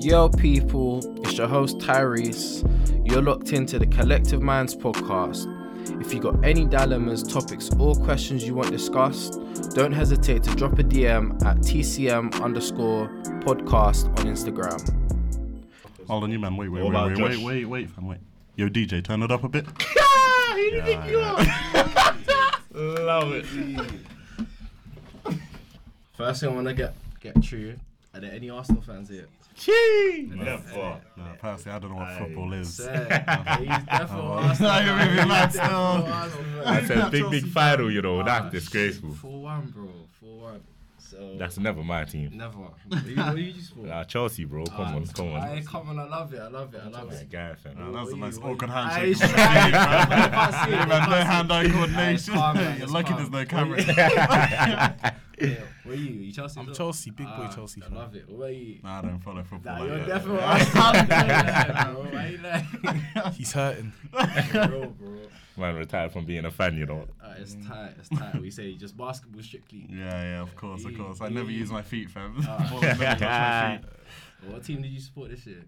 Yo, 0.00 0.28
people, 0.28 0.98
it's 1.24 1.38
your 1.38 1.46
host 1.46 1.78
Tyrece. 1.78 2.62
You're 3.06 3.22
locked 3.22 3.52
into 3.52 3.78
the 3.78 3.86
Collective 3.86 4.42
Minds 4.42 4.74
podcast. 4.76 5.50
If 6.00 6.12
you 6.12 6.20
got 6.20 6.42
any 6.44 6.66
dilemmas, 6.66 7.22
topics, 7.22 7.70
or 7.78 7.94
questions 7.94 8.44
you 8.46 8.54
want 8.54 8.70
discussed, 8.70 9.40
don't 9.74 9.92
hesitate 9.92 10.42
to 10.44 10.54
drop 10.54 10.78
a 10.78 10.84
DM 10.84 11.42
at 11.44 11.58
TCM 11.58 12.40
underscore 12.42 13.08
podcast 13.40 14.06
on 14.18 14.26
Instagram. 14.26 14.78
Hold 16.08 16.24
on, 16.24 16.30
you 16.30 16.38
man. 16.38 16.56
Wait, 16.56 16.68
wait, 16.68 16.82
What 16.82 16.92
wait, 16.92 16.98
about 16.98 17.08
wait, 17.08 17.16
Josh? 17.16 17.36
wait, 17.38 17.44
wait, 17.44 17.64
wait, 17.64 17.90
fam, 17.90 18.06
wait. 18.06 18.18
Yo, 18.56 18.68
DJ, 18.68 19.02
turn 19.02 19.22
it 19.22 19.30
up 19.30 19.44
a 19.44 19.48
bit. 19.48 19.64
Love 22.74 23.32
it. 23.32 23.46
First 26.14 26.40
thing 26.40 26.50
I 26.50 26.52
want 26.52 26.66
to 26.68 26.74
get 26.74 26.94
get 27.20 27.42
true. 27.42 27.74
Are 28.12 28.20
there 28.20 28.32
any 28.32 28.50
Arsenal 28.50 28.82
fans 28.82 29.08
here? 29.08 29.26
Never. 29.56 31.00
No, 31.16 31.24
personally, 31.38 31.76
I 31.76 31.78
don't 31.78 31.90
know 31.90 31.96
what 31.96 32.18
football 32.18 32.52
is. 32.54 32.76
He's 32.78 32.86
definitely 32.86 33.68
Oh, 34.10 34.38
Arsenal. 34.42 34.82
you're 34.84 34.96
really 34.96 35.16
fan. 35.16 35.28
mad 35.28 35.44
He's 35.52 35.60
still. 35.60 36.02
definitely 36.02 36.10
Arsenal 36.12 36.64
fan. 36.64 36.88
That's 36.88 36.90
a 36.90 37.10
big, 37.10 37.30
big 37.30 37.46
final, 37.48 37.90
you 37.90 38.02
know. 38.02 38.20
Ah, 38.20 38.24
That's 38.24 38.50
disgraceful. 38.52 39.12
Four 39.12 39.42
one, 39.42 39.66
bro. 39.70 39.88
Four 40.20 40.38
one. 40.40 40.60
So 40.98 41.36
That's 41.38 41.58
never 41.58 41.84
my 41.84 42.04
team. 42.04 42.30
never. 42.36 42.56
What 42.58 43.06
you, 43.06 43.14
what 43.16 43.36
you 43.38 43.52
just 43.58 43.72
for? 43.74 43.86
Uh, 43.88 44.02
Chelsea, 44.04 44.44
bro. 44.44 44.64
Come 44.64 44.80
on, 44.96 45.06
come 45.06 45.28
on. 45.32 45.40
on. 45.48 45.62
come 45.64 45.88
on, 45.90 45.98
I 46.00 46.04
love 46.08 46.32
it. 46.34 46.40
I 46.40 46.48
love 46.48 46.74
it. 46.74 46.80
I 46.84 46.88
love 46.88 47.10
That 47.10 47.22
it. 47.22 47.30
guy, 47.30 47.54
fam. 47.54 47.78
No, 47.78 47.92
that's 47.92 48.08
a 48.08 48.10
What 48.16 48.20
nice 48.20 48.36
you- 48.36 48.42
awkward 48.42 48.68
you- 48.70 48.74
handshake. 48.74 49.02
Aye, 49.02 49.10
it's 49.10 49.20
from 49.20 49.30
trying, 49.30 49.62
Steve, 49.62 49.72
man. 49.72 50.30
fam. 50.30 50.52
See 50.64 50.72
it, 50.72 50.74
Yeah, 50.74 50.84
they 50.84 50.98
no 50.98 51.04
see 51.04 51.20
it. 51.20 51.26
hand-eye 51.26 51.62
it's 51.64 51.72
coordination. 51.74 52.34
calm, 52.34 52.56
You're 52.78 52.86
lucky 52.88 53.08
calm. 53.08 53.16
there's 53.18 53.30
no 53.30 53.44
camera. 53.44 55.14
You- 55.44 55.50
Yeah, 55.52 55.60
where 55.84 55.96
you? 55.96 56.10
You 56.12 56.32
Chelsea? 56.32 56.60
I'm? 56.60 56.72
Chelsea, 56.74 57.10
big 57.10 57.26
boy 57.26 57.32
Ah, 57.36 57.52
Chelsea 57.54 57.82
I 57.82 57.86
fan. 57.86 57.94
love 57.98 58.14
it. 58.14 58.28
Where 58.28 58.50
you? 58.50 58.80
Nah, 58.82 58.98
I 58.98 59.02
don't 59.02 59.18
follow 59.20 59.42
football. 59.44 59.78
Nah, 59.78 59.84
you're 59.84 59.98
that. 59.98 60.06
definitely 60.06 60.40
Yeah. 60.40 61.86
Arsenal, 61.86 62.02
bro. 62.04 62.20
You 62.24 62.38
like? 62.38 63.34
He's 63.34 63.52
hurting. 63.52 63.92
Bro, 64.52 64.94
bro. 64.98 65.18
Man 65.56 65.76
retired 65.76 66.10
from 66.12 66.24
being 66.24 66.44
a 66.46 66.50
fan, 66.50 66.76
you 66.76 66.84
know. 66.86 67.06
Uh, 67.22 67.34
it's 67.38 67.54
tight. 67.66 67.92
It's 67.98 68.08
tight. 68.08 68.40
We 68.40 68.50
say 68.50 68.74
just 68.74 68.96
basketball 68.96 69.40
strictly. 69.42 69.86
Yeah, 69.88 70.22
yeah, 70.22 70.40
of 70.42 70.54
course, 70.56 70.84
of 70.84 70.96
course. 70.96 71.20
I 71.20 71.28
never 71.28 71.50
use 71.50 71.70
my 71.70 71.82
feet, 71.82 72.10
fam. 72.10 72.34
Ah. 72.48 72.66
Ball 72.70 72.80
never 72.80 73.04
touch 73.04 73.20
my 73.20 73.78
feet. 73.78 74.52
What 74.52 74.64
team 74.64 74.82
did 74.82 74.90
you 74.90 75.00
support 75.00 75.30
this 75.30 75.46
year? 75.46 75.64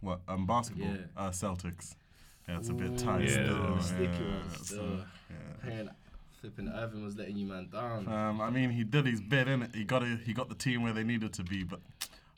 What? 0.00 0.20
Um, 0.26 0.44
basketball? 0.46 0.88
Yeah. 0.88 0.96
Uh, 1.16 1.30
Celtics. 1.30 1.94
Yeah, 2.48 2.58
it's 2.58 2.68
a 2.68 2.72
bit 2.74 2.98
tight 2.98 3.22
Yeah. 3.28 3.30
still. 3.44 3.80
Sticky 3.80 4.02
yeah, 4.02 4.52
so, 4.56 4.62
still. 4.64 5.04
yeah. 5.68 5.82
Paying, 6.40 6.52
flipping 6.54 6.68
Irving 6.72 7.04
was 7.04 7.16
letting 7.16 7.36
you 7.36 7.46
man 7.46 7.68
down. 7.72 8.08
Um, 8.08 8.40
I 8.40 8.50
mean, 8.50 8.70
he 8.70 8.84
did 8.84 9.06
his 9.06 9.20
bit, 9.20 9.46
innit? 9.48 9.74
He 9.74 9.84
got 9.84 10.02
a, 10.02 10.18
he 10.24 10.32
got 10.32 10.48
the 10.48 10.54
team 10.54 10.82
where 10.82 10.92
they 10.92 11.04
needed 11.04 11.32
to 11.34 11.42
be, 11.42 11.64
but 11.64 11.80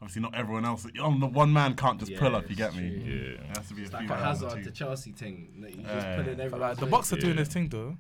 obviously 0.01 0.23
not 0.23 0.35
everyone 0.35 0.65
else. 0.65 0.87
On 1.03 1.21
the 1.21 1.27
one 1.27 1.53
man 1.53 1.75
can't 1.75 1.99
just 2.01 2.15
pull 2.17 2.35
up. 2.37 2.49
You 2.49 2.57
get 2.57 2.75
me? 2.75 2.89
Yeah. 3.05 3.13
It 3.51 3.57
has 3.57 3.69
to 3.69 3.75
be 3.75 3.83
a 3.83 3.85
It's 3.87 3.91
few 3.95 4.01
like 4.01 4.07
a 4.07 4.09
man 4.09 4.19
the 4.19 4.25
Hazard 4.25 4.65
to 4.65 4.71
Chelsea 4.71 5.13
thing. 5.13 5.49
that 5.61 5.71
You 5.71 5.83
just 5.83 5.89
Yeah. 5.95 6.17
put 6.17 6.29
in 6.29 6.37
But 6.37 6.43
everyone's 6.45 6.61
like, 6.61 6.77
the 6.79 6.85
way. 6.87 6.91
Bucks 6.91 7.13
are 7.13 7.17
doing 7.17 7.31
Yeah. 7.31 7.37
their 7.37 7.45
thing 7.45 7.69
though. 7.69 7.97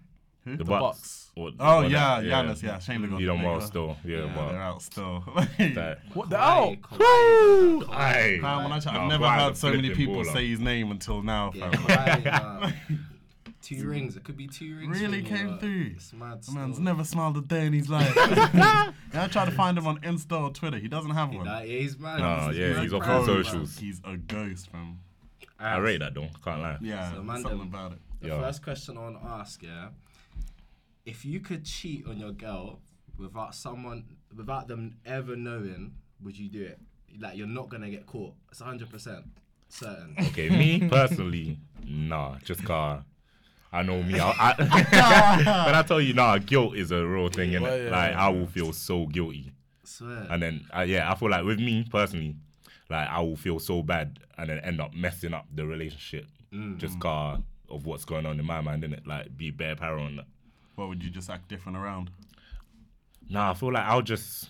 Who? 0.47 0.56
The 0.56 0.65
Bucks. 0.65 0.81
Bucks. 0.81 1.27
Or- 1.37 1.51
Oh 1.61 1.78
or 1.81 1.84
yeah, 1.84 2.21
that, 2.23 2.25
Giannis. 2.25 2.62
Yeah, 2.62 2.78
shame 2.78 3.03
they 3.03 3.09
got. 3.09 3.21
You 3.21 3.27
don't 3.27 3.43
want 3.43 3.56
know 3.56 3.61
got- 3.61 3.69
still. 3.69 3.97
Yeah, 4.05 4.25
Yeah, 4.25 4.33
but 4.34 4.53
they're 4.53 4.62
out 4.62 4.83
still. 4.83 5.23
that. 5.59 5.98
What 6.15 6.31
the 6.31 6.37
Kawhi, 6.37 6.41
out? 6.73 6.81
Kawhi, 6.81 7.83
Kawhi, 7.83 7.95
Aye. 7.95 8.39
Man, 8.41 8.62
when 8.65 8.73
I 8.73 8.81
check, 8.81 8.95
Nah, 8.95 9.03
I've 9.03 9.09
never 9.11 9.25
Kawhi's 9.25 9.43
heard 9.43 9.56
so 9.59 9.73
many 9.73 9.91
people 9.95 10.15
baller. 10.17 10.33
say 10.33 10.48
his 10.48 10.59
name 10.61 10.91
until 10.91 11.23
now, 11.23 11.53
Yeah, 11.55 11.71
fam. 11.71 12.73
Kawhi, 13.62 13.77
nah. 13.77 13.83
Two 13.83 13.89
rings. 13.89 14.16
It 14.16 14.25
could 14.25 14.36
be 14.36 14.47
two 14.47 14.77
rings. 14.78 15.00
Really 15.00 15.22
for 15.22 15.33
me, 15.33 15.39
came 15.39 15.55
uh, 15.55 15.58
through. 15.58 15.91
It's 15.97 16.12
mad. 16.12 16.42
The 16.42 16.53
man's 16.53 16.78
never 16.78 17.05
smiled 17.05 17.36
a 17.36 17.42
day 17.42 17.66
in 17.66 17.72
his 17.72 17.89
life. 17.89 18.12
yeah, 18.16 18.92
I 19.14 19.28
try 19.28 19.44
to 19.44 19.50
find 19.50 19.77
him 19.78 19.86
on 19.86 19.98
Insta 20.00 20.41
or 20.41 20.50
Twitter. 20.50 20.78
He 20.78 20.89
doesn't 20.89 21.11
have 21.11 21.33
one. 21.34 21.44
Nah, 21.44 21.61
yeah, 21.61 21.78
he's 21.81 21.98
mad. 21.98 22.20
Nah, 22.20 22.50
He's- 22.50 22.56
yeah, 22.56 22.72
mad 22.75 22.83
he's 22.83 22.92
off 22.94 23.03
proud, 23.03 23.20
on 23.22 23.27
man. 23.27 23.44
socials. 23.44 23.78
He's 23.78 24.00
a 24.05 24.16
ghost, 24.16 24.70
fam. 24.70 24.98
I 25.58 25.77
rate 25.78 25.98
that 25.98 26.14
though. 26.14 26.28
Can't 26.44 26.61
lie. 26.62 26.78
Yeah, 26.81 27.12
So, 27.12 27.22
man, 27.22 27.42
something 27.42 27.61
about 27.62 27.92
it. 27.92 27.98
The 28.20 28.28
Yeah. 28.28 28.41
first 28.41 28.62
question 28.62 28.97
I 28.97 29.00
want 29.03 29.20
to 29.22 29.28
ask, 29.28 29.62
yeah, 29.62 29.88
if 31.04 31.25
you 31.25 31.41
could 31.41 31.65
cheat 31.65 32.06
on 32.06 32.19
your 32.19 32.32
girl 32.32 32.81
without 33.19 33.54
someone, 33.54 34.04
without 34.34 34.69
them 34.69 34.97
ever 35.04 35.37
knowing, 35.37 35.93
would 36.22 36.38
you 36.38 36.49
do 36.49 36.62
it? 36.62 36.78
Like 37.19 37.37
you're 37.37 37.47
not 37.47 37.69
gonna 37.69 37.91
get 37.91 38.06
caught. 38.06 38.34
It's 38.50 38.60
hundred 38.60 38.88
percent 38.91 39.25
certain. 39.69 40.15
Okay, 40.28 40.49
me 40.49 40.88
personally, 40.88 41.59
nah, 41.84 42.38
just 42.44 42.65
car. 42.65 43.04
I 43.72 43.82
know 43.82 44.03
me. 44.03 44.19
I, 44.20 44.32
I, 44.58 45.64
when 45.66 45.75
I 45.75 45.82
tell 45.82 46.00
you, 46.00 46.12
nah, 46.14 46.38
guilt 46.38 46.76
is 46.76 46.91
a 46.91 47.06
real 47.06 47.28
thing, 47.28 47.54
and 47.54 47.62
Well, 47.64 47.78
yeah, 47.78 47.91
like 47.91 48.12
yeah. 48.12 48.26
I 48.26 48.28
will 48.28 48.47
feel 48.47 48.72
so 48.72 49.06
guilty, 49.06 49.53
Swear. 49.84 50.26
and 50.31 50.42
then 50.42 50.66
uh, 50.76 50.81
yeah, 50.82 51.10
I 51.10 51.14
feel 51.14 51.31
like 51.31 51.44
with 51.44 51.58
me 51.60 51.86
personally, 51.91 52.36
like 52.88 53.08
I 53.08 53.20
will 53.20 53.36
feel 53.36 53.58
so 53.58 53.82
bad, 53.82 54.19
and 54.38 54.50
then 54.50 54.58
end 54.60 54.81
up 54.81 54.92
messing 54.94 55.34
up 55.34 55.47
the 55.54 55.66
relationship, 55.66 56.26
just 56.78 56.98
car 57.00 57.38
of 57.69 57.86
what's 57.86 58.04
going 58.04 58.26
on 58.26 58.41
in 58.41 58.44
my 58.44 58.60
mind, 58.60 58.82
innit? 58.82 59.06
Like 59.06 59.36
be 59.36 59.50
bare 59.53 59.76
paranoid. 59.76 60.06
on 60.06 60.16
that. 60.16 60.26
What 60.75 60.88
would 60.88 61.02
you 61.04 61.10
just 61.10 61.31
act 61.31 61.48
different 61.48 61.78
around? 61.78 62.10
Nah, 63.28 63.50
I 63.50 63.54
feel 63.54 63.72
like 63.72 63.84
I'll 63.84 64.02
just. 64.02 64.48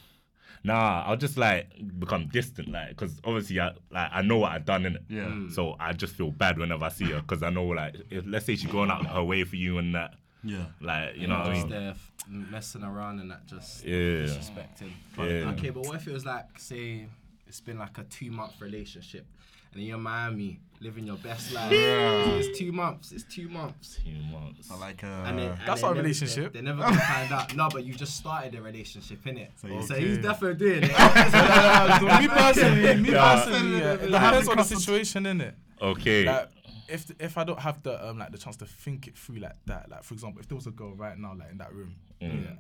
Nah, 0.62 1.05
I'll 1.06 1.16
just 1.16 1.37
like 1.38 1.69
become 1.99 2.28
distant, 2.28 2.69
like, 2.71 2.94
cause 2.97 3.21
obviously 3.25 3.59
I 3.61 3.69
like 3.91 4.11
I 4.12 4.22
know 4.22 4.38
what 4.38 4.53
I've 4.53 4.65
done 4.66 4.84
in 4.87 4.97
it. 4.97 5.03
Yeah. 5.09 5.25
Mm. 5.25 5.53
So 5.53 5.77
I 5.81 5.93
just 5.93 6.15
feel 6.15 6.31
bad 6.31 6.59
whenever 6.59 6.84
I 6.84 6.91
see 6.91 7.06
her, 7.12 7.22
cause 7.22 7.43
I 7.43 7.50
know 7.50 7.65
like 7.66 7.97
if 8.11 8.25
let's 8.27 8.44
say 8.47 8.56
she's 8.56 8.71
going 8.71 8.91
out 8.91 9.06
her 9.06 9.25
way 9.25 9.44
for 9.44 9.56
you 9.56 9.78
and 9.78 9.94
that, 9.94 10.15
Yeah. 10.44 10.66
like 10.81 11.16
you 11.16 11.27
know 11.28 11.38
what 11.38 11.47
I 11.49 11.55
just 11.55 11.66
mean? 11.69 11.81
there 11.81 11.91
f- 11.91 12.12
messing 12.28 12.83
around 12.84 13.21
and 13.21 13.31
that 13.31 13.47
just 13.47 13.84
Yeah. 13.84 13.94
disrespecting. 14.27 14.91
But, 15.16 15.25
Yeah. 15.31 15.50
Okay, 15.53 15.71
but 15.71 15.87
what 15.87 15.97
if 15.97 16.06
it 16.06 16.12
was 16.12 16.27
like, 16.27 16.59
say, 16.59 17.06
it's 17.47 17.61
been 17.61 17.78
like 17.78 17.97
a 17.99 18.05
two 18.05 18.31
month 18.31 18.61
relationship, 18.61 19.27
and 19.72 19.81
then 19.81 19.82
you're 19.86 19.97
in 19.97 20.03
Miami 20.03 20.60
living 20.82 21.04
your 21.06 21.16
best 21.19 21.53
life. 21.53 21.70
It's 21.70 22.58
two 22.58 22.72
months. 22.72 23.12
It's 23.12 23.25
two 23.25 23.48
months. 23.50 23.98
Two 24.03 24.12
months. 24.32 24.70
I 24.70 24.76
like 24.78 25.04
uh, 25.04 25.08
And 25.26 25.38
then, 25.38 25.48
and 25.53 25.60
That's 25.66 25.82
our 25.82 25.91
not 25.91 25.92
a 25.92 25.94
never- 25.97 26.03
relationship. 26.03 26.53
They, 26.54 26.60
they 26.60 26.64
never 26.64 26.81
gonna 26.82 26.98
find 27.00 27.32
out. 27.32 27.54
No, 27.54 27.69
but 27.70 27.84
you 27.84 27.92
just 27.94 28.16
started 28.16 28.54
a 28.54 28.62
relationship, 28.62 29.22
innit? 29.25 29.48
So, 29.56 29.94
you- 29.97 30.06
he's 30.08 30.19
definitely 30.19 30.58
doing 30.58 30.82
it. 30.84 30.88
me 32.20 32.28
personally, 32.28 32.94
me 33.03 33.10
Yeah. 33.12 33.34
personally, 33.34 33.78
yeah, 33.78 33.92
it 33.94 34.10
Yeah. 34.10 34.20
depends 34.31 34.48
on 34.48 34.56
the 34.56 34.64
situation, 34.64 35.25
innit? 35.25 35.53
Okay. 35.82 36.25
Like, 36.25 36.48
if 36.88 37.10
if 37.20 37.38
I 37.38 37.44
don't 37.44 37.60
have 37.60 37.82
the 37.82 38.04
um 38.08 38.19
like 38.19 38.32
the 38.32 38.38
chance 38.38 38.56
to 38.56 38.64
think 38.66 39.06
it 39.06 39.16
through 39.16 39.37
like 39.37 39.54
that, 39.66 39.88
like 39.91 40.02
for 40.02 40.14
example, 40.14 40.41
if 40.41 40.48
there 40.48 40.56
was 40.56 40.66
a 40.66 40.72
girl 40.72 40.94
right 40.94 41.16
now 41.19 41.34
like 41.38 41.50
in 41.52 41.58
that 41.58 41.72
room, 41.72 41.94
Mm. 42.20 42.44
yeah, 42.44 42.50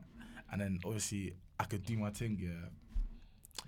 and 0.52 0.60
then 0.60 0.78
obviously 0.84 1.34
I 1.58 1.64
could 1.64 1.84
do 1.84 1.96
my 1.98 2.10
thing, 2.10 2.38
yeah, 2.40 2.68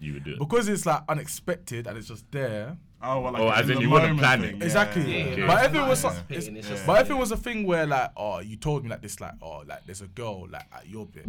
you 0.00 0.14
would 0.14 0.24
do 0.24 0.32
it. 0.32 0.38
because 0.38 0.68
it's 0.68 0.84
like 0.86 1.02
unexpected 1.08 1.86
and 1.86 1.96
it's 1.96 2.08
just 2.08 2.30
there. 2.32 2.76
oh, 3.02 3.20
well, 3.20 3.32
like 3.32 3.42
Oh, 3.42 3.48
as 3.50 3.68
in 3.70 3.76
in 3.76 3.82
you 3.82 3.90
wouldn't 3.90 4.16
moment 4.16 4.40
plan 4.42 4.44
it. 4.44 4.62
Exactly. 4.62 5.02
yeah, 5.02 5.24
Okay. 5.26 5.40
yeah. 5.40 5.46
But 5.46 5.64
if 5.66 5.74
it 5.74 5.80
was, 5.80 5.98
some, 6.00 6.12
anticipating, 6.12 6.56
it's, 6.56 6.66
it's 6.66 6.68
just 6.68 6.86
but 6.86 7.02
if 7.02 7.10
it 7.10 7.14
was 7.14 7.30
a 7.32 7.36
thing 7.36 7.66
where 7.66 7.86
like, 7.86 8.10
oh, 8.16 8.40
you 8.40 8.56
told 8.56 8.84
me 8.84 8.90
like 8.90 9.02
this, 9.02 9.20
like, 9.20 9.34
oh, 9.42 9.62
like 9.66 9.84
there's 9.86 10.00
a 10.02 10.06
girl 10.08 10.48
like 10.48 10.66
at 10.72 10.88
your 10.88 11.06
bit, 11.06 11.26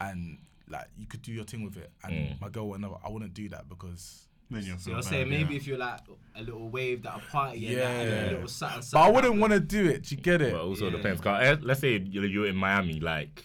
and 0.00 0.38
like 0.68 0.86
you 0.98 1.06
could 1.06 1.22
do 1.22 1.32
your 1.32 1.44
thing 1.44 1.64
with 1.64 1.76
it, 1.76 1.90
and 2.04 2.12
Mm. 2.12 2.40
my 2.40 2.48
girl 2.48 2.68
would 2.68 2.80
never, 2.80 2.94
I 3.04 3.08
wouldn't 3.10 3.34
do 3.34 3.48
that 3.50 3.68
because. 3.68 4.24
Then 4.50 4.62
you'll 4.64 4.78
So 4.78 4.84
feel 4.84 4.94
you're 4.94 5.02
bad, 5.02 5.10
saying 5.10 5.28
maybe 5.28 5.50
yeah. 5.52 5.56
if 5.60 5.66
you're 5.66 5.76
like 5.76 6.00
a 6.34 6.40
little 6.40 6.70
waved 6.70 7.04
at 7.06 7.16
a 7.16 7.18
party 7.30 7.66
and, 7.66 7.76
Yeah. 7.76 7.80
that, 7.84 8.00
and 8.00 8.10
then 8.12 8.28
a 8.28 8.32
little 8.32 8.48
something, 8.48 8.80
But 8.94 9.00
I 9.00 9.10
wouldn't 9.10 9.36
want 9.38 9.52
to 9.52 9.60
do 9.60 9.84
it. 9.86 10.04
Do 10.04 10.14
you 10.14 10.20
get 10.22 10.40
it? 10.40 10.52
But 10.54 10.62
also 10.62 10.86
Yeah. 10.86 10.96
depends. 10.96 11.20
'cause, 11.20 11.42
eh, 11.42 11.56
let's 11.60 11.80
say 11.80 11.98
you're 11.98 12.24
you're 12.24 12.46
in 12.46 12.56
Miami, 12.56 12.98
like, 12.98 13.44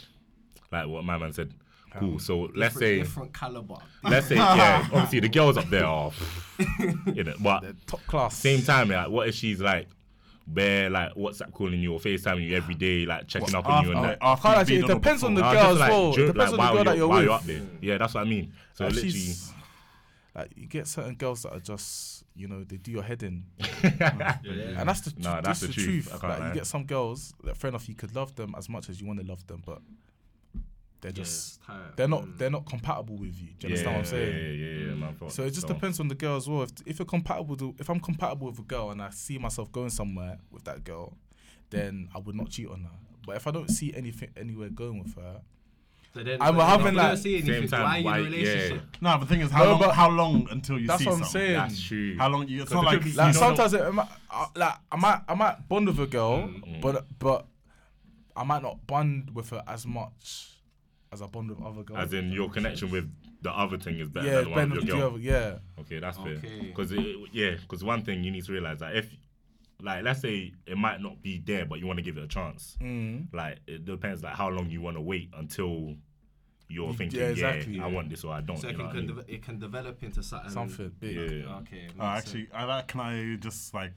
like 0.72 0.88
what 0.88 1.04
my 1.04 1.18
man 1.18 1.34
said. 1.34 1.54
Cool. 2.00 2.14
Um, 2.14 2.20
so 2.20 2.50
let's 2.56 2.76
say, 2.76 3.00
different 3.00 3.34
caliber. 3.34 3.76
let's 4.04 4.28
say, 4.28 4.36
yeah. 4.36 4.88
Obviously 4.94 5.20
the 5.22 5.30
girls 5.30 5.58
up 5.58 5.70
there 5.70 5.86
are, 5.86 6.12
you 7.14 7.24
know, 7.24 7.36
but 7.40 7.62
They're 7.62 7.74
top 7.86 8.06
class. 8.08 8.36
same 8.38 8.62
time, 8.64 8.90
like, 8.90 9.10
what 9.10 9.28
if 9.28 9.36
she's 9.36 9.60
like, 9.62 9.88
bare 10.48 10.90
like 10.90 11.14
WhatsApp 11.14 11.54
calling 11.54 11.80
you 11.80 11.94
or 11.94 12.00
FaceTiming 12.00 12.48
you 12.48 12.58
every 12.58 12.76
day, 12.76 13.06
like 13.06 13.28
checking 13.28 13.56
up 13.56 13.66
on 13.68 13.86
you 13.86 13.92
and 13.92 14.00
After- 14.00 14.10
that. 14.10 14.18
after 14.22 14.42
Can't 14.42 14.70
you've 14.70 14.80
actually- 14.84 14.94
it 14.94 14.96
depends 15.00 15.24
on 15.24 15.34
the 15.36 15.42
before. 15.42 15.54
No, 15.54 15.62
girl 15.62 15.72
as 15.74 15.80
like, 15.80 15.90
well. 15.92 16.12
It 16.12 16.16
dur- 16.18 16.28
depends 16.28 16.44
on 16.46 16.52
the 16.52 16.58
while 16.58 16.74
girl 16.74 16.84
that 16.84 16.90
you're- 16.90 16.98
you're 16.98 17.08
while 17.08 17.22
with. 17.22 17.30
up 17.32 17.44
there. 17.44 17.62
Yeah, 17.82 17.98
that's 17.98 18.14
what 18.14 18.22
I 18.22 18.30
mean. 18.30 18.54
So 18.74 18.86
Like, 18.86 18.94
literally, 18.96 19.34
like 20.36 20.52
you 20.56 20.68
get 20.68 20.88
certain 20.88 21.16
girls 21.16 21.44
that 21.44 21.54
are 21.54 21.60
just, 21.60 22.24
you 22.36 22.48
know, 22.48 22.64
they 22.64 22.78
do 22.78 22.92
your 22.92 23.04
head 23.04 23.22
in, 23.24 23.44
uh, 23.62 23.68
and 24.02 24.90
that's 24.90 25.02
the, 25.02 25.14
Nah, 25.20 25.36
that's 25.42 25.46
that's 25.46 25.60
the 25.62 25.68
the 25.68 25.74
truth. 25.74 26.10
truth. 26.10 26.24
Like 26.24 26.44
you 26.44 26.54
get 26.56 26.66
some 26.66 26.86
girls 26.86 27.34
that, 27.44 27.56
fair 27.56 27.70
enough, 27.70 27.88
you 27.88 27.96
could 27.96 28.16
love 28.16 28.36
them 28.36 28.56
as 28.58 28.68
much 28.68 28.90
as 28.90 29.00
you 29.00 29.06
want 29.08 29.20
to 29.22 29.26
love 29.26 29.46
them, 29.48 29.62
but 29.66 29.80
they're 31.04 31.12
just, 31.12 31.58
it's 31.58 31.68
tight. 31.68 31.96
they're 31.98 32.08
not, 32.08 32.24
Mm. 32.24 32.38
they're 32.38 32.50
not 32.50 32.66
compatible 32.66 33.16
with 33.18 33.40
you. 33.40 33.50
Do 33.60 33.68
you 33.68 33.76
yeah, 33.76 33.90
understand 33.90 33.96
what 33.96 34.00
I'm 34.00 34.06
saying? 34.06 34.36
Yeah, 34.36 34.42
yeah, 34.66 34.72
yeah, 34.80 34.88
yeah, 34.88 34.94
man. 34.96 35.30
So 35.30 35.44
it 35.44 35.52
just 35.52 35.68
depends 35.68 36.00
on 36.00 36.08
the 36.08 36.16
girl 36.16 36.38
as 36.38 36.48
well. 36.50 36.64
If, 36.64 36.72
if 36.86 37.00
you're 37.00 37.06
compatible, 37.06 37.56
to, 37.58 37.76
if 37.78 37.90
I'm 37.90 38.00
compatible 38.00 38.48
with 38.48 38.60
a 38.60 38.64
girl 38.64 38.90
and 38.92 39.02
I 39.02 39.10
see 39.12 39.38
myself 39.38 39.72
going 39.72 39.90
somewhere 39.92 40.40
with 40.52 40.64
that 40.64 40.84
girl, 40.84 41.18
then 41.70 42.10
I 42.16 42.20
would 42.20 42.36
not 42.36 42.50
cheat 42.50 42.68
on 42.70 42.82
her. 42.82 42.90
But 43.26 43.36
if 43.36 43.46
I 43.48 43.52
don't 43.52 43.70
see 43.70 43.94
anything 43.96 44.30
anywhere 44.38 44.70
going 44.70 45.00
with 45.04 45.16
her, 45.16 45.42
So 46.14 46.24
then, 46.24 46.42
I'm 46.42 46.56
having, 46.56 46.88
if 46.88 46.94
like, 46.96 47.08
don't 47.08 47.18
same 47.46 47.68
time, 47.68 47.82
why 47.84 47.96
are 47.96 48.00
you 48.00 48.06
why- 48.06 48.18
in 48.20 48.24
a 48.26 48.30
relationship? 48.30 48.82
No, 49.02 49.10
but 49.18 49.20
the 49.22 49.26
thing 49.26 49.42
is, 49.42 49.52
how 49.52 49.64
No, 49.64 49.70
long? 49.72 49.80
but- 49.80 49.96
How 49.96 50.10
long 50.10 50.48
until 50.52 50.80
you 50.80 50.88
that's 50.88 51.00
see 51.04 51.06
what 51.10 51.16
I'm 51.16 51.24
something? 51.24 51.42
saying. 51.42 51.54
That's 51.54 51.82
true. 51.84 52.18
How 52.18 52.30
long? 52.30 52.48
You, 52.48 52.62
it's 52.62 52.70
Because 52.70 52.84
not 52.84 52.94
like 52.94 53.06
Like 53.16 53.34
You 53.34 53.40
sometimes, 53.40 53.74
it, 53.74 53.94
might, 53.94 54.08
uh, 54.30 54.46
like 54.56 54.74
I 54.92 54.96
might, 54.96 55.22
I 55.28 55.34
might 55.34 55.68
bond 55.68 55.88
with 55.88 56.00
a 56.00 56.08
girl, 56.08 56.48
Mm. 56.48 56.82
but 56.82 57.06
but 57.20 57.48
I 58.36 58.44
might 58.44 58.62
not 58.62 58.86
bond 58.88 59.32
with 59.34 59.50
her 59.52 59.64
as 59.68 59.86
much 59.86 60.50
as 61.14 61.22
I 61.22 61.28
bond 61.28 61.50
with 61.50 61.62
other 61.62 61.84
girls. 61.84 62.00
As 62.00 62.14
in 62.14 62.32
your 62.32 62.50
connection 62.50 62.90
with 62.92 63.10
the 63.42 63.52
other 63.52 63.78
thing 63.78 64.00
is 64.00 64.10
better 64.10 64.28
yeah, 64.28 64.36
than 64.36 64.44
the 64.46 64.50
one 64.52 64.70
with 64.72 64.84
your 64.84 64.96
the 64.96 65.02
girl. 65.02 65.10
other- 65.12 65.20
yeah. 65.20 65.58
Okay, 65.82 66.00
that's 66.00 66.18
fair. 66.18 66.28
Okay. 66.38 66.62
Because 66.68 66.92
yeah, 67.32 67.52
because 67.62 67.84
one 67.84 68.04
thing 68.04 68.24
you 68.24 68.32
need 68.32 68.44
to 68.46 68.52
realize 68.52 68.80
that 68.80 68.96
if, 68.96 69.10
like, 69.82 70.04
let's 70.04 70.22
say 70.22 70.54
it 70.66 70.78
might 70.78 71.02
not 71.02 71.22
be 71.22 71.42
there, 71.46 71.66
but 71.66 71.80
you 71.80 71.88
want 71.88 71.98
to 71.98 72.04
give 72.04 72.18
it 72.18 72.24
a 72.24 72.28
chance. 72.28 72.78
Mm. 72.82 73.28
Like, 73.34 73.60
it 73.68 73.86
depends 73.86 74.24
like 74.24 74.36
how 74.36 74.50
long 74.50 74.70
you 74.70 74.82
want 74.82 74.96
to 74.98 75.02
wait 75.02 75.30
until 75.38 75.96
you're 76.70 76.88
You- 76.90 76.94
thinking, 76.94 77.20
yeah, 77.20 77.26
yeah, 77.28 77.32
exactly, 77.32 77.80
I 77.82 77.88
want 77.88 78.10
this 78.10 78.24
or 78.24 78.34
I 78.34 78.42
don't. 78.42 78.58
So 78.58 78.68
you 78.70 78.74
it 78.74 78.78
know 78.78 78.88
can, 78.88 79.08
what 79.08 79.26
I 79.26 79.28
mean? 79.28 79.36
it 79.36 79.44
can 79.44 79.60
develop 79.60 80.02
into 80.04 80.24
something. 80.24 80.50
Something 80.50 80.92
big. 81.00 81.16
Yeah. 81.16 81.56
Okay. 81.58 81.82
Makes 81.84 82.00
actually, 82.00 82.48
I 82.54 82.64
like. 82.64 82.88
Can 82.88 83.00
I 83.02 83.36
just 83.36 83.74
like 83.74 83.92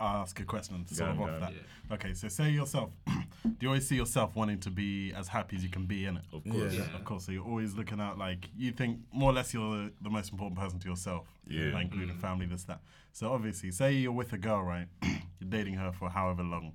ask 0.00 0.38
a 0.40 0.44
question 0.44 0.86
sort 0.86 1.10
of 1.10 1.16
Go 1.18 1.24
off 1.24 1.30
go 1.30 1.40
that? 1.40 1.48
on. 1.48 1.54
Okay, 1.92 2.14
so 2.14 2.28
say 2.28 2.50
yourself. 2.50 2.90
do 3.06 3.56
you 3.60 3.68
always 3.68 3.86
see 3.86 3.96
yourself 3.96 4.34
wanting 4.34 4.58
to 4.60 4.70
be 4.70 5.12
as 5.12 5.28
happy 5.28 5.56
as 5.56 5.62
you 5.62 5.68
can 5.68 5.86
be 5.86 6.06
in 6.06 6.16
it? 6.16 6.22
Of 6.32 6.44
course. 6.44 6.72
Yeah. 6.72 6.80
Yeah. 6.80 6.96
Of 6.96 7.04
course. 7.04 7.26
So 7.26 7.32
you're 7.32 7.44
always 7.44 7.74
looking 7.74 8.00
out 8.00 8.18
like 8.18 8.48
you 8.56 8.72
think 8.72 8.98
more 9.12 9.30
or 9.30 9.34
less 9.34 9.54
you're 9.54 9.76
the, 9.76 9.92
the 10.02 10.10
most 10.10 10.32
important 10.32 10.58
person 10.58 10.78
to 10.80 10.88
yourself. 10.88 11.26
Yeah. 11.46 11.72
Like, 11.72 11.84
including 11.84 12.16
mm. 12.16 12.20
family, 12.20 12.46
this 12.46 12.64
that. 12.64 12.80
So 13.12 13.32
obviously, 13.32 13.70
say 13.70 13.92
you're 13.92 14.12
with 14.12 14.32
a 14.32 14.38
girl, 14.38 14.62
right? 14.62 14.86
you're 15.02 15.50
dating 15.50 15.74
her 15.74 15.92
for 15.92 16.08
however 16.08 16.42
long. 16.42 16.72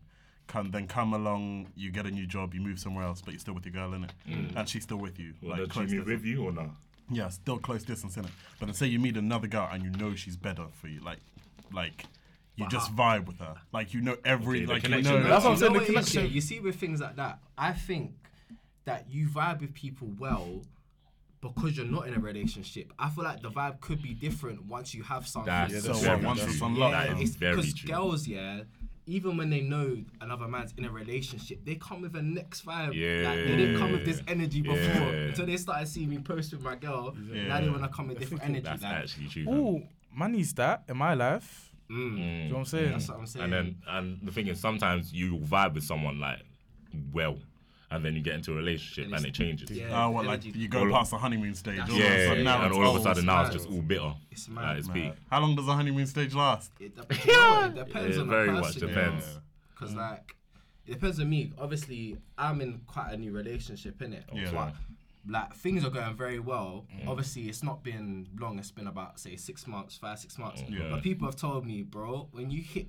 Come 0.48 0.72
then 0.72 0.88
come 0.88 1.14
along, 1.14 1.68
you 1.76 1.92
get 1.92 2.08
a 2.08 2.12
new 2.12 2.26
job, 2.26 2.56
you 2.56 2.62
move 2.62 2.80
somewhere 2.80 3.06
else, 3.06 3.22
but 3.22 3.34
you're 3.34 3.40
still 3.40 3.54
with 3.54 3.66
your 3.66 3.74
girl 3.74 3.94
in 3.94 4.06
it, 4.06 4.14
mm. 4.28 4.56
and 4.56 4.68
she's 4.68 4.82
still 4.82 4.98
with 4.98 5.20
you. 5.20 5.36
Well, 5.44 5.58
does 5.58 5.68
she 5.68 5.72
close 5.72 5.92
move 5.92 6.08
with 6.08 6.26
you 6.26 6.44
or 6.44 6.52
not? 6.52 6.70
Yeah, 7.12 7.30
still 7.30 7.60
close 7.60 7.84
distance 7.84 8.18
in 8.18 8.26
it. 8.26 8.32
But 8.60 8.68
then 8.68 8.74
say 8.74 8.88
you 8.88 9.00
meet 9.00 9.18
another 9.18 9.48
girl 9.48 9.70
and 9.72 9.84
you 9.84 9.92
know 9.92 10.16
she's 10.16 10.38
better 10.38 10.66
for 10.74 10.88
you, 10.88 11.02
like, 11.02 11.20
like 11.72 12.06
you 12.60 12.68
just 12.70 12.96
vibe 12.96 13.26
with 13.28 13.40
her, 13.40 13.56
like 13.72 13.94
you 13.94 14.02
know 14.02 14.18
every, 14.26 14.58
Okay, 14.60 14.66
the 14.66 14.74
like 14.74 14.84
you 14.84 14.90
connection 14.90 15.14
know. 15.16 15.20
there. 15.22 15.30
That's 15.30 15.46
what 15.46 15.52
I'm 15.52 15.58
saying, 15.58 15.74
the 15.74 15.80
it 15.80 15.84
is, 15.84 15.90
yeah? 15.90 15.94
connection- 16.02 16.34
You 16.34 16.42
see, 16.42 16.60
with 16.60 16.76
things 16.76 17.00
like 17.02 17.16
that, 17.16 17.40
I 17.58 17.74
think 17.74 18.14
that 18.86 19.06
you 19.10 19.28
vibe 19.28 19.62
with 19.62 19.74
people 19.74 20.10
well 20.20 20.62
because 21.42 21.78
you're 21.78 21.86
not 21.86 22.08
in 22.08 22.14
a 22.16 22.20
relationship. 22.20 22.92
I 23.00 23.10
feel 23.10 23.24
like 23.24 23.42
the 23.42 23.50
vibe 23.50 23.80
could 23.80 24.02
be 24.02 24.14
different 24.14 24.66
once 24.66 24.94
you 24.94 25.04
have 25.04 25.26
something. 25.28 25.46
That's 25.54 25.74
Yeah, 25.74 25.80
So 25.80 25.88
that's 25.94 26.06
what? 26.06 26.18
true. 26.18 26.26
Once 26.28 26.40
That's 26.40 26.52
it's 26.52 26.60
true. 26.60 26.68
unlocked, 26.68 26.92
That 26.94 27.08
then- 27.14 27.22
is 27.24 27.36
very 27.36 27.56
because 27.56 27.74
true. 27.74 27.90
girls, 27.90 28.28
yeah, 28.28 28.62
even 29.06 29.38
when 29.38 29.50
they 29.50 29.62
know 29.62 29.98
another 30.22 30.48
man's 30.48 30.74
in 30.78 30.86
a 30.86 30.92
relationship, 30.92 31.64
they 31.66 31.76
come 31.76 32.02
with 32.02 32.16
a 32.16 32.22
next 32.22 32.66
vibe. 32.66 32.88
Like, 32.88 32.94
they 32.94 33.56
didn't 33.56 33.80
come 33.80 33.92
with 33.94 34.06
this 34.06 34.22
energy 34.28 34.62
before 34.62 34.78
Yeah. 34.78 35.28
until 35.30 35.46
they 35.46 35.58
started 35.58 35.88
seeing 35.88 36.10
me 36.10 36.20
post 36.20 36.52
with 36.52 36.62
my 36.62 36.76
girl. 36.76 37.16
Now 37.18 37.34
Yeah. 37.34 37.62
they 37.62 37.70
want 37.70 37.84
to 37.84 37.90
come 37.90 38.10
with 38.10 38.20
different 38.20 38.44
energy. 38.44 38.62
That's 38.62 38.84
like, 38.84 38.94
actually 38.94 39.28
true. 39.30 39.46
fam. 39.46 39.54
Ooh, 39.56 39.84
man 40.16 40.32
needs 40.34 40.54
that 40.56 40.84
in 40.90 40.98
my 40.98 41.14
life. 41.14 41.69
Mm, 41.90 42.16
Do 42.16 42.22
you 42.22 42.44
know 42.50 42.54
what 42.54 42.60
I'm 42.60 42.66
saying? 42.66 42.92
that's 42.92 43.08
what 43.10 43.18
I'm 43.20 43.26
saying. 43.26 43.44
And 43.46 43.54
then, 43.54 43.76
and 43.88 44.20
the 44.24 44.32
thing 44.32 44.48
is, 44.48 44.60
sometimes 44.60 45.12
you 45.14 45.38
vibe 45.40 45.74
with 45.76 45.84
someone 45.84 46.20
like 46.20 46.40
well, 47.14 47.38
and 47.92 48.06
then 48.06 48.14
you 48.16 48.22
get 48.22 48.36
into 48.36 48.52
a 48.54 48.56
relationship 48.56 49.06
and, 49.06 49.14
it's- 49.16 49.26
it 49.26 49.34
changes. 49.34 49.72
yeah. 49.72 50.06
Oh, 50.06 50.12
what 50.12 50.26
like 50.26 50.44
you 50.46 50.68
go 50.68 50.86
All- 50.86 50.92
past 50.92 51.12
the 51.12 51.18
honeymoon 51.18 51.56
stage? 51.56 51.78
That's 51.78 51.90
all 51.92 51.98
of 51.98 52.02
a 52.04 52.36
Yeah, 52.38 52.44
now 52.44 52.64
and 52.66 52.74
all 52.74 52.96
of 52.96 53.02
a 53.02 53.04
sudden 53.04 53.26
now 53.26 53.42
it's 53.46 53.54
just 53.56 53.68
all 53.70 53.82
bitter. 53.82 54.14
It's 54.32 54.48
Like, 54.48 54.56
mad, 54.66 54.78
it's 54.78 54.88
Mad. 54.88 54.94
peak. 54.94 55.14
How 55.32 55.40
long 55.42 55.56
does 55.56 55.66
the 55.66 55.74
honeymoon 55.74 56.06
stage 56.08 56.34
last? 56.36 56.72
It, 56.80 56.96
dep- 56.96 57.26
you 57.26 57.34
know 57.34 57.64
it 57.66 57.76
depends 57.76 58.18
It 58.18 58.22
on 58.22 58.30
very 58.30 58.48
the 58.48 58.54
much 58.54 58.64
person. 58.76 58.88
depends. 58.88 59.26
Yeah. 59.26 59.40
Because 59.74 59.96
like, 59.96 60.36
it 60.86 60.92
depends 60.94 61.20
on 61.20 61.30
me. 61.30 61.52
Obviously, 61.58 62.18
I'm 62.38 62.62
in 62.62 62.82
quite 62.86 63.12
a 63.14 63.18
new 63.18 63.32
relationship, 63.32 63.98
innit? 64.00 64.24
Yeah. 64.34 64.52
But 64.52 64.74
like 65.30 65.54
things 65.56 65.86
are 65.86 65.90
going 65.90 66.16
very 66.16 66.40
well. 66.40 66.86
Mm. 67.02 67.08
Obviously, 67.08 67.44
it's 67.44 67.64
not 67.64 67.84
been 67.84 68.28
long. 68.40 68.60
It's 68.60 68.72
been 68.72 68.88
about 68.88 69.20
say 69.20 69.36
six 69.36 69.68
months, 69.68 69.96
five, 69.96 70.20
six 70.20 70.38
months. 70.38 70.64
Yeah. 70.68 70.90
But 70.92 71.04
people 71.04 71.28
have 71.28 71.36
told 71.36 71.66
me, 71.66 71.84
bro, 71.84 72.28
when 72.32 72.50
you 72.50 72.62
hit. 72.62 72.88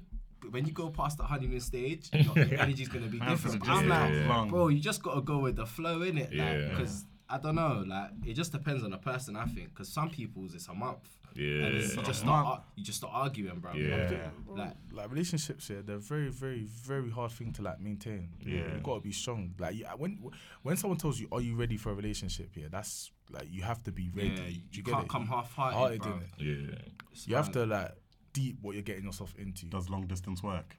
When 0.50 0.64
you 0.64 0.72
go 0.72 0.88
past 0.88 1.18
the 1.18 1.24
honeymoon 1.24 1.60
stage, 1.60 2.08
your, 2.14 2.34
your 2.46 2.58
energy's 2.58 2.88
gonna 2.88 3.08
be 3.08 3.18
Man, 3.18 3.28
different. 3.28 3.58
just 3.62 3.70
I'm 3.70 3.86
like, 3.86 4.10
takes 4.10 4.50
bro, 4.50 4.68
you 4.68 4.80
just 4.80 5.02
gotta 5.02 5.20
go 5.20 5.36
with 5.40 5.56
the 5.56 5.66
flow 5.66 6.00
in 6.00 6.16
it, 6.16 6.30
Yeah. 6.32 6.44
like, 6.52 6.70
because 6.70 7.04
I 7.28 7.36
don't 7.36 7.56
know, 7.56 7.84
like 7.86 8.08
it 8.24 8.32
just 8.32 8.50
depends 8.50 8.82
on 8.82 8.90
the 8.90 8.96
person. 8.96 9.36
I 9.36 9.44
think, 9.44 9.68
because 9.68 9.92
some 9.92 10.08
people's 10.08 10.54
it's 10.54 10.66
a 10.68 10.72
month, 10.72 11.06
Yeah. 11.34 11.64
and 11.66 11.76
it's, 11.76 11.96
you 11.96 12.02
just 12.02 12.20
start, 12.20 12.26
month. 12.26 12.46
Uh-huh. 12.46 12.52
ar- 12.52 12.64
you 12.76 12.84
just 12.84 12.98
start 12.98 13.12
arguing, 13.14 13.58
bro. 13.58 13.72
Yeah. 13.74 14.30
like 14.48 14.74
Like 14.92 15.10
relationships, 15.10 15.70
yeah, 15.70 15.78
they're 15.84 15.98
very, 15.98 16.28
very, 16.28 16.64
very 16.64 17.10
hard 17.10 17.32
thing 17.32 17.52
to 17.54 17.62
like 17.62 17.80
maintain. 17.80 18.28
Yeah. 18.40 18.74
you 18.74 18.80
gotta 18.82 19.00
be 19.00 19.12
strong. 19.12 19.54
Like 19.58 19.74
you, 19.76 19.84
when 19.96 20.18
when 20.62 20.76
someone 20.76 20.98
tells 20.98 21.18
you, 21.20 21.28
"Are 21.32 21.40
you 21.40 21.54
ready 21.56 21.76
for 21.76 21.90
a 21.90 21.94
relationship?" 21.94 22.50
Yeah, 22.54 22.66
that's 22.70 23.10
like 23.30 23.46
you 23.50 23.62
have 23.62 23.82
to 23.84 23.92
be 23.92 24.10
ready. 24.14 24.28
Yeah, 24.30 24.46
you, 24.48 24.60
you 24.72 24.82
can't 24.82 25.04
it? 25.04 25.08
come 25.08 25.26
half-hearted, 25.26 25.78
Hearted, 25.78 26.02
bro. 26.02 26.12
innit? 26.12 26.28
Yeah. 26.38 26.78
It's 27.12 27.28
You 27.28 27.36
have 27.36 27.52
to 27.52 27.66
like 27.66 27.92
deep 28.32 28.58
what 28.62 28.74
you're 28.74 28.82
getting 28.82 29.04
yourself 29.04 29.34
into. 29.38 29.66
Does 29.66 29.88
long 29.88 30.06
distance 30.06 30.42
work? 30.42 30.76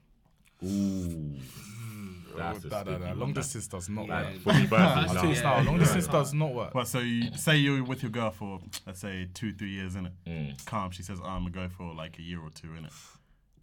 Ooh. 0.64 1.36
That's 2.38 2.64
a 2.64 2.68
Nah, 2.68 2.76
nah, 2.78 2.82
sticky 2.84 3.00
nah, 3.00 3.08
one. 3.10 3.20
Long 3.20 3.34
distance 3.34 3.68
does 3.68 3.90
not 3.90 4.08
Yeah. 4.08 4.22
work. 4.32 4.40
For 4.42 4.54
me 4.54 4.68
I'll 4.72 5.08
no. 5.08 5.14
tell 5.14 5.26
you 5.26 5.34
Yeah. 5.34 5.42
now, 5.42 5.62
long 5.64 5.74
Yeah. 5.76 5.80
distance 5.80 6.08
does 6.08 6.34
not 6.34 6.54
work. 6.54 6.76
Well, 6.76 6.86
so 6.86 7.00
you 7.00 7.32
say 7.38 7.58
you're 7.58 7.84
with 7.84 8.02
your 8.04 8.12
girl 8.12 8.32
for 8.32 8.60
let's 8.86 9.00
say 9.00 9.28
two, 9.34 9.54
three 9.54 9.72
years 9.72 9.96
in 9.96 10.06
it. 10.08 10.14
Mm. 10.28 10.66
Calm. 10.66 10.92
She 10.92 11.04
says, 11.04 11.20
oh, 11.22 11.28
"I'm 11.28 11.44
gonna 11.52 11.68
go 11.68 11.74
for 11.76 11.94
like 11.94 12.18
a 12.20 12.22
year 12.22 12.40
or 12.42 12.50
two 12.50 12.74
in 12.76 12.86
it." 12.86 12.92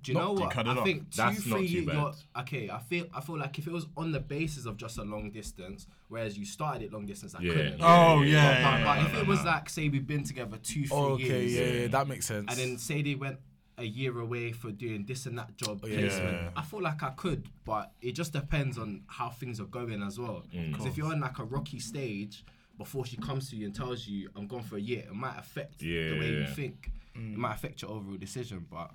Do 0.01 0.13
you 0.13 0.19
Not 0.19 0.25
know 0.27 0.33
what? 0.35 0.53
cut 0.53 0.67
it 0.67 0.71
I 0.71 0.77
off. 0.77 0.85
think 0.85 1.11
two, 1.11 1.17
That's 1.17 1.45
not 1.47 1.59
three 1.59 1.67
too 1.67 1.75
years. 1.75 1.87
bad. 1.87 1.95
you're- 1.97 2.13
Okay, 2.39 2.71
I 2.71 2.79
feel 2.79 3.07
I 3.13 3.21
feel 3.21 3.37
like 3.37 3.59
if 3.59 3.67
it 3.67 3.73
was 3.73 3.87
on 3.97 4.13
the 4.13 4.21
basis 4.21 4.65
of 4.65 4.77
just 4.77 4.97
a 4.97 5.03
long 5.03 5.33
distance, 5.33 5.89
whereas 6.07 6.39
you 6.39 6.45
started 6.47 6.83
it 6.83 6.93
long 6.93 7.05
distance, 7.05 7.35
I 7.35 7.41
Yeah. 7.43 7.53
couldn't. 7.53 7.81
Oh, 7.83 8.23
yeah, 8.23 8.23
But, 8.23 8.23
yeah, 8.23 8.85
but 8.85 8.99
yeah, 9.01 9.07
if 9.07 9.13
yeah, 9.15 9.21
it 9.21 9.27
was 9.27 9.39
yeah. 9.41 9.45
like, 9.55 9.69
say, 9.69 9.89
we've 9.89 10.07
been 10.07 10.23
together 10.23 10.57
two, 10.59 10.87
three 10.87 10.97
Okay, 10.97 11.49
years, 11.49 11.53
yeah, 11.75 11.81
yeah, 11.83 11.87
that 11.89 12.07
makes 12.07 12.27
sense. 12.27 12.47
and 12.49 12.57
then 12.59 12.79
say 12.79 13.03
they 13.03 13.17
went 13.17 13.41
a 13.79 13.85
year 13.85 14.19
away 14.21 14.53
for 14.53 14.71
doing 14.71 15.05
this 15.07 15.27
and 15.27 15.39
that 15.39 15.57
job 15.57 15.85
yeah. 15.87 15.99
placement, 15.99 16.53
I 16.57 16.63
feel 16.63 16.83
like 16.83 17.03
I 17.03 17.11
could, 17.11 17.49
but 17.65 17.93
it 18.03 18.13
just 18.13 18.33
depends 18.33 18.77
on 18.79 19.03
how 19.07 19.31
things 19.31 19.61
are 19.61 19.65
going 19.67 20.03
as 20.03 20.19
well. 20.19 20.43
Mm. 20.55 20.73
Because 20.73 20.87
if 20.87 20.97
you're 20.97 21.11
on 21.13 21.21
like 21.21 21.39
a 21.39 21.45
rocky 21.45 21.79
stage 21.79 22.45
before 22.77 23.05
she 23.07 23.17
comes 23.17 23.51
to 23.51 23.57
you 23.57 23.67
and 23.67 23.75
tells 23.75 24.07
you 24.07 24.29
I'm 24.37 24.47
gone 24.47 24.63
for 24.63 24.77
a 24.77 24.81
year, 24.81 25.01
it 25.09 25.15
might 25.15 25.39
affect 25.39 25.79
the 25.79 26.19
way 26.19 26.29
you 26.31 26.41
Yeah. 26.41 26.47
think. 26.55 26.91
It 27.15 27.37
might 27.37 27.55
affect 27.55 27.83
your 27.83 27.91
overall 27.93 28.17
decision, 28.17 28.67
but. 28.71 28.91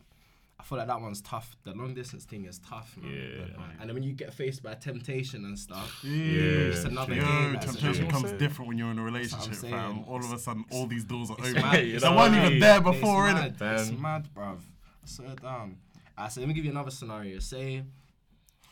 I 0.59 0.65
feel 0.65 0.77
like 0.77 0.87
that 0.87 1.01
one's 1.01 1.19
tough. 1.19 1.57
The 1.63 1.73
long 1.73 1.93
distance 1.93 2.23
thing 2.23 2.45
is 2.45 2.59
tough, 2.59 2.95
man. 3.01 3.11
Yeah. 3.11 3.63
And 3.81 3.89
then 3.89 3.95
when 3.95 4.03
you 4.03 4.13
get 4.13 4.33
faced 4.33 4.63
by 4.63 4.75
temptation 4.75 5.43
and 5.43 5.59
stuff, 5.59 5.99
Yeah, 6.03 6.11
it's 6.71 6.85
another 6.85 7.15
Yo, 7.15 7.21
game. 7.25 7.53
temptation 7.59 7.87
another- 8.05 8.11
comes 8.11 8.23
saying. 8.27 8.37
different 8.37 8.69
when 8.69 8.77
you're 8.77 8.91
in 8.91 8.97
a 8.99 9.03
relationship, 9.03 9.55
fam. 9.55 10.05
All 10.07 10.23
of 10.23 10.31
a 10.31 10.39
sudden, 10.39 10.63
all 10.71 10.85
these 10.87 11.03
doors 11.03 11.31
are 11.31 11.37
open. 11.39 11.53
mad. 11.55 11.85
You 11.85 11.99
They 11.99 12.07
know 12.09 12.15
weren't 12.15 12.31
what 12.35 12.41
I 12.43 12.45
even 12.45 12.59
there 12.59 12.79
before, 12.79 13.27
innit? 13.27 13.61
It's 13.61 13.91
mad, 13.91 14.29
bruv. 14.33 14.59
Slow 15.05 15.35
down. 15.35 15.77
Uh, 16.17 16.27
so 16.27 16.41
let 16.41 16.47
me 16.47 16.53
give 16.53 16.65
you 16.65 16.71
another 16.71 16.91
scenario. 16.91 17.39
Say, 17.39 17.83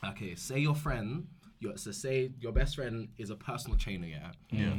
okay, 0.06 0.36
say 0.36 0.60
your 0.60 0.75
friend, 0.75 1.28
your, 1.60 1.78
so 1.78 1.92
say 1.92 2.31
your 2.39 2.51
best 2.51 2.75
friend 2.75 3.10
is 3.18 3.30
a 3.30 3.36
personal 3.36 3.78
trainer, 3.78 4.07
yeah? 4.07 4.31
Yeah. 4.51 4.74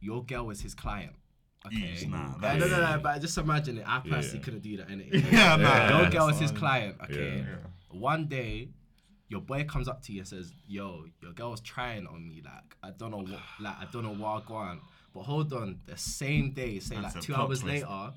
Your 0.00 0.24
girl 0.24 0.50
is 0.50 0.60
his 0.60 0.74
client. 0.74 1.12
Okay. 1.66 1.76
Eesh, 1.94 2.08
nah, 2.10 2.36
no, 2.56 2.66
no, 2.66 2.80
no, 2.80 3.00
but 3.02 3.20
just 3.20 3.38
imagine 3.38 3.78
it. 3.78 3.84
I 3.86 4.00
personally 4.00 4.38
Yeah. 4.38 4.44
couldn't 4.44 4.62
do 4.62 4.76
that, 4.78 4.88
innit? 4.88 5.12
Yeah, 5.32 5.56
nah. 5.56 6.00
Your 6.00 6.10
girl 6.10 6.28
is 6.28 6.38
his 6.40 6.50
client, 6.50 6.96
okay? 7.04 7.44
Yeah. 7.46 7.56
One 7.90 8.26
day, 8.26 8.70
your 9.28 9.40
boy 9.40 9.64
comes 9.64 9.86
up 9.86 10.02
to 10.02 10.12
you 10.12 10.20
and 10.20 10.28
says, 10.28 10.52
"Yo, 10.66 11.04
your 11.22 11.32
girl's 11.32 11.60
trying 11.60 12.06
on 12.08 12.26
me. 12.28 12.42
Like, 12.44 12.76
I 12.82 12.90
don't 12.90 13.12
know 13.12 13.18
what, 13.18 13.40
like, 13.60 13.76
I 13.78 13.86
don't 13.92 14.02
know 14.02 14.14
what 14.14 14.42
I 14.48 14.52
want." 14.52 14.80
But 15.14 15.22
hold 15.22 15.52
on, 15.52 15.78
the 15.86 15.96
same 15.96 16.50
day, 16.52 16.80
say 16.80 16.96
That's 16.96 17.14
like 17.14 17.22
two 17.24 17.34
hours 17.34 17.60
twist. 17.60 17.84
later, 17.84 18.12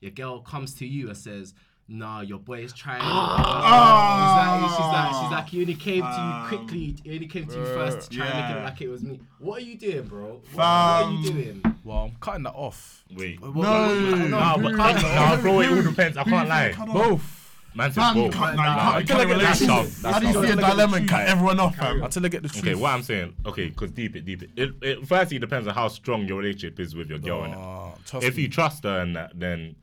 your 0.00 0.10
girl 0.10 0.40
comes 0.40 0.74
to 0.74 0.86
you 0.86 1.08
and 1.08 1.16
says, 1.16 1.54
"Nah, 1.88 2.20
your 2.20 2.38
boy 2.38 2.60
is 2.60 2.72
trying." 2.72 3.00
Ah. 3.02 4.60
she's, 4.60 4.68
like, 4.68 4.70
she's 4.70 4.92
like, 4.92 5.22
she's 5.22 5.32
like, 5.32 5.48
he 5.48 5.60
only 5.62 5.74
came 5.74 6.02
to 6.02 6.08
Um, 6.08 6.42
you 6.42 6.48
quickly. 6.58 6.96
He 7.04 7.14
only 7.14 7.26
came 7.26 7.46
to 7.46 7.54
you 7.58 7.64
first 7.64 8.10
to 8.10 8.16
try 8.16 8.26
and 8.26 8.34
make 8.38 8.50
it 8.50 8.54
look 8.54 8.64
like 8.64 8.80
it 8.82 8.88
was 8.88 9.02
me. 9.02 9.20
What 9.38 9.58
are 9.58 9.64
you 9.64 9.76
doing, 9.76 10.02
bro? 10.06 10.26
What, 10.26 10.42
what 10.54 10.64
are 10.64 11.10
you 11.12 11.32
doing? 11.32 11.62
well, 11.84 11.98
I'm 11.98 12.12
cutting 12.20 12.42
that 12.44 12.54
off. 12.54 13.04
Wait. 13.14 13.40
What- 13.40 13.54
No, 13.54 13.60
what- 13.62 14.20
what- 14.20 14.30
Nah, 14.30 14.56
but 14.56 14.72
nah, 15.02 15.36
bro, 15.40 15.60
it 15.60 15.70
all 15.70 15.82
depends. 15.82 16.16
I 16.16 16.24
can't 16.24 16.48
lie. 16.48 16.72
Both. 16.92 17.34
Man 17.74 17.92
says 17.92 18.14
both. 18.14 18.32
can't, 18.32 18.56
Nah, 18.56 18.64
nah, 18.64 18.98
you 18.98 19.06
can't 19.06 19.06
that's 19.06 19.10
cut 19.10 19.20
a 19.20 19.24
tough. 19.24 19.38
relationship. 19.38 20.02
That's 20.02 20.14
How 20.14 20.18
do 20.18 20.26
you 20.26 20.32
see 20.32 20.38
a 20.38 20.40
Look 20.40 20.50
at 20.50 20.56
the 20.56 20.66
dilemma 20.66 20.96
and 20.96 21.08
cut 21.08 21.26
everyone 21.28 21.60
off, 21.60 21.76
fam? 21.76 22.02
Until 22.02 22.24
I 22.24 22.28
get 22.28 22.42
the 22.42 22.48
truth. 22.48 22.64
Okay, 22.64 22.74
what 22.74 22.90
I'm 22.92 23.02
saying, 23.02 23.34
okay, 23.46 23.68
because 23.68 23.90
deep 23.92 24.16
it, 24.16 24.24
deep 24.24 24.42
it. 24.42 24.50
It, 24.56 24.70
it. 24.82 25.06
Firstly, 25.06 25.36
it 25.36 25.40
depends 25.40 25.68
on 25.68 25.74
how 25.74 25.86
strong 25.88 26.26
your 26.26 26.38
relationship 26.38 26.80
is 26.80 26.94
with 26.96 27.08
your 27.08 27.18
girl. 27.20 27.42
Uh, 27.44 27.98
trust 28.04 28.26
if 28.26 28.36
me. 28.36 28.42
you 28.44 28.48
trust 28.48 28.84
her 28.84 29.00
and 29.00 29.14
that, 29.16 29.38
then 29.38 29.76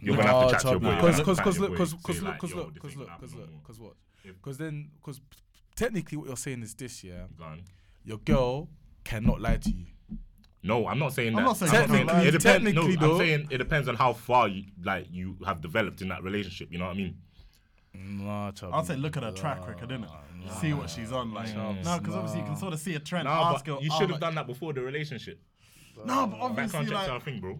you're 0.00 0.16
gonna 0.16 0.28
No, 0.30 0.40
have 0.40 0.48
to 0.48 0.52
chat 0.54 0.60
to 0.62 0.68
your 0.70 0.80
boy. 0.80 1.00
Cause, 1.00 1.20
cause, 1.20 1.40
cause 1.40 1.58
look, 1.58 1.76
cause, 1.76 1.94
cause 2.02 2.22
look, 2.22 2.38
cause 2.38 2.54
look, 2.54 2.78
cause 2.80 2.96
look, 2.96 3.08
cause 3.20 3.34
look, 3.34 3.48
cause 3.64 3.78
what? 3.80 3.92
Because 4.24 4.58
then, 4.58 4.90
because 5.00 5.20
technically 5.76 6.18
what 6.18 6.28
you're 6.28 6.36
saying 6.36 6.62
is 6.62 6.74
this, 6.74 7.04
yeah. 7.04 7.24
Your 8.04 8.18
girl 8.18 8.68
cannot 9.04 9.40
lie 9.40 9.56
to 9.58 9.70
you. 9.70 9.86
No, 10.62 10.86
I'm 10.86 10.98
not 10.98 11.12
saying 11.14 11.32
that. 11.32 11.38
I'm 11.38 11.44
not 11.44 11.56
saying 11.56 11.70
saying 11.72 11.88
Technically- 11.88 12.28
it 12.28 12.30
depends. 12.32 12.74
No, 12.74 12.82
technically 12.82 13.10
I'm 13.10 13.18
saying 13.18 13.46
it 13.50 13.58
depends 13.58 13.88
on 13.88 13.94
how 13.96 14.12
far 14.12 14.48
you 14.48 14.64
like 14.82 15.06
you 15.10 15.36
have 15.46 15.60
developed 15.62 16.02
in 16.02 16.08
that 16.08 16.22
relationship. 16.22 16.68
You 16.70 16.78
know 16.78 16.86
what 16.86 16.94
I 16.94 16.98
mean? 16.98 17.16
Nah. 17.94 18.52
I'll 18.72 18.84
say 18.84 18.96
look 18.96 19.16
at 19.16 19.22
her 19.22 19.32
track 19.32 19.66
record, 19.66 19.88
innit? 19.88 20.10
See 20.60 20.72
what 20.74 20.90
she's 20.90 21.12
on, 21.12 21.32
like. 21.32 21.48
Mm. 21.48 21.54
Chubs, 21.54 21.86
No, 21.86 21.98
because 21.98 22.14
obviously 22.14 22.40
you 22.40 22.46
can 22.46 22.56
sort 22.56 22.72
of 22.72 22.80
see 22.80 22.94
a 22.94 22.98
trend. 22.98 23.24
No, 23.24 23.30
Ask 23.30 23.64
but 23.64 23.74
her, 23.76 23.80
you 23.82 23.90
oh, 23.92 23.94
should 23.98 24.02
have 24.02 24.10
like- 24.12 24.20
done 24.20 24.34
that 24.34 24.46
before 24.46 24.72
the 24.72 24.80
relationship. 24.82 25.40
No, 26.04 26.26
but 26.26 26.38
Background 26.38 26.42
obviously, 26.42 26.80
checks 26.80 26.90
like, 26.92 27.08
are 27.10 27.16
a 27.16 27.20
thing, 27.20 27.40
bro. 27.40 27.58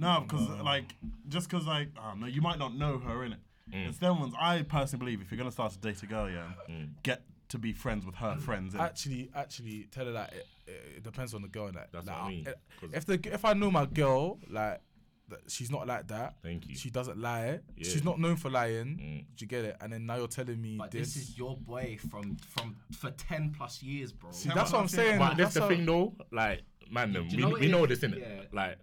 No, 0.00 0.24
because 0.26 0.48
like 0.62 0.94
just 1.28 1.48
because 1.48 1.66
like 1.66 1.88
I 2.00 2.10
don't 2.10 2.20
know, 2.20 2.26
you 2.26 2.40
might 2.42 2.58
not 2.58 2.74
know 2.74 2.98
her 2.98 3.24
in 3.24 3.32
it. 3.32 3.38
Mm. 3.72 3.88
It's 3.88 3.98
them 3.98 4.18
ones. 4.20 4.34
I 4.40 4.62
personally 4.62 5.04
believe 5.04 5.22
if 5.22 5.30
you're 5.30 5.38
gonna 5.38 5.52
start 5.52 5.72
to 5.72 5.78
date 5.78 6.02
a 6.02 6.06
girl, 6.06 6.28
yeah, 6.30 6.48
Mm. 6.68 6.88
get 7.02 7.22
to 7.50 7.58
be 7.58 7.72
friends 7.72 8.04
with 8.06 8.14
her 8.16 8.36
friends. 8.36 8.74
innit? 8.74 8.80
Actually, 8.80 9.30
actually, 9.34 9.88
tell 9.90 10.06
her 10.06 10.12
that 10.12 10.32
it, 10.32 10.46
it, 10.66 10.84
it 10.98 11.02
depends 11.02 11.34
on 11.34 11.42
the 11.42 11.48
girl. 11.48 11.70
That 11.72 11.88
That's 11.92 12.06
like, 12.06 12.16
what 12.16 12.24
I 12.24 12.28
mean, 12.30 12.46
If 12.92 13.04
the 13.06 13.20
if 13.32 13.44
I 13.44 13.52
know 13.52 13.70
my 13.70 13.86
girl, 13.86 14.38
like 14.48 14.80
that 15.28 15.40
she's 15.48 15.70
not 15.70 15.86
like 15.86 16.08
that. 16.08 16.34
Thank 16.42 16.66
you. 16.66 16.74
She 16.74 16.90
doesn't 16.90 17.18
lie. 17.18 17.60
Yeah. 17.76 17.84
She's 17.88 18.02
not 18.02 18.18
known 18.18 18.36
for 18.36 18.50
lying. 18.50 18.96
Mm. 18.96 19.18
Do 19.36 19.44
you 19.44 19.46
get 19.46 19.64
it? 19.64 19.76
And 19.80 19.92
then 19.92 20.06
now 20.06 20.16
you're 20.16 20.26
telling 20.26 20.60
me 20.60 20.76
But 20.78 20.90
this. 20.90 21.14
this 21.14 21.28
is 21.28 21.38
your 21.38 21.56
boy 21.56 21.98
from 22.10 22.36
from 22.38 22.76
for 22.98 23.10
ten 23.12 23.50
plus 23.56 23.82
years, 23.82 24.10
bro. 24.12 24.30
See, 24.32 24.50
that's 24.54 24.72
what 24.72 24.80
I'm 24.80 24.88
saying. 24.88 25.18
But 25.18 25.36
that's 25.36 25.54
that's 25.54 25.68
the 25.68 25.68
thing 25.76 25.86
though, 25.86 26.14
like 26.32 26.62
man, 26.90 27.12
them, 27.12 27.28
we, 27.30 27.36
know 27.36 27.48
what 27.50 27.60
we 27.60 27.66
it 27.66 27.70
know 27.70 27.84
is? 27.84 28.00
this, 28.00 28.10
innit? 28.10 28.20
Yeah. 28.20 28.42
Like 28.52 28.78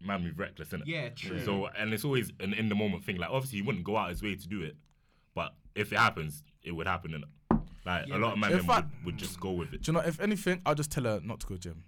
man, 0.00 0.24
we 0.24 0.30
reckless, 0.30 0.68
innit? 0.70 0.82
Yeah, 0.86 1.08
true. 1.10 1.40
So 1.44 1.66
and 1.68 1.92
it's 1.92 2.04
always 2.04 2.32
an 2.40 2.52
in 2.54 2.68
the 2.68 2.74
moment 2.74 3.04
thing. 3.04 3.16
Like 3.16 3.30
obviously, 3.30 3.58
he 3.58 3.62
wouldn't 3.62 3.84
go 3.84 3.96
out 3.96 4.10
his 4.10 4.22
way 4.22 4.34
to 4.36 4.48
do 4.48 4.62
it, 4.62 4.76
but 5.34 5.54
if 5.74 5.92
it 5.92 5.98
happens, 5.98 6.42
it 6.62 6.72
would 6.72 6.86
happen, 6.86 7.12
innit? 7.12 7.60
Like 7.86 8.08
Yeah, 8.08 8.16
a 8.16 8.18
lot 8.18 8.32
of 8.34 8.38
men 8.38 8.52
if 8.52 8.60
them 8.62 8.70
I- 8.70 8.76
would, 8.80 8.90
would 9.04 9.16
just 9.18 9.40
go 9.40 9.52
with 9.52 9.72
it. 9.72 9.82
Do 9.82 9.92
you 9.92 9.98
know? 9.98 10.04
If 10.04 10.20
anything, 10.20 10.60
I'll 10.66 10.74
just 10.74 10.90
tell 10.90 11.04
her 11.04 11.20
not 11.22 11.40
to 11.40 11.46
go 11.46 11.56
gym. 11.56 11.84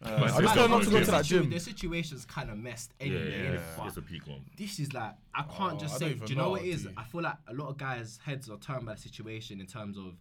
But 0.00 0.10
uh, 0.12 0.16
I 0.16 0.20
just 0.28 0.40
it's 0.42 0.52
tell 0.52 0.62
her 0.64 0.68
not 0.68 0.82
to 0.82 0.90
go 0.90 1.00
to 1.00 1.10
that 1.12 1.24
gym. 1.24 1.48
The 1.48 1.58
situation's 1.60 2.26
kind 2.26 2.50
of 2.50 2.58
messed 2.58 2.92
Yeah, 3.00 3.06
anyway. 3.06 3.30
yeah, 3.30 3.36
innit? 3.50 3.54
it's, 3.54 3.78
But 3.78 3.86
it's 3.86 3.96
a 3.96 4.02
peak 4.02 4.26
one. 4.26 4.44
this 4.58 4.78
is 4.78 4.92
like 4.92 5.12
I 5.34 5.42
can't 5.44 5.74
Oh, 5.74 5.78
just 5.78 5.94
I 5.94 5.98
say. 5.98 6.04
don't 6.10 6.18
Do 6.18 6.24
even 6.24 6.28
you 6.28 6.34
know 6.36 6.42
know, 6.44 6.50
what 6.50 6.62
it 6.62 6.68
is? 6.68 6.88
I 6.96 7.04
feel 7.04 7.22
like 7.22 7.36
a 7.48 7.54
lot 7.54 7.68
of 7.68 7.78
guys' 7.78 8.18
heads 8.22 8.50
are 8.50 8.58
turned 8.58 8.84
by 8.84 8.94
the 8.94 9.00
situation 9.00 9.60
in 9.60 9.66
terms 9.66 9.96
of 9.96 10.14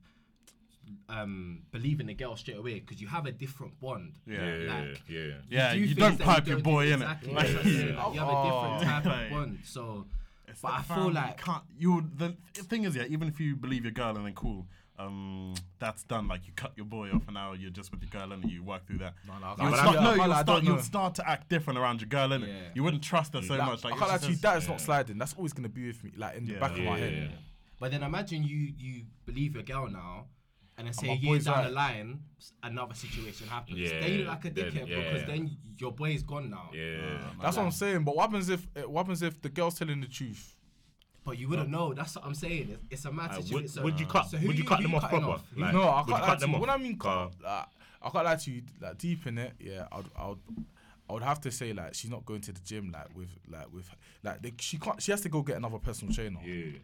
um 1.10 1.62
believing 1.72 2.08
the 2.08 2.14
girl 2.14 2.36
straight 2.36 2.58
away 2.58 2.80
because 2.80 3.02
you 3.02 3.08
have 3.08 3.26
a 3.26 3.32
different 3.32 3.80
bond. 3.80 4.14
Yeah, 4.26 4.56
yeah, 4.56 4.74
Like, 4.80 5.02
yeah. 5.08 5.22
Yeah, 5.50 5.74
do 5.74 5.80
you 5.80 5.96
don't 5.96 6.20
pipe 6.20 6.46
you 6.48 6.54
your 6.54 6.62
don't 6.62 6.74
boy 6.74 6.88
in 6.88 7.02
exactly. 7.02 7.32
it. 7.32 7.36
That's 7.36 7.54
what 7.54 7.66
I'm. 7.66 7.72
Yeah. 7.72 8.14
You 8.14 8.20
have 8.20 8.30
a 8.30 8.44
different 8.44 8.76
Oh. 8.76 8.84
type 8.84 9.06
of 9.06 9.30
bond. 9.32 9.60
So, 9.64 10.06
It's 10.48 10.62
but 10.62 10.70
the 10.70 10.74
I 10.76 10.82
feel 10.82 10.96
family, 10.96 11.14
like 11.14 11.38
can't 11.44 11.64
you 11.78 12.10
the 12.16 12.36
thing 12.64 12.84
is 12.86 12.96
yeah 12.96 13.04
even 13.06 13.28
if 13.28 13.40
you 13.40 13.56
believe 13.56 13.84
your 13.84 13.92
girl 13.94 14.16
and 14.16 14.26
then 14.26 14.34
cool 14.34 14.68
um 15.00 15.56
that's 15.80 16.04
done 16.04 16.28
like 16.28 16.46
you 16.46 16.54
cut 16.56 16.72
your 16.76 16.86
boy 16.86 17.10
off 17.10 17.24
and 17.26 17.34
now 17.34 17.54
you're 17.54 17.72
just 17.72 17.90
with 17.92 18.02
your 18.04 18.12
girl 18.12 18.32
and 18.32 18.44
you 18.52 18.62
work 18.62 18.86
through 18.86 19.00
that 19.00 19.16
No, 19.26 19.34
no, 19.40 19.48
I 19.58 19.64
you'll 19.68 19.76
start, 19.78 19.96
no, 19.96 20.14
you'll 20.14 20.26
can't- 20.34 20.46
start, 20.48 20.64
you'll 20.64 20.80
start 20.80 21.16
to 21.16 21.28
act 21.28 21.50
different 21.50 21.80
around 21.80 22.00
your 22.02 22.10
girl 22.10 22.30
innit? 22.30 22.48
Yeah. 22.48 22.54
you 22.76 22.84
wouldn't 22.84 23.02
trust 23.04 23.34
her 23.34 23.42
so 23.42 23.56
Like, 23.56 23.66
much 23.68 23.84
like 23.84 23.94
I 23.96 23.98
can't 23.98 24.22
she 24.22 24.28
lie 24.28 24.34
to 24.36 24.42
That 24.42 24.58
is 24.58 24.68
not 24.68 24.80
sliding. 24.82 25.18
That's 25.18 25.34
always 25.34 25.52
gonna 25.54 25.68
be 25.70 25.88
with 25.88 26.04
me, 26.04 26.12
like 26.16 26.38
in 26.38 26.46
the 26.46 26.54
Yeah. 26.54 26.60
back 26.60 26.72
of 26.74 26.78
my 26.78 26.84
Yeah, 26.84 26.98
head. 26.98 27.14
yeah, 27.14 27.20
yeah. 27.24 27.30
But 27.80 27.90
then 27.92 28.04
imagine 28.04 28.44
you 28.44 28.72
you 28.78 29.06
believe 29.26 29.56
your 29.56 29.64
girl 29.64 29.90
now, 29.90 30.28
and 30.78 30.88
then 30.88 30.94
say 30.94 31.08
my 31.08 31.14
a 31.14 31.18
year 31.18 31.40
down 31.40 31.56
right. 31.56 31.68
the 31.68 31.72
line, 31.74 32.20
another 32.64 32.94
situation 32.96 33.48
happens. 33.48 33.78
Yeah, 33.80 34.00
then 34.00 34.12
you 34.12 34.18
look 34.20 34.28
like 34.28 34.46
a 34.46 34.50
then- 34.50 34.66
dickhead 34.72 34.88
yeah. 34.88 34.98
because 35.12 35.28
then 35.28 35.58
your 35.78 35.92
boy's 35.92 36.24
gone 36.24 36.50
now. 36.50 36.70
Yeah. 36.74 37.20
That's 37.42 37.58
what 37.58 37.66
I'm 37.66 37.72
saying. 37.72 38.04
But 38.04 38.16
what 38.16 38.30
happens 38.30 38.50
if 38.50 38.68
eh, 38.76 38.82
what 38.82 39.02
happens 39.04 39.22
if 39.22 39.42
the 39.42 39.50
girl's 39.50 39.76
telling 39.76 40.02
the 40.02 40.08
truth? 40.08 40.56
But 41.26 41.38
you 41.38 41.48
wouldn't 41.48 41.70
know. 41.70 41.94
That's 41.94 42.16
what 42.18 42.26
I'm 42.26 42.34
saying. 42.36 42.70
It's, 42.72 42.84
it's 42.90 43.06
a 43.06 43.12
matter. 43.12 43.40
Uh, 43.40 43.44
would, 43.52 43.70
So- 43.70 43.84
would 43.84 44.00
you 44.00 44.06
cut? 44.06 44.28
so 44.28 44.38
would 44.38 44.44
you 44.58 44.64
you- 44.64 44.64
cut 44.66 44.82
them 44.82 44.92
you 44.92 44.98
off 44.98 45.04
cutting 45.04 45.20
proper? 45.22 45.34
off? 45.36 45.46
Like, 45.56 45.74
no, 45.74 45.84
I 45.84 46.00
would 46.02 46.08
can't 46.10 46.22
lie 46.22 46.28
cut 46.28 46.34
to 46.36 46.40
them 46.42 46.50
you. 46.50 46.56
off? 46.56 46.62
What 46.62 46.70
I 46.70 46.78
mean 46.78 46.98
Car- 46.98 47.30
cut, 47.30 47.44
like, 47.44 47.66
I 48.02 48.10
can't 48.10 48.26
lie 48.26 48.36
to 48.36 48.52
you. 48.52 48.62
Like 48.82 48.98
deep 48.98 49.28
in 49.28 49.38
it, 49.38 49.54
yeah, 49.60 49.88
I'd, 49.92 50.06
I'd, 50.18 50.36
I 51.10 51.14
would 51.14 51.24
have 51.24 51.40
to 51.42 51.52
say 51.52 51.72
like 51.74 51.94
she's 51.94 52.10
not 52.12 52.26
going 52.26 52.42
to 52.42 52.52
the 52.52 52.60
gym 52.62 52.92
like 52.92 53.16
with 53.16 53.30
like 53.50 53.72
with 53.72 53.90
like 54.24 54.42
they, 54.42 54.54
she 54.60 54.78
can't. 54.78 55.02
She 55.02 55.12
has 55.12 55.22
to 55.22 55.30
go 55.30 55.42
get 55.42 55.58
another 55.58 55.78
personal 55.78 56.14
trainer. 56.14 56.40
Yeah. 56.44 56.78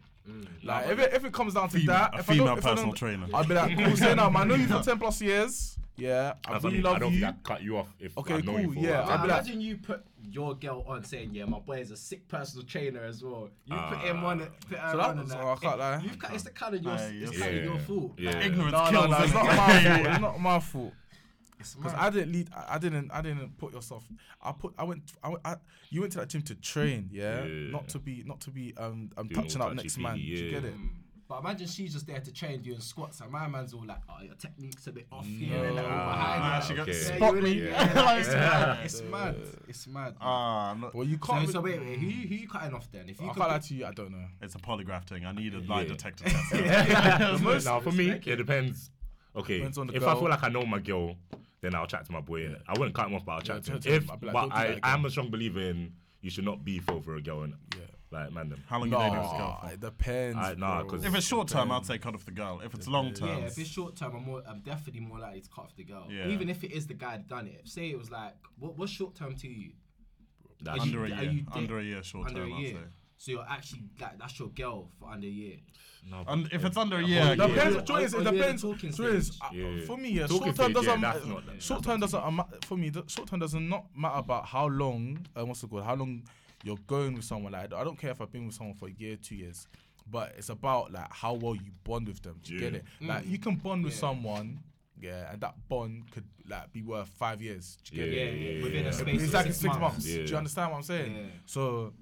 Like 0.62 0.88
if 0.90 0.98
it, 0.98 1.12
if 1.14 1.24
it 1.24 1.32
comes 1.32 1.54
down 1.54 1.68
to 1.70 1.78
Female- 1.78 1.86
that, 1.96 2.14
a 2.14 2.18
if 2.18 2.30
I 2.30 2.34
don't- 2.36 2.46
female 2.46 2.58
if 2.58 2.64
I 2.64 2.68
don't- 2.68 2.76
personal 2.76 2.92
trainer. 2.94 3.26
I'd 3.34 3.48
be 3.48 3.54
like, 3.54 3.76
cool, 3.78 3.96
say 3.96 4.14
now, 4.14 4.30
man. 4.30 4.42
I 4.42 4.44
know 4.44 4.54
you 4.54 4.66
for 4.66 4.80
ten 4.82 4.98
plus 4.98 5.20
years. 5.20 5.76
Yeah, 5.96 6.32
I 6.46 6.52
That's 6.52 6.64
what 6.64 6.72
I 6.72 6.72
really 6.72 6.76
mean. 6.78 6.86
I 6.86 6.90
love 6.92 7.00
don't 7.00 7.12
you. 7.12 7.20
think 7.20 7.34
I'd 7.36 7.42
cut 7.42 7.62
you 7.62 7.76
off 7.76 7.94
if 7.98 8.16
Okay, 8.16 8.34
I 8.34 8.40
know 8.40 8.52
cool, 8.52 8.60
you 8.60 8.72
for 8.72 8.78
yeah. 8.80 9.00
I'd 9.06 9.22
be 9.22 9.28
like- 9.28 9.40
imagine 9.42 9.60
you 9.60 9.76
put 9.76 10.02
your 10.30 10.54
girl 10.54 10.82
on 10.86 11.04
saying, 11.04 11.30
"Yeah, 11.34 11.44
my 11.44 11.58
boy 11.58 11.78
is 11.80 11.90
a 11.90 11.96
sick 11.96 12.26
personal 12.28 12.64
trainer 12.66 13.02
as 13.02 13.22
well." 13.22 13.50
You 13.66 13.74
put 13.74 13.98
Ah. 13.98 14.00
him 14.00 14.24
on 14.24 14.40
it, 14.40 14.50
put 14.68 14.78
her 14.78 14.90
So 14.92 14.96
that 14.96 15.04
on, 15.06 15.10
and 15.12 15.20
was- 15.20 15.28
that. 15.30 15.40
oh, 15.42 15.50
I 15.52 15.56
can't 15.56 15.78
lie. 15.78 16.00
You've 16.02 16.18
cut, 16.18 16.32
it's 16.34 16.44
the 16.44 16.50
kind 16.50 16.74
of 16.74 16.82
your, 16.82 16.92
Aye, 16.92 16.96
it's 17.22 17.32
yeah. 17.38 17.44
kind 17.44 17.56
of 17.58 17.64
your 17.64 17.74
Yeah. 17.74 17.80
fault. 17.80 18.12
Yeah. 18.18 18.40
Ignorance 18.40 18.72
No, 18.72 18.84
no, 18.84 18.90
kills 18.90 19.10
no, 19.10 19.24
it's 19.24 19.34
not 19.34 19.44
my 19.44 19.52
fault. 19.82 20.06
It's 20.06 20.20
not 20.20 20.40
my 20.40 20.60
fault. 20.60 20.92
It's 21.60 21.74
Because. 21.74 21.94
I 21.94 22.10
didn't 22.10 22.32
lead. 22.32 22.48
I, 22.56 22.74
I 22.74 22.78
didn't. 22.78 23.10
I 23.12 23.20
didn't 23.22 23.56
put 23.58 23.72
yourself. 23.72 24.04
I 24.42 24.52
put. 24.52 24.72
I 24.78 24.84
went. 24.84 25.02
I, 25.22 25.28
went 25.28 25.40
I, 25.44 25.56
you 25.90 26.00
went 26.00 26.12
to 26.14 26.18
that 26.20 26.28
gym 26.28 26.42
to 26.42 26.54
train. 26.56 27.08
Yeah? 27.12 27.44
Yeah. 27.44 27.70
Not 27.70 27.88
to 27.90 27.98
be. 27.98 28.22
Not 28.26 28.40
to 28.40 28.50
be. 28.50 28.74
Um. 28.76 29.10
I'm 29.16 29.28
Doing 29.28 29.42
touching 29.42 29.60
up 29.62 29.74
next 29.74 29.94
touchy-feely, 29.96 30.08
man. 30.08 30.16
Do 30.16 30.22
you 30.22 30.50
get 30.50 30.64
it? 30.64 30.74
But 31.28 31.42
imagine 31.42 31.68
she's 31.68 31.92
just 31.92 32.08
there 32.08 32.18
to 32.18 32.32
train 32.32 32.60
doing 32.60 32.80
squats, 32.80 33.20
and 33.20 33.30
my 33.30 33.46
man's 33.46 33.72
all 33.72 33.86
like, 33.86 34.00
"Oh, 34.08 34.20
your 34.20 34.34
technique's 34.34 34.84
a 34.88 34.92
bit 34.92 35.06
off 35.12 35.24
No. 35.24 35.46
here 35.46 35.64
and 35.64 35.78
that, 35.78 35.84
all 35.84 35.90
behind 36.12 36.42
Nah, 36.42 36.60
she 36.60 36.74
got- 36.74 36.88
Yeah, 36.88 36.94
spot 36.94 37.36
you 37.36 37.42
me. 37.42 37.52
Yeah. 37.52 37.68
yeah, 37.94 38.14
it's, 38.16 38.28
Yeah. 38.30 38.34
mad. 38.40 38.78
it's 38.84 39.02
mad. 39.02 39.36
It's 39.68 39.86
mad. 39.86 40.14
ah 40.20 40.74
no, 40.74 40.90
Well, 40.92 41.06
you 41.06 41.18
so, 41.24 41.32
can't. 41.32 41.48
so 41.48 41.60
wait, 41.60 41.80
wait, 41.80 42.00
who, 42.00 42.08
who 42.08 42.34
you 42.34 42.48
cutting 42.48 42.74
off 42.74 42.90
then? 42.90 43.08
If 43.08 43.20
I 43.20 43.26
you 43.26 43.30
can't 43.32 43.48
lie 43.48 43.58
to 43.60 43.74
you. 43.74 43.86
I 43.86 43.92
don't 43.92 44.10
know. 44.10 44.24
it's 44.42 44.56
a 44.56 44.58
polygraph 44.58 45.04
thing 45.04 45.24
I 45.24 45.30
need 45.30 45.54
a 45.54 45.60
lie 45.60 45.82
Yeah. 45.82 45.88
detector 45.90 46.24
test 46.28 47.64
now 47.64 47.78
for 47.78 47.92
me, 47.92 48.10
it 48.10 48.24
depends. 48.36 48.90
Okay, 49.36 49.58
Depends 49.58 49.78
on 49.78 49.86
the 49.86 49.94
if 49.94 50.02
I 50.02 50.14
feel 50.14 50.28
like 50.28 50.42
I 50.42 50.48
know 50.48 50.66
my 50.66 50.80
girl, 50.80 51.14
then 51.62 51.74
I'll 51.74 51.86
chat 51.86 52.04
to 52.06 52.12
my 52.12 52.20
boy. 52.20 52.40
innit? 52.40 52.62
I 52.68 52.72
wouldn't 52.78 52.94
cut 52.94 53.06
him 53.08 53.14
off, 53.14 53.24
but 53.24 53.32
I'll 53.32 53.40
chat 53.40 53.64
to 53.64 53.72
him. 53.72 53.80
to 53.80 53.88
him. 53.88 54.02
If, 54.02 54.10
I'll 54.10 54.16
be 54.16 54.26
like, 54.26 54.32
but 54.34 54.40
don't 54.40 54.48
do 54.50 54.54
I, 54.56 54.60
that 54.62 54.70
again. 54.70 54.80
I'm 54.82 55.04
a 55.04 55.10
strong 55.10 55.30
believer 55.30 55.60
in 55.60 55.92
you 56.22 56.30
should 56.30 56.44
not 56.44 56.64
beef 56.64 56.88
over 56.90 57.16
a 57.16 57.22
girl. 57.22 57.38
Innit? 57.40 57.54
Yeah. 57.76 57.82
Like 58.12 58.32
man, 58.32 58.48
them. 58.48 58.64
how 58.66 58.78
long 58.80 58.90
you 58.90 58.96
dating 58.98 59.14
this 59.22 59.30
girl 59.30 59.58
for 59.62 59.72
it 59.72 59.80
depends. 59.80 60.36
I- 60.38 60.54
nah, 60.54 60.80
bro. 60.82 60.90
'cause- 60.90 61.04
if 61.04 61.14
it's 61.14 61.26
short 61.26 61.46
term 61.46 61.70
I'd 61.70 61.86
say 61.86 61.96
cut 61.98 62.14
off 62.16 62.24
the 62.24 62.32
girl 62.32 62.60
if 62.64 62.74
it's 62.74 62.88
long 62.88 63.12
term 63.14 63.28
Yeah, 63.28 63.46
if 63.46 63.56
it's 63.56 63.70
short 63.70 63.94
term, 63.94 64.16
I'm 64.16 64.24
more, 64.24 64.42
I'm 64.48 64.60
definitely 64.62 65.00
more 65.02 65.20
likely 65.20 65.42
to 65.42 65.48
cut 65.48 65.66
off 65.66 65.76
the 65.76 65.84
girl. 65.84 66.08
Yeah. 66.10 66.26
Even 66.26 66.48
if 66.50 66.64
it 66.64 66.72
is 66.72 66.88
the 66.88 66.94
guy 66.94 67.12
that 67.18 67.28
done 67.28 67.46
it. 67.46 67.68
Say 67.68 67.88
it 67.90 67.96
was 67.98 68.10
like, 68.10 68.34
what, 68.58 68.76
what's 68.76 68.90
short 68.90 69.14
term 69.14 69.36
to 69.36 69.46
you? 69.48 69.70
That's 70.60 70.80
Are 70.80 70.86
you- 70.86 70.98
under 70.98 71.04
a 71.04 71.08
year 71.20 71.30
you 71.30 71.40
dick- 71.42 71.56
under 71.56 71.78
a 71.78 71.84
year 71.84 72.02
short 72.02 72.26
under 72.28 72.40
term 72.40 72.52
a 72.52 72.56
I'd 72.56 72.60
year. 72.62 72.72
say 72.74 72.78
So 73.20 73.32
you're 73.32 73.44
actually 73.46 73.82
like 74.00 74.18
that's 74.18 74.38
your 74.38 74.48
girl 74.48 74.88
for 74.98 75.10
under 75.10 75.26
a 75.26 75.30
year. 75.30 75.56
no, 76.10 76.24
and 76.26 76.48
if 76.54 76.64
it's 76.64 76.78
under 76.78 76.96
a 76.96 77.04
year 77.04 77.22
year. 77.22 77.36
Depends. 77.36 77.76
Yeah. 77.76 77.82
Joy 77.82 77.96
is, 77.98 78.14
Or- 78.14 78.22
it 78.22 78.24
depends. 78.32 78.62
the 78.62 78.68
talking 78.72 78.92
Joy 78.92 79.04
is, 79.08 79.38
uh, 79.42 79.48
Yeah. 79.52 79.84
For 79.84 79.98
me, 79.98 80.08
yeah, 80.12 80.26
short 80.26 80.56
term 80.56 80.72
doesn't. 80.72 81.00
that's 81.02 81.26
ma- 81.26 81.34
not- 81.34 81.62
short 81.62 81.84
term 81.84 82.00
doesn't. 82.00 82.22
ama- 82.22 82.48
For 82.64 82.78
me, 82.78 82.88
the 82.88 83.04
short 83.08 83.28
term 83.28 83.40
does 83.40 83.52
not 83.52 83.60
not 83.62 83.84
matter 83.94 84.18
about 84.20 84.46
how 84.46 84.68
long. 84.68 85.26
Uh, 85.36 85.44
what's 85.44 85.62
it 85.62 85.68
called? 85.68 85.84
How 85.84 85.96
long 85.96 86.22
you're 86.64 86.78
going 86.86 87.12
with 87.12 87.24
someone. 87.24 87.52
Like 87.52 87.74
I 87.74 87.84
don't 87.84 87.98
care 87.98 88.10
if 88.10 88.22
I've 88.22 88.32
been 88.32 88.46
with 88.46 88.54
someone 88.54 88.74
for 88.74 88.88
a 88.88 88.92
year, 88.92 89.16
two 89.16 89.36
years, 89.36 89.68
but 90.10 90.32
it's 90.38 90.48
about 90.48 90.90
like 90.90 91.12
how 91.12 91.34
well 91.34 91.54
you 91.54 91.72
bond 91.84 92.08
with 92.08 92.22
them. 92.22 92.40
Do 92.42 92.54
you 92.54 92.60
get 92.60 92.72
Yeah. 92.72 92.78
it? 92.78 92.84
Like 93.02 93.26
you 93.26 93.38
can 93.38 93.56
bond 93.56 93.84
with 93.84 93.92
someone. 93.94 94.60
Yeah, 94.98 95.30
and 95.30 95.42
that 95.42 95.54
bond 95.68 96.10
could 96.10 96.24
like 96.48 96.72
be 96.72 96.80
worth 96.82 97.08
five 97.08 97.42
years. 97.42 97.76
Do 97.84 97.96
you 97.96 98.04
get 98.06 98.14
Yeah, 98.14 98.22
it? 98.22 98.40
Yeah, 98.40 98.50
yeah, 98.52 98.62
within 98.64 98.82
yeah. 98.84 98.88
a 98.88 98.92
space 98.94 99.16
of 99.18 99.22
Exactly 99.24 99.52
six, 99.52 99.60
six 99.62 99.78
months. 99.78 99.80
months. 99.96 100.06
Yeah. 100.08 100.24
Do 100.24 100.30
you 100.30 100.36
understand 100.38 100.70
what 100.70 100.76
I'm 100.78 100.82
saying? 100.84 101.16
Yeah. 101.16 101.22
So 101.44 101.92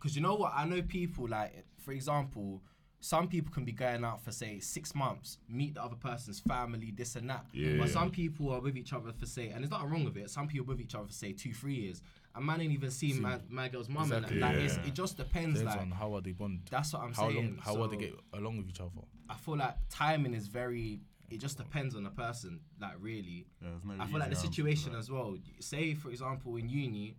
Because 0.00 0.16
you 0.16 0.22
know 0.22 0.34
what? 0.34 0.52
I 0.56 0.64
know 0.64 0.80
people 0.82 1.28
like, 1.28 1.64
for 1.84 1.92
example, 1.92 2.62
some 3.02 3.28
people 3.28 3.52
can 3.52 3.64
be 3.64 3.72
going 3.72 4.04
out 4.04 4.22
for 4.22 4.30
say 4.32 4.60
six 4.60 4.94
months, 4.94 5.38
meet 5.48 5.74
the 5.74 5.82
other 5.82 5.96
person's 5.96 6.40
family, 6.40 6.90
this 6.94 7.16
and 7.16 7.28
that. 7.30 7.46
Yeah. 7.52 7.76
But 7.78 7.88
some 7.90 8.10
people 8.10 8.50
are 8.52 8.60
with 8.60 8.76
each 8.76 8.92
other 8.92 9.12
for 9.12 9.26
say, 9.26 9.48
and 9.48 9.62
there's 9.62 9.70
nothing 9.70 9.90
wrong 9.90 10.04
with 10.04 10.16
it. 10.16 10.30
Some 10.30 10.48
people 10.48 10.66
with 10.66 10.80
each 10.80 10.94
other 10.94 11.06
for 11.06 11.12
say 11.12 11.32
two, 11.32 11.52
three 11.54 11.74
years, 11.74 12.02
and 12.34 12.44
man 12.44 12.60
ain't 12.60 12.72
even 12.72 12.90
seen 12.90 13.20
my, 13.22 13.38
my 13.48 13.68
girl's 13.68 13.88
mum. 13.88 14.04
Exactly. 14.04 14.34
And 14.34 14.42
that. 14.42 14.54
Like, 14.56 14.70
Yeah. 14.76 14.86
it 14.86 14.94
just 14.94 15.16
depends. 15.16 15.60
depends 15.60 15.76
Like 15.76 15.80
on 15.80 15.90
how 15.92 16.14
are 16.14 16.20
they 16.20 16.32
bond. 16.32 16.60
that's 16.70 16.92
what 16.92 17.02
I'm 17.02 17.12
how 17.14 17.28
saying. 17.30 17.36
long, 17.36 17.58
how 17.62 17.74
well 17.74 17.88
they 17.88 17.96
get 17.96 18.14
along 18.34 18.58
with 18.58 18.68
each 18.68 18.80
other. 18.80 18.90
I 19.28 19.34
feel 19.34 19.56
like 19.56 19.76
timing 19.90 20.34
is 20.34 20.46
very. 20.48 21.00
It 21.30 21.38
just 21.38 21.56
depends 21.58 21.94
on 21.94 22.02
the 22.04 22.10
person. 22.10 22.60
Like 22.80 22.94
really. 23.00 23.46
Yeah, 23.62 23.68
I 24.00 24.06
feel 24.06 24.18
like 24.18 24.30
the 24.30 24.36
easy 24.36 24.46
answer 24.46 24.46
to 24.48 24.52
situation 24.52 24.94
as 24.94 25.10
well. 25.10 25.36
Say 25.60 25.94
for 25.94 26.10
example 26.10 26.56
in 26.56 26.68
uni, 26.68 27.16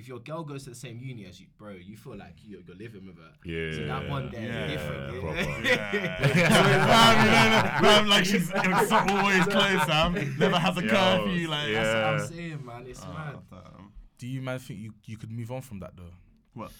if 0.00 0.08
your 0.08 0.18
girl 0.20 0.42
goes 0.42 0.64
to 0.64 0.70
the 0.70 0.76
same 0.76 0.98
uni 1.00 1.26
as 1.26 1.38
you, 1.40 1.46
bro, 1.58 1.72
you 1.72 1.96
feel 1.96 2.16
like 2.16 2.34
you're, 2.42 2.60
you're 2.66 2.76
living 2.76 3.06
with 3.06 3.16
her. 3.18 3.32
Yeah. 3.44 3.72
So 3.76 3.86
that 3.86 4.08
one 4.08 4.30
there 4.30 4.40
is 4.42 4.48
Yeah, 4.48 4.66
different. 4.66 5.20
proper. 5.20 5.66
Yeah. 5.68 6.86
Fam, 6.86 7.84
fam, 7.84 8.08
like 8.08 8.24
she's 8.24 8.50
it's 8.54 8.92
always 8.92 9.44
close, 9.44 9.82
Sam. 9.86 10.14
Never 10.38 10.58
has 10.58 10.76
a 10.78 10.82
Yo, 10.82 10.88
curfew. 10.88 11.48
Like, 11.48 11.68
yeah. 11.68 11.82
That's 11.82 11.94
what 11.94 12.04
Uh, 12.04 12.22
I'm 12.24 12.28
saying, 12.28 12.66
man. 12.66 12.84
It's 12.88 13.02
Oh, 13.04 13.12
mad. 13.12 13.38
damn. 13.50 13.92
Do 14.18 14.26
you 14.26 14.42
man 14.42 14.58
think 14.58 14.80
you, 14.80 14.92
you 15.06 15.16
could 15.16 15.30
move 15.30 15.50
on 15.50 15.62
from 15.62 15.80
that 15.80 15.96
though? 15.96 16.12
What? 16.54 16.72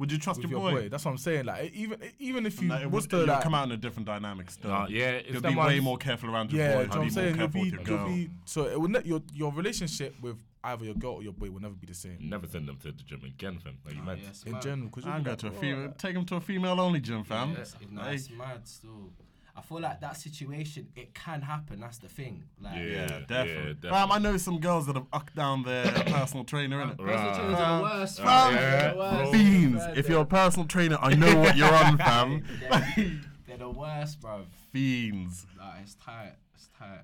Would 0.00 0.10
you 0.10 0.18
trust 0.18 0.40
your 0.42 0.50
your 0.50 0.60
boy? 0.60 0.72
boy. 0.72 0.88
That's 0.88 1.04
what 1.04 1.10
I'm 1.12 1.18
saying. 1.18 1.44
Like 1.44 1.72
even 1.74 1.98
even 2.18 2.46
if 2.46 2.60
you 2.60 2.68
Like, 2.68 2.82
it 2.82 2.90
was 2.90 3.04
would 3.04 3.10
to 3.10 3.32
like, 3.32 3.42
come 3.42 3.54
out 3.54 3.66
in 3.66 3.72
a 3.72 3.76
different 3.76 4.06
dynamic 4.06 4.50
still. 4.50 4.70
Nah, 4.70 4.86
yeah, 4.88 5.10
if 5.10 5.32
You'll 5.34 5.42
be 5.42 5.54
way 5.54 5.78
more 5.78 5.98
careful 5.98 6.30
around 6.34 6.50
your 6.50 6.62
yeah, 6.62 6.74
boy. 6.74 6.80
do 6.80 6.82
you 6.84 6.88
know 6.88 6.88
what 6.88 6.94
You'll 6.94 7.02
I'm 7.02 7.08
be 7.08 7.14
more 7.14 7.22
saying? 7.22 7.28
You'll 7.28 7.48
careful 7.48 7.62
be, 7.62 7.70
with 7.70 7.86
your 7.88 7.96
you'll 7.98 8.06
girl. 8.06 8.16
be 8.16 8.30
so 8.46 8.64
it 8.66 8.80
will 8.80 8.88
ne- 8.88 9.02
your 9.04 9.22
your 9.34 9.52
relationship 9.52 10.14
with 10.22 10.36
either 10.64 10.84
your 10.86 10.94
girl 10.94 11.12
or 11.12 11.22
your 11.22 11.32
boy 11.34 11.50
will 11.50 11.60
never 11.60 11.74
be 11.74 11.86
the 11.86 11.94
same 11.94 12.16
Never 12.20 12.46
send 12.46 12.66
them 12.68 12.76
to 12.78 12.92
the 12.92 13.02
gym 13.02 13.22
again, 13.24 13.58
fam. 13.58 13.76
Are 13.86 13.92
you 13.92 14.00
Oh, 14.02 14.06
mad? 14.06 14.18
yeah, 14.22 14.28
in 14.46 14.52
mad. 14.52 14.62
general. 14.62 14.88
Because 14.88 15.06
I'm 15.06 15.22
going 15.22 15.36
to 15.36 15.46
a 15.48 15.50
female. 15.52 15.94
Take 15.98 16.14
them 16.14 16.24
to 16.26 16.36
a 16.36 16.40
female 16.40 16.80
only 16.80 17.00
gym, 17.00 17.22
fam. 17.24 17.54
It's, 17.56 17.76
no, 17.90 18.00
Like, 18.02 18.14
it's 18.14 18.30
mad 18.30 18.66
still. 18.66 19.12
I 19.56 19.62
feel 19.62 19.80
like 19.80 20.00
that 20.00 20.16
situation, 20.16 20.88
it 20.96 21.14
can 21.14 21.42
happen. 21.42 21.80
That's 21.80 21.98
the 21.98 22.08
thing. 22.08 22.44
Like, 22.60 22.76
Yeah. 22.76 22.82
yeah, 22.82 23.06
definitely. 23.26 23.74
definitely. 23.74 23.90
Fam, 23.90 24.12
I 24.12 24.18
know 24.18 24.36
some 24.36 24.58
girls 24.60 24.86
that 24.86 24.96
have 24.96 25.06
ucked 25.12 25.34
down 25.36 25.62
their 25.64 25.84
personal 26.06 26.44
trainer, 26.44 26.82
innit? 26.84 26.96
personal 26.98 27.06
Right. 27.16 27.34
trainers 27.36 27.58
are 27.60 27.76
the 27.78 27.82
worst. 27.82 28.16
Fam, 28.18 28.26
fam. 28.26 28.54
yeah, 28.54 28.92
the 28.92 28.98
worst. 28.98 29.32
Fiends. 29.32 29.82
If 29.98 30.08
you're 30.08 30.22
a 30.22 30.26
personal 30.26 30.66
trainer, 30.66 30.98
I 31.00 31.14
know 31.14 31.36
what 31.36 31.56
you're 31.56 31.74
on, 31.74 31.98
fam. 32.08 32.44
they're, 32.60 33.12
they're 33.46 33.56
the 33.58 33.70
worst, 33.70 34.20
bro. 34.20 34.44
Fiends. 34.72 35.46
Nah, 35.56 35.72
it's 35.82 35.94
tight. 35.96 36.34
It's 36.54 36.68
tight. 36.78 37.02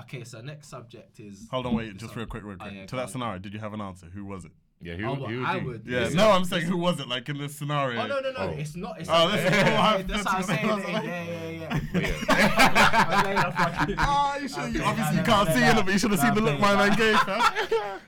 Okay, 0.00 0.22
so 0.24 0.40
next 0.40 0.68
subject 0.68 1.18
is. 1.18 1.48
Hold 1.50 1.66
on, 1.66 1.74
wait, 1.74 1.96
just 1.96 2.12
on- 2.12 2.18
real 2.18 2.26
quick, 2.26 2.44
real 2.44 2.56
Oh, 2.60 2.64
quick. 2.64 2.74
yeah, 2.74 2.86
to 2.86 2.96
that 2.96 3.02
on. 3.02 3.08
scenario, 3.08 3.38
did 3.38 3.52
you 3.54 3.58
have 3.60 3.72
an 3.72 3.80
answer? 3.80 4.06
Who 4.14 4.24
was 4.24 4.44
it? 4.44 4.52
Yeah, 4.80 4.94
who, 4.94 5.06
Oh, 5.06 5.14
who 5.16 5.22
well, 5.22 5.30
would 5.40 5.44
I 5.44 5.56
you? 5.56 5.66
would. 5.66 5.82
Yeah, 5.86 6.08
no, 6.10 6.30
I'm 6.30 6.44
saying 6.44 6.66
who 6.66 6.76
was 6.76 7.00
it? 7.00 7.08
Like 7.08 7.28
in 7.28 7.38
this 7.38 7.56
scenario. 7.56 8.00
Oh 8.00 8.06
no 8.06 8.20
no 8.20 8.30
no! 8.30 8.38
Oh. 8.38 8.48
It's 8.50 8.76
not. 8.76 9.00
It's 9.00 9.08
Oh, 9.08 9.12
not. 9.12 9.32
this 9.32 9.44
yeah, 9.44 9.96
yeah, 9.96 10.02
That's 10.02 10.24
what 10.24 10.34
I'm 10.34 10.42
saying. 10.44 10.58
hypothetical. 10.68 11.04
Yeah 11.08 11.24
yeah 11.24 11.48
yeah. 11.48 11.80
Yeah. 11.94 13.04
I'm 13.08 13.22
playing 13.24 13.38
a 13.38 13.52
fucking- 13.52 13.94
Ah, 13.98 14.36
you 14.38 14.48
should. 14.48 14.58
I'm 14.58 14.66
You 14.66 14.72
playing- 14.80 14.88
obviously 14.88 15.14
nah, 15.16 15.20
you 15.20 15.26
can't 15.26 15.48
nah, 15.48 15.54
see 15.54 15.60
nah. 15.60 15.78
it, 15.78 15.84
but 15.84 15.92
you 15.92 15.98
should 15.98 16.10
have 16.12 16.20
Nah, 16.20 16.26
seen 16.26 16.34
the 16.34 16.40
look 16.50 16.60
my 16.60 16.74
man 16.76 16.96
gave. 16.96 17.26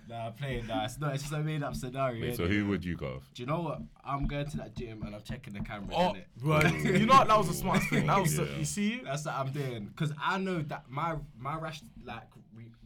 Nah, 0.08 0.26
I'm 0.26 0.32
playing 0.38 0.66
that. 0.68 0.84
It's 0.84 0.98
not. 1.00 1.14
It's 1.14 1.22
just 1.24 1.34
a 1.34 1.38
made 1.40 1.62
up 1.62 1.74
scenario. 1.74 2.20
Wait, 2.22 2.36
so 2.36 2.46
who 2.46 2.66
would 2.66 2.84
you 2.84 2.96
go? 2.96 3.22
Do 3.34 3.42
you 3.42 3.46
know 3.46 3.60
what? 3.62 3.80
I'm 4.04 4.26
going 4.28 4.46
to 4.48 4.56
that 4.58 4.76
gym 4.76 5.02
and 5.02 5.14
I'm 5.14 5.22
checking 5.22 5.54
the 5.54 5.60
camera. 5.60 5.92
Oh, 5.94 6.12
innit? 6.14 6.24
right. 6.42 6.84
you 7.00 7.06
know 7.06 7.14
what? 7.14 7.26
That 7.28 7.36
was 7.38 7.48
a 7.48 7.54
smart 7.54 7.82
thing. 7.90 8.06
That 8.06 8.20
was, 8.20 8.38
you 8.38 8.64
see, 8.64 9.00
That's 9.04 9.24
what 9.24 9.34
I'm 9.34 9.50
doing 9.52 9.86
because 9.86 10.12
I 10.22 10.38
know 10.38 10.62
that 10.62 10.84
my 10.88 11.16
my 11.36 11.56
rash 11.58 11.80
like 12.04 12.22
re, 12.36 12.39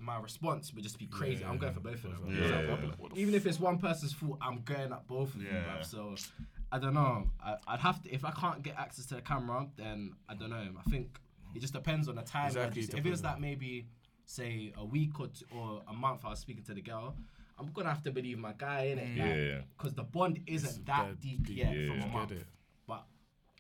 my 0.04 0.18
response 0.20 0.73
would 0.75 0.82
just 0.82 0.99
be 0.99 1.06
crazy. 1.06 1.44
I'm 1.44 1.58
going 1.58 1.73
for 1.75 1.80
both 1.80 2.04
of 2.04 2.11
them. 2.12 2.37
Yeah. 2.40 2.49
So, 2.49 3.08
even 3.14 3.34
if 3.34 3.46
it's 3.46 3.58
one 3.58 3.78
person's 3.78 4.12
fault, 4.12 4.38
I'm 4.40 4.62
going 4.62 4.92
at 4.92 5.06
both 5.06 5.34
of 5.34 5.40
them. 5.42 5.49
Yeah. 5.52 5.78
bruv. 5.78 5.84
So 5.84 6.14
I 6.70 6.78
don't 6.78 6.94
know. 6.94 7.30
I, 7.44 7.56
I'd 7.66 7.80
have 7.80 8.02
to 8.02 8.12
if 8.12 8.25
I 8.25 8.30
can't 8.32 8.62
get 8.62 8.76
access 8.78 9.06
to 9.06 9.14
the 9.16 9.23
camera, 9.23 9.66
then 9.76 10.12
I 10.28 10.34
don't 10.34 10.50
know. 10.50 10.66
I 10.78 10.90
think 10.90 11.18
it 11.54 11.61
just 11.61 11.73
depends 11.73 12.08
on 12.08 12.16
the 12.16 12.23
time. 12.23 12.49
Exactly, 12.49 12.82
Just- 12.82 12.94
it 12.94 12.99
if 13.00 13.06
it 13.06 13.11
was 13.11 13.23
that 13.23 13.40
maybe 13.40 13.87
say 14.26 14.73
a 14.76 14.84
week 14.84 15.20
or 15.20 15.26
two, 15.28 15.44
or 15.54 15.82
a 15.88 15.92
month, 15.92 16.25
I 16.25 16.30
was 16.30 16.38
speaking 16.40 16.64
to 16.64 16.75
the 16.75 16.82
girl. 16.82 17.14
I'm 17.58 17.70
gonna 17.73 17.90
have 17.90 18.02
to 18.02 18.11
believe 18.11 18.38
my 18.38 18.52
guy 18.58 18.84
in 18.87 18.99
it, 18.99 19.16
Yeah. 19.16 19.61
because 19.76 19.94
the 19.94 20.02
bond 20.02 20.40
isn't 20.46 20.84
that 20.87 21.06
that 21.08 21.20
deep 21.20 21.46
deep. 21.46 21.58
yet 21.58 21.76
Yeah. 21.76 21.87
from 21.88 21.96
a 21.99 22.00
Get 22.00 22.12
month. 22.12 22.32
it. 22.32 22.46
But 22.87 23.04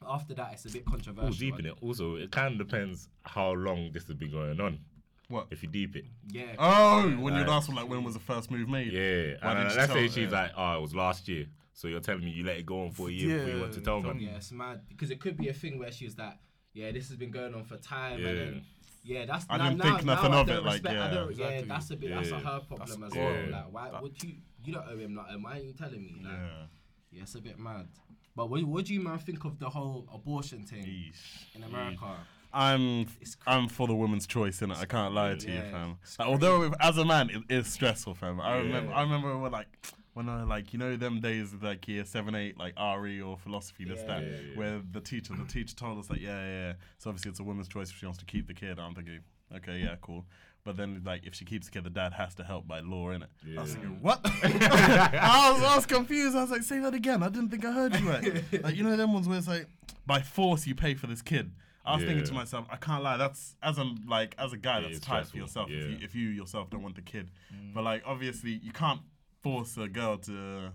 after 0.08 0.34
that, 0.34 0.54
it's 0.54 0.64
a 0.64 0.70
bit 0.72 0.84
controversial. 0.84 1.26
All 1.28 1.32
deep 1.32 1.58
in 1.60 1.66
it. 1.66 1.74
Also, 1.80 2.16
it 2.16 2.32
kind 2.32 2.60
of 2.60 2.66
depends 2.66 3.08
how 3.22 3.52
long 3.52 3.90
this 3.92 4.04
has 4.08 4.16
been 4.16 4.32
going 4.32 4.60
on. 4.60 4.80
What? 5.28 5.46
If 5.50 5.62
you 5.62 5.68
deep 5.68 5.96
it. 5.96 6.04
Yeah. 6.28 6.54
Oh, 6.58 7.02
when 7.18 7.34
you'd 7.34 7.40
Like- 7.46 7.48
ask 7.56 7.66
them 7.66 7.76
like 7.76 7.88
when 7.88 8.04
was 8.04 8.14
the 8.14 8.20
first 8.20 8.50
move 8.50 8.68
made? 8.68 8.92
Yeah. 8.92 9.00
Why 9.00 9.52
And 9.52 9.58
didn't 9.58 9.70
you 9.72 9.76
let's 9.78 9.92
say 9.92 10.08
she's 10.08 10.30
Yeah. 10.30 10.40
like, 10.42 10.52
oh, 10.56 10.76
it 10.78 10.80
was 10.82 10.94
last 10.94 11.26
year. 11.28 11.46
So 11.72 11.88
you're 11.88 12.00
telling 12.00 12.24
me 12.24 12.30
you 12.30 12.44
let 12.44 12.58
it 12.58 12.66
go 12.66 12.84
on 12.84 12.92
for 12.92 13.08
a 13.08 13.12
year 13.12 13.38
before 13.38 13.52
you 13.54 13.60
want 13.60 13.72
to 13.74 13.80
tell 13.80 14.02
tell 14.02 14.14
me. 14.14 14.20
me. 14.20 14.26
Yeah, 14.30 14.36
it's 14.36 14.52
mad 14.52 14.82
because 14.88 15.10
it 15.10 15.20
could 15.20 15.36
be 15.36 15.48
a 15.48 15.52
thing 15.54 15.78
where 15.78 15.90
she's 15.90 16.16
like, 16.18 16.34
yeah, 16.72 16.92
this 16.92 17.08
has 17.08 17.16
been 17.16 17.30
going 17.30 17.54
on 17.54 17.64
for 17.64 17.76
time, 17.78 18.20
Yeah. 18.20 18.28
and 18.28 18.38
then 18.38 18.62
yeah, 19.02 19.24
that's. 19.26 19.44
I 19.50 19.56
now, 19.58 19.64
didn't 19.70 19.78
now, 19.78 19.84
think 19.96 20.04
nothing 20.06 20.30
now 20.30 20.36
I 20.36 20.40
of 20.42 20.46
don't 20.46 20.56
it, 20.58 20.64
like, 20.64 20.72
respect- 20.74 20.94
I 21.00 21.04
yeah. 21.08 21.14
don't, 21.14 21.36
yeah, 21.36 21.60
that's 21.66 21.90
a 21.90 21.96
bit. 21.96 22.10
That's 22.10 22.28
a 22.28 22.30
Yeah. 22.32 22.38
her 22.40 22.60
problem 22.60 23.00
That's- 23.00 23.12
as 23.12 23.14
yeah. 23.16 23.24
well. 23.24 23.50
Like, 23.50 23.92
why 23.92 24.00
would 24.00 24.22
you? 24.22 24.34
You 24.64 24.72
don't 24.72 24.86
owe 24.88 24.96
him 24.98 25.14
nothing. 25.14 25.42
Why 25.42 25.50
aren't 25.52 25.64
you 25.64 25.72
telling 25.72 26.02
me? 26.02 26.14
Like, 26.22 26.32
yeah. 26.32 26.66
Yeah. 27.12 27.22
it's 27.22 27.34
a 27.34 27.40
bit 27.40 27.58
mad. 27.58 27.88
But 28.36 28.50
what, 28.50 28.62
what 28.64 28.84
do 28.86 28.94
you 28.94 29.00
man 29.00 29.18
think 29.18 29.44
of 29.44 29.58
the 29.58 29.68
whole 29.68 30.08
abortion 30.12 30.64
thing 30.64 30.84
Yeesh. 30.84 31.54
in 31.54 31.62
America? 31.64 32.16
I'm 32.54 33.06
I'm 33.46 33.68
for 33.68 33.86
the 33.88 33.94
woman's 33.94 34.26
choice, 34.26 34.62
and 34.62 34.72
I 34.72 34.84
can't 34.84 35.12
lie 35.12 35.34
to 35.34 35.50
you, 35.50 35.60
fam. 35.72 35.96
Like, 36.18 36.28
although 36.28 36.72
as 36.80 36.96
a 36.98 37.04
man, 37.04 37.30
it 37.30 37.42
is 37.52 37.66
stressful, 37.66 38.14
fam. 38.14 38.40
I 38.40 38.58
remember 38.58 38.90
Yeah. 38.90 38.96
I 38.96 39.02
remember 39.02 39.36
when 39.36 39.50
like 39.52 39.66
when 40.14 40.28
I 40.28 40.44
like 40.44 40.72
you 40.72 40.78
know 40.78 40.96
them 40.96 41.20
days 41.20 41.52
of 41.52 41.62
like 41.64 41.88
year 41.88 42.04
seven, 42.04 42.34
eight, 42.36 42.56
like 42.56 42.74
RE 42.78 43.20
or 43.20 43.36
philosophy, 43.36 43.84
this 43.84 44.00
Yeah. 44.02 44.06
that, 44.06 44.22
Yeah, 44.22 44.28
yeah. 44.50 44.56
where 44.56 44.80
the 44.92 45.00
teacher 45.00 45.34
the 45.36 45.44
teacher 45.44 45.74
told 45.74 45.98
us 45.98 46.08
like 46.08 46.20
yeah, 46.20 46.40
yeah, 46.46 46.66
yeah. 46.68 46.72
So 46.98 47.10
obviously 47.10 47.30
it's 47.32 47.40
a 47.40 47.44
woman's 47.44 47.66
choice 47.68 47.90
if 47.90 47.96
she 47.96 48.06
wants 48.06 48.20
to 48.20 48.24
keep 48.24 48.46
the 48.46 48.54
kid. 48.54 48.78
I'm 48.78 48.94
thinking 48.94 49.20
okay, 49.56 49.78
yeah, 49.80 49.96
cool. 50.00 50.24
But 50.64 50.76
then 50.78 51.02
like 51.04 51.26
if 51.26 51.34
she 51.34 51.44
keeps 51.44 51.66
the 51.66 51.72
kid, 51.72 51.84
the 51.84 51.90
dad 51.90 52.12
has 52.14 52.34
to 52.36 52.44
help 52.44 52.66
by 52.68 52.80
law, 52.80 53.08
innit? 53.10 53.24
I 53.58 53.60
was 53.62 53.74
Yeah. 53.74 53.80
thinking 53.80 53.98
what? 54.00 54.20
I 54.24 55.50
was 55.52 55.62
I 55.62 55.76
was 55.76 55.86
confused. 55.86 56.36
I 56.36 56.42
was 56.42 56.50
like, 56.50 56.62
say 56.62 56.78
that 56.78 56.94
again. 56.94 57.22
I 57.22 57.28
didn't 57.28 57.50
think 57.50 57.64
I 57.64 57.72
heard 57.72 57.94
you 57.98 58.08
right. 58.08 58.44
like 58.62 58.76
you 58.76 58.84
know 58.84 58.96
them 58.96 59.12
ones 59.12 59.28
where 59.28 59.38
it's 59.38 59.48
like 59.48 59.66
by 60.06 60.20
force 60.22 60.66
you 60.66 60.74
pay 60.74 60.94
for 60.94 61.06
this 61.06 61.22
kid. 61.22 61.50
I 61.84 61.96
was 61.96 62.04
thinking 62.04 62.24
to 62.24 62.32
myself, 62.32 62.66
I 62.70 62.76
can't 62.76 63.02
lie. 63.02 63.16
That's 63.16 63.56
as 63.62 63.78
a 63.78 63.84
like 64.06 64.34
as 64.38 64.52
a 64.52 64.56
guy, 64.56 64.76
Yeah, 64.78 64.82
that's 64.86 64.96
it's 64.98 65.06
tight 65.06 65.20
for 65.22 65.26
stressful, 65.28 65.40
yourself. 65.40 65.70
If, 65.70 65.90
you, 65.90 65.98
if 66.02 66.14
you 66.14 66.28
yourself 66.28 66.70
don't 66.70 66.82
want 66.82 66.96
the 66.96 67.02
kid, 67.02 67.30
but 67.74 67.84
like 67.84 68.02
obviously 68.06 68.52
you 68.62 68.72
can't 68.72 69.00
force 69.42 69.76
a 69.76 69.88
girl 69.88 70.16
to 70.18 70.70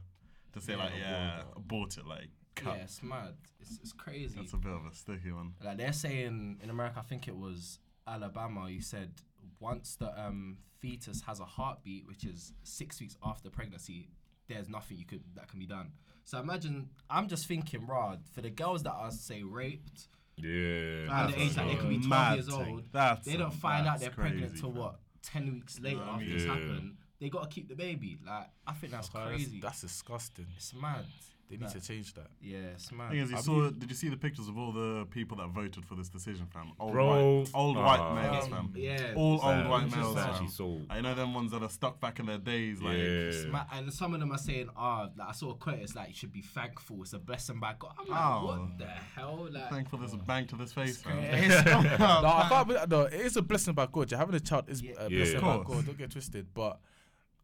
to 0.53 0.61
say 0.61 0.73
Yeah, 0.73 0.77
like 0.83 0.91
yeah 0.99 1.39
it. 1.39 1.45
abort 1.55 1.97
it 1.97 2.05
like 2.05 2.29
cut. 2.55 2.77
Yeah, 2.77 2.83
it's 2.83 3.01
mad. 3.01 3.33
It's, 3.59 3.79
it's 3.81 3.93
crazy. 3.93 4.35
That's 4.37 4.53
a 4.53 4.57
bit 4.57 4.71
of 4.71 4.85
a 4.85 4.93
sticky 4.95 5.31
one. 5.31 5.53
Like 5.63 5.77
they're 5.77 5.93
saying 5.93 6.59
in 6.63 6.69
America, 6.69 6.99
I 6.99 7.03
think 7.03 7.27
it 7.27 7.35
was 7.35 7.79
Alabama. 8.07 8.69
You 8.69 8.81
said 8.81 9.11
once 9.59 9.95
the 9.95 10.17
um, 10.19 10.57
fetus 10.79 11.21
has 11.27 11.39
a 11.39 11.45
heartbeat, 11.45 12.07
which 12.07 12.23
is 12.23 12.53
six 12.63 12.99
weeks 13.01 13.17
after 13.23 13.49
pregnancy, 13.49 14.09
there's 14.47 14.69
nothing 14.69 14.97
you 14.97 15.05
could 15.05 15.23
that 15.35 15.47
can 15.47 15.59
be 15.59 15.65
done. 15.65 15.91
So 16.23 16.39
imagine, 16.39 16.89
I'm 17.09 17.27
just 17.27 17.47
thinking, 17.47 17.85
Rod, 17.87 18.21
for 18.33 18.41
the 18.41 18.49
girls 18.49 18.83
that 18.83 18.91
are 18.93 19.11
say 19.11 19.43
raped 19.43 20.07
Yeah. 20.41 21.23
at 21.23 21.31
the 21.31 21.41
age 21.41 21.53
that 21.55 21.67
they 21.67 21.75
could 21.75 21.89
be 21.89 21.97
12 21.97 22.05
mad 22.07 22.33
years 22.35 22.49
old, 22.49 22.83
That's 22.91 23.25
they 23.25 23.37
don't 23.37 23.53
find 23.53 23.87
out 23.87 23.99
they're 23.99 24.09
pregnant 24.09 24.47
crazy, 24.51 24.61
till 24.61 24.71
fam. 24.71 24.79
what 24.81 24.99
ten 25.21 25.51
weeks 25.53 25.79
later 25.79 25.97
what 25.99 26.07
I 26.07 26.11
after 26.13 26.25
mean? 26.25 26.33
this 26.37 26.43
Yeah. 26.45 26.53
happened. 26.53 26.95
They 27.19 27.29
gotta 27.29 27.49
keep 27.49 27.67
the 27.67 27.75
baby. 27.75 28.19
Like 28.25 28.47
I 28.65 28.73
think 28.73 28.91
that's 28.93 29.09
That's, 29.09 29.27
crazy. 29.27 29.59
that's 29.59 29.81
disgusting. 29.81 30.47
it's 30.55 30.73
mad. 30.73 31.05
They 31.49 31.57
need 31.57 31.65
That- 31.65 31.81
to 31.81 31.87
change 31.87 32.13
that. 32.13 32.27
Yeah, 32.41 32.57
it's 32.75 32.91
mad. 32.91 33.09
Thing 33.09 33.21
is, 33.21 33.31
you 33.31 33.37
I 33.37 33.41
saw. 33.41 33.55
believe- 33.55 33.79
Did 33.79 33.89
you 33.89 33.95
see 33.95 34.07
the 34.09 34.17
pictures 34.17 34.47
of 34.47 34.57
all 34.59 34.71
the 34.71 35.07
people 35.09 35.35
that 35.37 35.47
voted 35.49 35.83
for 35.83 35.95
this 35.95 36.07
decision, 36.07 36.45
fam? 36.45 36.73
Old 36.79 36.91
Bro. 36.91 37.07
white, 37.41 37.49
old 37.55 37.77
Ah. 37.77 37.85
white 38.13 38.21
males, 38.21 38.45
Um, 38.45 38.51
fam. 38.51 38.73
yeah. 38.75 39.13
all 39.15 39.39
Sad. 39.39 39.61
old 39.61 39.69
white 39.71 39.85
It's 39.87 39.95
males, 39.95 40.17
actually 40.17 40.45
fam. 40.45 40.49
so. 40.49 40.81
I 40.91 41.01
know 41.01 41.15
them 41.15 41.33
ones 41.33 41.49
that 41.51 41.63
are 41.63 41.69
stuck 41.69 41.99
back 41.99 42.19
in 42.19 42.27
their 42.27 42.37
days, 42.37 42.83
like. 42.83 42.97
Yeah. 42.97 43.03
It's 43.03 43.45
and 43.71 43.91
some 43.91 44.13
of 44.13 44.19
them 44.19 44.31
are 44.31 44.37
saying, 44.37 44.69
"Ah, 44.77 45.09
like 45.15 45.29
I 45.29 45.31
saw 45.31 45.49
a 45.49 45.55
quote. 45.55 45.79
It's 45.79 45.95
like 45.95 46.09
you 46.09 46.13
should 46.13 46.31
be 46.31 46.41
thankful. 46.43 47.01
It's 47.01 47.13
a 47.13 47.19
blessing 47.19 47.59
by 47.59 47.73
God." 47.79 47.93
I'm 47.99 48.07
like, 48.07 48.21
Oh. 48.23 48.45
what 48.45 48.77
the 48.77 48.85
hell? 48.85 49.47
Like, 49.49 49.69
Thankful 49.71 49.97
there's 49.99 50.13
a 50.13 50.17
bang 50.17 50.45
to 50.47 50.55
this 50.55 50.71
face, 50.73 51.01
fam. 51.01 51.17
It's- 51.17 51.65
no, 51.99 52.05
I 52.27 52.45
can't 52.47 52.67
be, 52.67 52.75
no, 52.87 53.01
it 53.05 53.13
is 53.13 53.37
a 53.37 53.41
blessing 53.41 53.73
by 53.73 53.87
God. 53.87 54.11
Yeah, 54.11 54.19
having 54.19 54.35
a 54.35 54.39
child 54.39 54.69
is 54.69 54.83
Yeah. 54.83 54.91
a 54.99 55.09
Yeah. 55.09 55.17
blessing 55.17 55.35
Of 55.37 55.41
by 55.41 55.57
course. 55.63 55.77
God. 55.77 55.85
Don't 55.87 55.97
get 55.97 56.11
twisted. 56.11 56.53
But 56.53 56.79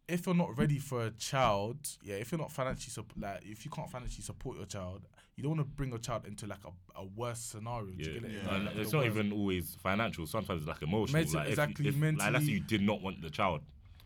if 0.08 0.26
you're 0.26 0.36
not 0.36 0.58
ready 0.58 0.78
for 0.78 1.06
a 1.06 1.12
child, 1.12 1.78
yeah, 2.04 2.16
if 2.16 2.32
you're 2.32 2.40
not 2.40 2.52
financially 2.52 2.92
sup- 2.92 3.12
like 3.20 3.42
if 3.44 3.66
you 3.66 3.72
can't 3.72 3.90
financially 3.90 4.24
support 4.24 4.58
your 4.58 4.66
child, 4.66 5.02
you 5.36 5.44
don't 5.44 5.58
want 5.58 5.62
to 5.62 5.76
bring 5.76 5.90
your 5.90 6.00
child 6.00 6.26
into 6.28 6.46
like 6.48 6.64
a, 6.66 7.00
a 7.02 7.06
worse 7.06 7.40
scenario. 7.40 7.86
Do 7.92 8.04
you 8.04 8.12
Yeah, 8.14 8.20
get 8.20 8.30
it? 8.30 8.42
Yeah. 8.46 8.56
and 8.56 8.66
Like, 8.66 8.76
it's 8.78 8.94
not 8.94 9.04
worst. 9.04 9.18
even 9.18 9.32
always 9.34 9.76
financial. 9.82 10.26
Sometimes 10.28 10.62
it's 10.62 10.68
like 10.68 10.82
emotional. 10.84 11.20
Mental- 11.22 11.40
like 11.40 11.50
exactly, 11.50 11.86
you, 11.86 11.92
if, 11.92 12.20
like 12.20 12.32
let's 12.34 12.46
say 12.46 12.52
you 12.52 12.60
did 12.60 12.82
not 12.82 13.02
want 13.02 13.22
the 13.22 13.30
child, 13.30 13.62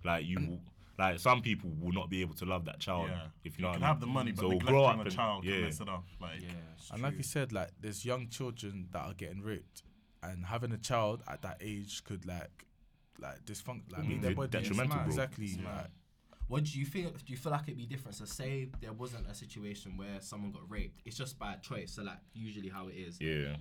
like 0.06 0.26
you, 0.26 0.60
like 0.98 1.20
some 1.20 1.42
people 1.42 1.70
will 1.80 1.92
not 1.92 2.10
be 2.10 2.22
able 2.22 2.36
to 2.36 2.46
love 2.46 2.66
that 2.66 2.80
child 2.80 3.10
Yeah. 3.10 3.22
if 3.44 3.58
you 3.58 3.64
know 3.64 3.70
You 3.70 3.72
what 3.72 3.74
can 3.80 3.84
I 3.84 3.88
mean. 3.88 3.94
have 3.94 4.00
the 4.02 4.08
money, 4.08 4.32
but 4.32 4.42
So 4.42 4.58
grow 4.58 4.86
up 4.86 4.96
the 4.98 5.02
and- 5.04 5.12
child 5.12 5.44
yeah. 5.44 5.54
can 5.56 5.62
mess 5.64 5.82
it 5.82 5.90
up. 5.90 6.06
Like, 6.22 6.42
yeah, 6.42 6.48
it's 6.78 6.92
And 6.92 7.02
like 7.02 7.18
you 7.18 7.24
said, 7.24 7.52
like 7.52 7.70
there's 7.82 8.06
young 8.06 8.28
children 8.30 8.88
that 8.92 9.06
are 9.06 9.14
getting 9.14 9.42
raped, 9.42 9.84
and 10.24 10.46
having 10.46 10.72
a 10.72 10.78
child 10.78 11.24
at 11.28 11.42
that 11.44 11.58
age 11.62 12.04
could 12.06 12.26
like, 12.26 12.66
like 13.22 13.46
dysfunct, 13.46 13.92
like 13.92 14.02
be 14.02 14.08
make 14.08 14.18
mm. 14.20 14.22
their 14.22 14.32
de- 14.32 14.36
body 14.36 14.50
detrimental, 14.50 14.98
bro. 14.98 15.06
Exactly. 15.06 15.46
It's 15.46 15.58
like. 15.58 15.88
What 16.48 16.64
do 16.64 16.80
you 16.80 16.86
feel? 16.86 17.12
Do 17.12 17.18
you 17.28 17.38
feel 17.38 17.52
like 17.52 17.64
it'd 17.68 17.78
be 17.78 17.86
different? 17.86 18.16
So 18.16 18.26
say 18.26 18.70
there 18.82 18.92
wasn't 18.92 19.28
a 19.30 19.36
situation 19.36 19.96
where 19.98 20.20
someone 20.20 20.52
got 20.52 20.64
raped. 20.68 21.00
It's 21.06 21.16
just 21.16 21.38
by 21.38 21.54
choice. 21.62 21.92
So 21.94 22.02
like 22.02 22.18
usually 22.34 22.70
how 22.70 22.88
it 22.88 22.96
is. 22.96 23.22
Yeah, 23.22 23.56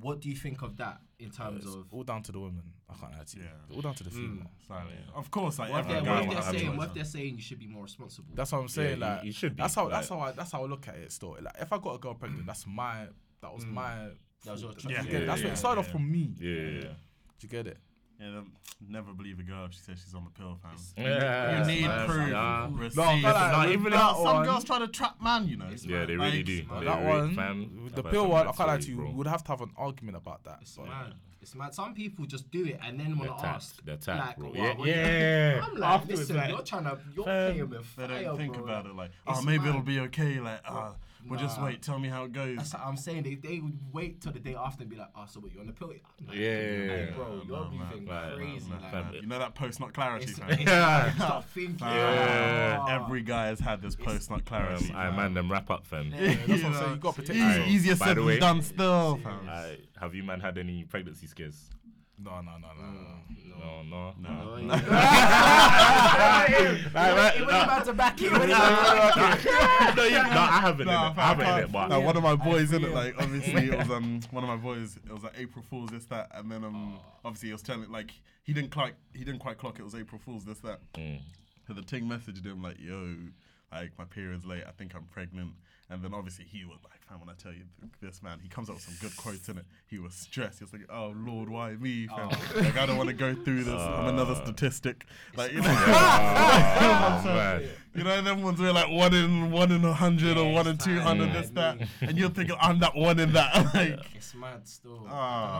What 0.00 0.20
do 0.20 0.28
you 0.28 0.34
think 0.34 0.62
of 0.62 0.76
that 0.78 0.98
in 1.20 1.30
terms 1.30 1.64
it's 1.64 1.72
of? 1.74 1.86
all 1.92 2.02
down 2.02 2.24
to 2.24 2.32
the 2.32 2.40
woman? 2.40 2.64
I 2.90 2.94
can't 2.94 3.12
lie 3.12 3.22
to 3.24 3.36
you. 3.36 3.44
Yeah. 3.44 3.74
All 3.76 3.80
down 3.80 3.94
to 3.94 4.02
the 4.02 4.10
mm. 4.10 4.14
female. 4.14 4.50
Silent. 4.66 4.88
Of 5.14 5.30
course, 5.30 5.60
like 5.60 5.70
What 5.70 5.80
if, 5.82 5.88
they're, 5.88 6.02
what 6.02 6.24
if 6.24 6.30
they're 6.30 6.42
saying? 6.60 6.76
What 6.76 6.88
if 6.88 6.94
they're 6.94 7.04
saying 7.04 7.34
you 7.36 7.42
should 7.42 7.60
be 7.60 7.68
more 7.68 7.84
responsible? 7.84 8.32
That's 8.34 8.50
what 8.50 8.58
I'm 8.58 8.68
saying. 8.68 8.94
you- 8.96 9.04
like 9.04 9.22
you 9.24 9.32
should 9.32 9.54
be, 9.54 9.62
That's 9.62 9.76
how. 9.76 9.84
like- 9.84 9.92
That's 9.92 10.08
how. 10.08 10.18
I, 10.18 10.32
that's 10.32 10.50
how 10.50 10.64
I 10.64 10.66
look 10.66 10.88
at 10.88 10.96
it. 10.96 11.12
Still, 11.12 11.36
like 11.40 11.54
if 11.60 11.72
I 11.72 11.78
got 11.78 11.94
a 11.94 11.98
girl 11.98 12.14
pregnant, 12.14 12.42
mm. 12.42 12.46
that's 12.46 12.66
my. 12.66 13.06
That 13.40 13.54
was 13.54 13.64
my. 13.66 13.82
Mm. 13.84 14.16
That 14.44 14.52
was 14.52 14.62
your 14.62 14.70
fault. 14.72 14.82
choice. 14.82 14.90
You 14.90 14.96
Yeah, 14.96 15.02
get 15.04 15.14
it? 15.14 15.20
yeah, 15.20 15.26
That's 15.26 15.40
what 15.42 15.46
yeah, 15.46 15.52
it 15.52 15.58
started 15.58 15.80
yeah. 15.80 15.86
off 15.86 15.92
from 15.92 16.10
me. 16.10 16.34
yeah, 16.40 16.50
yeah. 16.50 16.80
Do 17.38 17.42
you 17.42 17.48
get 17.48 17.66
it? 17.68 17.78
Yeah, 18.18 18.40
never 18.88 19.12
believe 19.12 19.38
a 19.40 19.42
girl 19.42 19.66
if 19.66 19.72
she 19.74 19.80
says 19.80 20.00
she's 20.02 20.14
on 20.14 20.24
the 20.24 20.30
pill, 20.30 20.58
fam. 20.62 20.72
Yeah, 20.96 21.60
you 21.60 21.66
need 21.80 21.86
man, 21.86 22.06
proof. 22.08 22.28
yeah. 22.30 22.68
Receipts. 22.72 22.96
No, 22.96 23.02
I 23.02 23.56
like 23.58 23.68
even 23.70 23.92
that 23.92 24.14
some 24.14 24.24
one- 24.24 24.44
girls 24.46 24.64
try 24.64 24.78
to 24.78 24.88
trap 24.88 25.20
man, 25.22 25.46
you 25.48 25.56
know. 25.58 25.66
Yeah, 25.82 25.98
mad. 25.98 26.08
they 26.08 26.16
really 26.16 26.36
Like, 26.38 26.46
do. 26.46 26.64
man, 26.68 26.78
They 26.80 26.86
that 26.86 26.98
really- 27.04 27.08
one, 27.20 27.34
fam, 27.34 27.90
the 27.94 28.02
pill 28.02 28.26
one, 28.28 28.48
I 28.48 28.52
can't 28.52 28.68
lie 28.68 28.78
to 28.78 28.90
you. 28.90 28.98
We 29.04 29.12
would 29.12 29.26
have 29.26 29.42
to 29.44 29.48
have 29.50 29.60
an 29.60 29.70
argument 29.76 30.16
about 30.16 30.44
that. 30.44 30.58
It's 30.62 30.76
but- 30.76 30.86
mad. 30.86 31.14
It's 31.42 31.54
mad. 31.54 31.74
Some 31.74 31.94
people 31.94 32.24
just 32.26 32.50
do 32.50 32.64
it 32.64 32.80
and 32.82 32.98
then 32.98 33.16
want 33.18 33.30
They're 33.30 33.38
to 33.38 33.46
ask. 33.54 33.84
They're 33.84 33.96
tapped, 33.96 34.26
like, 34.26 34.36
bro. 34.38 34.52
Yeah, 34.52 34.74
what 34.76 34.88
you-" 34.88 34.94
yeah. 34.94 35.60
I'm 35.64 35.76
like, 35.76 35.90
Afterwards, 35.90 36.20
listen, 36.22 36.36
like, 36.38 36.48
you're 36.48 36.62
trying 36.62 36.84
to, 36.84 36.98
you're 37.14 37.24
fam, 37.24 37.52
playing 37.52 37.70
with 37.70 37.84
fire, 37.86 38.08
They 38.08 38.24
don't 38.24 38.36
think 38.36 38.54
bro. 38.54 38.64
about 38.64 38.86
it 38.86 38.94
like, 38.96 39.10
oh, 39.28 39.42
maybe 39.42 39.68
it'll 39.68 39.80
be 39.82 40.00
okay. 40.00 40.40
Like, 40.40 40.60
ah, 40.66 40.94
we'll 41.28 41.38
just 41.40 41.60
wait. 41.60 41.82
Tell 41.82 41.98
me 41.98 42.08
how 42.08 42.24
it 42.24 42.32
goes. 42.32 42.56
That's 42.56 42.72
what 42.74 42.82
I'm 42.84 42.96
saying. 42.96 43.22
They, 43.24 43.34
they 43.34 43.60
would 43.60 43.78
wait 43.92 44.20
till 44.20 44.32
the 44.32 44.38
day 44.38 44.54
after 44.54 44.82
and 44.82 44.90
be 44.90 44.96
like, 44.96 45.08
oh, 45.16 45.24
so 45.28 45.40
what, 45.40 45.52
you 45.54 45.60
on 45.60 45.66
the 45.66 45.72
pill? 45.72 45.92
I'm 46.20 46.26
like, 46.26 46.36
Yeah. 46.36 46.46
hey, 46.46 47.12
bro, 47.14 47.26
No, 47.26 47.42
you're 47.46 47.56
no, 47.56 47.70
moving 47.70 48.04
man. 48.06 48.36
crazy. 48.36 48.70
Like, 48.92 49.14
You 49.14 49.26
know 49.26 49.38
that 49.38 49.54
post 49.54 49.80
not 49.80 49.92
clarity, 49.94 50.26
it's, 50.26 50.38
fam. 50.38 50.50
it's 50.50 50.64
like, 50.64 51.14
start 51.14 51.44
thinking. 51.46 51.78
Fam, 51.78 52.80
oh. 52.80 52.86
Every 53.04 53.22
guy 53.22 53.46
has 53.46 53.60
had 53.60 53.82
this 53.82 53.94
post 53.96 54.30
not 54.30 54.44
clarity. 54.44 54.90
Um, 54.90 54.96
I 54.96 55.10
man 55.10 55.34
them 55.34 55.50
wrap 55.50 55.70
up, 55.70 55.86
fam. 55.86 56.12
Yeah, 56.12 56.34
that's 56.46 56.62
what 56.62 56.72
I'm 56.72 56.74
saying. 56.74 56.90
You 56.92 56.96
got 56.96 57.14
to 57.16 57.22
protect 57.22 57.30
Easy- 57.38 57.46
yourself. 57.46 57.68
Easier 57.68 57.96
said 57.96 58.16
than 58.16 58.40
done 58.40 58.62
still, 58.62 59.16
fam. 59.22 59.48
Have 60.00 60.14
you 60.14 60.22
man 60.22 60.40
had 60.40 60.58
any 60.58 60.84
pregnancy 60.84 61.26
scares? 61.26 61.70
No, 62.18 62.40
no, 62.40 62.52
no, 62.58 62.68
no, 62.78 62.84
no. 62.92 63.16
No, 63.58 63.82
no, 63.82 64.14
No. 64.18 64.52
Oh, 64.52 64.56
No. 64.60 64.74
yeah. 64.74 64.86
right, 66.94 67.34
He 67.36 67.42
wasn't 67.42 67.62
about 67.64 67.84
to 67.84 67.92
back 67.92 68.14
it. 68.22 68.24
he 68.24 68.28
wasn't 68.30 68.50
about 68.52 69.12
to 69.14 69.20
back 69.20 69.44
it. 69.44 69.96
no, 69.96 70.02
you- 70.04 70.10
no, 70.10 70.20
I 70.40 70.60
haven't. 70.60 70.86
No, 70.86 70.92
innit? 70.92 71.18
I 71.18 71.22
haven't 71.28 71.46
in 71.46 71.58
it, 71.64 71.72
but 71.72 71.88
no, 71.88 72.00
one 72.00 72.16
of 72.16 72.22
my 72.22 72.34
boys 72.36 72.72
in 72.72 72.84
it, 72.84 72.90
like 72.92 73.14
obviously 73.20 73.66
it 73.70 73.78
was 73.78 73.90
um 73.90 74.20
one 74.30 74.44
of 74.44 74.48
my 74.48 74.56
boys. 74.56 74.96
It 75.04 75.12
was 75.12 75.22
like 75.22 75.34
April 75.38 75.64
Fools, 75.68 75.90
this 75.90 76.04
that, 76.06 76.30
and 76.34 76.50
then 76.50 76.64
um 76.64 76.98
obviously 77.24 77.48
he 77.50 77.52
was 77.52 77.62
telling 77.62 77.90
like 77.90 78.12
he 78.44 78.52
didn't 78.52 78.70
quite 78.72 78.94
he 79.12 79.24
didn't 79.24 79.40
quite 79.40 79.58
clock 79.58 79.78
it 79.78 79.82
was 79.84 79.94
April 79.94 80.20
Fools, 80.24 80.44
this 80.44 80.58
that. 80.60 80.80
Mm. 80.94 81.20
So 81.66 81.74
the 81.74 81.82
ting 81.82 82.04
messaged 82.04 82.44
him 82.44 82.62
like, 82.62 82.76
"Yo, 82.80 83.14
like 83.72 83.92
my 83.98 84.04
period's 84.04 84.46
late. 84.46 84.64
I 84.66 84.70
think 84.72 84.94
I'm 84.94 85.04
pregnant. 85.04 85.52
And 85.88 86.02
then 86.02 86.12
obviously 86.14 86.44
he 86.44 86.64
was 86.64 86.78
like, 86.82 87.00
fam, 87.08 87.20
when 87.20 87.28
I 87.28 87.34
tell 87.34 87.52
you 87.52 87.62
this 88.00 88.20
man, 88.20 88.40
he 88.42 88.48
comes 88.48 88.68
up 88.68 88.74
with 88.74 88.84
some 88.84 88.94
good 89.00 89.16
quotes 89.16 89.48
in 89.48 89.56
it. 89.58 89.64
He 89.86 89.98
was 90.00 90.14
stressed. 90.14 90.58
He 90.58 90.64
was 90.64 90.72
like, 90.72 90.82
oh 90.90 91.14
Lord, 91.16 91.48
why 91.48 91.74
me, 91.76 92.08
fam? 92.08 92.30
Like 92.56 92.76
I 92.76 92.86
don't 92.86 92.96
want 92.96 93.08
to 93.08 93.14
go 93.14 93.34
through 93.36 93.62
this. 93.62 93.80
I'm 93.80 94.06
another 94.08 94.34
statistic. 94.34 95.06
Like 95.36 95.52
you 95.52 95.60
know, 95.62 95.68
Oh, 95.78 97.22
man. 97.24 97.68
you 97.94 98.02
know, 98.04 98.20
them 98.22 98.42
ones 98.42 98.58
were 98.60 98.72
like 98.72 98.90
one 98.90 99.14
in 99.14 99.50
one 99.52 99.70
in 99.70 99.84
a 99.84 99.92
hundred 99.94 100.36
or 100.36 100.52
one 100.52 100.66
in 100.66 100.76
two 100.76 100.98
hundred, 101.00 101.26
fine. 101.26 101.32
this 101.34 101.50
that, 101.50 101.78
and 102.00 102.18
you're 102.18 102.30
thinking 102.30 102.56
I'm 102.60 102.80
that 102.80 102.96
one 102.96 103.18
in 103.20 103.32
that. 103.34 103.54
Like, 103.74 104.00
It's 104.14 104.34
mad 104.34 104.66
still. 104.66 105.06
Ah. 105.08 105.14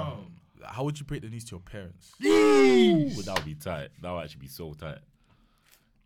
I 0.07 0.09
don't 0.11 0.19
know. 0.19 0.27
Like, 0.63 0.73
How 0.73 0.83
would 0.85 0.99
you 0.99 1.05
break 1.07 1.23
the 1.23 1.29
news 1.29 1.45
to 1.45 1.51
your 1.53 1.61
parents? 1.61 2.13
Ooh, 2.25 3.23
that 3.23 3.35
would 3.37 3.45
be 3.45 3.55
tight. 3.55 3.89
That 4.03 4.11
would 4.11 4.25
actually 4.25 4.41
be 4.41 4.49
so 4.49 4.73
tight. 4.75 4.99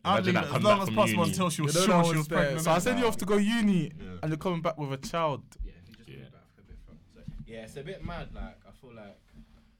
I'll 0.04 0.16
Imagine 0.16 0.26
leave 0.26 0.34
that 0.34 0.42
it 0.44 0.46
as 0.46 0.52
come 0.52 0.62
long 0.62 0.72
back 0.78 0.82
as 0.82 0.88
from 0.88 0.94
possible 0.96 1.20
uni. 1.24 1.30
until 1.32 1.50
she 1.50 1.62
was 1.62 1.74
You 1.74 1.80
know 1.80 1.86
sure 1.86 2.04
she 2.04 2.08
was 2.10 2.16
was 2.18 2.28
there. 2.28 2.38
pregnant. 2.38 2.64
So 2.64 2.70
I 2.72 2.78
send 2.78 2.98
you 3.00 3.06
off 3.06 3.16
to 3.18 3.24
go 3.26 3.36
uni, 3.36 3.82
Yeah. 3.98 4.06
and 4.22 4.30
you're 4.30 4.38
coming 4.38 4.62
back 4.62 4.78
with 4.78 4.92
a 4.92 4.96
child. 4.96 5.42
Yeah, 5.64 5.72
if 5.82 5.88
you 5.88 5.94
just 5.96 6.08
Yeah. 6.08 6.16
bring 6.16 6.30
back 6.30 6.48
a 6.58 6.62
bit 6.62 6.78
from. 6.86 6.98
So, 7.14 7.20
yeah, 7.46 7.62
it's 7.64 7.76
a 7.76 7.82
bit 7.82 8.04
mad. 8.04 8.34
Like 8.34 8.58
I 8.66 8.70
feel 8.72 8.94
like 8.94 9.20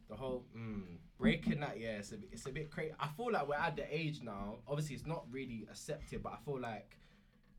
the 0.08 0.16
whole 0.16 0.44
mm, 0.56 0.98
breaking 1.18 1.60
that. 1.60 1.80
Yeah, 1.80 1.98
it's 1.98 2.12
a 2.12 2.16
bit, 2.18 2.28
it's 2.32 2.46
a 2.46 2.52
bit 2.52 2.70
crazy. 2.70 2.94
I 3.00 3.08
feel 3.08 3.32
like 3.32 3.48
we're 3.48 3.54
at 3.54 3.76
the 3.76 3.86
age 3.94 4.20
now. 4.22 4.58
Obviously, 4.68 4.96
it's 4.96 5.06
not 5.06 5.24
really 5.30 5.66
accepted, 5.70 6.22
but 6.22 6.32
I 6.34 6.36
feel 6.44 6.60
like 6.60 6.98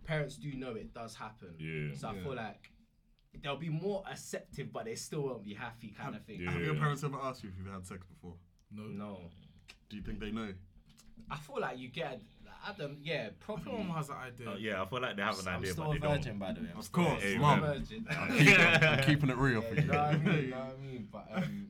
parents 0.04 0.38
do 0.38 0.52
know 0.54 0.76
it 0.76 0.94
does 0.94 1.16
happen. 1.16 1.56
Yeah. 1.58 1.96
So 1.96 2.10
I 2.10 2.20
feel 2.20 2.36
like 2.36 2.72
they'll 3.42 3.56
be 3.58 3.70
more 3.70 4.04
acceptive, 4.12 4.72
but 4.74 4.86
they 4.86 4.96
still 4.96 5.22
won't 5.24 5.44
be 5.44 5.54
happy, 5.56 5.90
kind 5.98 6.16
of 6.16 6.26
thing. 6.26 6.42
Yeah. 6.42 6.52
Have 6.52 6.62
your 6.62 6.76
parents 6.76 7.04
ever 7.04 7.18
asked 7.24 7.44
you 7.44 7.50
if 7.50 7.56
you've 7.58 7.74
had 7.74 7.86
sex 7.88 8.06
before? 8.06 8.36
No. 8.72 8.84
No, 8.84 9.30
Do 9.90 9.96
you 9.98 10.04
think 10.04 10.20
they 10.20 10.32
know? 10.32 10.54
I 11.30 11.38
feel 11.38 11.60
like 11.62 11.78
you 11.78 11.88
get. 11.90 12.22
Adam, 12.68 12.98
yeah, 13.02 13.30
probably. 13.40 13.72
Everyone 13.72 13.96
has 13.98 14.08
that 14.10 14.18
idea. 14.18 14.50
Uh, 14.52 14.56
yeah, 14.56 14.82
I 14.82 14.86
feel 14.86 15.02
like 15.02 15.16
they 15.16 15.22
have 15.24 15.40
an 15.40 15.48
I'm 15.48 15.60
idea, 15.60 15.72
still 15.74 15.86
but 15.86 15.90
a 15.98 16.00
they 16.00 16.08
virgin, 16.08 16.24
don't. 16.32 16.40
by 16.40 16.52
the 16.54 16.62
way. 16.62 16.68
I'm 16.74 16.80
Of 16.80 16.86
still- 16.86 17.04
course, 17.06 17.20
still 17.20 17.36
a 17.36 17.40
mum. 17.40 17.60
virgin. 17.62 18.08
I'm 18.10 18.38
keeping, 18.38 18.60
I'm 18.60 19.04
keeping 19.04 19.30
it 19.30 19.38
real 19.38 19.62
for 19.62 19.76
Yeah, 19.76 19.82
you. 19.82 19.86
you 19.86 19.92
know 19.92 19.98
what 19.98 20.08
I 20.14 20.18
mean? 20.18 20.44
You 20.44 20.50
know 20.52 20.58
what 20.58 20.78
I 20.80 20.82
mean? 20.86 21.08
But 21.12 21.28
um, 21.34 21.68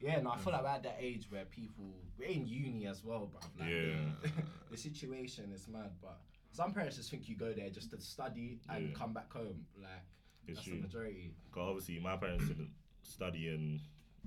yeah, 0.00 0.20
no, 0.20 0.30
I 0.32 0.36
feel 0.38 0.52
like 0.52 0.62
we're 0.62 0.68
at 0.68 0.82
that 0.82 0.96
age 1.00 1.26
where 1.30 1.44
people 1.46 1.84
we're 2.18 2.28
in 2.28 2.46
uni 2.46 2.86
as 2.86 3.02
well, 3.04 3.26
bro. 3.32 3.40
Like, 3.58 3.68
Yeah. 3.70 3.94
The, 4.22 4.30
the 4.70 4.76
situation 4.76 5.50
is 5.54 5.66
mad, 5.68 5.90
but 6.02 6.18
some 6.52 6.72
parents 6.72 6.96
just 6.96 7.10
think 7.10 7.28
you 7.28 7.36
go 7.36 7.52
there 7.52 7.70
just 7.70 7.90
to 7.90 8.00
study 8.00 8.60
and 8.68 8.88
Yeah. 8.90 8.94
come 8.94 9.12
back 9.12 9.32
home. 9.32 9.64
Like 9.80 9.90
It's 10.46 10.58
that's 10.58 10.68
true. 10.68 10.76
the 10.76 10.82
majority. 10.82 11.32
Because 11.50 11.68
obviously 11.68 11.98
my 12.00 12.16
parents 12.16 12.46
didn't 12.46 12.70
study 13.02 13.48
in 13.48 13.80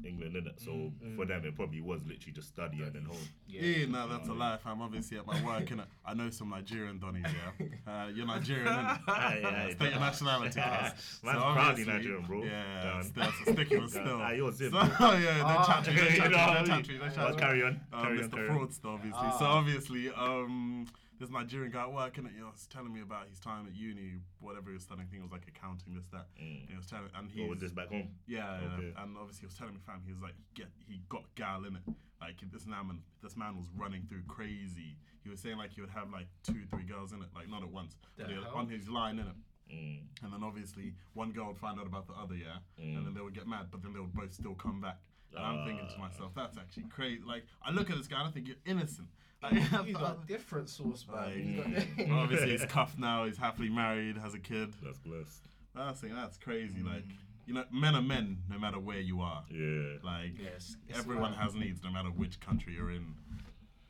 England, 0.05 0.35
innit? 0.35 0.63
So 0.63 0.71
Mm, 1.03 1.15
for 1.15 1.25
them, 1.25 1.45
it 1.45 1.55
probably 1.55 1.81
was 1.81 2.01
literally 2.05 2.33
just 2.33 2.49
study 2.49 2.81
and 2.81 2.93
then 2.93 3.03
home. 3.05 3.17
Yeah, 3.47 3.85
no, 3.87 4.07
that's 4.07 4.27
a 4.29 4.33
lie. 4.33 4.57
I'm 4.65 4.81
obviously 4.81 5.17
at 5.17 5.25
my 5.25 5.33
work, 5.45 5.65
innit? 5.65 5.85
I 6.05 6.13
know 6.13 6.29
some 6.29 6.49
Nigerian 6.49 6.99
donnies, 6.99 7.23
yeah. 7.33 7.67
Uh, 7.87 8.07
you're 8.07 8.25
Nigerian, 8.27 8.67
innit? 8.67 8.99
Aye, 9.07 9.41
aye, 9.45 9.73
State 9.75 9.91
your 9.91 9.99
nationality, 9.99 10.59
Yeah. 10.59 10.89
cuz. 10.93 11.19
Man's 11.23 11.37
So 11.41 11.53
proudly 11.53 11.85
Nigerian, 11.85 12.23
bro. 12.25 12.43
Yeah, 12.43 12.83
Done. 12.83 12.99
it's, 13.01 13.09
that's 13.11 13.39
a 13.41 13.51
sticky 13.53 13.77
one 13.77 13.89
still. 13.89 14.21
Aye, 14.21 14.33
yours 14.33 14.61
is, 14.61 14.71
So, 14.71 14.79
bro. 14.79 14.87
yeah, 15.17 15.43
Ah. 15.45 15.55
don't 15.55 15.65
chat 15.67 15.83
to 15.85 15.91
me, 15.91 15.97
don't 15.97 16.11
You 16.11 16.17
chat 16.17 16.23
to 16.25 16.29
know 16.29 16.37
me, 16.37 16.43
what 16.43 16.49
I 16.49 16.53
don't 16.57 16.67
chat 16.67 16.85
to 16.85 16.91
me, 16.91 16.97
don't 16.99 17.09
chat 17.09 17.17
Well, 17.17 17.27
to 17.29 17.33
me. 17.35 17.41
carry 17.41 17.63
on, 17.63 17.69
Um, 17.93 18.01
carry 18.03 18.23
on, 18.23 18.29
Mr. 18.29 18.47
Fraudster, 18.47 18.85
obviously. 18.85 19.31
So 19.39 19.45
Ah. 19.45 19.57
obviously, 19.57 20.09
um, 20.11 20.87
this 21.19 21.29
Nigerian 21.29 21.71
guy 21.71 21.83
at 21.83 21.93
work, 21.93 22.17
and 22.17 22.27
he 22.27 22.41
was 22.43 22.67
telling 22.67 22.93
me 22.93 23.01
about 23.01 23.27
his 23.29 23.39
time 23.39 23.65
at 23.67 23.75
uni, 23.75 24.13
whatever 24.39 24.69
he 24.69 24.75
was 24.75 24.83
studying. 24.83 25.07
I 25.07 25.09
think 25.09 25.21
it 25.21 25.25
was 25.25 25.31
like 25.31 25.47
accounting, 25.47 25.93
this 25.95 26.05
that. 26.11 26.27
Mm. 26.41 26.61
And 26.61 26.69
he 26.69 26.75
was 26.77 26.85
telling, 26.87 27.09
and 27.15 27.29
he 27.31 27.43
Or 27.43 27.49
with 27.49 27.59
this 27.59 27.71
back 27.71 27.89
home. 27.89 28.09
yeah, 28.27 28.59
yeah, 28.61 28.67
Okay. 28.77 28.93
and 28.97 29.17
obviously 29.17 29.41
he 29.41 29.45
was 29.47 29.55
telling 29.55 29.73
me, 29.73 29.79
fam, 29.85 30.01
he 30.05 30.11
was 30.13 30.21
like, 30.21 30.35
get, 30.53 30.67
he 30.87 31.01
got 31.09 31.23
gal 31.35 31.65
in 31.65 31.75
it. 31.75 31.81
Like 32.21 32.37
this 32.51 32.65
man, 32.65 33.01
this 33.21 33.35
man 33.37 33.55
was 33.57 33.65
running 33.75 34.03
through 34.09 34.23
crazy. 34.27 34.97
He 35.23 35.29
was 35.29 35.39
saying 35.39 35.57
like 35.57 35.71
he 35.71 35.81
would 35.81 35.89
have 35.91 36.09
like 36.11 36.27
two, 36.43 36.65
three 36.69 36.83
girls 36.83 37.13
in 37.13 37.21
it, 37.21 37.29
like 37.35 37.47
not 37.49 37.61
at 37.63 37.69
once, 37.69 37.95
but 38.17 38.27
The 38.27 38.33
he 38.33 38.39
on 38.53 38.67
his 38.69 38.89
line 38.89 39.19
in 39.19 39.27
it. 39.27 39.35
Mm. 39.73 39.99
And 40.23 40.33
then 40.33 40.43
obviously 40.43 40.93
one 41.13 41.31
girl 41.31 41.47
would 41.47 41.57
find 41.57 41.79
out 41.79 41.85
about 41.85 42.07
the 42.07 42.13
other, 42.13 42.35
yeah, 42.35 42.57
Mm. 42.81 42.97
and 42.97 43.05
then 43.07 43.13
they 43.13 43.21
would 43.21 43.33
get 43.35 43.47
mad, 43.47 43.67
but 43.71 43.83
then 43.83 43.93
they 43.93 43.99
would 43.99 44.13
both 44.13 44.33
still 44.33 44.55
come 44.55 44.81
back. 44.81 44.97
And 45.35 45.45
I'm 45.45 45.65
thinking 45.67 45.87
to 45.87 45.95
Ah. 45.97 46.07
myself, 46.07 46.31
that's 46.35 46.57
actually 46.57 46.85
crazy. 46.89 47.21
Like 47.23 47.45
I 47.61 47.69
look 47.71 47.89
at 47.91 47.97
this 47.97 48.07
guy, 48.07 48.19
and 48.19 48.29
I 48.29 48.31
think 48.31 48.47
you're 48.47 48.63
innocent. 48.65 49.09
Like, 49.43 49.53
You 49.87 49.93
got 49.93 50.27
different 50.27 50.67
sauce, 50.69 51.05
man. 51.11 51.15
like, 51.25 51.35
You 51.35 51.55
got- 51.57 51.67
Mm. 51.67 52.09
well, 52.09 52.19
obviously 52.19 52.51
he's 52.51 52.65
cuffed 52.65 52.97
now. 52.97 53.25
He's 53.25 53.37
happily 53.37 53.69
married, 53.69 54.17
has 54.17 54.33
a 54.33 54.39
kid. 54.39 54.73
That's 54.83 54.97
blessed. 54.99 55.43
That's 55.75 56.01
that's 56.01 56.37
crazy. 56.37 56.81
Like 56.81 57.03
you 57.45 57.53
know, 57.53 57.63
men 57.71 57.93
are 57.95 58.01
men 58.01 58.39
no 58.49 58.57
matter 58.57 58.79
where 58.79 58.99
you 58.99 59.21
are. 59.21 59.43
Yeah. 59.51 59.97
Like 60.03 60.39
Yes, 60.43 60.75
everyone 60.93 61.31
mad. 61.31 61.39
has 61.41 61.53
needs 61.55 61.83
no 61.83 61.91
matter 61.91 62.09
which 62.09 62.39
country 62.39 62.73
you're 62.73 62.91
in. 62.91 63.13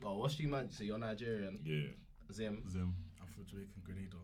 Well, 0.02 0.18
what's 0.18 0.38
you 0.40 0.48
man? 0.50 0.70
So 0.70 0.84
you're 0.84 0.98
Nigerian, 1.00 1.60
Yeah. 1.64 1.88
Zim. 2.34 2.64
Zim. 2.70 2.94
I'm 3.22 3.28
from 3.34 3.46
Jamaican 3.46 3.82
Grenada. 3.84 4.18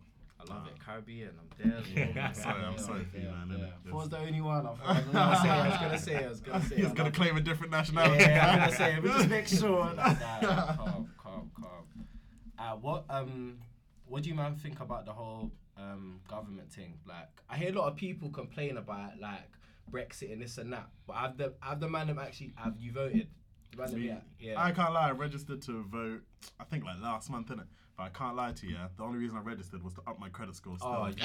I 0.50 0.54
love 0.54 0.68
it. 0.68 0.74
Caribbean. 0.86 1.30
I'm 1.40 1.70
there. 1.72 1.78
as 1.80 1.86
well, 1.96 2.14
man. 2.14 2.36
Sorry, 2.36 2.64
I'm 2.64 2.72
Yeah, 2.74 2.78
sorry 2.80 3.06
for 3.06 3.18
you, 3.18 3.24
man, 3.30 3.48
Yeah. 3.50 3.56
innit? 3.58 3.72
If 3.88 3.92
was 3.94 4.10
the 4.10 4.18
only 4.20 4.42
one, 4.42 4.66
I 4.86 4.92
was 4.92 5.00
gonna 5.12 5.36
say. 5.42 5.50
I 5.50 5.68
was 5.70 5.78
gonna 5.80 5.98
say. 6.00 6.26
I 6.26 6.30
was 6.30 6.40
gonna 6.42 6.64
say. 6.64 6.76
He's 6.76 6.86
gonna 6.88 7.04
love- 7.04 7.14
claim 7.14 7.38
a 7.38 7.42
different 7.42 7.72
nationality. 7.72 8.24
Yeah, 8.24 8.50
I'm 8.52 8.60
gonna 8.60 8.72
say. 8.76 9.00
We 9.00 9.10
just 9.10 9.30
make 9.30 9.48
sure. 9.48 9.94
Nah, 9.94 10.16
nah, 10.42 10.76
calm, 10.76 11.10
calm, 11.18 11.52
calm. 11.60 12.08
Uh, 12.58 12.76
what 12.78 13.06
um, 13.10 13.58
what 14.08 14.24
do 14.24 14.30
you 14.30 14.36
man 14.36 14.56
think 14.56 14.80
about 14.80 15.06
the 15.06 15.14
whole 15.14 15.52
um 15.78 16.20
government 16.28 16.72
thing? 16.72 17.00
Like, 17.06 17.30
I 17.50 17.58
hear 17.58 17.70
a 17.70 17.74
lot 17.80 17.88
of 17.90 17.96
people 17.96 18.30
complain 18.30 18.78
about 18.78 19.20
like 19.20 19.50
Brexit 19.92 20.32
and 20.32 20.42
this 20.42 20.58
and 20.58 20.72
that, 20.74 20.88
but 21.08 21.14
I've 21.18 21.38
the 21.38 21.54
I've 21.62 21.80
the 21.80 21.90
man 21.90 22.08
them 22.08 22.20
actually 22.20 22.54
have 22.56 22.76
you 22.80 22.92
voted? 22.92 23.28
The 23.72 23.78
man 23.82 23.96
Me- 23.96 24.08
yeah, 24.08 24.18
yeah. 24.40 24.62
I 24.64 24.72
can't 24.72 24.94
lie. 24.94 25.08
I 25.10 25.12
registered 25.12 25.62
to 25.64 25.84
vote. 25.84 26.22
I 26.60 26.64
think 26.66 26.84
like 26.86 27.02
last 27.02 27.30
month, 27.30 27.48
innit? 27.50 27.66
But 27.96 28.04
I 28.04 28.10
can't 28.10 28.36
lie 28.36 28.52
to 28.54 28.66
you. 28.68 28.76
The 28.98 29.04
only 29.04 29.20
reason 29.20 29.38
I 29.38 29.42
registered 29.42 29.84
was 29.84 29.94
to 29.94 30.02
up 30.08 30.20
my 30.20 30.28
credit 30.30 30.56
score. 30.56 30.78
Still. 30.80 30.90
Oh, 30.90 31.06
you're 31.08 31.16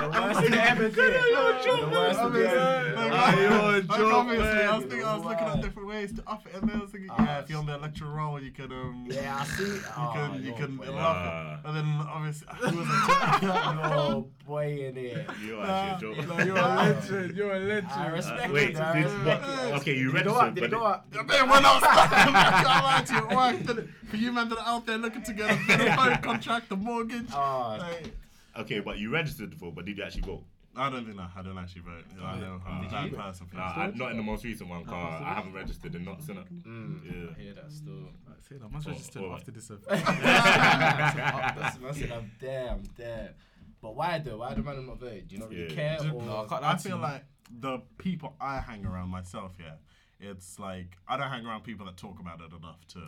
the 0.00 0.08
worst 0.20 0.40
thing 0.40 0.54
ever 0.54 0.88
did. 0.88 0.96
The 0.96 1.88
worst 1.92 2.18
thing 2.18 2.26
Obviously, 2.26 2.58
ever 2.58 2.84
did. 2.90 2.96
like, 3.12 3.36
you're 3.36 3.52
a 3.52 3.52
like, 3.78 3.86
joke, 3.86 4.12
obviously, 4.12 4.46
I 4.48 4.76
was 4.76 4.84
thinking, 4.86 5.04
I 5.06 5.16
was 5.16 5.24
looking 5.24 5.46
at 5.46 5.62
different 5.62 5.88
ways 5.88 6.12
to 6.14 6.22
up 6.28 6.46
it, 6.46 6.54
and 6.60 6.68
then 6.68 6.76
I 6.78 6.80
was 6.82 6.90
thinking, 6.90 7.10
Ah, 7.12 7.24
yeah, 7.24 7.38
if 7.40 7.48
you're 7.50 7.58
on 7.60 7.66
the 7.66 7.74
electoral 7.74 8.10
roll, 8.10 8.42
you 8.42 8.50
can 8.50 8.72
um, 8.72 9.06
Yeah, 9.08 9.38
I 9.40 9.44
see. 9.44 9.64
you 9.64 9.80
Oh, 9.96 10.10
can 10.14 10.34
you 10.34 10.40
you're 10.48 10.56
can 10.56 10.76
boy. 10.76 10.90
love 10.90 11.26
it. 11.26 11.55
And 11.66 11.76
then 11.76 12.06
obviously, 12.08 12.46
who 12.58 12.78
was 12.78 12.86
it? 12.88 13.42
Yo, 13.42 14.28
boy 14.46 14.86
in 14.86 14.94
here. 14.94 15.26
You're 15.44 15.64
actually 15.64 16.18
a. 16.20 16.26
No, 16.26 16.38
you're 16.38 16.56
a 16.56 16.68
legend. 16.76 17.36
You're 17.36 17.54
a 17.54 17.58
legend. 17.58 17.90
I 17.92 18.06
Uh, 18.06 18.52
wait, 18.52 18.70
it. 18.70 18.76
I 18.80 19.02
respect 19.02 19.44
it. 19.44 19.74
okay, 19.74 19.94
you 19.96 20.12
Did 20.12 20.20
it 20.20 20.24
go 20.26 20.34
up? 20.36 20.42
registered, 20.42 20.54
Did 20.54 20.64
it 20.64 20.70
but 20.70 20.78
go 20.78 20.84
up? 20.86 21.28
Man, 21.28 21.48
when 21.50 21.64
I 21.66 21.74
was 21.74 21.82
I 21.86 22.62
can't 22.62 22.84
lie 22.84 23.02
to 23.06 23.14
you, 23.14 23.64
it 23.66 23.76
worked. 23.76 23.90
For 24.10 24.16
you 24.16 24.32
man 24.32 24.48
that 24.50 24.58
are 24.58 24.66
out 24.68 24.86
there 24.86 24.96
looking 24.98 25.22
to 25.24 25.32
get 25.32 25.50
a 25.50 25.66
better 25.66 25.92
phone 25.96 26.16
contract, 26.18 26.70
a 26.70 26.76
mortgage. 26.76 27.26
Oh, 27.34 27.76
Like, 27.80 28.12
okay, 28.60 28.78
but 28.78 28.98
you 28.98 29.10
registered 29.12 29.52
for, 29.56 29.72
but 29.72 29.84
did 29.86 29.98
you 29.98 30.04
actually 30.04 30.22
vote? 30.22 30.44
I 30.78 30.90
don't 30.90 31.04
think 31.06 31.16
no, 31.16 31.26
I 31.34 31.42
don't 31.42 31.56
actually 31.58 31.80
vote. 31.82 32.04
I 32.22 32.38
know 32.38 32.60
I'm 32.64 32.78
a 32.78 32.82
Did 32.82 32.90
bad 32.92 33.10
you? 33.10 33.16
person 33.16 33.46
Nah. 33.54 33.62
I, 33.74 33.90
not 33.94 34.10
in 34.12 34.18
the 34.18 34.22
most 34.22 34.44
recent 34.44 34.68
one, 34.68 34.84
car. 34.84 35.20
I 35.24 35.32
haven't 35.34 35.54
registered 35.54 35.94
in 35.94 36.04
not 36.04 36.20
innit? 36.20 36.44
mm, 36.64 37.00
Yeah. 37.04 37.34
I 37.36 37.40
hear 37.40 37.54
that 37.54 37.72
still. 37.72 38.10
Like, 38.36 38.44
say 38.46 38.56
that. 38.56 38.70
Man's 38.72 38.86
registered 38.86 39.22
alright. 39.22 39.38
after 39.40 39.50
this. 39.50 39.70
event. 39.70 39.84
That's 39.88 41.78
I 41.84 41.92
said 41.92 42.12
I'm 42.12 42.30
there, 42.40 42.70
I'm 42.70 42.82
there. 42.96 43.34
But 43.80 43.94
why 43.96 44.18
though? 44.18 44.38
Why 44.38 44.54
do 44.54 44.62
man 44.62 44.86
not 44.86 44.98
vote? 44.98 45.28
Do 45.28 45.34
you 45.34 45.40
not 45.40 45.50
really 45.50 45.68
Yeah. 45.68 45.74
care? 45.74 45.98
Do- 46.00 46.12
Or 46.16 46.22
No, 46.22 46.44
I 46.44 46.46
can't 46.48 46.64
I 46.64 46.76
feel 46.76 46.98
like 46.98 47.24
the 47.60 47.78
people 47.98 48.34
I 48.40 48.58
hang 48.60 48.84
around 48.84 49.10
myself, 49.10 49.52
yeah, 49.58 49.74
it's 50.20 50.58
like 50.58 50.96
I 51.08 51.16
don't 51.16 51.28
hang 51.30 51.46
around 51.46 51.62
people 51.64 51.86
that 51.86 51.96
talk 51.96 52.18
about 52.20 52.40
it 52.40 52.52
enough 52.52 52.86
to 52.88 52.98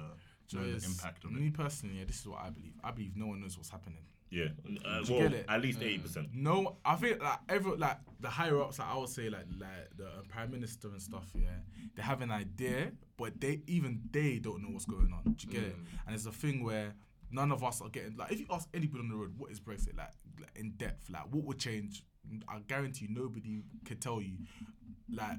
know 0.56 0.62
the 0.72 0.84
impact 0.86 1.24
of 1.24 1.32
me 1.32 1.48
it. 1.48 1.54
personally, 1.54 1.98
yeah, 1.98 2.04
this 2.06 2.20
is 2.20 2.26
what 2.28 2.40
I 2.40 2.50
believe. 2.50 2.74
I 2.82 2.90
believe 2.92 3.16
no 3.16 3.26
one 3.26 3.40
knows 3.40 3.56
what's 3.56 3.70
happening. 3.70 4.04
Yeah. 4.30 4.48
Uh, 4.84 5.02
Do 5.02 5.12
you 5.14 5.20
well, 5.20 5.28
get 5.28 5.38
it? 5.40 5.46
at 5.48 5.62
least 5.62 5.80
80%. 5.80 6.28
No, 6.34 6.76
I 6.84 6.96
think 6.96 7.22
like 7.22 7.38
every 7.48 7.76
like 7.76 7.98
the 8.20 8.28
higher 8.28 8.60
ups, 8.60 8.78
like 8.78 8.88
I 8.88 8.96
would 8.98 9.08
say 9.08 9.30
like 9.30 9.46
like 9.58 9.96
the 9.96 10.06
uh, 10.06 10.10
prime 10.28 10.50
minister 10.50 10.88
and 10.88 11.00
stuff. 11.00 11.30
Yeah, 11.34 11.48
they 11.96 12.02
have 12.02 12.20
an 12.20 12.30
idea, 12.30 12.92
but 13.16 13.40
they 13.40 13.62
even 13.66 14.00
they 14.10 14.38
don't 14.38 14.62
know 14.62 14.68
what's 14.70 14.84
going 14.84 15.12
on. 15.12 15.32
Do 15.32 15.46
you 15.46 15.52
get 15.52 15.62
it? 15.62 15.76
And 16.06 16.14
it's 16.14 16.26
a 16.26 16.32
thing 16.32 16.62
where 16.64 16.94
none 17.30 17.52
of 17.52 17.62
us 17.64 17.80
are 17.80 17.88
getting 17.88 18.16
like 18.16 18.32
if 18.32 18.40
you 18.40 18.46
ask 18.50 18.68
anybody 18.74 19.00
on 19.00 19.08
the 19.08 19.14
road 19.16 19.34
what 19.36 19.50
is 19.50 19.60
Brexit 19.60 19.96
like, 19.96 20.12
like 20.40 20.50
in 20.56 20.72
depth, 20.72 21.08
like 21.10 21.24
what 21.30 21.44
would 21.44 21.58
change. 21.58 22.04
I 22.46 22.58
guarantee 22.66 23.06
nobody 23.08 23.62
could 23.86 24.02
tell 24.02 24.20
you 24.20 24.36
like 25.12 25.38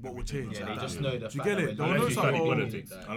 what 0.00 0.14
would 0.14 0.26
change. 0.26 0.58
yeah, 0.58 0.66
like 0.66 0.68
they 0.70 0.74
that. 0.74 0.80
just 0.80 1.00
know 1.00 1.18
the 1.18 1.28
Do 1.28 1.38
you 1.38 1.44
get 1.44 1.58
it? 1.60 1.66
we're 1.68 1.74
They'll 1.74 1.86
know 1.94 2.08
something. 2.08 2.12
study 2.12 2.38
oh. 2.38 2.44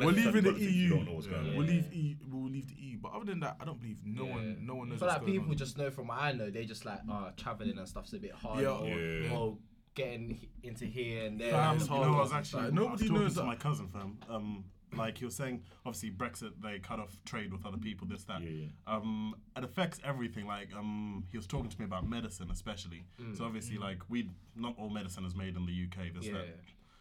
We're 0.05 0.11
you 0.11 0.31
leaving 0.31 0.43
the 0.43 0.59
EU. 0.61 0.89
don't 0.89 1.05
know 1.05 1.11
what's 1.13 1.27
going 1.27 1.47
on. 1.49 1.55
We'll 1.57 1.65
leave 1.67 1.93
EU. 1.93 2.15
We'll 2.29 2.51
leave 2.51 2.67
the 2.67 2.75
EU. 2.75 2.97
But 3.01 3.13
other 3.13 3.25
than 3.25 3.39
that, 3.39 3.57
I 3.59 3.65
don't 3.65 3.79
believe 3.79 3.97
no 4.05 4.25
Yeah. 4.25 4.31
one. 4.35 4.57
No 4.65 4.75
one 4.75 4.87
I 4.87 4.89
knows. 4.91 4.99
feel 4.99 5.07
what's 5.07 5.17
like 5.17 5.25
people 5.25 5.49
on. 5.51 5.57
just 5.57 5.77
know 5.79 5.89
from 5.89 6.07
what 6.07 6.19
I 6.19 6.31
know. 6.33 6.49
They 6.51 6.65
just 6.65 6.85
like, 6.85 6.99
oh, 7.09 7.29
traveling 7.37 7.77
and 7.77 7.87
stuff's 7.87 8.13
a 8.13 8.19
bit 8.19 8.33
hard. 8.33 8.61
Yeah. 8.61 8.69
or, 8.69 8.87
Yeah. 8.87 9.35
or 9.35 9.57
getting 9.95 10.47
into 10.61 10.85
here 10.85 11.25
and 11.25 11.39
there. 11.39 11.51
Fam, 11.51 11.75
it's 11.77 11.85
you 11.85 11.89
know, 11.91 12.03
hard. 12.03 12.09
I 12.15 12.19
was 12.19 12.33
actually 12.33 12.61
Like, 12.63 12.65
I 12.65 12.69
was 12.69 12.73
nobody 12.75 13.07
talking 13.07 13.21
knows 13.23 13.33
to 13.33 13.39
that- 13.39 13.45
my 13.45 13.55
cousin, 13.55 13.87
fam. 13.87 14.17
Um, 14.29 14.65
like 14.95 15.17
he 15.17 15.25
was 15.25 15.35
saying, 15.35 15.63
obviously 15.85 16.11
Brexit 16.11 16.51
they 16.61 16.79
cut 16.79 16.99
off 16.99 17.17
trade 17.25 17.51
with 17.51 17.65
other 17.65 17.77
people, 17.77 18.07
this 18.07 18.23
that. 18.25 18.41
Yeah, 18.41 18.49
yeah. 18.49 18.67
Um, 18.95 19.35
it 19.57 19.63
affects 19.63 19.99
everything. 20.03 20.45
Like 20.47 20.69
um, 20.75 21.25
he 21.31 21.37
was 21.37 21.47
talking 21.47 21.69
to 21.69 21.79
me 21.79 21.85
about 21.85 22.07
medicine, 22.07 22.49
especially. 22.51 23.05
So 23.33 23.45
obviously, 23.45 23.77
like 23.77 23.99
we 24.09 24.29
not 24.55 24.75
all 24.77 24.89
medicine 24.89 25.25
is 25.25 25.35
made 25.35 25.55
in 25.55 25.65
the 25.65 25.73
UK. 25.85 26.13
This 26.13 26.25
Yeah. 26.25 26.33
that. 26.33 26.47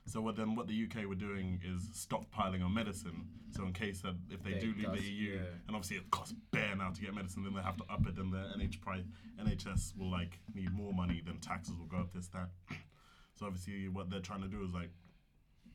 So 0.06 0.20
what 0.20 0.36
then 0.36 0.54
what 0.54 0.66
the 0.66 0.84
UK 0.84 1.06
were 1.06 1.14
doing 1.14 1.60
is 1.64 1.88
stockpiling 2.06 2.62
on 2.62 2.74
medicine. 2.74 3.26
So 3.52 3.64
in 3.64 3.72
case 3.72 4.00
that 4.02 4.14
if 4.30 4.42
they 4.42 4.52
They 4.54 4.58
do 4.58 4.74
leave 4.74 4.82
does, 4.92 5.00
the 5.00 5.06
EU, 5.06 5.34
yeah. 5.34 5.40
and 5.66 5.74
obviously 5.76 5.96
it 5.96 6.10
costs 6.10 6.34
bare 6.50 6.76
now 6.76 6.90
to 6.90 7.00
get 7.00 7.14
medicine, 7.14 7.42
then 7.44 7.54
they 7.54 7.62
have 7.62 7.76
to 7.78 7.84
up 7.90 8.06
it, 8.06 8.18
and 8.18 8.30
the 8.32 8.52
NH 8.58 8.80
price, 8.82 9.04
NHS 9.40 9.96
will 9.96 10.10
like 10.10 10.40
need 10.54 10.72
more 10.74 10.92
money, 10.92 11.22
then 11.24 11.38
taxes 11.38 11.76
will 11.78 11.86
go 11.86 11.98
up 11.98 12.12
this 12.12 12.28
that. 12.28 12.48
So 13.36 13.46
obviously 13.46 13.88
what 13.88 14.10
they're 14.10 14.20
trying 14.20 14.42
to 14.42 14.46
do 14.48 14.62
is 14.62 14.72
like 14.72 14.90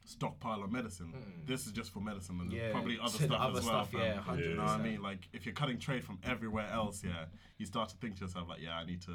stockpile 0.10 0.64
of 0.64 0.72
medicine. 0.72 1.14
This 1.46 1.66
is 1.68 1.72
just 1.72 1.92
for 1.94 2.00
medicine 2.00 2.40
and 2.42 2.50
Mm. 2.52 2.56
Yeah, 2.56 2.72
probably 2.72 2.98
other 3.00 3.10
stuff 3.28 3.32
other 3.40 3.60
as 3.60 3.66
well. 3.66 3.86
stuff, 3.86 4.02
yeah, 4.02 4.22
100%. 4.22 4.40
You 4.40 4.56
know 4.56 4.64
what 4.64 4.72
I 4.72 4.78
mean? 4.82 5.02
Like 5.02 5.28
if 5.34 5.46
you're 5.46 5.54
cutting 5.54 5.78
trade 5.78 6.04
from 6.04 6.18
everywhere 6.24 6.68
else, 6.72 7.04
yeah, 7.04 7.26
you 7.58 7.66
start 7.66 7.90
to 7.90 7.96
think 7.98 8.16
to 8.18 8.22
yourself 8.26 8.50
like, 8.50 8.62
yeah, 8.62 8.76
I 8.78 8.86
need 8.86 9.02
to, 9.04 9.14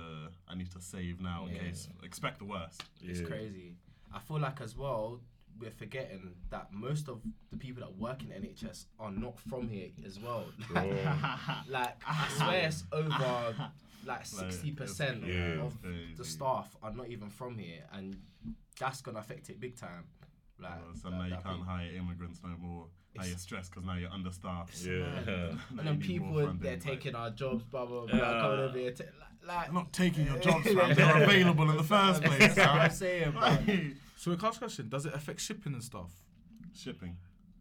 I 0.49 0.55
need 0.55 0.71
to 0.73 0.81
save 0.81 1.21
now 1.21 1.47
in 1.49 1.55
Yeah. 1.57 1.63
case. 1.63 1.89
Expect 2.03 2.39
the 2.39 2.45
worst. 2.45 2.83
It's 3.03 3.21
crazy. 3.21 3.77
I 4.13 4.21
feel 4.21 4.39
like 4.39 4.61
as 4.61 4.77
well 4.77 5.21
we're 5.61 5.71
forgetting 5.71 6.35
that 6.51 6.73
most 6.73 7.09
of 7.09 7.21
the 7.51 7.57
people 7.57 7.81
that 7.81 7.97
work 7.97 8.23
in 8.23 8.29
NHS 8.29 8.87
are 8.99 9.11
not 9.13 9.39
from 9.39 9.69
here 9.69 9.89
as 10.07 10.19
well. 10.21 10.47
like 11.69 11.97
I 12.07 12.29
swear 12.37 12.67
it's 12.69 12.85
over 12.93 13.71
like 14.07 14.27
sixty 14.27 14.71
percent 14.73 15.25
Yeah. 15.27 15.63
of 15.65 15.81
Crazy. 15.83 16.15
the 16.17 16.25
staff 16.25 16.77
are 16.83 16.93
not 16.93 17.09
even 17.09 17.31
from 17.31 17.57
here, 17.59 17.83
and 17.93 18.17
that's 18.79 19.01
gonna 19.01 19.19
affect 19.21 19.49
it 19.51 19.59
big 19.61 19.77
time. 19.77 20.05
Like 20.59 20.73
Uh, 20.73 20.95
so 20.95 21.11
that- 21.11 21.17
now 21.17 21.25
you 21.25 21.31
can't 21.33 21.45
thing. 21.45 21.65
hire 21.65 21.91
immigrants 21.93 22.41
no 22.43 22.51
more. 22.59 22.89
Now 23.17 23.25
you're 23.25 23.39
stressed 23.39 23.71
because 23.71 23.85
now 23.85 23.95
you're 23.95 24.11
understaffed. 24.11 24.85
Yeah. 24.85 24.99
Now 25.25 25.59
And 25.79 25.79
then 25.89 26.01
people 26.01 26.35
funding, 26.35 26.59
they're 26.59 26.73
like- 26.73 26.83
taking 26.83 27.15
our 27.15 27.31
jobs, 27.31 27.65
blah 27.65 27.87
blah 27.87 28.07
blah. 28.07 28.17
Yeah. 28.17 28.41
Coming 28.41 28.59
over 28.61 28.79
here, 28.79 28.93
ta- 28.93 29.05
like, 29.05 29.47
like 29.47 29.73
not 29.73 29.93
taking 29.93 30.27
your 30.27 30.39
jobs, 30.39 30.65
fam. 30.65 30.95
They're 30.95 31.23
available 31.23 31.71
in 31.71 31.77
the 31.77 31.83
first 31.85 32.23
place. 32.23 32.55
That's 32.55 32.57
what 32.57 32.69
I'm 32.69 32.91
saying, 32.91 33.31
bro. 33.33 33.59
So 34.17 34.33
a 34.33 34.37
class 34.37 34.59
question: 34.59 34.89
Does 34.89 35.07
it 35.07 35.15
affect 35.15 35.41
shipping 35.41 35.75
and 35.75 35.83
stuff? 35.85 36.11
Shipping. 36.75 37.17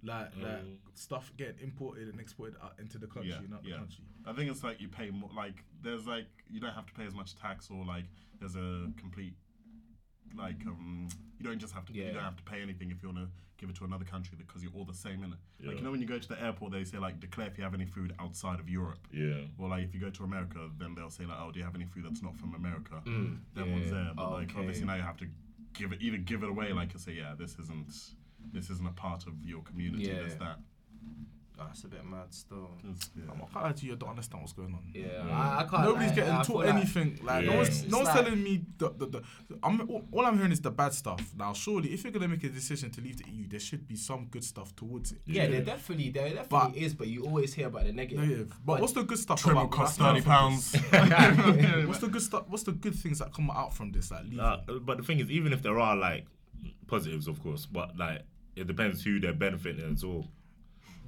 Like, 0.06 0.36
like 0.38 0.64
Mm. 0.64 0.78
stuff 0.96 1.32
getting 1.38 1.60
imported 1.62 2.10
and 2.10 2.20
exported 2.20 2.58
out 2.62 2.74
into 2.80 2.98
the 2.98 3.08
country, 3.08 3.32
Yeah, 3.32 3.40
not 3.50 3.64
yeah. 3.64 3.74
the 3.76 3.80
country. 3.80 4.04
I 4.26 4.34
think 4.34 4.52
it's 4.52 4.64
like 4.64 4.82
you 4.82 4.90
pay 4.90 5.10
more. 5.12 5.30
Like 5.34 5.64
there's 5.82 6.06
like 6.08 6.28
you 6.50 6.60
don't 6.60 6.74
have 6.74 6.86
to 6.88 6.94
pay 6.94 7.06
as 7.06 7.14
much 7.16 7.36
tax, 7.36 7.70
or 7.70 7.86
like 7.86 8.06
there's 8.40 8.56
a 8.56 8.92
complete 8.98 9.36
like 10.38 10.66
um 10.68 11.08
you 11.40 11.46
don't 11.46 11.60
just 11.60 11.74
have 11.74 11.86
to 11.86 11.94
you 11.94 12.12
don't 12.12 12.24
have 12.24 12.36
to 12.38 12.44
pay 12.44 12.62
anything 12.62 12.90
if 12.92 13.02
you 13.04 13.10
want 13.10 13.20
to 13.20 13.28
give 13.60 13.70
it 13.70 13.76
to 13.78 13.86
another 13.86 14.04
country 14.06 14.36
because 14.38 14.62
you're 14.64 14.72
all 14.76 14.84
the 14.86 14.94
same 14.94 15.24
in 15.24 15.32
it. 15.34 15.40
Like 15.68 15.78
you 15.78 15.84
know 15.84 15.92
when 15.92 16.02
you 16.02 16.08
go 16.08 16.18
to 16.20 16.28
the 16.28 16.42
airport, 16.42 16.72
they 16.74 16.84
say 16.84 16.98
like 16.98 17.20
declare 17.20 17.48
if 17.48 17.58
you 17.58 17.64
have 17.64 17.74
any 17.74 17.86
food 17.86 18.14
outside 18.20 18.60
of 18.60 18.68
Europe. 18.70 19.00
Yeah. 19.12 19.42
Or 19.58 19.70
like 19.70 19.84
if 19.84 19.94
you 19.94 20.02
go 20.02 20.10
to 20.10 20.24
America, 20.24 20.70
then 20.80 20.96
they'll 20.96 21.10
say 21.10 21.26
like, 21.26 21.38
oh, 21.40 21.52
do 21.52 21.60
you 21.60 21.66
have 21.66 21.76
any 21.76 21.86
food 21.86 22.04
that's 22.06 22.22
not 22.22 22.36
from 22.38 22.56
America? 22.56 23.02
Mm, 23.06 23.38
That 23.56 23.68
yeah. 23.68 23.72
one's 23.74 23.92
there, 23.92 24.12
but 24.16 24.26
Oh, 24.26 24.32
like 24.34 24.50
okay. 24.52 24.60
obviously 24.60 24.86
now 24.86 24.96
you 24.96 25.02
have 25.04 25.18
to 25.18 25.28
give 25.74 25.92
it 25.94 26.02
either 26.02 26.18
give 26.18 26.44
it 26.44 26.50
away, 26.50 26.74
like 26.74 26.94
you 26.94 27.00
say, 27.00 27.14
yeah, 27.14 27.36
this 27.38 27.58
isn't 27.60 27.94
this 28.52 28.70
isn't 28.70 28.88
a 28.88 28.92
part 28.94 29.26
of 29.28 29.34
your 29.46 29.62
community. 29.62 30.06
Yeah. 30.06 30.16
There's 30.16 30.36
that. 30.36 30.60
It's 31.72 31.84
a 31.84 31.88
bit 31.88 32.06
mad 32.06 32.34
still. 32.34 32.72
It's- 32.80 33.10
yeah. 33.16 33.24
I'm 33.32 33.38
not 33.40 33.54
gonna 33.54 33.66
lie 33.68 33.72
to 33.74 33.86
you, 33.86 33.94
I 33.94 33.96
don't 33.96 34.10
understand 34.10 34.42
what's 34.42 34.54
going 34.54 34.74
on. 34.74 34.84
Yeah, 34.94 35.08
I, 35.32 35.60
I 35.60 35.64
can't. 35.70 35.84
Nobody's 35.84 36.10
lie, 36.10 36.16
getting 36.16 36.34
I 36.34 36.38
taught 36.38 36.46
feel 36.48 36.56
like- 36.58 36.74
anything. 36.76 37.20
Like 37.24 37.46
no 37.46 37.56
one's, 37.58 37.88
no 37.88 37.98
one's 37.98 38.10
like- 38.10 38.26
telling 38.26 38.44
me 38.44 38.66
the, 38.78 38.90
the, 38.98 39.06
the 39.08 39.22
I'm 39.64 39.82
all, 39.90 40.04
all 40.12 40.26
I'm 40.26 40.36
hearing 40.38 40.52
is 40.52 40.62
the 40.62 40.72
bad 40.72 40.94
stuff. 40.94 41.34
Now, 41.38 41.54
surely, 41.54 41.94
if 41.94 42.04
you're 42.04 42.12
gonna 42.14 42.28
make 42.28 42.44
a 42.44 42.50
decision 42.50 42.90
to 42.92 43.02
leave 43.02 43.18
the 43.18 43.30
EU, 43.32 43.48
there 43.48 43.60
should 43.60 43.88
be 43.88 43.96
some 43.96 44.26
good 44.26 44.44
stuff 44.44 44.76
towards 44.76 45.12
it. 45.12 45.22
Yeah, 45.26 45.44
Yeah. 45.44 45.50
there 45.50 45.62
definitely 45.62 46.10
there 46.10 46.30
definitely 46.30 46.48
But- 46.50 46.76
is, 46.78 46.94
but 46.94 47.08
you 47.08 47.26
always 47.26 47.54
hear 47.54 47.68
about 47.68 47.86
the 47.86 47.94
negative. 47.94 48.20
Negative. 48.28 48.54
But 48.66 48.82
what's 48.82 48.94
the 48.94 49.04
good 49.04 49.20
stuff? 49.20 49.42
Trim 49.42 49.56
will 49.56 49.64
about- 49.64 49.72
cost 49.72 50.00
thirty 50.00 50.22
pounds. 50.22 50.76
What's 50.92 52.00
the 52.00 52.10
good 52.12 52.22
stuff? 52.22 52.44
What's 52.48 52.64
the 52.64 52.72
good 52.72 52.96
things 52.96 53.20
that 53.20 53.34
come 53.34 53.50
out 53.52 53.74
from 53.74 53.92
this? 53.92 54.12
Like 54.12 54.24
leaving. 54.24 54.40
Uh, 54.40 54.62
but 54.82 54.98
the 54.98 55.04
thing 55.04 55.20
is, 55.20 55.30
even 55.32 55.54
if 55.54 55.62
there 55.62 55.80
are 55.80 55.96
like 55.96 56.26
positives, 56.88 57.28
of 57.28 57.42
course, 57.42 57.66
but 57.66 57.98
like 57.98 58.22
it 58.56 58.68
depends 58.68 59.04
who 59.04 59.20
they're 59.20 59.34
benefiting 59.34 59.92
as 59.94 60.06
well. 60.06 60.28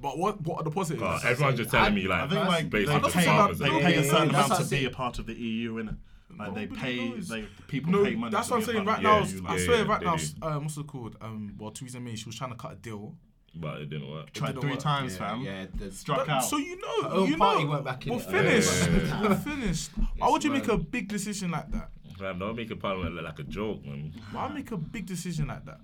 But 0.00 0.18
what 0.18 0.40
what 0.42 0.58
are 0.60 0.64
the 0.64 0.70
positives? 0.70 1.02
Uh, 1.02 1.20
everyone's 1.28 1.58
just 1.58 1.70
telling 1.70 1.94
me 1.94 2.06
like 2.06 2.22
I 2.22 2.28
think 2.28 2.46
like 2.46 2.70
they 2.70 2.84
basically 2.84 3.00
that's 3.00 3.14
pay, 3.14 3.24
farmers. 3.24 3.58
they 3.58 3.68
pay 3.68 3.94
a 3.96 4.04
certain 4.04 4.28
amount 4.30 4.54
to 4.56 4.64
be 4.64 4.84
a 4.84 4.90
part 4.90 5.18
of 5.18 5.26
the 5.26 5.34
EU, 5.34 5.74
innit? 5.82 5.96
Like 6.38 6.54
they 6.54 6.66
pay, 6.66 7.12
they 7.12 7.46
people 7.66 7.92
no, 7.92 8.04
pay 8.04 8.14
money. 8.14 8.30
that's 8.30 8.50
what 8.50 8.58
I'm 8.58 8.62
saying. 8.66 8.84
Right 8.84 9.00
now, 9.02 9.24
the 9.24 9.32
EU, 9.32 9.46
I 9.46 9.50
like, 9.52 9.60
swear, 9.60 9.76
yeah, 9.78 9.90
right 9.90 10.02
now, 10.02 10.16
do. 10.16 10.24
um, 10.42 10.62
what's 10.64 10.76
it 10.76 10.86
called? 10.86 11.16
Um, 11.22 11.54
well, 11.58 11.70
Theresa 11.70 11.98
May, 11.98 12.14
she 12.14 12.26
was 12.26 12.36
trying 12.36 12.50
to 12.50 12.56
cut 12.56 12.72
a 12.72 12.76
deal. 12.76 13.14
but 13.54 13.80
it 13.80 13.88
didn't 13.88 14.10
work. 14.10 14.32
tried 14.34 14.48
didn't 14.48 14.60
three 14.60 14.70
work. 14.72 14.80
times, 14.80 15.14
yeah, 15.14 15.18
fam. 15.18 15.40
Yeah, 15.40 15.90
Struck 15.92 16.18
But- 16.26 16.28
out. 16.28 16.44
So 16.44 16.58
you 16.58 16.78
know, 16.78 17.08
Her 17.08 17.14
own 17.16 17.28
you 17.30 17.36
party 17.38 17.64
know, 17.64 17.70
went 17.70 17.84
back 17.84 18.06
in 18.06 18.12
we're 18.12 18.18
it. 18.20 18.24
finished. 18.24 18.88
Yeah. 18.90 19.22
we're 19.28 19.34
finished. 19.36 19.90
Why 20.18 20.28
would 20.28 20.44
you 20.44 20.50
make 20.50 20.68
a 20.68 20.76
big 20.76 21.08
decision 21.08 21.52
like 21.52 21.70
that? 21.72 21.88
Fam, 22.18 22.38
don't 22.38 22.54
make 22.56 22.70
a 22.70 22.76
parliament 22.76 23.14
look 23.14 23.24
like 23.24 23.38
a 23.38 23.44
joke, 23.44 23.82
man. 23.86 24.12
Why 24.32 24.48
make 24.48 24.70
a 24.72 24.76
big 24.76 25.06
decision 25.06 25.46
like 25.46 25.64
that? 25.64 25.80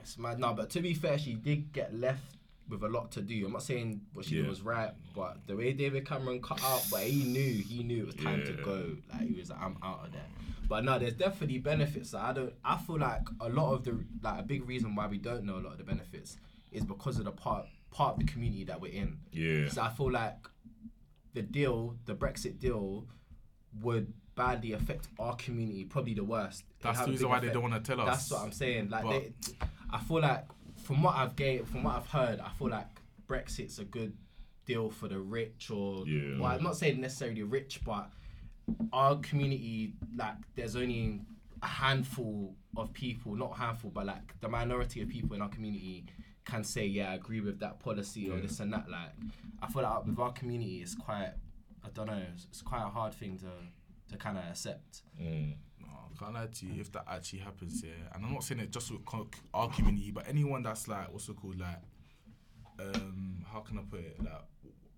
It's 0.00 0.18
mad. 0.18 0.40
No, 0.40 0.52
but 0.52 0.68
to 0.70 0.80
be 0.80 0.94
fair, 0.94 1.16
she 1.16 1.34
did 1.34 1.72
get 1.72 1.94
left 1.94 2.24
with 2.72 2.82
a 2.82 2.88
lot 2.88 3.12
to 3.12 3.20
do. 3.20 3.46
I'm 3.46 3.52
not 3.52 3.62
saying 3.62 4.00
what 4.14 4.24
she 4.24 4.36
did 4.36 4.48
was 4.48 4.62
right, 4.62 4.90
but 5.14 5.46
the 5.46 5.54
way 5.54 5.72
David 5.72 6.06
Cameron 6.08 6.42
cut 6.42 6.62
out, 6.64 6.84
but 6.90 7.02
he 7.02 7.22
knew, 7.24 7.62
he 7.62 7.84
knew 7.84 8.02
it 8.02 8.06
was 8.06 8.14
time 8.16 8.44
to 8.44 8.52
go. 8.54 8.96
Like 9.12 9.28
he 9.28 9.38
was 9.38 9.50
like, 9.50 9.60
I'm 9.60 9.76
out 9.82 10.06
of 10.06 10.12
there. 10.12 10.26
But 10.68 10.84
no, 10.84 10.98
there's 10.98 11.14
definitely 11.14 11.58
benefits. 11.58 12.14
Like, 12.14 12.22
I 12.24 12.32
don't. 12.32 12.54
I 12.64 12.78
feel 12.78 12.98
like 12.98 13.22
a 13.40 13.48
lot 13.48 13.74
of 13.74 13.84
the 13.84 14.02
like 14.22 14.40
a 14.40 14.42
big 14.42 14.66
reason 14.66 14.94
why 14.94 15.06
we 15.06 15.18
don't 15.18 15.44
know 15.44 15.58
a 15.58 15.60
lot 15.60 15.72
of 15.72 15.78
the 15.78 15.84
benefits 15.84 16.38
is 16.70 16.82
because 16.84 17.18
of 17.18 17.26
the 17.26 17.30
part 17.30 17.66
part 17.90 18.14
of 18.14 18.20
the 18.20 18.32
community 18.32 18.64
that 18.64 18.80
we're 18.80 18.92
in. 18.92 19.18
Yeah. 19.32 19.68
So 19.68 19.82
I 19.82 19.90
feel 19.90 20.10
like 20.10 20.38
the 21.34 21.42
deal, 21.42 21.96
the 22.06 22.14
Brexit 22.14 22.58
deal, 22.58 23.06
would 23.82 24.12
badly 24.34 24.72
affect 24.72 25.08
our 25.18 25.36
community, 25.36 25.84
probably 25.84 26.14
the 26.14 26.24
worst. 26.24 26.64
That's 26.80 27.00
the 27.00 27.10
reason 27.10 27.28
why 27.28 27.40
they 27.40 27.50
don't 27.50 27.62
want 27.62 27.74
to 27.74 27.80
tell 27.80 28.00
us. 28.00 28.08
That's 28.08 28.30
what 28.30 28.40
I'm 28.40 28.52
saying. 28.52 28.88
Like, 28.88 29.04
they, 29.04 29.32
I 29.90 29.98
feel 30.00 30.20
like 30.20 30.46
from 30.82 31.02
what 31.02 31.14
I've 31.16 31.36
gained, 31.36 31.68
from 31.68 31.84
what 31.84 31.96
I've 31.96 32.06
heard, 32.08 32.40
I 32.40 32.50
feel 32.50 32.68
like 32.68 32.86
Brexit's 33.26 33.78
a 33.78 33.84
good 33.84 34.16
deal 34.66 34.90
for 34.90 35.08
the 35.08 35.18
rich, 35.18 35.70
or 35.70 36.06
Yeah. 36.06 36.38
well, 36.40 36.52
I'm 36.52 36.62
not 36.62 36.76
saying 36.76 37.00
necessarily 37.00 37.42
rich, 37.42 37.80
but 37.84 38.10
our 38.92 39.16
community, 39.16 39.94
like, 40.14 40.36
there's 40.54 40.76
only 40.76 41.20
a 41.62 41.66
handful 41.66 42.54
of 42.76 42.92
people, 42.92 43.34
not 43.34 43.56
handful, 43.56 43.90
but 43.90 44.06
like 44.06 44.38
the 44.40 44.48
minority 44.48 45.00
of 45.02 45.08
people 45.08 45.34
in 45.36 45.42
our 45.42 45.48
community 45.48 46.04
can 46.44 46.64
say, 46.64 46.86
yeah, 46.86 47.10
I 47.10 47.14
agree 47.14 47.40
with 47.40 47.60
that 47.60 47.78
policy 47.80 48.28
or 48.30 48.40
this 48.40 48.58
and 48.60 48.72
that. 48.72 48.88
Like, 48.88 49.10
I 49.60 49.68
feel 49.68 49.82
like 49.82 50.06
with 50.06 50.18
our 50.18 50.32
community, 50.32 50.80
it's 50.82 50.94
quite, 50.94 51.32
I 51.84 51.88
don't 51.94 52.06
know, 52.06 52.22
it's, 52.34 52.46
it's 52.46 52.62
quite 52.62 52.82
a 52.82 52.88
hard 52.90 53.14
thing 53.14 53.38
to 53.38 53.46
to 54.10 54.18
kind 54.18 54.36
of 54.36 54.44
accept. 54.44 55.02
Mm. 55.20 55.54
No, 56.22 56.28
I 56.28 56.32
can't 56.32 56.34
lie 56.34 56.46
to 56.52 56.66
you. 56.66 56.80
If 56.80 56.92
that 56.92 57.04
actually 57.08 57.40
happens, 57.40 57.82
yeah, 57.84 57.90
and 58.14 58.24
I'm 58.24 58.32
not 58.32 58.44
saying 58.44 58.60
it 58.60 58.70
just 58.70 58.90
with 58.90 59.04
co- 59.04 59.28
our 59.54 59.68
community, 59.70 60.10
but 60.10 60.28
anyone 60.28 60.62
that's 60.62 60.88
like, 60.88 61.12
what's 61.12 61.28
it 61.28 61.36
called, 61.36 61.58
like, 61.58 61.78
um, 62.78 63.44
how 63.52 63.60
can 63.60 63.78
I 63.78 63.82
put 63.90 64.00
it? 64.00 64.16
Like, 64.22 64.32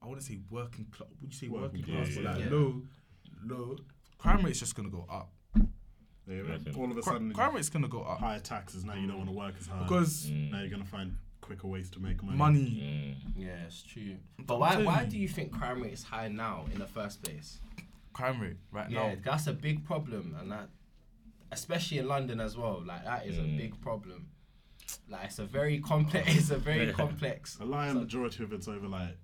I 0.02 0.06
want 0.06 0.20
to 0.20 0.24
say 0.26 0.38
working 0.50 0.86
class. 0.86 1.08
Would 1.20 1.32
you 1.32 1.38
say 1.38 1.48
working, 1.48 1.80
Working 1.80 1.94
class? 1.94 2.14
class, 2.14 2.16
but 2.16 2.24
like 2.24 2.38
yeah. 2.44 2.50
low, 2.50 2.82
low. 3.46 3.76
Crime 4.18 4.44
rate's 4.44 4.60
just 4.60 4.74
gonna 4.74 4.88
go 4.90 5.06
up. 5.10 5.32
Yeah, 6.26 6.40
all 6.76 6.84
of 6.90 6.92
a 6.92 6.94
Cri- 6.94 7.02
sudden, 7.02 7.32
crime 7.34 7.54
rate's 7.54 7.68
gonna 7.68 7.88
go 7.88 8.02
up 8.02 8.18
higher 8.18 8.40
taxes. 8.40 8.84
Now 8.84 8.94
you 8.94 9.06
don't 9.06 9.18
want 9.18 9.28
to 9.28 9.36
work 9.36 9.54
as 9.60 9.66
hard. 9.66 9.82
because 9.86 10.26
Mm. 10.30 10.50
now 10.52 10.60
you're 10.60 10.70
gonna 10.70 10.84
find 10.84 11.16
quicker 11.42 11.66
ways 11.66 11.90
to 11.90 12.00
make 12.00 12.22
money. 12.22 12.38
money. 12.38 13.16
Mm. 13.26 13.32
Yeah, 13.36 13.64
it's 13.66 13.82
true. 13.82 14.16
But 14.38 14.58
why 14.58 14.82
why 14.82 15.04
do 15.04 15.18
you 15.18 15.28
think 15.28 15.52
crime 15.52 15.82
rate 15.82 15.92
is 15.92 16.02
high 16.04 16.28
now 16.28 16.64
in 16.72 16.78
the 16.78 16.86
first 16.86 17.22
place? 17.22 17.60
Crime 18.14 18.40
rate 18.40 18.56
right 18.72 18.90
Yeah, 18.90 19.08
now. 19.14 19.20
that's 19.22 19.46
a 19.48 19.52
big 19.52 19.84
problem, 19.84 20.34
and 20.40 20.50
that, 20.52 20.70
especially 21.54 21.98
in 21.98 22.08
London 22.08 22.40
as 22.40 22.56
well. 22.56 22.82
Like 22.84 23.04
that 23.04 23.26
is 23.26 23.36
Mm. 23.36 23.54
a 23.54 23.58
big 23.58 23.80
problem. 23.80 24.28
Like 25.08 25.26
it's 25.26 25.38
a 25.38 25.46
very 25.46 25.78
complex. 25.80 26.26
It's 26.36 26.50
a 26.50 26.58
very 26.58 26.86
Yeah. 26.86 26.92
complex. 26.92 27.58
A 27.60 27.64
lion 27.64 27.94
so 27.94 28.00
majority 28.00 28.42
of 28.44 28.52
it's 28.52 28.68
over 28.68 28.86
like, 28.88 29.16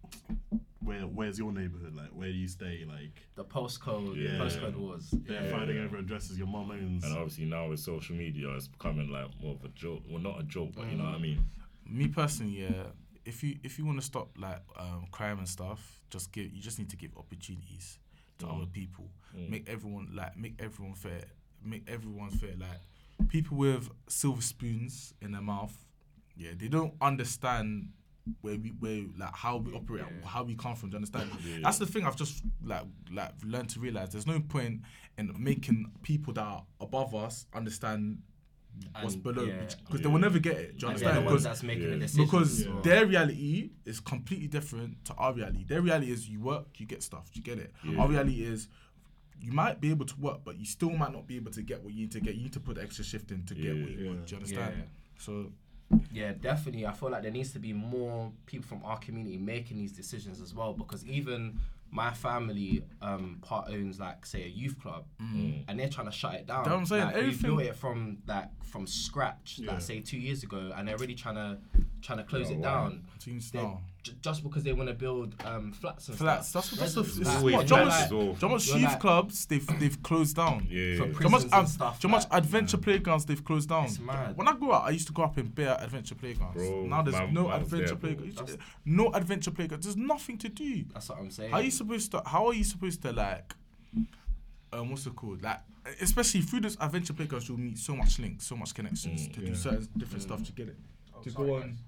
where 0.80 1.02
where's 1.02 1.38
your 1.38 1.52
neighborhood? 1.52 1.94
Like, 1.94 2.08
where 2.10 2.28
do 2.32 2.38
you 2.38 2.48
stay? 2.48 2.84
Like, 2.88 3.14
the 3.34 3.44
postcode, 3.44 4.16
Yeah. 4.16 4.38
the 4.38 4.44
postcode 4.44 4.76
wars. 4.76 5.10
they're 5.10 5.44
Yeah. 5.44 5.50
fighting 5.50 5.78
over 5.78 5.98
addresses 5.98 6.38
your 6.38 6.46
mom 6.48 6.70
owns. 6.70 7.04
And 7.04 7.12
obviously 7.16 7.44
now 7.44 7.68
with 7.68 7.80
social 7.80 8.16
media, 8.16 8.48
it's 8.56 8.68
becoming 8.68 9.08
like 9.10 9.28
more 9.40 9.54
of 9.54 9.64
a 9.64 9.68
joke. 9.68 10.02
Well, 10.08 10.22
not 10.22 10.40
a 10.40 10.44
joke, 10.44 10.72
but 10.74 10.86
you 10.90 10.96
know 10.96 11.04
what 11.04 11.14
I 11.14 11.18
Mm. 11.18 11.22
mean. 11.22 11.44
Me 11.86 12.08
personally, 12.08 12.62
yeah. 12.62 12.86
If 13.24 13.42
you 13.44 13.58
if 13.62 13.78
you 13.78 13.84
want 13.84 13.98
to 14.00 14.04
stop 14.04 14.28
like 14.38 14.62
um, 14.76 15.06
crime 15.10 15.38
and 15.38 15.48
stuff, 15.48 16.00
just 16.10 16.32
give 16.32 16.50
you 16.54 16.60
just 16.62 16.78
need 16.78 16.88
to 16.90 16.96
give 16.96 17.16
opportunities 17.16 17.98
to 18.38 18.46
Mm. 18.46 18.56
other 18.56 18.66
people. 18.66 19.10
Mm. 19.36 19.50
Make 19.50 19.68
everyone 19.68 20.08
like 20.14 20.36
make 20.38 20.54
everyone 20.60 20.94
fair. 20.94 21.24
Make 21.64 21.84
everyone 21.88 22.30
fair. 22.30 22.50
Like 22.58 23.28
people 23.28 23.56
with 23.56 23.90
silver 24.08 24.42
spoons 24.42 25.14
in 25.20 25.32
their 25.32 25.42
mouth, 25.42 25.76
yeah, 26.36 26.50
they 26.56 26.68
don't 26.68 26.94
understand 27.00 27.90
where 28.42 28.56
we 28.56 28.68
where 28.78 29.02
like 29.18 29.34
how 29.34 29.56
we 29.56 29.72
operate, 29.72 30.04
Yeah. 30.20 30.28
how 30.28 30.42
we 30.44 30.54
come 30.54 30.76
from. 30.76 30.90
Do 30.90 30.94
you 30.94 30.98
understand? 30.98 31.30
Yeah. 31.44 31.58
That's 31.62 31.78
the 31.78 31.86
thing 31.86 32.04
I've 32.06 32.16
just 32.16 32.42
like 32.64 32.82
like 33.10 33.32
learned 33.44 33.70
to 33.70 33.80
realize. 33.80 34.10
There's 34.10 34.26
no 34.26 34.40
point 34.40 34.82
in 35.18 35.34
making 35.38 35.90
people 36.02 36.32
that 36.34 36.42
are 36.42 36.64
above 36.80 37.14
us 37.14 37.46
understand 37.54 38.22
what's 39.02 39.14
And, 39.14 39.22
below 39.22 39.44
yeah. 39.44 39.64
because 39.84 40.00
they 40.00 40.08
will 40.08 40.18
never 40.20 40.38
get 40.38 40.56
it. 40.56 40.78
Do 40.78 40.86
you 40.86 40.92
And 40.92 41.02
understand? 41.02 41.16
the 41.18 41.22
Because 41.30 41.42
that's 41.42 41.62
making 41.62 41.82
yeah. 41.84 41.90
the 41.90 41.96
decisions. 41.98 42.30
because 42.30 42.60
as 42.66 42.82
their 42.84 43.06
reality 43.06 43.70
is 43.84 44.00
completely 44.00 44.46
different 44.46 45.04
to 45.06 45.14
our 45.14 45.32
reality. 45.34 45.64
Their 45.64 45.82
reality 45.82 46.12
is 46.12 46.28
you 46.28 46.40
work, 46.40 46.66
you 46.78 46.86
get 46.86 47.02
stuff, 47.02 47.30
do 47.32 47.40
you 47.40 47.44
get 47.44 47.58
it. 47.58 47.72
Yeah. 47.84 48.00
Our 48.00 48.08
reality 48.08 48.42
is 48.44 48.68
you 49.42 49.52
might 49.52 49.80
be 49.80 49.90
able 49.90 50.06
to 50.06 50.16
work, 50.20 50.40
but 50.44 50.58
you 50.58 50.64
still 50.66 50.90
might 50.90 51.12
not 51.12 51.26
be 51.26 51.36
able 51.36 51.50
to 51.52 51.62
get 51.62 51.82
what 51.82 51.92
you 51.92 52.00
need 52.02 52.12
to 52.12 52.20
get. 52.20 52.34
You 52.34 52.42
need 52.42 52.52
to 52.52 52.60
put 52.60 52.78
extra 52.78 53.04
shift 53.04 53.30
in 53.30 53.44
to 53.46 53.54
get 53.54 53.74
what 53.76 53.90
you 53.90 53.98
Yeah. 53.98 54.08
want. 54.10 54.26
Do 54.26 54.30
you 54.32 54.36
understand? 54.38 54.74
Yeah. 54.78 54.84
So 55.18 55.52
Yeah, 56.12 56.32
definitely. 56.40 56.86
I 56.86 56.92
feel 56.92 57.10
like 57.10 57.22
there 57.22 57.32
needs 57.32 57.52
to 57.52 57.58
be 57.58 57.72
more 57.72 58.30
people 58.46 58.66
from 58.66 58.80
our 58.84 58.98
community 58.98 59.38
making 59.38 59.76
these 59.78 59.90
decisions 59.92 60.40
as 60.40 60.54
well 60.54 60.72
because 60.72 61.04
even 61.04 61.58
my 61.90 62.12
family 62.12 62.84
um, 63.02 63.38
part 63.42 63.68
owns 63.68 63.98
like 63.98 64.24
say 64.24 64.44
a 64.44 64.46
youth 64.46 64.78
club 64.80 65.04
and 65.18 65.80
they're 65.80 65.88
trying 65.88 66.06
to 66.06 66.12
shut 66.12 66.34
it 66.34 66.46
down. 66.46 66.58
That's 66.62 66.70
what 66.70 66.78
I'm 66.78 66.86
saying, 66.86 67.04
Like, 67.06 67.14
we 67.16 67.20
everything- 67.22 67.42
built 67.56 67.62
it 67.62 67.74
from 67.76 68.18
like 68.28 68.48
from 68.64 68.86
scratch, 68.86 69.58
Yeah. 69.58 69.72
like 69.72 69.80
say 69.80 69.98
two 70.00 70.18
years 70.18 70.44
ago, 70.44 70.72
and 70.76 70.86
they're 70.86 70.96
really 70.98 71.16
trying 71.16 71.34
to 71.34 71.58
trying 72.02 72.18
to 72.18 72.24
close 72.24 72.48
Oh, 72.50 72.52
it 72.52 72.58
wow. 72.58 72.88
down. 72.88 73.02
Teams 73.18 73.50
They- 73.50 73.58
now. 73.60 73.80
J- 74.02 74.12
just 74.20 74.42
because 74.42 74.62
they 74.62 74.72
want 74.72 74.88
to 74.88 74.94
build 74.94 75.34
um, 75.44 75.72
flats 75.72 76.08
and 76.08 76.18
Flats. 76.18 76.48
stuff. 76.48 76.70
That's 76.70 76.72
what. 76.72 76.80
That's 76.80 76.94
the. 76.94 77.00
Residents, 77.02 77.18
It's 77.20 77.28
like, 77.28 77.38
Always 77.38 77.54
what. 77.56 77.66
John 77.66 77.86
flats 77.86 77.96
like- 77.96 78.04
as 78.06 78.12
well. 78.12 78.34
John 78.34 78.50
much 78.50 78.66
You're 78.68 78.76
youth 78.78 78.88
like- 78.90 79.00
clubs 79.00 79.46
they've 79.46 79.80
they've 79.80 80.02
closed 80.02 80.36
down. 80.36 80.66
Yeah. 80.70 80.70
For 80.70 80.76
yeah. 80.76 80.96
John 80.96 81.08
much, 81.08 81.14
prisons 81.30 81.52
and 81.52 81.68
stuff, 81.68 82.00
John 82.00 82.10
much 82.10 82.24
like- 82.30 82.38
adventure 82.42 82.76
playgrounds 82.78 83.24
they've 83.26 83.44
closed 83.44 83.68
down. 83.68 83.84
It's 83.84 83.98
mad. 84.00 84.36
When 84.36 84.48
I 84.48 84.52
grew 84.54 84.70
up, 84.72 84.84
I 84.84 84.90
used 84.90 85.06
to 85.08 85.12
go 85.12 85.22
up 85.22 85.38
in 85.38 85.48
bare 85.48 85.76
adventure 85.80 86.14
playgrounds. 86.14 86.56
Bro, 86.56 86.86
now 86.86 87.02
there's 87.02 87.16
man- 87.16 87.34
no 87.34 87.48
man 87.48 87.62
was 87.62 87.72
adventure 87.72 87.94
there, 87.94 88.14
bro. 88.14 88.24
playgrounds. 88.24 88.56
No 88.84 89.12
adventure 89.12 89.50
playgrounds. 89.50 89.86
There's 89.86 89.96
nothing 89.96 90.38
to 90.38 90.48
do. 90.48 90.84
That's 90.92 91.08
what 91.08 91.18
I'm 91.18 91.30
saying. 91.30 91.50
How 91.50 91.58
are 91.58 91.62
you 91.62 91.70
supposed 91.70 92.10
to? 92.12 92.22
How 92.26 92.46
are 92.46 92.54
you 92.54 92.64
supposed 92.64 93.02
to 93.02 93.12
like? 93.12 93.54
Um, 94.72 94.90
what's 94.90 95.04
it 95.06 95.16
called? 95.16 95.42
Like, 95.42 95.58
especially 96.00 96.42
through 96.42 96.60
this 96.60 96.76
adventure 96.80 97.12
playgrounds, 97.12 97.48
you'll 97.48 97.58
meet 97.58 97.76
so 97.78 97.96
much 97.96 98.18
links, 98.20 98.46
so 98.46 98.54
much 98.56 98.72
connections 98.72 99.26
Mm, 99.26 99.34
to 99.34 99.40
yeah. 99.40 99.46
do 99.48 99.54
certain 99.56 99.88
different 99.96 100.22
stuff 100.22 100.44
to 100.44 100.52
get 100.52 100.68
it. 100.68 100.76
Oh, 101.12 101.20
to 101.22 101.30
sorry, 101.30 101.46
go 101.48 101.54
on, 101.56 101.78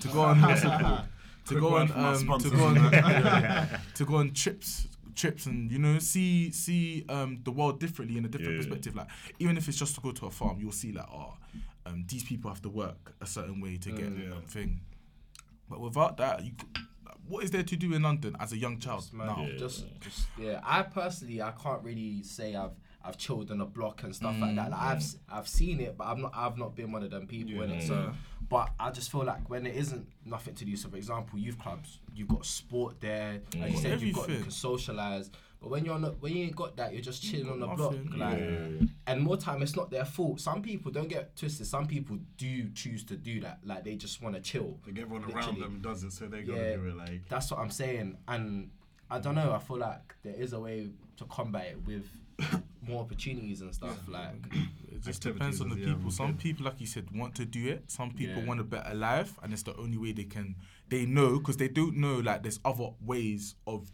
to 0.00 0.08
go 0.08 0.20
on, 0.20 0.42
what's 0.42 0.62
it 0.62 0.66
called? 0.80 1.00
to 1.46 1.60
go 1.60 1.76
on, 1.76 1.90
um, 1.92 2.38
to 2.40 2.50
go 2.50 2.64
on, 2.64 2.76
yeah, 2.92 3.78
to 3.94 4.04
go 4.04 4.16
on 4.16 4.32
trips, 4.32 4.86
trips, 5.14 5.46
and 5.46 5.70
you 5.70 5.78
know, 5.78 5.98
see 5.98 6.50
see 6.50 7.04
um 7.08 7.40
the 7.44 7.50
world 7.50 7.80
differently 7.80 8.16
in 8.18 8.24
a 8.24 8.28
different 8.28 8.52
Yeah. 8.52 8.58
perspective. 8.58 8.94
Like, 8.94 9.08
even 9.38 9.56
if 9.56 9.68
it's 9.68 9.78
just 9.78 9.94
to 9.96 10.00
go 10.00 10.12
to 10.12 10.26
a 10.26 10.30
farm, 10.30 10.58
you'll 10.60 10.72
see 10.72 10.92
like, 10.92 11.08
oh, 11.12 11.34
um, 11.86 12.04
these 12.08 12.24
people 12.24 12.50
have 12.50 12.62
to 12.62 12.68
work 12.68 13.14
a 13.20 13.26
certain 13.26 13.60
way 13.60 13.76
to 13.78 13.90
get 13.90 14.06
Mm. 14.14 14.38
a 14.38 14.40
thing. 14.48 14.80
But 15.68 15.80
without 15.80 16.16
that, 16.18 16.44
you, 16.44 16.52
what 17.26 17.44
is 17.44 17.50
there 17.50 17.62
to 17.62 17.76
do 17.76 17.94
in 17.94 18.02
London 18.02 18.36
as 18.40 18.52
a 18.52 18.56
young 18.58 18.78
child 18.78 19.00
Just, 19.00 19.14
now? 19.14 19.46
Yeah. 19.48 19.56
just, 19.56 19.84
just 20.00 20.26
yeah. 20.38 20.60
I 20.64 20.82
personally, 20.82 21.40
I 21.42 21.52
can't 21.52 21.82
really 21.82 22.22
say 22.22 22.54
I've 22.54 22.72
I've 23.04 23.16
chilled 23.18 23.50
on 23.50 23.60
a 23.60 23.66
block 23.66 24.02
and 24.04 24.14
stuff 24.14 24.36
like 24.40 24.54
that. 24.56 24.70
Like 24.70 24.80
I've 24.80 24.96
s- 24.98 25.16
I've 25.28 25.48
seen 25.48 25.80
it, 25.80 25.96
but 25.96 26.04
I've 26.06 26.18
not 26.18 26.32
I've 26.34 26.56
not 26.58 26.74
been 26.76 26.92
one 26.92 27.02
of 27.02 27.10
them 27.10 27.26
people 27.26 27.62
in 27.62 27.70
it. 27.70 27.82
So, 27.86 28.12
but 28.48 28.70
I 28.78 28.90
just 28.90 29.10
feel 29.10 29.24
like 29.24 29.48
when 29.50 29.66
it 29.66 29.74
isn't 29.76 30.06
nothing 30.24 30.54
to 30.54 30.64
do. 30.64 30.76
So, 30.76 30.88
for 30.88 30.96
example, 30.96 31.38
youth 31.38 31.58
clubs, 31.58 31.98
you've 32.14 32.28
got 32.28 32.44
sport 32.46 33.00
there. 33.00 33.40
Like 33.56 33.72
you 33.72 33.78
Mm. 33.78 33.82
said, 33.82 34.00
you've 34.00 34.14
got 34.16 34.28
you 34.28 34.38
can 34.40 34.50
socialize. 34.50 35.30
But 35.60 35.70
when 35.70 35.84
you're 35.84 35.98
not, 35.98 36.20
when 36.20 36.32
you 36.36 36.44
ain't 36.46 36.56
got 36.56 36.76
that, 36.78 36.92
you're 36.92 37.02
just 37.02 37.22
chilling 37.22 37.48
on 37.48 37.60
the 37.60 37.68
block. 37.68 37.94
Like, 38.16 38.38
Yeah. 38.40 38.86
and 39.06 39.20
more 39.20 39.36
time, 39.36 39.62
it's 39.62 39.76
not 39.76 39.92
their 39.92 40.04
fault. 40.04 40.40
Some 40.40 40.60
people 40.60 40.90
don't 40.90 41.08
get 41.08 41.36
twisted. 41.36 41.68
Some 41.68 41.86
people 41.86 42.18
do 42.36 42.68
choose 42.70 43.04
to 43.04 43.16
do 43.16 43.40
that. 43.42 43.60
Like 43.64 43.84
they 43.84 43.94
just 43.94 44.20
want 44.20 44.34
to 44.34 44.40
chill. 44.40 44.80
Like 44.84 44.98
everyone 44.98 45.30
around 45.32 45.60
them 45.60 45.80
does 45.80 46.02
it, 46.02 46.12
so 46.12 46.26
they 46.26 46.42
gotta 46.42 46.60
Yeah. 46.70 46.76
do 46.76 46.86
it. 46.88 46.96
Like 46.96 47.28
That's 47.28 47.48
what 47.50 47.60
I'm 47.60 47.70
saying. 47.70 48.18
And 48.26 48.70
I 49.08 49.20
don't 49.20 49.36
know. 49.36 49.52
I 49.52 49.58
feel 49.60 49.76
like 49.78 50.16
there 50.24 50.34
is 50.34 50.52
a 50.52 50.58
way 50.60 50.90
to 51.18 51.24
combat 51.26 51.66
it 51.66 51.86
with 51.86 52.08
more 52.86 53.00
opportunities 53.02 53.60
and 53.60 53.74
stuff. 53.74 53.96
Like 54.08 54.34
It 54.92 55.02
just 55.02 55.22
depends 55.22 55.60
on 55.60 55.70
the 55.70 55.76
is, 55.76 55.86
yeah, 55.86 55.94
people. 55.94 56.10
Some 56.10 56.36
people, 56.36 56.64
like 56.66 56.80
you 56.80 56.86
said, 56.86 57.06
want 57.14 57.34
to 57.36 57.44
do 57.44 57.68
it. 57.68 57.84
Some 57.90 58.10
people 58.12 58.42
Yeah. 58.42 58.46
want 58.48 58.60
a 58.60 58.64
better 58.64 58.94
life, 58.94 59.38
and 59.42 59.52
it's 59.52 59.62
the 59.62 59.76
only 59.76 59.98
way 59.98 60.12
they 60.12 60.24
can. 60.24 60.56
They 60.88 61.06
know 61.06 61.38
because 61.38 61.56
they 61.56 61.68
don't 61.68 61.96
know 61.96 62.16
like 62.18 62.42
there's 62.42 62.60
other 62.64 62.90
ways 63.04 63.54
of 63.66 63.90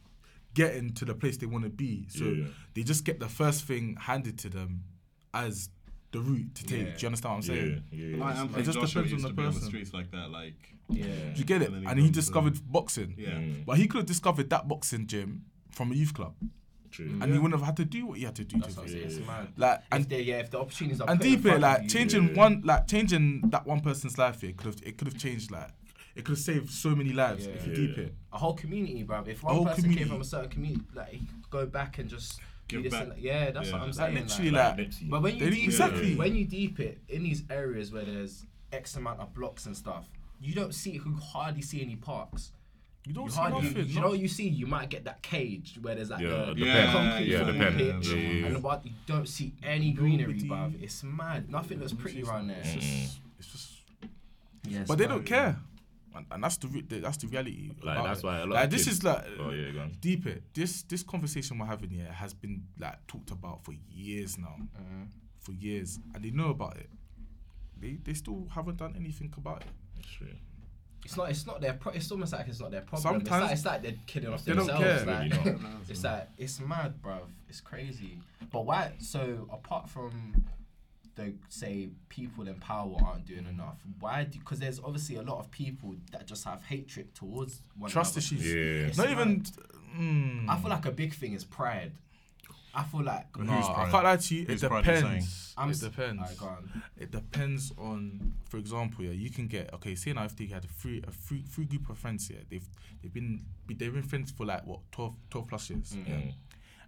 getting 0.55 0.92
to 0.94 1.05
the 1.05 1.14
place 1.14 1.37
they 1.37 1.46
want 1.46 1.64
to 1.64 1.70
be. 1.70 2.07
So 2.09 2.24
Yeah. 2.24 2.46
they 2.74 2.83
just 2.83 3.05
get 3.05 3.20
the 3.20 3.29
first 3.29 3.64
thing 3.64 3.96
handed 4.01 4.38
to 4.40 4.48
them 4.48 4.85
as 5.33 5.68
the 6.11 6.20
route 6.20 6.55
to 6.55 6.64
take. 6.64 6.87
Yeah. 6.87 6.94
Do 6.96 7.01
you 7.01 7.07
understand 7.09 7.35
what 7.37 7.48
I'm 7.51 7.55
Yeah, 7.57 7.62
saying? 7.62 7.83
yeah, 8.18 8.24
I 8.24 8.33
am. 8.33 8.38
Um, 8.55 8.61
it 8.61 8.62
just 8.64 8.79
Joshua 8.81 9.03
depends 9.05 9.12
on 9.12 9.22
the 9.22 9.29
to 9.29 9.35
be 9.35 9.42
on 9.42 9.48
the 9.48 9.53
person. 9.55 9.68
streets 9.68 9.92
like 9.92 10.11
that. 10.12 10.31
Like 10.31 10.74
yeah, 10.90 11.05
Do 11.05 11.38
you 11.38 11.44
get 11.44 11.61
it? 11.62 11.68
And 11.70 11.83
he 11.83 11.87
And 11.87 11.98
he 11.98 12.05
comes 12.07 12.14
to- 12.16 12.20
discovered 12.20 12.72
boxing. 12.72 13.14
yeah, 13.18 13.38
But 13.66 13.77
he 13.77 13.87
could 13.87 13.98
have 13.98 14.07
discovered 14.07 14.48
that 14.51 14.66
boxing 14.66 15.07
gym 15.07 15.44
from 15.70 15.92
a 15.92 15.94
youth 15.94 16.14
club, 16.14 16.35
true. 16.90 17.18
and 17.20 17.33
he 17.33 17.38
wouldn't 17.38 17.59
have 17.61 17.66
had 17.66 17.77
to 17.77 17.85
do 17.85 18.07
what 18.07 18.18
he 18.18 18.24
had 18.24 18.35
to 18.37 18.44
do 18.44 18.59
that's 18.61 18.74
to. 18.74 18.81
what 18.81 18.88
I'm 18.88 18.94
it. 18.94 18.96
saying. 18.96 19.07
It's 19.07 19.18
Yeah. 19.18 19.27
mad. 19.27 19.48
Like 19.57 19.74
And 19.79 19.85
and 19.92 20.03
if 20.05 20.09
they, 20.09 20.22
yeah, 20.22 20.38
if 20.38 20.51
the 20.51 20.59
opportunities 20.61 21.01
are 21.01 21.11
and 21.11 21.20
put 21.20 21.24
deep 21.24 21.46
it 21.46 21.61
like 21.61 21.83
you, 21.85 21.88
changing 21.88 22.29
Yeah. 22.29 22.35
one 22.35 22.62
like 22.64 22.87
changing 22.87 23.42
that 23.51 23.66
one 23.66 23.81
person's 23.81 24.18
life 24.18 24.40
here 24.40 24.53
could 24.53 24.66
have 24.66 24.77
it 24.83 24.98
could 24.98 25.09
have 25.09 25.18
changed 25.18 25.51
like 25.51 25.68
it 26.16 26.24
could 26.24 26.33
have 26.37 26.38
saved 26.44 26.70
so 26.70 26.94
many 26.96 27.12
lives 27.12 27.46
if 27.46 27.66
you 27.66 27.72
Yeah. 27.72 27.79
deep 27.87 27.98
it 27.98 28.14
a 28.33 28.38
whole 28.38 28.55
community, 28.55 29.05
bruv. 29.05 29.29
If 29.29 29.42
one 29.42 29.64
person 29.64 29.83
community. 29.85 29.98
came 30.05 30.09
from 30.12 30.20
a 30.20 30.24
certain 30.24 30.51
community, 30.51 30.85
like 30.94 31.20
go 31.51 31.64
back 31.66 31.98
and 31.98 32.09
just 32.11 32.40
Give 32.66 32.83
do 32.83 32.90
this 32.90 32.92
back. 32.92 33.03
and 33.05 33.12
that. 33.12 33.20
yeah, 33.20 33.51
that's 33.51 33.68
Yeah. 33.68 33.72
what 33.74 33.81
I'm 33.83 33.87
Like, 33.88 33.94
saying. 33.96 34.14
literally, 34.14 34.51
like, 34.51 34.77
like, 34.79 34.88
Nipsey. 34.90 35.09
But 35.11 35.22
when 35.22 35.37
you 35.38 35.51
deep 35.51 35.64
exactly. 35.64 36.12
it, 36.12 36.18
when 36.18 36.35
you 36.35 36.44
deep 36.44 36.81
it 36.81 36.98
in 37.09 37.22
these 37.22 37.44
areas 37.48 37.90
where 37.92 38.05
there's 38.05 38.44
X 38.72 38.96
amount 38.96 39.20
of 39.20 39.33
blocks 39.33 39.64
and 39.66 39.74
stuff, 39.77 40.09
you 40.40 40.55
don't 40.55 40.74
see 40.74 40.92
you 40.92 41.18
hardly 41.33 41.62
see 41.62 41.81
any 41.83 41.96
parks. 41.96 42.53
You 43.08 43.14
don't 43.14 43.24
You 43.24 43.30
see 43.30 43.36
hardly, 43.40 43.62
nothing 43.62 43.86
you 43.88 43.94
no. 43.96 44.00
know 44.02 44.08
what 44.10 44.18
you 44.20 44.28
see? 44.28 44.48
You 44.48 44.66
might 44.66 44.88
get 44.90 45.04
that 45.04 45.22
cage 45.22 45.78
where 45.82 45.94
there's 45.96 46.10
like 46.10 46.20
Yeah, 46.20 46.28
the, 46.28 46.54
the 46.54 46.64
the 46.64 46.86
concrete 46.92 47.26
Yeah, 47.26 47.42
the 47.44 47.52
pen. 47.54 47.76
pitch, 47.76 48.08
Yeah, 48.08 48.14
yeah, 48.16 48.30
yeah. 48.40 48.46
and 48.46 48.62
but 48.62 48.84
you 48.86 48.92
don't 49.06 49.28
see 49.28 49.52
any 49.62 49.90
greenery, 49.92 50.34
Nobody- 50.34 50.76
bruv. 50.76 50.82
It's 50.82 51.02
mad. 51.02 51.50
Nothing 51.50 51.80
looks 51.80 51.94
pretty 51.94 52.22
around 52.22 52.48
there. 52.48 52.58
it's 52.62 52.72
just, 52.74 53.18
it's 53.38 53.52
just 53.52 53.72
Yes, 54.68 54.86
but 54.86 54.98
they 54.98 55.06
don't 55.06 55.24
care 55.24 55.56
and, 56.14 56.26
and 56.30 56.42
that's 56.44 56.56
the, 56.58 56.68
re- 56.68 56.84
that's 56.88 57.16
the 57.18 57.26
reality 57.28 57.70
Like 57.82 58.02
that's 58.04 58.20
it. 58.20 58.26
why 58.26 58.36
a 58.38 58.40
lot 58.40 58.48
like 58.50 58.64
of 58.64 58.70
this 58.70 58.84
kids- 58.84 58.98
is 58.98 59.04
like 59.04 59.24
Oh 59.40 59.50
yeah, 59.50 59.70
go 59.70 59.80
on. 59.80 59.96
deep 60.00 60.26
it 60.26 60.42
this 60.52 60.82
this 60.82 61.02
conversation 61.02 61.58
we're 61.58 61.66
having 61.66 61.90
here 61.90 62.10
has 62.12 62.34
been 62.34 62.64
like 62.78 63.06
talked 63.06 63.30
about 63.30 63.64
for 63.64 63.72
years 63.90 64.36
now 64.36 64.56
Mm-hmm. 64.58 65.04
for 65.38 65.52
years 65.52 65.98
and 66.14 66.22
they 66.24 66.30
know 66.30 66.50
about 66.50 66.76
it 66.76 66.90
they 67.80 67.98
they 68.04 68.14
still 68.14 68.48
haven't 68.54 68.76
done 68.78 68.94
anything 68.96 69.32
about 69.36 69.62
it 69.62 69.68
It's 70.00 70.08
true. 70.10 70.26
It's 71.04 71.16
not. 71.16 71.30
It's 71.30 71.46
not 71.46 71.61
their. 71.61 71.72
Pro- 71.74 71.92
it's 71.92 72.11
almost 72.11 72.32
like 72.32 72.46
it's 72.48 72.61
not 72.61 72.70
their 72.70 72.82
problem. 72.82 73.16
it's, 73.16 73.28
Sometimes 73.28 73.42
like, 73.44 73.52
it's 73.52 73.64
like 73.64 73.82
they're 73.82 73.94
kidding 74.06 74.32
off 74.32 74.44
they 74.44 74.52
don't 74.54 74.66
themselves. 74.66 75.04
care. 75.04 75.06
Like, 75.06 75.34
Really 75.34 75.61
it's 75.88 76.04
like 76.04 76.28
it's 76.37 76.61
mad, 76.61 76.94
bruv. 77.02 77.20
It's 77.48 77.61
crazy. 77.61 78.18
But 78.52 78.66
why? 78.66 78.92
So 78.98 79.48
apart 79.52 79.88
from 79.88 80.44
the 81.14 81.32
say 81.48 81.88
people 82.08 82.46
in 82.46 82.54
power 82.56 82.94
aren't 83.04 83.26
doing 83.26 83.46
enough, 83.46 83.78
why? 84.00 84.24
Because 84.30 84.58
there's 84.61 84.80
obviously 84.80 85.16
a 85.16 85.22
lot 85.22 85.38
of 85.38 85.50
people 85.50 85.94
that 86.12 86.26
just 86.26 86.44
have 86.44 86.62
hatred 86.64 87.14
towards 87.14 87.62
one 87.76 87.90
trust 87.90 88.16
another. 88.16 88.18
issues 88.18 88.46
Yeah. 88.54 88.87
It's 88.88 88.98
not 88.98 89.06
mad. 89.08 89.12
even 89.20 89.42
mm, 89.98 90.48
I 90.48 90.58
feel 90.58 90.70
like 90.70 90.84
a 90.87 90.92
big 90.92 91.14
thing 91.14 91.32
is 91.32 91.44
pride. 91.44 91.92
I 92.74 92.85
feel 92.85 93.02
like 93.02 93.26
Who's 93.37 93.46
no, 93.46 93.54
I 93.54 93.61
pride? 93.74 93.90
can't 93.90 94.04
lie 94.04 94.16
to 94.16 94.35
you. 94.35 94.46
It 94.48 94.61
pride 94.61 94.72
are 94.72 94.78
you 94.78 94.85
saying? 94.85 95.02
depends. 95.02 95.54
I'm 95.57 95.70
it 95.70 95.81
depends. 95.81 96.40
Alright, 96.40 96.42
on. 96.42 96.83
It 96.96 97.11
depends 97.11 97.72
on, 97.78 98.35
for 98.48 98.59
example, 98.59 99.04
yeah, 99.04 99.12
you 99.12 99.31
can 99.31 99.46
get 99.48 99.72
okay. 99.74 99.94
Say 99.94 100.12
now 100.12 100.24
if 100.24 100.37
they 100.37 100.46
had 100.46 100.64
a 100.64 100.68
free 100.68 101.02
a 101.07 101.11
free 101.11 101.44
free 101.48 101.64
group 101.64 101.88
of 101.90 101.98
friends 101.98 102.28
here, 102.28 102.42
they've 102.50 102.68
they've 103.02 103.12
been 103.12 103.44
they've 103.66 103.92
been 103.92 104.02
friends 104.02 104.31
for 104.31 104.46
like 104.46 104.66
what 104.66 104.81
12, 104.92 105.14
12 105.31 105.48
plus 105.48 105.70
years, 105.70 105.96
yeah? 106.07 106.14
Mm. 106.14 106.33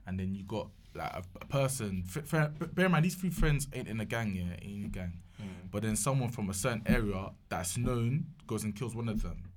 and 0.06 0.20
then 0.20 0.34
you 0.34 0.44
got 0.44 0.68
like 0.94 1.12
a, 1.12 1.22
a 1.40 1.44
person. 1.46 2.04
F- 2.06 2.34
f- 2.34 2.50
bear 2.74 2.86
in 2.86 2.92
mind, 2.92 3.04
these 3.04 3.14
three 3.14 3.30
friends 3.30 3.68
ain't 3.72 3.88
in 3.88 4.00
a 4.00 4.04
gang, 4.04 4.34
yeah, 4.34 4.52
ain't 4.62 4.78
in 4.78 4.84
a 4.84 4.88
gang. 4.88 5.22
But 5.70 5.82
then 5.82 5.96
someone 5.96 6.28
from 6.30 6.50
a 6.50 6.54
certain 6.54 6.82
area 6.86 7.30
that's 7.48 7.78
known 7.78 8.26
goes 8.46 8.64
and 8.64 8.74
kills 8.76 8.94
one 8.94 9.08
of 9.08 9.22
them. 9.22 9.50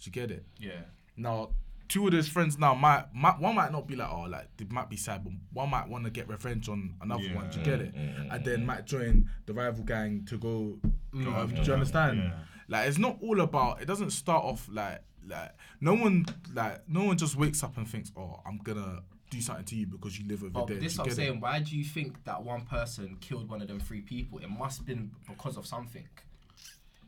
Do 0.00 0.06
you 0.06 0.12
get 0.12 0.30
it? 0.30 0.44
Yeah. 0.58 0.80
Now, 1.16 1.50
two 1.88 2.04
of 2.06 2.12
those 2.12 2.28
friends 2.28 2.58
now 2.58 2.74
might, 2.74 3.04
might 3.14 3.38
one 3.40 3.54
might 3.54 3.72
not 3.72 3.86
be 3.86 3.96
like 3.96 4.10
oh 4.10 4.22
like 4.28 4.48
they 4.56 4.66
might 4.70 4.90
be 4.90 4.96
sad, 4.96 5.24
but 5.24 5.32
one 5.52 5.70
might 5.70 5.88
want 5.88 6.04
to 6.04 6.10
get 6.10 6.28
revenge 6.28 6.68
on 6.68 6.94
another 7.00 7.28
one. 7.34 7.48
Do 7.50 7.58
you 7.58 7.64
get 7.64 7.80
it? 7.80 7.94
And 7.94 8.44
then 8.44 8.66
might 8.66 8.84
join 8.84 9.28
the 9.46 9.54
rival 9.54 9.84
gang 9.84 10.24
to 10.28 10.36
go. 10.38 10.78
um, 11.14 11.52
do 11.54 11.62
you 11.62 11.72
understand? 11.72 12.18
yeah. 12.18 12.32
Like 12.68 12.88
it's 12.88 12.98
not 12.98 13.16
all 13.22 13.40
about. 13.40 13.80
It 13.80 13.86
doesn't 13.86 14.10
start 14.10 14.44
off 14.44 14.68
like 14.70 15.00
like 15.26 15.52
no 15.80 15.94
one 15.94 16.24
like 16.54 16.88
no 16.88 17.04
one 17.04 17.16
just 17.18 17.36
wakes 17.36 17.62
up 17.62 17.76
and 17.76 17.88
thinks 17.88 18.10
oh 18.16 18.40
I'm 18.46 18.58
gonna 18.58 19.00
do 19.30 19.40
something 19.42 19.64
to 19.66 19.76
you 19.76 19.86
because 19.86 20.18
you 20.18 20.26
live 20.26 20.42
over 20.42 20.50
But 20.52 20.66
there. 20.68 20.76
this 20.78 20.94
Do 20.94 21.02
I'm 21.02 21.04
get 21.06 21.12
it? 21.12 21.16
saying. 21.16 21.40
Why 21.40 21.60
do 21.60 21.76
you 21.76 21.84
think 21.84 22.22
that 22.24 22.42
one 22.42 22.62
person 22.62 23.16
killed 23.20 23.48
one 23.50 23.60
of 23.62 23.68
them 23.68 23.80
three 23.80 24.00
people? 24.02 24.38
It 24.38 24.48
must 24.50 24.78
have 24.78 24.86
been 24.86 25.10
because 25.26 25.56
of 25.56 25.66
something. 25.66 26.06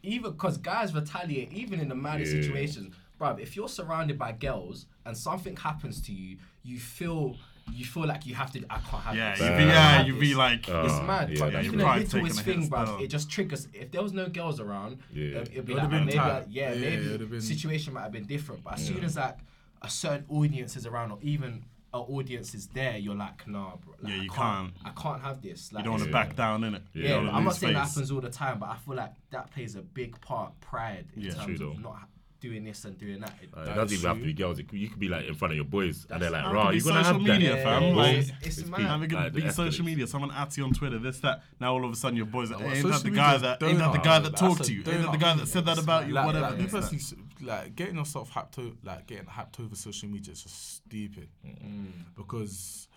Even 0.02 0.32
because 0.32 0.56
guys 0.56 0.94
retaliate, 0.94 1.52
even 1.52 1.78
in 1.80 1.88
the 1.88 1.94
maddest 1.94 2.34
Yeah. 2.34 2.40
situations. 2.42 2.94
Bruv, 3.20 3.38
if 3.38 3.54
you're 3.54 3.68
surrounded 3.68 4.18
by 4.18 4.32
girls 4.32 4.86
and 5.04 5.16
something 5.16 5.54
happens 5.56 6.00
to 6.02 6.12
you, 6.12 6.38
you 6.62 6.78
feel 6.78 7.36
you 7.72 7.84
feel 7.84 8.04
like 8.06 8.26
you 8.26 8.34
have 8.34 8.50
to. 8.50 8.58
I 8.68 8.78
can't 8.78 9.02
have 9.04 9.14
Yeah, 9.14 9.30
this. 9.32 9.40
you 9.40 9.46
I 9.46 9.50
be, 9.50 9.56
can't 9.58 9.68
yeah, 9.70 10.04
you 10.06 10.12
this. 10.14 10.20
be 10.20 10.34
like, 10.34 10.68
Uh, 10.68 10.82
It's 10.86 11.06
mad, 11.06 11.30
yeah, 11.30 11.38
but 11.38 11.52
yeah, 11.52 11.58
even 11.60 11.64
you're 11.64 11.72
the 11.78 11.84
pride 11.84 11.98
taking 12.06 12.22
littlest 12.22 12.44
thing, 12.44 12.60
hit 12.62 12.70
bruv, 12.70 13.00
it 13.00 13.06
just 13.08 13.30
triggers. 13.30 13.68
If 13.72 13.92
there 13.92 14.02
was 14.02 14.12
no 14.12 14.26
girls 14.28 14.58
around, 14.58 14.98
Yeah. 15.12 15.24
it'd, 15.42 15.48
it'd 15.52 15.66
be 15.66 15.72
It 15.72 15.76
like, 15.76 15.84
would've 15.84 15.90
been 15.90 16.06
maybe, 16.06 16.18
tight. 16.18 16.28
like, 16.34 16.46
yeah, 16.48 16.72
Yeah, 16.72 16.80
maybe 16.80 17.04
it 17.06 17.12
would've 17.12 17.30
been- 17.30 17.40
situation 17.42 17.94
might 17.94 18.02
have 18.02 18.12
been 18.12 18.24
different. 18.24 18.64
But 18.64 18.74
as 18.74 18.86
soon 18.86 19.04
as 19.04 19.14
like 19.16 19.38
a 19.82 19.88
certain 19.90 20.24
audience 20.28 20.74
is 20.74 20.84
around, 20.84 21.12
or 21.12 21.18
even 21.22 21.64
an 21.92 22.00
audience 22.00 22.54
is 22.54 22.66
there, 22.68 22.96
you're 22.98 23.14
like, 23.14 23.46
nah, 23.46 23.76
bro. 23.76 23.94
Like, 24.00 24.12
Yeah, 24.14 24.18
I 24.18 24.22
you 24.24 24.30
can't. 24.30 24.72
I 24.84 24.90
can't 24.90 25.22
have 25.22 25.40
this. 25.40 25.72
Like, 25.72 25.84
you 25.84 25.90
don't 25.90 25.98
want 26.00 26.04
to 26.06 26.10
back 26.12 26.34
down 26.34 26.64
in 26.64 26.74
it. 26.74 26.82
Yeah, 26.92 27.20
but 27.20 27.34
I'm 27.34 27.44
not 27.44 27.54
saying 27.54 27.74
that 27.74 27.86
happens 27.86 28.10
all 28.10 28.20
the 28.20 28.30
time, 28.30 28.58
but 28.58 28.70
I 28.70 28.78
feel 28.78 28.96
like 28.96 29.12
that 29.30 29.52
plays 29.52 29.76
a 29.76 29.82
big 29.82 30.20
part. 30.20 30.58
Pride 30.60 31.06
in 31.16 31.30
terms 31.30 31.60
of 31.60 31.78
not 31.78 31.94
ha- 31.94 32.06
doing 32.40 32.64
this 32.64 32.84
and 32.84 32.96
doing 32.98 33.20
that. 33.20 33.34
It- 33.42 33.50
Uh, 33.54 33.60
it 33.62 33.66
doesn't 33.74 33.84
is 33.86 33.92
even 34.04 34.08
have 34.08 34.18
to 34.18 34.24
be 34.24 34.32
girls. 34.32 34.58
It 34.58 34.68
could, 34.68 34.78
you 34.78 34.88
could 34.88 34.98
be 34.98 35.08
like 35.08 35.26
in 35.26 35.34
front 35.34 35.52
of 35.52 35.56
your 35.56 35.64
boys, 35.66 36.06
and 36.10 36.20
they're 36.22 36.30
like, 36.30 36.44
That 36.44 36.52
"Raw, 36.52 36.66
could 36.66 36.74
you 36.76 36.80
be 36.82 36.88
gonna 36.88 36.96
have 37.02 37.06
social 37.06 37.24
that?" 37.26 37.32
media, 37.32 37.56
fam. 37.56 37.82
Yeah, 37.82 37.94
Like, 37.94 38.16
it's, 38.16 38.30
it's 38.42 38.62
peak. 38.62 38.70
mad. 38.70 38.80
Have 38.80 39.02
a 39.02 39.06
good 39.06 39.16
Like, 39.18 39.32
be 39.34 39.50
social 39.50 39.64
escalates. 39.84 39.86
media. 39.86 40.06
Someone 40.06 40.30
at 40.32 40.56
you 40.56 40.64
on 40.64 40.72
Twitter. 40.72 40.98
This 40.98 41.20
that. 41.20 41.42
Now 41.60 41.72
all 41.74 41.84
of 41.84 41.92
a 41.92 41.96
sudden 41.96 42.16
your 42.16 42.26
boys. 42.26 42.50
Like, 42.50 42.62
ain't 42.62 42.76
social 42.76 42.90
that 42.92 43.02
the 43.04 43.10
guy 43.10 43.34
is 43.36 43.42
that 43.42 43.62
ain't 43.62 43.78
that 43.78 43.92
the 43.92 43.98
donut. 43.98 44.04
guy 44.04 44.18
that 44.20 44.28
That's 44.30 44.40
talked 44.40 44.60
a 44.60 44.64
to 44.64 44.72
you? 44.72 44.78
Ain't 44.78 44.84
that 44.86 44.92
the 44.98 45.06
donut. 45.08 45.20
guy 45.20 45.34
that 45.36 45.46
said 45.48 45.66
that 45.66 45.78
about 45.78 46.08
you? 46.08 46.14
like, 46.14 46.26
Whatever. 46.26 46.46
like, 46.48 46.56
me 46.58 46.62
this, 46.64 46.72
that. 46.72 46.80
personally, 46.80 47.02
s- 47.02 47.14
like 47.42 47.76
getting 47.76 47.96
yourself 47.96 48.32
hyped, 48.32 48.58
o- 48.58 48.76
like 48.82 49.06
getting 49.06 49.26
hyped 49.26 49.60
over 49.60 49.74
social 49.74 50.08
media 50.08 50.32
is 50.32 50.42
just 50.42 50.76
stupid. 50.76 51.28
Because 52.16 52.88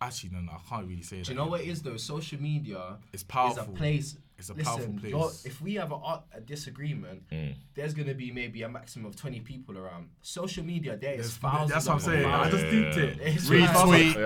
actually, 0.00 0.30
no, 0.30 0.40
no, 0.40 0.52
I 0.52 0.60
can't 0.68 0.86
really 0.86 1.02
say 1.02 1.18
that. 1.18 1.26
Do 1.26 1.32
you 1.32 1.38
know 1.38 1.46
what 1.46 1.60
it 1.62 1.68
is 1.68 1.82
though? 1.82 1.96
Social 1.96 2.40
media 2.40 2.98
It's 3.12 3.22
is 3.22 3.22
a 3.22 3.26
powerful. 3.26 3.74
place. 3.74 4.16
It's 4.36 4.50
a 4.50 4.54
listen, 4.54 4.64
powerful 4.74 4.92
place. 4.98 5.10
you're- 5.12 5.32
if 5.44 5.60
we 5.62 5.74
have 5.74 5.92
a, 5.92 5.94
ar- 5.94 6.22
a 6.34 6.40
disagreement, 6.40 7.22
Mm. 7.30 7.54
there's 7.74 7.94
gonna 7.94 8.14
be 8.14 8.32
maybe 8.32 8.62
a 8.62 8.68
maximum 8.68 9.06
of 9.06 9.14
twenty 9.16 9.40
people 9.40 9.78
around. 9.78 10.08
Social 10.22 10.64
media, 10.64 10.96
there 10.96 11.12
is 11.14 11.18
There's- 11.18 11.36
thousands. 11.36 11.70
That's 11.70 11.86
what 11.86 11.92
I'm 11.92 11.98
of 11.98 12.02
saying. 12.04 12.26
I 12.26 12.50
just 12.50 12.64
Yeah. 12.64 12.70
deeped 12.70 12.96
it. 12.96 13.18
It's 13.22 13.48
Retweet. 13.48 13.66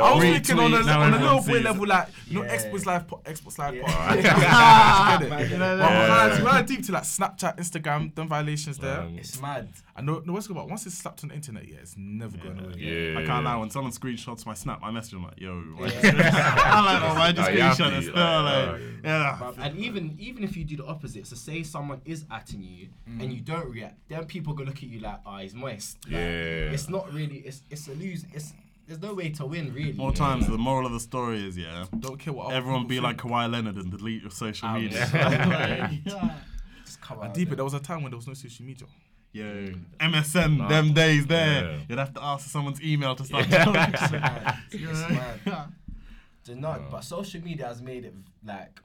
I 0.01 0.15
was 0.15 0.25
retweet, 0.25 0.33
thinking 0.47 0.59
on 0.61 0.75
a, 0.75 0.83
now 0.83 1.01
on 1.03 1.13
a 1.13 1.17
everyone 1.17 1.21
little 1.23 1.41
boy 1.47 1.55
sees 1.57 1.65
level, 1.65 1.87
like, 1.87 2.09
you 2.27 2.35
know, 2.39 2.45
Yeah. 2.45 2.57
Xbox 2.57 2.87
Live, 2.87 3.07
po- 3.09 3.23
Xbox 3.25 3.59
Live 3.59 3.75
Yeah. 3.75 3.83
pod. 3.83 4.17
Yeah. 4.25 5.19
Get 5.19 5.23
it? 5.23 5.51
Yeah. 5.51 5.59
But 5.59 5.91
Yeah. 5.91 6.43
when 6.43 6.55
I 6.55 6.63
deep 6.63 6.87
to 6.87 6.93
like 6.93 7.03
Snapchat, 7.03 7.59
Instagram, 7.59 8.15
them 8.15 8.29
violations 8.29 8.79
there. 8.79 9.01
Um, 9.03 9.19
It's 9.19 9.41
mad. 9.41 9.69
I 9.95 10.01
know, 10.01 10.23
no, 10.25 10.33
what's 10.33 10.47
good 10.47 10.57
about 10.57 10.69
once 10.71 10.87
it's 10.87 10.97
slapped 10.97 11.25
on 11.25 11.31
the 11.31 11.35
internet, 11.35 11.67
yeah, 11.69 11.79
it's 11.83 11.97
never 11.99 12.37
going 12.39 12.61
away. 12.61 12.75
yeah, 12.79 13.19
I 13.19 13.25
can't 13.27 13.45
lie. 13.45 13.57
When 13.57 13.69
someone 13.69 13.93
screenshots 13.93 14.47
my 14.47 14.55
snap, 14.55 14.79
I 14.83 14.93
message 14.93 15.11
them 15.11 15.25
like, 15.25 15.41
"Yo, 15.41 15.61
why 15.77 15.87
Yeah. 15.89 16.01
just 16.01 16.05
I'm 16.15 16.85
like, 16.85 17.03
oh, 17.03 17.15
why 17.15 17.33
just 17.33 17.51
No, 17.51 17.57
you 17.57 17.63
have 17.63 17.77
screenshot 17.77 17.91
to, 17.91 17.99
it 17.99 18.03
still?" 18.03 18.15
like, 18.15 18.69
Like, 18.69 18.81
yeah. 19.05 19.53
And 19.59 19.79
even 19.79 19.98
even 20.19 20.43
if 20.45 20.57
you 20.57 20.65
do 20.65 20.77
the 20.77 20.85
opposite, 20.87 21.27
so 21.27 21.37
say 21.37 21.63
someone 21.63 22.01
is 22.05 22.25
atting 22.25 22.63
you 22.63 22.89
and 23.21 23.33
you 23.33 23.41
don't 23.41 23.69
react, 23.71 23.97
then 24.09 24.25
people 24.27 24.53
go 24.55 24.65
look 24.65 24.77
at 24.77 24.83
you 24.85 25.01
like, 25.01 25.21
ah, 25.27 25.39
he's 25.39 25.55
moist. 25.55 25.99
Like, 26.05 26.13
Yeah. 26.15 26.75
It's 26.75 26.89
not 26.89 27.13
really. 27.13 27.39
It's 27.39 27.63
it's 27.71 27.89
a 27.89 27.93
lose. 27.95 28.25
It's 28.33 28.53
there's 28.87 29.01
no 29.03 29.13
way 29.15 29.29
to 29.31 29.45
win 29.45 29.73
really. 29.75 29.93
More 29.93 30.13
times, 30.13 30.47
the 30.47 30.57
moral 30.57 30.87
of 30.87 30.93
the 30.93 31.01
story 31.01 31.47
is, 31.47 31.59
yeah, 31.59 31.85
Don't 31.99 32.19
care 32.19 32.33
what 32.33 32.55
everyone 32.55 32.87
be 32.87 32.95
people 32.97 33.09
like 33.11 33.21
think. 33.21 33.33
Kawhi 33.33 33.51
Leonard 33.53 33.77
and 33.77 33.91
delete 33.91 34.23
your 34.23 34.31
social 34.31 34.69
Out. 34.69 34.81
media. 34.81 35.91
Just 36.85 37.01
come 37.03 37.21
I 37.21 37.27
out 37.27 37.35
deep 37.35 37.49
there. 37.49 37.53
it. 37.55 37.57
There 37.57 37.65
was 37.65 37.75
a 37.75 37.81
time 37.81 38.03
when 38.03 38.11
there 38.11 38.17
was 38.17 38.27
no 38.27 38.35
social 38.35 38.65
media. 38.65 38.87
Yeah, 39.33 39.73
MSN, 40.01 40.57
Nah. 40.57 40.69
them 40.69 40.95
days 40.95 41.27
there. 41.27 41.63
Yeah. 41.73 41.79
You'd 41.89 41.99
have 41.99 42.15
to 42.15 42.23
ask 42.25 42.45
for 42.45 42.49
someone's 42.51 42.81
email 42.83 43.15
to 43.15 43.25
start. 43.25 43.45
It's 43.47 43.55
talking. 43.65 43.73
mad. 44.21 44.59
It's 44.73 45.11
mad. 45.47 45.69
Do 46.45 46.55
not, 46.55 46.91
but 46.91 47.05
social 47.05 47.43
media 47.43 47.67
has 47.67 47.83
made 47.83 48.07
it 48.07 48.15
like 48.43 48.81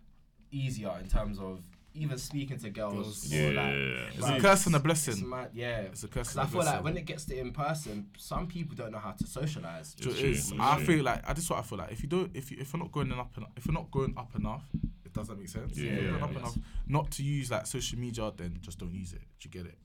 easier 0.53 0.91
in 1.01 1.07
terms 1.09 1.39
of 1.39 1.59
even 1.95 2.17
speaking 2.17 2.57
to 2.57 2.69
girls. 2.71 3.27
Girls. 3.29 3.33
or, 3.33 3.35
Yeah. 3.35 3.61
like, 3.61 3.73
It's 3.75 4.13
It's 4.17 4.21
Like, 4.23 4.39
a 4.39 4.41
curse 4.41 4.65
and 4.65 4.75
a 4.75 4.77
It's 4.77 4.83
blessing. 4.85 5.29
mad, 5.29 5.49
yeah. 5.53 5.79
It's 5.81 6.03
a 6.03 6.07
curse 6.07 6.33
Because 6.33 6.35
and 6.35 6.41
I 6.41 6.43
a 6.43 6.47
feel 6.47 6.65
like 6.65 6.83
when 6.83 6.97
it 6.97 7.05
gets 7.05 7.25
to 7.25 7.37
in 7.39 7.51
person, 7.51 8.07
some 8.17 8.47
people 8.47 8.75
don't 8.75 8.91
know 8.91 8.97
how 8.97 9.11
to 9.11 9.27
socialize. 9.27 9.95
So 9.99 10.09
it 10.09 10.11
It's 10.13 10.19
true, 10.19 10.29
it's 10.29 10.51
I 10.59 10.75
true. 10.77 10.85
feel 10.85 11.03
like 11.03 11.29
I 11.29 11.33
just 11.33 11.49
what 11.51 11.59
I 11.59 11.61
feel 11.61 11.77
like. 11.77 11.91
If 11.91 12.01
you 12.01 12.09
don't, 12.09 12.31
if 12.35 12.49
you 12.51 12.57
if 12.59 12.73
you're 12.73 12.81
not 12.81 12.91
going 12.91 13.11
up 13.11 13.37
enough, 13.37 13.51
if 13.55 13.65
you're 13.67 13.73
not 13.73 13.91
going 13.91 14.13
up 14.17 14.35
enough, 14.35 14.63
it 15.05 15.13
does 15.13 15.27
that 15.27 15.37
make 15.37 15.49
sense. 15.49 15.77
if 15.77 15.83
Yeah, 15.83 15.99
you're 15.99 16.23
up 16.23 16.31
yes. 16.31 16.39
enough, 16.39 16.57
not 16.87 17.11
to 17.11 17.23
use 17.23 17.51
like 17.51 17.67
social 17.67 17.99
media, 17.99 18.31
then 18.35 18.57
just 18.61 18.79
don't 18.79 18.93
use 18.93 19.13
it. 19.13 19.21
Do 19.39 19.47
you 19.47 19.51
get 19.51 19.65
it? 19.71 19.77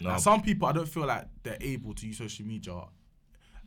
No, 0.00 0.08
Like, 0.10 0.20
some 0.20 0.42
people, 0.42 0.66
I 0.66 0.72
don't 0.72 0.88
feel 0.88 1.06
like 1.06 1.28
they're 1.44 1.58
able 1.60 1.94
to 1.94 2.06
use 2.08 2.18
social 2.18 2.44
media 2.44 2.74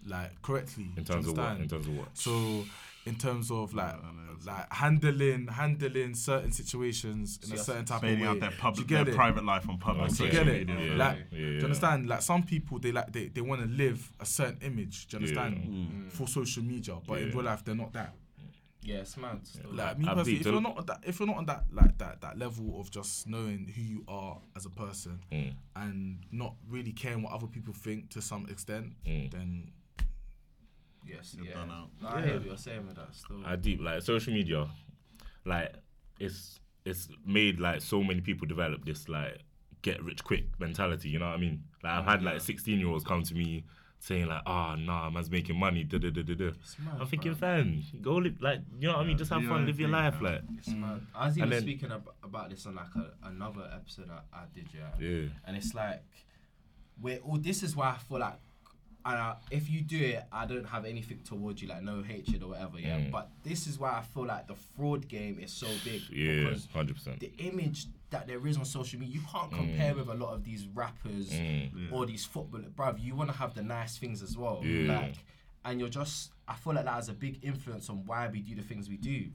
like 0.06 0.42
correctly. 0.42 0.92
in 0.98 1.06
terms 1.06 1.28
of 1.28 1.38
what? 1.38 1.62
In 1.62 1.68
terms 1.70 1.88
of 1.88 1.98
what? 1.98 2.18
So, 2.18 2.66
in 3.06 3.16
terms 3.16 3.52
of 3.52 3.74
like 3.74 3.94
I 3.94 4.12
know, 4.12 4.22
it's- 4.34 4.46
like 4.46 4.72
handling 4.74 5.48
handling 5.48 6.14
certain 6.16 6.52
situations 6.52 7.40
in 7.44 7.50
So 7.50 7.56
a 7.56 7.58
certain 7.58 7.86
type 7.86 8.04
of 8.04 8.10
way. 8.20 8.26
out 8.26 8.40
their 8.40 8.50
Do 8.50 8.56
you 8.56 8.62
public, 8.62 8.88
get 8.88 9.06
their 9.06 9.14
it? 9.14 9.18
private 9.18 9.46
life 9.46 9.68
on 9.70 9.78
public 9.78 10.06
Okay. 10.12 10.16
Do 10.18 10.26
you 10.26 10.32
get 10.32 10.48
it? 10.48 10.68
Yeah. 10.70 10.96
Like, 10.96 11.18
Yeah, 11.32 11.38
do 11.38 11.46
you 11.46 11.62
understand? 11.64 12.08
Like 12.08 12.22
some 12.22 12.44
people, 12.44 12.80
they 12.80 12.92
like 12.92 13.12
they, 13.14 13.28
they 13.30 13.42
want 13.42 13.62
to 13.62 13.68
live 13.68 14.12
a 14.20 14.26
certain 14.26 14.60
image. 14.62 15.08
Do 15.08 15.18
you 15.20 15.28
Yeah. 15.28 15.40
understand? 15.42 16.12
For 16.12 16.28
social 16.28 16.64
media, 16.64 16.98
but 17.08 17.22
in 17.22 17.30
real 17.32 17.44
life, 17.44 17.64
they're 17.64 17.76
not 17.76 17.94
that. 17.94 18.14
Yeah, 18.82 18.98
it's 18.98 19.18
mad. 19.18 19.40
still. 19.48 19.72
Like 19.74 19.98
me 19.98 20.06
personally, 20.06 20.40
if 20.40 20.46
you're 20.46 20.62
not 20.62 20.78
on 20.78 20.86
that, 20.86 21.00
if 21.08 21.20
you're 21.20 21.26
not 21.28 21.38
on 21.38 21.46
that 21.48 21.64
like 21.72 21.98
that 21.98 22.22
that 22.22 22.38
level 22.38 22.80
of 22.80 22.92
just 22.92 23.26
knowing 23.28 23.72
who 23.76 23.82
you 23.82 24.04
are 24.08 24.38
as 24.56 24.68
a 24.68 24.70
person 24.70 25.22
Mm. 25.32 25.54
and 25.76 26.20
not 26.32 26.56
really 26.70 26.92
caring 26.92 27.24
what 27.24 27.34
other 27.34 27.48
people 27.48 27.74
think 27.74 28.10
to 28.12 28.22
some 28.22 28.46
extent, 28.48 28.94
Mm. 29.08 29.32
then 29.32 29.72
Yes, 31.06 31.36
You're 31.38 31.48
yeah. 31.48 31.54
done 31.54 31.72
out. 31.72 31.90
No, 32.02 32.10
I 32.10 32.22
hear 32.22 32.34
what 32.38 32.46
you're 32.46 32.58
saying 32.58 32.86
with 32.88 32.96
that 32.96 33.14
still. 33.14 33.42
I 33.46 33.56
deep 33.56 33.82
like 33.82 34.02
social 34.02 34.34
media, 34.34 34.68
like 35.46 35.74
it's 36.20 36.60
it's 36.86 37.08
made 37.26 37.60
like 37.60 37.82
so 37.82 38.04
many 38.04 38.22
people 38.22 38.48
develop 38.48 38.86
this 38.86 39.08
like 39.10 39.40
get 39.82 40.02
rich 40.04 40.24
quick 40.24 40.46
mentality. 40.60 41.10
You 41.10 41.20
know 41.20 41.28
what 41.28 41.36
I 41.36 41.38
mean? 41.38 41.64
Like 41.84 41.94
I've 41.94 42.06
had 42.06 42.24
like 42.24 42.42
sixteen 42.42 42.80
year 42.80 42.88
olds 42.90 43.04
come 43.04 43.24
to 43.24 43.34
me 43.36 43.64
saying 44.00 44.28
like, 44.28 44.42
"Ah, 44.46 44.76
nah, 44.78 45.10
man's 45.10 45.32
making 45.32 45.58
money." 45.58 45.84
Da 45.84 45.98
da 45.98 46.10
da 46.12 46.22
da 46.22 46.34
da. 46.36 46.46
mad, 46.80 46.98
I'm 47.02 47.08
thinking, 47.08 47.34
bruv. 47.34 47.38
fam, 47.38 47.84
go 48.02 48.16
live 48.16 48.40
like 48.42 48.60
you 48.80 48.88
know 48.88 48.96
what 48.98 49.04
I 49.04 49.08
mean? 49.08 49.18
Just 49.18 49.32
have 49.32 49.44
fun, 49.46 49.66
live 49.66 49.80
your 49.80 49.90
life, 49.90 50.16
fam. 50.16 50.24
like 50.24 50.42
It's 50.58 50.70
mad. 50.70 51.02
I 51.16 51.28
was 51.28 51.38
even 51.38 51.50
then- 51.50 51.62
speaking 51.62 51.92
ab- 51.92 52.10
about 52.24 52.50
this 52.50 52.66
on 52.66 52.76
like 52.76 52.94
a, 52.96 53.28
another 53.28 53.70
episode 53.74 54.10
I, 54.12 54.38
I 54.38 54.44
did, 54.54 54.68
yeah. 54.74 54.90
yeah, 55.00 55.28
And 55.46 55.56
it's 55.58 55.74
like, 55.74 56.04
we're 57.02 57.18
all. 57.20 57.38
This 57.38 57.64
is 57.64 57.76
why 57.76 57.92
I 57.92 57.98
feel 57.98 58.20
like, 58.20 58.40
and 59.06 59.16
I, 59.16 59.36
if 59.52 59.70
you 59.70 59.82
do 59.82 60.00
it, 60.00 60.24
I 60.32 60.46
don't 60.48 60.66
have 60.68 60.84
anything 60.86 61.20
towards 61.24 61.62
you, 61.62 61.68
like 61.68 61.84
no 61.84 62.02
hatred 62.02 62.42
or 62.42 62.50
whatever, 62.50 62.80
yeah. 62.80 62.98
Mm. 62.98 63.12
But 63.12 63.30
this 63.44 63.68
is 63.68 63.78
why 63.78 63.92
I 63.92 64.02
feel 64.02 64.26
like 64.26 64.48
the 64.48 64.56
fraud 64.76 65.08
game 65.08 65.38
is 65.40 65.52
so 65.52 65.68
big 65.84 66.02
yeah, 66.10 66.54
hundred 66.74 66.96
percent. 66.96 67.20
the 67.20 67.32
image 67.38 67.86
that 68.10 68.28
there 68.28 68.46
is 68.48 68.58
on 68.58 68.66
social 68.66 69.00
media, 69.00 69.16
you 69.16 69.22
can't 69.32 69.52
compare 69.52 69.94
with 69.96 70.08
a 70.10 70.14
lot 70.14 70.34
of 70.34 70.44
these 70.44 70.66
rappers 70.74 71.30
Mm. 71.32 71.92
or 71.92 72.06
these 72.06 72.26
footballers. 72.26 72.68
Bruv, 72.76 73.00
you 73.04 73.16
want 73.16 73.30
to 73.32 73.38
have 73.38 73.54
the 73.54 73.62
nice 73.64 73.98
things 73.98 74.22
as 74.24 74.38
well. 74.38 74.62
Yeah. 74.64 74.98
Like, 75.00 75.16
and 75.66 75.80
you're 75.80 75.90
just, 75.90 76.32
I 76.48 76.56
feel 76.56 76.74
like 76.74 76.86
that 76.86 76.94
has 76.94 77.10
a 77.10 77.14
big 77.14 77.40
influence 77.44 77.90
on 77.90 78.06
why 78.06 78.28
we 78.30 78.40
do 78.42 78.56
the 78.56 78.62
things 78.62 78.88
we 78.90 78.98
do. 78.98 79.26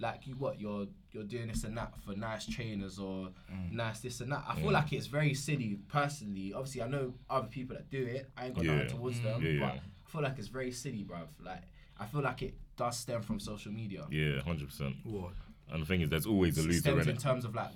Like 0.00 0.26
you, 0.26 0.34
what 0.36 0.60
you're 0.60 0.86
you're 1.12 1.24
doing 1.24 1.48
this 1.48 1.64
and 1.64 1.76
that 1.76 1.92
for 2.04 2.14
nice 2.14 2.46
trainers 2.46 2.98
or 2.98 3.30
Mm. 3.52 3.72
nice 3.72 4.00
this 4.00 4.20
and 4.20 4.30
that. 4.32 4.44
I 4.46 4.54
feel 4.60 4.70
like 4.70 4.92
it's 4.92 5.06
very 5.06 5.34
silly. 5.34 5.78
Personally, 5.88 6.52
obviously, 6.52 6.82
I 6.82 6.88
know 6.88 7.14
other 7.30 7.48
people 7.48 7.74
that 7.76 7.90
do 7.90 8.04
it. 8.04 8.30
I 8.36 8.46
ain't 8.46 8.54
got 8.54 8.64
Yeah. 8.64 8.74
nothing 8.76 8.90
towards 8.90 9.20
them, 9.20 9.42
Yeah, 9.42 9.50
yeah. 9.50 9.60
but 9.60 9.74
I 10.06 10.10
feel 10.10 10.22
like 10.22 10.38
it's 10.38 10.48
very 10.48 10.70
silly, 10.70 11.04
bruv. 11.04 11.26
Like 11.40 11.62
I 11.98 12.06
feel 12.06 12.20
like 12.20 12.42
it 12.42 12.54
does 12.76 12.96
stem 12.98 13.22
from 13.22 13.40
social 13.40 13.72
media. 13.72 14.06
Yeah, 14.10 14.40
hundred 14.42 14.68
percent. 14.68 14.96
what? 15.04 15.32
And 15.70 15.82
the 15.82 15.86
thing 15.86 16.00
is, 16.02 16.08
there's 16.10 16.26
always 16.26 16.56
a 16.58 16.60
It 16.62 16.66
loser 16.68 16.80
stems 16.80 17.02
in 17.04 17.10
in 17.10 17.16
it. 17.16 17.20
terms 17.20 17.44
of 17.44 17.54
like 17.54 17.70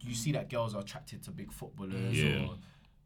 you 0.00 0.14
see 0.14 0.32
that 0.32 0.48
girls 0.50 0.74
are 0.74 0.80
attracted 0.80 1.22
to 1.24 1.30
big 1.30 1.52
footballers 1.52 2.16
Yeah. 2.20 2.46
or 2.46 2.58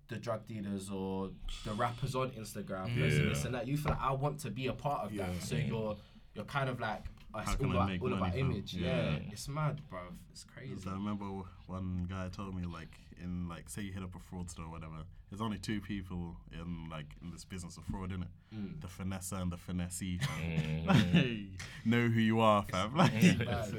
the 0.08 0.16
drug 0.18 0.46
dealers 0.46 0.90
or 0.90 1.30
the 1.64 1.72
rappers 1.72 2.14
on 2.14 2.30
Instagram, 2.32 2.88
Yeah. 2.96 3.02
this 3.02 3.18
and 3.18 3.30
this 3.30 3.44
and 3.44 3.54
that. 3.54 3.66
You 3.66 3.76
feel 3.76 3.92
like 3.92 4.00
I 4.00 4.12
want 4.12 4.38
to 4.40 4.50
be 4.50 4.66
a 4.68 4.72
part 4.72 5.04
of 5.06 5.12
Yeah. 5.12 5.26
that. 5.30 5.42
So 5.42 5.56
you're 5.56 5.96
you're 6.34 6.44
kind 6.46 6.70
of 6.70 6.80
like 6.80 7.04
it's 7.40 7.48
How 7.50 7.56
can 7.56 7.66
all 7.66 7.72
I 7.72 7.74
about 7.76 7.88
make 7.88 8.02
all 8.02 8.08
about 8.08 8.20
money 8.20 8.40
from- 8.40 8.50
image. 8.52 8.74
Yeah. 8.74 8.86
Yeah. 9.12 9.18
it's 9.32 9.48
mad, 9.48 9.80
bro. 9.90 10.00
It's 10.30 10.44
crazy. 10.44 10.74
I 10.88 10.92
remember 10.92 11.24
one 11.66 12.06
guy 12.10 12.28
told 12.28 12.54
me 12.54 12.64
like 12.66 12.94
in 13.22 13.48
like 13.48 13.68
say 13.68 13.82
you 13.82 13.92
hit 13.92 14.02
up 14.02 14.14
a 14.14 14.34
fraudster 14.34 14.60
or 14.60 14.70
whatever. 14.70 15.04
There's 15.30 15.40
only 15.40 15.56
two 15.58 15.80
people 15.80 16.36
in 16.52 16.88
like 16.90 17.06
in 17.22 17.30
this 17.30 17.44
business 17.44 17.78
of 17.78 17.84
fraud, 17.84 18.10
innit? 18.10 18.26
Mm. 18.54 18.80
The 18.82 18.86
finesser 18.86 19.40
and 19.40 19.50
the 19.50 19.56
finessee. 19.56 20.20
Mm. 20.20 20.86
Like, 20.86 21.60
know 21.86 22.06
who 22.08 22.20
you 22.20 22.40
are, 22.40 22.62
fam. 22.70 22.94
Like, 22.94 23.12
Mad. 23.22 23.74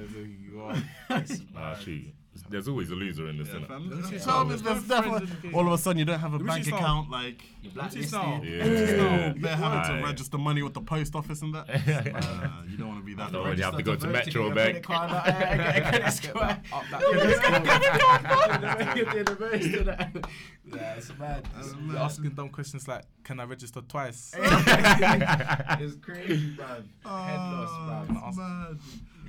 you 0.49 0.61
are. 0.61 0.75
It's 1.21 1.39
Nah, 1.53 1.75
mad. 1.75 2.13
There's 2.49 2.67
always 2.67 2.89
a 2.89 2.95
loser 2.95 3.29
in 3.29 3.37
this, 3.37 3.47
yeah, 3.49 3.55
innit? 3.59 3.67
fam. 3.67 3.89
Let 3.89 3.99
me 3.99 4.03
see 4.05 4.09
Tell 4.17 4.19
some. 4.21 4.47
me 4.49 4.55
There's 4.55 4.61
there's 4.63 4.87
definitely- 4.87 5.27
the 5.27 5.35
game. 5.43 5.55
all 5.55 5.67
of 5.67 5.73
a 5.73 5.77
sudden 5.77 5.99
you 5.99 6.05
don't 6.05 6.19
have 6.19 6.33
a 6.33 6.37
Let 6.37 6.47
bank 6.47 6.67
account 6.67 7.09
like 7.11 7.43
You're 7.61 7.73
Let 7.75 7.93
me 7.93 8.01
see 8.03 8.09
blacklisted. 8.09 8.09
some. 8.09 8.43
Yeah. 8.43 9.33
they're 9.37 9.55
having 9.55 9.95
to 10.01 10.03
register 10.05 10.37
money 10.39 10.63
with 10.63 10.73
the 10.73 10.81
post 10.81 11.15
office 11.15 11.41
and 11.43 11.53
that. 11.53 11.69
Uh, 11.69 12.63
you 12.67 12.75
don't 12.77 12.87
want 12.89 12.99
to 13.01 13.05
be 13.05 13.13
that. 13.13 13.31
No, 13.31 13.51
you 13.51 13.63
have 13.63 13.77
to 13.77 13.83
go 13.83 13.95
to 13.95 14.07
Register 14.09 14.39
Metro 14.39 14.49
vote 14.49 14.55
Bank. 14.55 14.73
get 14.73 14.83
a 14.83 14.87
card, 14.87 15.25
get 15.25 15.77
a 15.77 15.81
credit 15.89 16.11
score. 16.11 16.57
You're 18.95 19.05
doing 19.05 19.23
the 19.25 19.37
most 19.39 19.75
of 19.79 19.85
that. 19.85 20.27
Yeah, 20.73 20.93
it's 20.95 21.11
mad. 21.19 21.47
You're 21.87 21.97
asking 21.97 22.29
dumb 22.31 22.49
questions 22.49 22.87
like, 22.87 23.03
"Can 23.23 23.39
I 23.39 23.43
register 23.45 23.81
twice?" 23.81 24.33
It's 24.37 25.95
crazy, 26.01 26.55
man. 26.57 26.89
Head 27.05 27.37
loss, 27.37 28.35
man. 28.35 28.79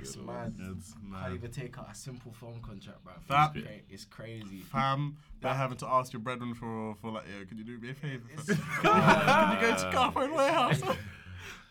It's 0.07 0.17
mad. 0.17 0.53
It's 0.77 0.93
mad. 1.01 1.19
It's 1.19 1.21
Can't 1.21 1.33
even 1.35 1.51
take 1.51 1.77
out 1.79 1.89
a 1.91 1.95
simple 1.95 2.31
phone 2.33 2.59
contract, 2.61 3.03
bro. 3.03 3.13
That- 3.29 3.55
It's, 3.55 3.65
cra- 3.65 3.81
it's 3.89 4.05
crazy. 4.05 4.59
Fam, 4.71 5.17
they're 5.41 5.53
having 5.53 5.77
to 5.77 5.87
ask 5.87 6.13
your 6.13 6.21
brethren 6.21 6.53
for 6.53 6.95
for 6.95 7.11
like, 7.11 7.25
yo, 7.27 7.45
could 7.45 7.57
you 7.59 7.65
do 7.65 7.77
me 7.79 7.89
a 7.91 7.93
favor? 7.93 8.23
fam? 8.37 8.55
Can 8.81 9.55
you 9.55 9.61
go 9.61 9.75
to 9.75 9.91
Carphone 9.97 10.33
Warehouse? 10.35 10.81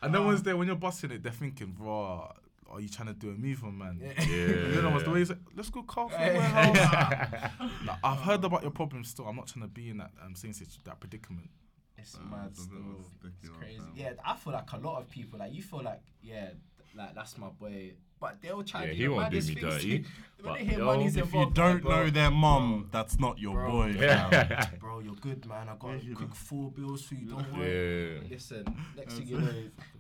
And 0.03 0.13
no 0.13 0.21
one's 0.23 0.43
there 0.43 0.55
when 0.57 0.67
you're 0.67 0.77
busting 0.77 1.11
it. 1.13 1.23
They're 1.23 1.33
thinking, 1.33 1.73
"Bro, 1.73 2.31
are 2.71 2.81
you 2.81 2.91
trying 2.91 3.09
to 3.09 3.15
do 3.15 3.31
a 3.31 3.35
move 3.35 3.65
on 3.65 3.79
man?" 3.79 4.01
Yeah. 4.03 4.23
You 4.75 4.83
know 4.83 4.91
what's 4.91 5.05
the 5.05 5.11
way 5.11 5.21
you 5.21 5.25
say, 5.25 5.37
let's 5.57 5.71
go 5.71 5.83
Carphone 5.83 6.19
Warehouse. 6.35 7.51
Like, 7.87 7.99
I've 8.05 8.19
heard 8.21 8.45
about 8.45 8.61
your 8.63 8.71
problem 8.71 9.03
still. 9.05 9.27
I'm 9.27 9.37
not 9.37 9.47
trying 9.47 9.63
to 9.65 9.69
be 9.73 9.89
in 9.89 9.97
that 9.99 10.11
um, 10.23 10.35
same 10.35 10.53
situ- 10.53 10.79
that 10.85 11.01
predicament. 11.01 11.49
It's 11.97 12.17
Fam, 12.17 12.31
mad 12.31 12.55
still. 12.55 12.67
bit 12.69 12.81
of 13.25 13.33
a 13.33 13.35
It's 13.41 13.49
crazy. 13.59 13.79
fam. 13.79 13.93
Yeah, 13.97 14.13
I 14.25 14.37
feel 14.37 14.53
like 14.53 14.71
a 14.73 14.77
lot 14.77 15.01
of 15.01 15.09
people, 15.09 15.39
like, 15.39 15.55
you 15.55 15.63
feel 15.63 15.83
like, 15.83 16.03
yeah, 16.23 16.51
like 16.95 17.15
that's 17.15 17.39
my 17.39 17.49
boy. 17.49 17.93
But 18.25 18.41
they'll 18.41 18.63
try 18.65 18.85
Yeah, 18.85 18.89
to 18.89 18.95
he 18.95 19.03
do 19.05 19.13
won't 19.13 19.31
do 19.31 19.41
me 19.43 19.55
dirty, 19.55 20.05
When 20.41 20.55
they 20.55 20.65
hear 20.65 20.79
yo, 20.79 20.85
money's 20.87 21.15
if 21.17 21.27
If 21.27 21.35
you 21.35 21.51
don't 21.53 21.83
bro, 21.83 22.05
know 22.05 22.11
their 22.11 22.31
mom, 22.31 22.89
that's 22.91 23.19
not 23.21 23.39
your 23.39 23.53
Bro. 23.55 23.71
boy. 23.71 23.97
Yeah. 24.01 24.67
bro, 24.81 25.01
you're 25.01 25.15
good, 25.17 25.45
man. 25.47 25.69
I 25.69 25.75
got 25.77 25.93
Yeah, 25.93 25.99
to 25.99 26.05
you 26.07 26.15
cook 26.17 26.29
know. 26.29 26.35
four 26.35 26.71
bills 26.71 27.03
for 27.03 27.15
you. 27.17 27.27
Don't 27.29 27.53
worry. 27.59 28.15
Yeah. 28.15 28.21
Listen, 28.31 28.65
next 28.97 29.15
thing 29.15 29.27
you 29.29 29.41
know, 29.41 29.53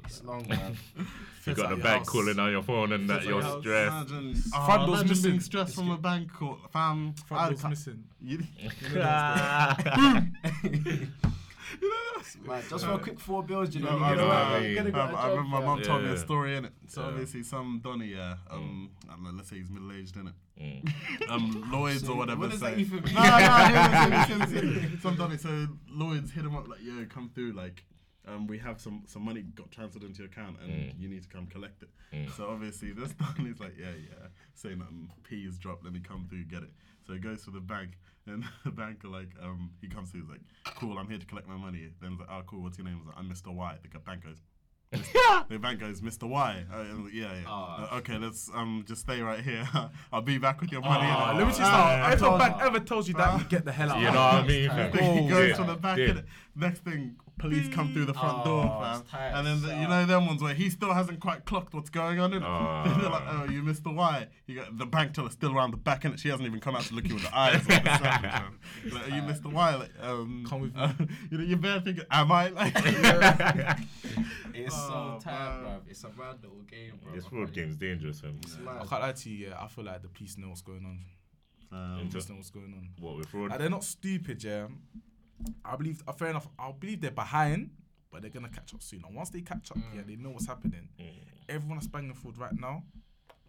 it's 0.04 0.24
long, 0.24 0.46
man. 0.48 0.74
You 1.46 1.54
got 1.54 1.68
the 1.68 1.76
bank 1.76 1.98
house. 1.98 2.08
calling 2.08 2.38
on 2.38 2.50
your 2.50 2.62
phone 2.62 2.92
and 2.92 3.10
that 3.10 3.24
you're 3.24 3.42
house. 3.42 3.60
stressed. 3.60 4.08
Imagine, 4.10 4.42
oh, 4.54 4.64
Front 4.64 4.86
door's 4.86 5.04
missing. 5.04 5.40
Stress 5.40 5.74
from 5.74 5.90
a 5.90 5.98
bank 5.98 6.30
or 6.40 6.56
fam. 6.72 7.14
I 7.18 7.22
Front 7.26 7.48
door's 7.50 7.60
can't- 7.60 7.70
missing. 7.72 8.04
You, 8.22 8.38
Man, 12.46 12.62
just 12.68 12.84
for 12.84 12.92
a 12.92 12.98
quick 12.98 13.18
four 13.20 13.42
bills, 13.42 13.74
you 13.74 13.82
know. 13.82 13.90
No, 13.92 13.98
you 13.98 14.04
I, 14.04 14.14
know, 14.14 14.26
know. 14.26 14.30
I 14.30 14.58
You're 14.58 14.82
mean, 14.82 14.92
gonna 14.92 15.02
I, 15.02 15.06
get 15.06 15.14
a 15.14 15.18
I 15.18 15.22
job, 15.22 15.30
remember 15.30 15.48
my 15.50 15.56
fam. 15.58 15.66
mum 15.66 15.82
told 15.82 16.02
me 16.04 16.10
a 16.10 16.16
story 16.18 16.56
in 16.56 16.64
it. 16.66 16.72
So 16.88 17.00
Yeah. 17.00 17.06
obviously 17.08 17.42
some 17.42 17.80
Donny, 17.82 18.06
yeah, 18.08 18.34
um, 18.50 18.90
I 19.08 19.12
don't 19.14 19.22
know, 19.24 19.30
let's 19.30 19.48
say 19.50 19.56
he's 19.56 19.70
middle 19.70 19.92
aged, 19.92 20.16
in 20.16 20.28
it. 20.28 20.34
Mm. 20.60 20.92
Um, 21.30 21.70
Lloyd's 21.72 22.08
or 22.08 22.16
whatever. 22.16 22.40
What 22.40 22.50
does 22.50 22.60
say- 22.60 22.70
that 22.74 22.78
even 22.78 23.02
mean? 23.04 23.14
No, 23.14 23.22
no, 23.22 24.16
listen, 24.16 24.38
listen, 24.40 24.74
listen. 24.74 25.00
Some 25.00 25.16
Donny, 25.16 25.36
so 25.38 25.68
Lloyd's 25.90 26.30
hit 26.32 26.44
him 26.44 26.54
up 26.56 26.68
like, 26.68 26.80
yo, 26.82 27.04
come 27.06 27.30
through, 27.34 27.52
like. 27.52 27.84
Um, 28.26 28.46
we 28.46 28.56
have 28.60 28.80
some, 28.80 29.02
some 29.06 29.20
money 29.22 29.42
got 29.42 29.70
transferred 29.70 30.02
into 30.02 30.22
your 30.22 30.28
account 30.28 30.56
and 30.62 30.70
Mm. 30.72 30.92
you 30.98 31.10
need 31.10 31.22
to 31.24 31.28
come 31.28 31.46
collect 31.46 31.82
it. 31.82 31.90
Mm. 32.10 32.34
So 32.34 32.48
obviously 32.48 32.92
this 32.92 33.12
Donny's 33.36 33.60
like, 33.60 33.74
yeah, 33.78 33.90
yeah, 33.90 34.28
saying 34.54 34.80
um, 34.80 35.10
P 35.24 35.42
is 35.44 35.58
dropped, 35.58 35.84
let 35.84 35.92
me 35.92 36.00
come 36.00 36.24
through 36.30 36.44
get 36.44 36.62
it. 36.62 36.70
So 37.06 37.12
he 37.12 37.18
goes 37.18 37.44
to 37.44 37.50
the 37.50 37.60
bank 37.60 37.98
and 38.26 38.44
the 38.64 38.70
banker 38.70 39.08
like, 39.08 39.28
um, 39.42 39.70
he 39.80 39.88
comes 39.88 40.10
through, 40.10 40.22
he's 40.22 40.30
like, 40.30 40.40
cool, 40.76 40.98
I'm 40.98 41.08
here 41.08 41.18
to 41.18 41.26
collect 41.26 41.48
my 41.48 41.56
money. 41.56 41.88
Then 42.00 42.12
he's 42.12 42.20
like, 42.20 42.28
oh, 42.30 42.42
cool, 42.46 42.62
what's 42.62 42.78
your 42.78 42.86
name? 42.86 42.98
He's 42.98 43.06
like, 43.06 43.16
I'm 43.18 43.28
Mr. 43.30 43.54
Y. 43.54 43.78
The 43.92 43.98
bank 44.00 44.22
goes, 44.24 44.40
the 45.48 45.58
bank 45.58 45.80
goes, 45.80 46.00
Mr. 46.02 46.28
Y. 46.28 46.64
Uh, 46.72 46.76
I'm 46.76 47.04
like, 47.04 47.14
yeah, 47.14 47.32
yeah. 47.34 47.40
Ah. 47.48 47.92
Uh, 47.92 47.96
okay, 47.96 48.16
let's 48.16 48.48
um 48.54 48.84
just 48.86 49.00
stay 49.00 49.20
right 49.20 49.40
here. 49.40 49.68
I'll 50.12 50.22
be 50.22 50.38
back 50.38 50.60
with 50.60 50.70
your 50.70 50.82
money. 50.82 51.04
Innit? 51.04 51.34
let 51.34 51.38
me 51.38 51.44
just 51.46 51.56
start. 51.56 52.12
If 52.14 52.22
a 52.22 52.38
bank 52.38 52.56
ever 52.62 52.78
tells 52.78 53.08
you 53.08 53.14
that, 53.14 53.40
you 53.40 53.44
get 53.46 53.64
the 53.64 53.72
hell 53.72 53.90
out. 53.90 53.98
You 53.98 54.04
know 54.06 54.12
what 54.12 54.34
I 54.34 54.46
mean? 54.46 54.68
fam? 54.68 54.92
He 55.24 55.28
goes 55.28 55.48
Yeah. 55.48 55.56
to 55.56 55.64
the 55.64 55.74
back 55.76 55.98
Yeah. 55.98 56.04
of 56.10 56.16
it. 56.18 56.24
Next 56.56 56.80
thing, 56.84 57.16
police 57.38 57.66
come 57.74 57.92
through 57.92 58.04
the 58.04 58.14
front 58.14 58.44
door, 58.44 58.64
Oh, 58.64 58.80
fam. 58.80 59.00
it's 59.00 59.12
And 59.12 59.44
then 59.46 59.60
the, 59.62 59.68
you 59.82 59.88
know 59.88 60.06
them 60.06 60.26
ones 60.26 60.40
where 60.40 60.54
he 60.54 60.70
still 60.70 60.92
hasn't 60.94 61.18
quite 61.18 61.44
clocked 61.44 61.74
what's 61.74 61.90
going 61.90 62.20
on 62.20 62.32
in 62.32 62.42
it. 62.42 62.46
Ah. 62.46 62.96
They're 63.00 63.10
like, 63.10 63.24
oh, 63.28 63.50
you 63.52 63.60
missed 63.62 63.82
the 63.82 63.90
Y. 63.90 64.28
You 64.46 64.54
got 64.60 64.78
the 64.78 64.86
bank 64.86 65.14
teller's 65.14 65.32
still 65.32 65.52
around 65.56 65.72
the 65.72 65.76
back 65.76 66.04
and. 66.04 66.18
She 66.18 66.28
hasn't 66.28 66.46
even 66.46 66.60
come 66.60 66.76
out 66.76 66.82
to 66.82 66.94
look 66.94 67.08
you 67.08 67.16
in 67.16 67.22
the 67.22 67.36
eyes. 67.36 67.68
Like, 67.68 67.82
the 67.82 67.98
circle, 67.98 68.94
like, 68.94 69.02
oh, 69.10 69.14
you 69.16 69.22
missed 69.22 69.42
the 69.42 69.48
Y. 69.48 69.74
Like, 69.74 69.90
um, 70.00 70.44
Come 70.48 70.60
with 70.60 70.72
uh, 70.76 70.92
you 71.30 71.38
know, 71.38 71.44
you're 71.44 71.58
bare 71.58 71.80
thinking, 71.80 72.04
am 72.10 72.30
I? 72.30 72.48
Like, 72.50 72.72
It's 74.54 74.74
Oh, 74.78 75.18
so 75.18 75.24
tight, 75.24 75.54
man. 75.56 75.60
bro. 75.62 75.80
It's 75.88 76.04
a 76.04 76.08
mad 76.10 76.36
little 76.40 76.62
game, 76.70 77.00
bro. 77.02 77.12
This 77.14 77.24
I 77.26 77.28
fraud 77.30 77.40
can't- 77.46 77.54
game's 77.54 77.76
dangerous, 77.76 78.20
fam. 78.20 78.38
It's 78.42 78.56
I 78.66 78.86
can't 78.86 78.90
lie 79.02 79.12
to 79.12 79.30
you. 79.30 79.48
Yeah, 79.48 79.60
I 79.60 79.66
feel 79.66 79.84
like 79.84 80.02
the 80.02 80.08
police 80.08 80.38
know 80.38 80.48
what's 80.50 80.62
going 80.62 80.84
on. 80.84 81.00
um, 81.72 81.98
Into- 82.02 82.12
Police 82.12 82.28
know 82.28 82.36
what's 82.36 82.50
going 82.50 82.72
on. 82.74 82.88
What 83.00 83.16
with 83.16 83.26
fraud? 83.28 83.50
Like, 83.50 83.58
they're 83.58 83.68
not 83.68 83.82
stupid, 83.82 84.44
yeah. 84.44 84.66
I 85.64 85.76
believe, 85.76 86.02
uh, 86.06 86.12
fair 86.12 86.28
enough. 86.28 86.48
I 86.58 86.72
believe 86.72 87.00
they're 87.00 87.10
behind, 87.10 87.70
but 88.10 88.22
they're 88.22 88.30
gonna 88.30 88.48
catch 88.48 88.72
up 88.74 88.82
soon. 88.82 89.02
And 89.06 89.14
once 89.14 89.30
they 89.30 89.40
catch 89.42 89.70
up, 89.70 89.78
yeah, 89.94 90.02
they 90.06 90.16
know 90.16 90.30
what's 90.30 90.46
happening. 90.46 90.88
Mm. 91.00 91.04
Everyone 91.48 91.76
that's 91.78 91.86
banging 91.88 92.14
food 92.14 92.38
right 92.38 92.52
now. 92.58 92.82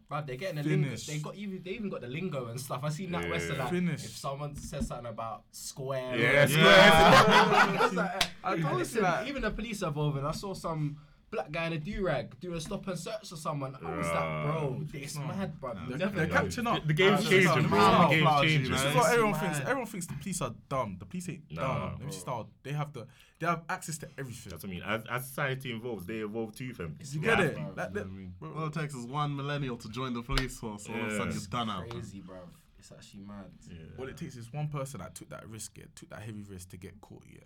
Bro, 0.08 0.22
they're 0.28 0.36
getting 0.36 0.58
the 0.58 0.64
lingo. 0.64 0.86
Finish. 0.90 1.08
They 1.08 1.18
got 1.18 1.36
even 1.36 1.64
they 1.64 1.72
even 1.72 1.90
got 1.90 2.02
the 2.02 2.08
lingo 2.08 2.48
and 2.48 2.60
stuff. 2.62 2.82
I 2.84 2.90
seen 2.90 3.12
that 3.14 3.24
Yeah. 3.24 3.30
West 3.32 3.50
like 3.50 3.70
Finish. 3.72 4.06
if 4.06 4.18
someone 4.18 4.56
says 4.56 4.88
something 4.88 5.08
about 5.08 5.46
square. 5.52 6.16
Yeah, 6.18 6.44
or- 6.44 6.48
square. 6.48 6.66
It's 7.86 8.28
I 8.44 8.54
and 8.54 8.62
told 8.64 8.78
listen, 8.78 9.02
that. 9.02 9.28
even 9.28 9.42
the 9.42 9.50
police 9.52 9.82
are 9.82 9.88
involved. 9.88 10.18
And 10.18 10.28
I 10.28 10.32
saw 10.32 10.54
some 10.54 10.98
black 11.36 11.52
guy 11.52 11.68
in 11.68 11.74
a 11.74 11.78
do 11.78 12.04
rag 12.04 12.40
doing 12.40 12.58
a 12.58 12.62
stop 12.62 12.88
and 12.88 12.98
search 12.98 13.30
for 13.30 13.36
someone. 13.36 13.76
I 13.84 13.98
was 13.98 14.08
like, 14.08 14.44
bro, 14.46 14.82
it's 14.94 15.16
No. 15.18 15.26
mad, 15.28 15.60
bro. 15.60 15.74
They're, 15.90 16.08
they're 16.10 16.28
catching 16.28 16.68
up. 16.68 16.88
The 16.88 16.94
game's 16.94 17.20
Uh, 17.26 17.30
changing, 17.30 17.54
this 17.54 17.66
is 17.66 17.68
bro. 17.68 17.80
The 18.02 18.08
game's 18.10 18.22
Flashy, 18.24 18.48
changing. 18.48 18.72
This 18.72 18.80
is 18.82 18.86
man. 18.86 18.96
what 18.96 19.12
everyone 19.12 19.32
mad. 19.32 19.42
thinks. 19.42 19.60
Everyone 19.60 19.86
thinks 19.86 20.06
the 20.08 20.14
police 20.16 20.42
are 20.42 20.56
dumb. 20.70 20.96
The 21.00 21.06
police 21.06 21.30
ain't 21.30 21.52
Nah, 21.52 21.62
dumb. 21.62 21.96
bro. 21.98 22.06
They 22.06 22.12
just 22.12 22.28
are. 22.28 22.46
They 22.64 22.72
have 22.74 22.94
the. 22.94 23.08
They 23.40 23.48
have 23.48 23.64
access 23.70 23.98
to 24.00 24.10
everything. 24.18 24.50
That's 24.52 24.64
what 24.64 24.70
I 24.70 24.74
mean. 24.74 24.84
As, 24.84 25.04
as 25.12 25.28
society 25.28 25.72
evolves, 25.74 26.06
they 26.06 26.20
evolve 26.20 26.56
too, 26.56 26.74
fam. 26.74 26.98
You 27.12 27.22
Yeah. 27.22 27.36
get 27.36 27.40
it? 27.46 27.56
bro. 27.56 27.74
Like, 27.76 27.90
you 27.90 27.96
know 27.96 28.02
what 28.02 28.02
I 28.02 28.06
mean? 28.12 28.34
All 28.58 28.68
it 28.68 28.74
takes 28.74 28.94
is 28.96 29.06
one 29.06 29.36
millennial 29.36 29.76
to 29.78 29.90
join 29.90 30.14
the 30.14 30.22
police 30.24 30.58
force. 30.58 30.88
All 30.88 30.96
of 30.96 31.08
a 31.08 31.12
sudden, 31.12 31.28
Yeah. 31.34 31.40
you're 31.40 31.50
done 31.50 31.70
out. 31.70 31.90
Crazy, 31.90 32.22
bro. 32.22 32.38
It's 32.80 32.92
actually 32.92 33.22
mad. 33.22 33.52
Yeah. 33.70 33.78
All 33.98 34.08
it 34.08 34.16
takes 34.16 34.36
is 34.38 34.54
one 34.54 34.68
person 34.70 35.00
that 35.02 35.16
took 35.16 35.30
that 35.30 35.48
risk, 35.50 35.78
yeah, 35.78 35.86
took 35.96 36.10
that 36.12 36.22
heavy 36.22 36.44
risk 36.44 36.70
to 36.70 36.78
get 36.78 37.02
caught, 37.02 37.24
yeah, 37.28 37.40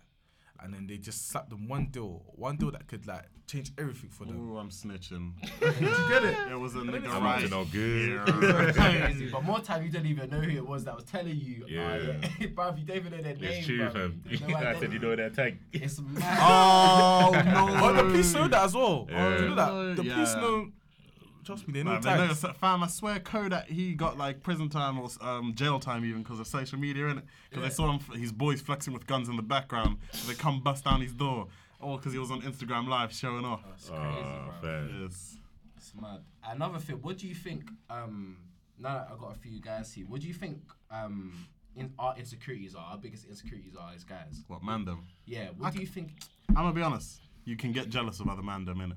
and 0.62 0.74
then 0.74 0.86
they 0.86 0.96
just 0.96 1.28
slapped 1.28 1.50
them 1.50 1.68
one 1.68 1.86
deal, 1.86 2.22
one 2.34 2.56
deal 2.56 2.70
that 2.70 2.86
could 2.86 3.06
like 3.06 3.24
change 3.46 3.72
everything 3.78 4.10
for 4.10 4.24
them. 4.24 4.52
Ooh, 4.52 4.58
I'm 4.58 4.70
snitching. 4.70 5.32
Did 5.60 5.80
you 5.80 6.08
get 6.08 6.24
it? 6.24 6.36
It 6.52 6.58
was 6.58 6.74
a 6.74 6.78
nigga 6.78 7.04
it's 7.04 7.14
I'm 7.14 7.24
right 7.24 7.36
up 7.36 7.42
to 7.42 7.48
no 7.48 7.64
good. 7.64 8.26
Crazy. 8.74 9.30
But 9.30 9.44
more 9.44 9.60
time, 9.60 9.84
you 9.84 9.90
don't 9.90 10.06
even 10.06 10.30
know 10.30 10.38
who 10.40 10.50
it 10.50 10.66
was 10.66 10.84
that 10.84 10.94
was 10.94 11.04
telling 11.04 11.36
you. 11.36 11.64
Yeah. 11.68 11.96
Yeah. 11.96 12.28
yeah. 12.38 12.46
bro, 12.48 12.74
you 12.76 12.84
don't 12.84 12.96
even 12.96 13.12
know 13.12 13.22
their 13.22 13.34
name. 13.34 13.44
It's 13.44 13.66
true, 13.66 13.78
bro. 13.78 13.90
fam. 13.90 14.22
I 14.56 14.78
said 14.78 14.92
you 14.92 14.98
know 14.98 15.16
that 15.16 15.34
tag. 15.34 15.58
It's 15.72 16.00
mad. 16.00 16.38
Oh 16.40 17.30
no! 17.32 17.80
But 17.80 17.92
the 17.92 18.02
police 18.02 18.34
know 18.34 18.48
that 18.48 18.64
as 18.64 18.74
well. 18.74 19.06
Yeah. 19.10 19.38
You 19.38 19.48
know 19.48 19.54
that 19.56 19.96
the 19.96 20.02
police 20.02 20.34
Yeah. 20.34 20.40
know. 20.40 20.72
Trust 21.50 21.66
me, 21.68 21.74
they 21.74 21.82
know 21.82 21.98
Nah, 21.98 22.00
they 22.00 22.28
know, 22.28 22.34
fam, 22.34 22.82
I 22.82 22.86
swear 22.86 23.18
Kodak, 23.18 23.66
he 23.66 23.94
got 23.94 24.16
like 24.16 24.42
prison 24.42 24.68
time 24.68 24.98
or 24.98 25.08
um, 25.20 25.54
jail 25.54 25.80
time 25.80 26.04
even 26.04 26.22
because 26.22 26.38
of 26.38 26.46
social 26.46 26.78
media, 26.78 27.04
innit? 27.04 27.22
Because 27.48 27.64
they 27.64 27.70
saw 27.74 27.90
him, 27.92 27.98
his 28.20 28.30
boys 28.32 28.60
flexing 28.60 28.92
with 28.92 29.06
guns 29.06 29.28
in 29.28 29.36
the 29.36 29.42
background. 29.42 29.98
So 30.12 30.28
they 30.30 30.38
come 30.38 30.60
bust 30.62 30.84
down 30.84 31.00
his 31.00 31.12
door. 31.12 31.48
All 31.80 31.96
because 31.96 32.12
he 32.12 32.18
was 32.18 32.30
on 32.30 32.42
Instagram 32.42 32.88
Live 32.88 33.12
showing 33.12 33.44
off. 33.44 33.62
It's 33.74 33.88
crazy, 33.88 34.02
Oh, 34.04 34.52
bro. 34.60 34.88
Yes. 35.02 35.38
It's 35.76 35.92
mad. 36.00 36.20
Another 36.44 36.78
thing, 36.78 36.96
what 36.96 37.18
do 37.18 37.26
you 37.26 37.34
think? 37.34 37.70
Um, 37.88 38.36
now 38.78 38.94
that 38.98 39.08
I 39.12 39.16
got 39.18 39.34
a 39.34 39.38
few 39.38 39.60
guys 39.60 39.92
here, 39.92 40.04
what 40.06 40.20
do 40.20 40.28
you 40.28 40.34
think? 40.34 40.58
Um, 40.90 41.46
in 41.76 41.92
our 41.98 42.14
insecurities 42.18 42.74
are 42.74 42.84
our 42.92 42.98
biggest 42.98 43.26
insecurities 43.26 43.74
are 43.80 43.92
as 43.94 44.04
guys. 44.04 44.42
What, 44.48 44.62
man, 44.62 44.84
them? 44.84 45.04
Yeah. 45.26 45.48
What 45.56 45.68
I 45.68 45.70
do 45.76 45.80
you 45.80 45.86
think? 45.86 46.10
I'm 46.50 46.54
gonna 46.56 46.72
be 46.72 46.82
honest. 46.82 47.20
You 47.44 47.56
can 47.56 47.72
get 47.72 47.88
jealous 47.88 48.20
of 48.20 48.28
other 48.28 48.42
man, 48.42 48.64
them, 48.64 48.78
innit? 48.78 48.96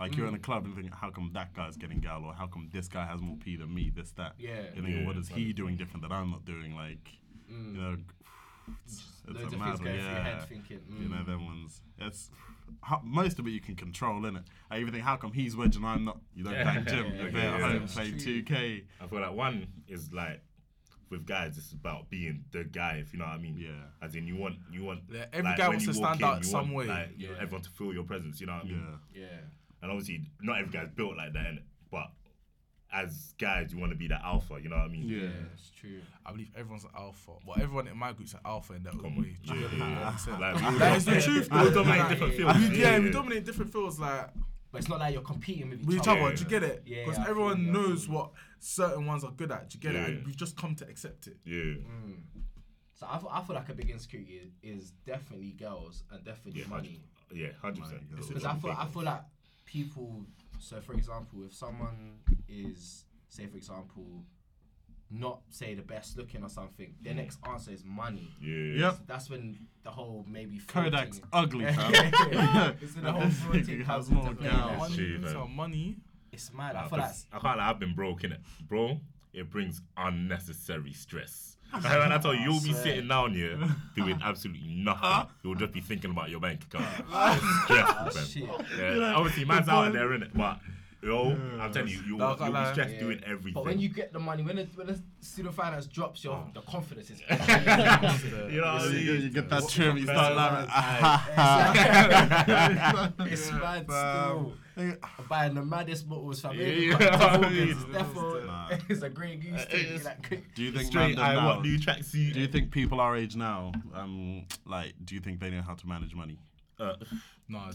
Like 0.00 0.16
you're 0.16 0.26
in 0.28 0.34
Mm. 0.34 0.38
a 0.38 0.40
club 0.40 0.64
and 0.64 0.74
think, 0.76 0.94
how 0.94 1.10
come 1.10 1.30
that 1.34 1.54
guy's 1.54 1.76
getting 1.76 1.98
gal, 2.00 2.24
or 2.24 2.32
how 2.32 2.46
come 2.46 2.68
this 2.72 2.88
guy 2.88 3.04
has 3.06 3.20
more 3.20 3.36
P 3.36 3.56
than 3.56 3.74
me? 3.74 3.90
This 3.94 4.12
that. 4.12 4.34
Yeah. 4.38 4.62
You 4.74 4.82
think, 4.82 4.88
Yeah, 4.96 5.06
what 5.06 5.16
is 5.16 5.28
he 5.28 5.52
doing 5.52 5.76
different 5.76 6.02
that 6.02 6.12
I'm 6.12 6.30
not 6.30 6.44
doing? 6.44 6.74
Like, 6.74 7.08
Mm. 7.50 7.74
you 7.74 7.80
know, 7.80 7.96
it's, 8.84 9.02
it's 9.28 9.40
Loads 9.40 9.52
a 9.52 9.56
of 9.56 9.58
mad 9.58 9.66
things 9.66 9.80
one, 9.80 9.84
going 9.88 10.00
through 10.00 10.08
your 10.08 10.12
yeah. 10.18 10.22
head, 10.38 10.48
thinking. 10.48 10.80
You 11.00 11.08
know 11.08 11.16
mm. 11.16 11.26
them 11.26 11.46
ones. 11.46 11.82
It's 11.98 12.30
how, 12.82 13.00
most 13.04 13.38
of 13.40 13.46
it 13.46 13.50
you 13.50 13.60
can 13.60 13.74
control, 13.74 14.20
innit? 14.22 14.44
I 14.70 14.78
even 14.78 14.92
think, 14.92 15.02
how 15.04 15.16
come 15.16 15.32
he's 15.32 15.56
wedging? 15.56 15.82
and 15.82 15.90
I'm 15.90 16.04
not? 16.04 16.20
You 16.34 16.44
don't 16.44 16.52
Yeah. 16.52 16.64
bang 16.64 16.84
gym. 16.86 17.06
Yeah, 17.06 17.14
You're 17.22 17.24
yeah, 17.26 17.30
there 17.32 17.54
at 17.54 17.60
yeah. 17.60 17.66
home 17.72 17.82
It's 17.84 17.94
playing 17.94 18.18
true. 18.18 18.42
2K. 18.42 18.84
I 19.00 19.06
feel 19.08 19.20
like 19.20 19.32
one 19.34 19.66
is 19.88 20.12
like 20.12 20.42
with 21.10 21.24
guys, 21.26 21.56
it's 21.56 21.72
about 21.72 22.10
being 22.10 22.44
the 22.52 22.64
guy, 22.64 22.98
if 23.00 23.14
you 23.14 23.18
know 23.18 23.24
what 23.24 23.32
I 23.34 23.38
mean. 23.38 23.56
Yeah. 23.58 23.70
As 24.02 24.14
in, 24.14 24.26
you 24.26 24.36
want, 24.36 24.56
you 24.70 24.84
want. 24.84 25.00
Yeah, 25.10 25.24
every 25.32 25.44
like, 25.48 25.56
guy 25.56 25.68
when 25.68 25.76
wants 25.78 25.86
you 25.86 25.92
to 25.94 25.98
walk 26.00 26.16
stand 26.16 26.20
in, 26.20 26.26
out 26.28 26.38
you 26.44 26.50
some 26.50 26.70
want, 26.72 26.76
way. 26.76 26.86
Like, 26.94 27.08
you 27.16 27.28
know, 27.28 27.34
Yeah. 27.34 27.40
everyone 27.42 27.62
to 27.62 27.70
feel 27.70 27.94
your 27.94 28.04
presence. 28.04 28.40
You 28.40 28.46
know 28.48 28.52
what 28.56 28.64
I 28.66 28.68
mean. 28.68 28.86
Yeah. 29.14 29.22
Yeah. 29.22 29.40
And 29.82 29.90
obviously, 29.90 30.22
not 30.42 30.58
every 30.58 30.72
guy's 30.72 30.88
built 30.90 31.16
like 31.16 31.32
that, 31.34 31.46
innit? 31.46 31.62
But 31.90 32.06
as 32.92 33.34
guys, 33.38 33.72
you 33.72 33.78
want 33.78 33.92
to 33.92 33.98
be 33.98 34.08
the 34.08 34.24
alpha. 34.24 34.58
You 34.62 34.68
know 34.70 34.76
what 34.76 34.86
I 34.86 34.88
mean? 34.88 35.06
Yeah. 35.08 35.22
Yeah, 35.22 35.28
it's 35.54 35.70
true. 35.78 36.00
I 36.24 36.32
believe 36.32 36.48
everyone's 36.56 36.84
an 36.84 36.90
alpha. 36.96 37.32
Well, 37.46 37.56
everyone 37.60 37.86
in 37.88 37.96
my 37.98 38.12
group's 38.12 38.32
an 38.34 38.40
alpha 38.44 38.74
in 38.74 38.82
their 38.82 38.92
own 38.94 39.00
Come 39.00 39.16
way. 39.16 39.36
on. 39.48 39.54
Do 39.54 39.60
Yeah, 39.60 39.68
yeah, 40.26 40.38
Like, 40.38 40.56
we 40.60 40.66
all 40.66 40.72
That 40.78 40.96
is 40.96 41.04
the 41.04 41.20
truth. 41.20 41.48
We 41.52 41.70
dominate 41.70 42.08
different 42.08 42.32
yeah, 42.38 42.52
fields. 42.52 42.70
we, 42.70 42.80
yeah, 42.80 42.98
we 42.98 43.10
dominate 43.10 43.44
different 43.44 43.72
fields 43.72 44.00
like 44.00 44.30
But 44.72 44.78
it's 44.78 44.88
not 44.88 44.98
like 45.00 45.12
you're 45.12 45.22
competing 45.22 45.70
with 45.70 45.80
each 45.80 45.86
with 45.86 45.96
each 45.96 46.08
other. 46.08 46.20
other. 46.22 46.36
Do 46.36 46.42
you 46.44 46.48
get 46.48 46.62
it? 46.62 46.82
Yeah, 46.86 47.04
Because 47.04 47.18
I 47.18 47.28
everyone 47.30 47.66
you, 47.66 47.72
knows 47.72 48.06
you. 48.06 48.14
what 48.14 48.30
certain 48.58 49.06
ones 49.06 49.22
are 49.22 49.32
good 49.32 49.52
at. 49.52 49.68
Do 49.70 49.76
you 49.78 49.82
get 49.82 49.94
it? 49.94 49.98
Yeah. 49.98 50.14
And 50.16 50.26
we've 50.26 50.36
just 50.36 50.56
come 50.56 50.74
to 50.76 50.88
accept 50.88 51.26
it. 51.28 51.36
Yeah. 51.44 51.54
Mm. 51.56 52.16
So 52.94 53.06
I 53.08 53.18
feel, 53.18 53.28
I 53.32 53.42
feel 53.42 53.54
like 53.54 53.68
a 53.68 53.74
big 53.74 53.90
insecurity 53.90 54.40
is, 54.42 54.50
is 54.62 54.90
definitely 55.06 55.52
girls 55.52 56.02
and 56.10 56.24
definitely 56.24 56.62
Yeah, 56.62 56.66
money. 56.68 57.00
Yeah, 57.32 57.48
hundred 57.62 57.82
percent. 57.82 58.10
Because 58.10 58.44
I 58.44 58.54
feel 58.56 58.70
I 58.76 58.86
feel 58.86 59.02
like 59.04 59.20
people. 59.68 60.24
So 60.58 60.80
for 60.80 60.94
example, 60.94 61.44
if 61.46 61.54
someone 61.54 62.18
is 62.48 63.04
say 63.28 63.46
for 63.46 63.56
example, 63.56 64.24
not 65.10 65.40
say 65.50 65.74
the 65.74 65.82
best 65.82 66.16
looking 66.16 66.42
or 66.42 66.48
something, 66.48 66.94
their 67.02 67.12
mm. 67.12 67.16
next 67.16 67.38
answer 67.48 67.70
is 67.70 67.84
money. 67.84 68.28
Yeah. 68.40 68.86
Yep. 68.86 68.98
That's 69.06 69.30
when 69.30 69.58
the 69.84 69.90
whole 69.90 70.24
maybe 70.28 70.58
fraud 70.58 70.92
Kodak's 70.92 71.18
thing- 71.18 71.28
ugly, 71.32 71.64
fam. 71.72 72.74
It's 72.82 72.94
when 72.94 73.04
the 73.04 73.12
whole 73.12 73.30
fraud 73.30 73.64
thing 73.66 73.80
has 73.82 74.10
more 74.10 74.26
into 74.26 74.36
play. 74.36 74.50
gals. 74.50 74.68
like, 74.70 74.78
money 74.78 74.96
true, 74.96 75.18
brings 75.18 75.34
man. 75.34 75.56
money. 75.56 75.96
It's 76.32 76.52
mad. 76.52 76.74
Nah, 76.74 76.84
I 76.84 76.88
feel 76.88 76.98
like 76.98 77.08
'cause 77.08 77.26
I 77.32 77.38
can't 77.38 77.58
lie, 77.58 77.70
I've 77.70 77.78
been 77.78 77.94
broke 77.94 78.24
in 78.24 78.32
it, 78.32 78.40
bro. 78.68 79.00
It 79.32 79.50
brings 79.50 79.80
unnecessary 79.96 80.92
stress. 80.92 81.57
Like, 81.72 81.84
when 81.84 82.12
I 82.12 82.18
tell 82.18 82.34
you, 82.34 82.40
you'll 82.42 82.60
be 82.62 82.72
sitting 82.72 83.08
down 83.08 83.34
here 83.34 83.58
doing 83.96 84.18
absolutely 84.22 84.66
nothing. 84.68 85.28
You'll 85.42 85.54
just 85.54 85.72
be 85.72 85.80
thinking 85.80 86.10
about 86.10 86.30
your 86.30 86.40
bank 86.40 86.64
account. 86.64 86.86
It's 87.36 87.64
stressful, 87.64 88.10
fam. 88.10 88.24
shit. 88.24 88.98
Yeah, 88.98 89.14
obviously, 89.14 89.44
man's 89.44 89.68
out 89.68 89.92
there 89.92 90.12
in 90.14 90.22
it, 90.22 90.30
but 90.34 90.58
yo, 91.02 91.36
I'm 91.60 91.72
telling 91.72 91.88
you, 91.88 92.00
you'll, 92.06 92.18
No, 92.18 92.26
I 92.26 92.28
can't 92.30 92.40
you'll 92.40 92.48
be 92.48 92.52
lie. 92.54 92.72
stressed 92.72 92.94
Yeah. 92.94 93.00
doing 93.00 93.20
everything. 93.24 93.52
But 93.54 93.64
when 93.66 93.78
you 93.78 93.88
get 93.90 94.12
the 94.12 94.18
money, 94.18 94.42
when 94.42 94.56
the, 94.56 94.66
when 94.74 94.86
the 94.88 94.98
student 95.20 95.54
finance 95.54 95.86
drops, 95.86 96.24
your 96.24 96.34
Oh. 96.34 96.50
the 96.54 96.60
confidence 96.62 97.10
is. 97.10 97.20
you 97.30 98.60
know 98.60 98.72
what 98.72 98.82
I 98.82 98.86
You 98.86 98.92
mean? 98.92 99.04
get, 99.06 99.20
you 99.22 99.30
get 99.30 99.48
that 99.50 99.68
trim, 99.68 99.96
you 99.98 100.04
start 100.04 100.34
laughing. 100.34 100.68
it's 103.30 103.52
mad 103.52 103.86
Yeah, 103.88 104.24
still. 104.26 104.52
Buying 105.28 105.54
the 105.54 105.64
maddest 105.64 106.08
bottles 106.08 106.40
from 106.40 106.56
Yeah, 106.56 106.66
everybody. 106.66 107.04
yeah, 107.04 107.16
I 107.16 107.36
Morgan's, 107.38 107.86
mean, 107.86 107.94
Defo, 107.94 108.46
Nah. 108.46 108.68
it's 108.88 109.02
a 109.02 109.08
Grey 109.08 109.36
Goose 109.36 109.64
thing. 109.64 109.80
It's- 109.80 110.04
Like, 110.04 110.30
Do 110.54 110.62
you 110.62 110.72
think 110.72 110.86
Straight 110.86 111.16
London 111.16 111.24
eye, 111.24 111.34
now, 111.34 111.46
what 111.48 111.62
new 111.62 111.78
tracksuit? 111.78 112.32
Do 112.34 112.40
you 112.40 112.46
think 112.48 112.70
people 112.70 113.00
our 113.00 113.16
age 113.16 113.36
now, 113.36 113.72
um, 113.94 114.46
like, 114.64 114.94
do 115.04 115.14
you 115.14 115.20
think 115.20 115.40
they 115.40 115.50
know 115.50 115.62
how 115.62 115.74
to 115.74 115.86
manage 115.86 116.14
money? 116.14 116.38
Uh, 116.78 116.94
Nah. 117.50 117.72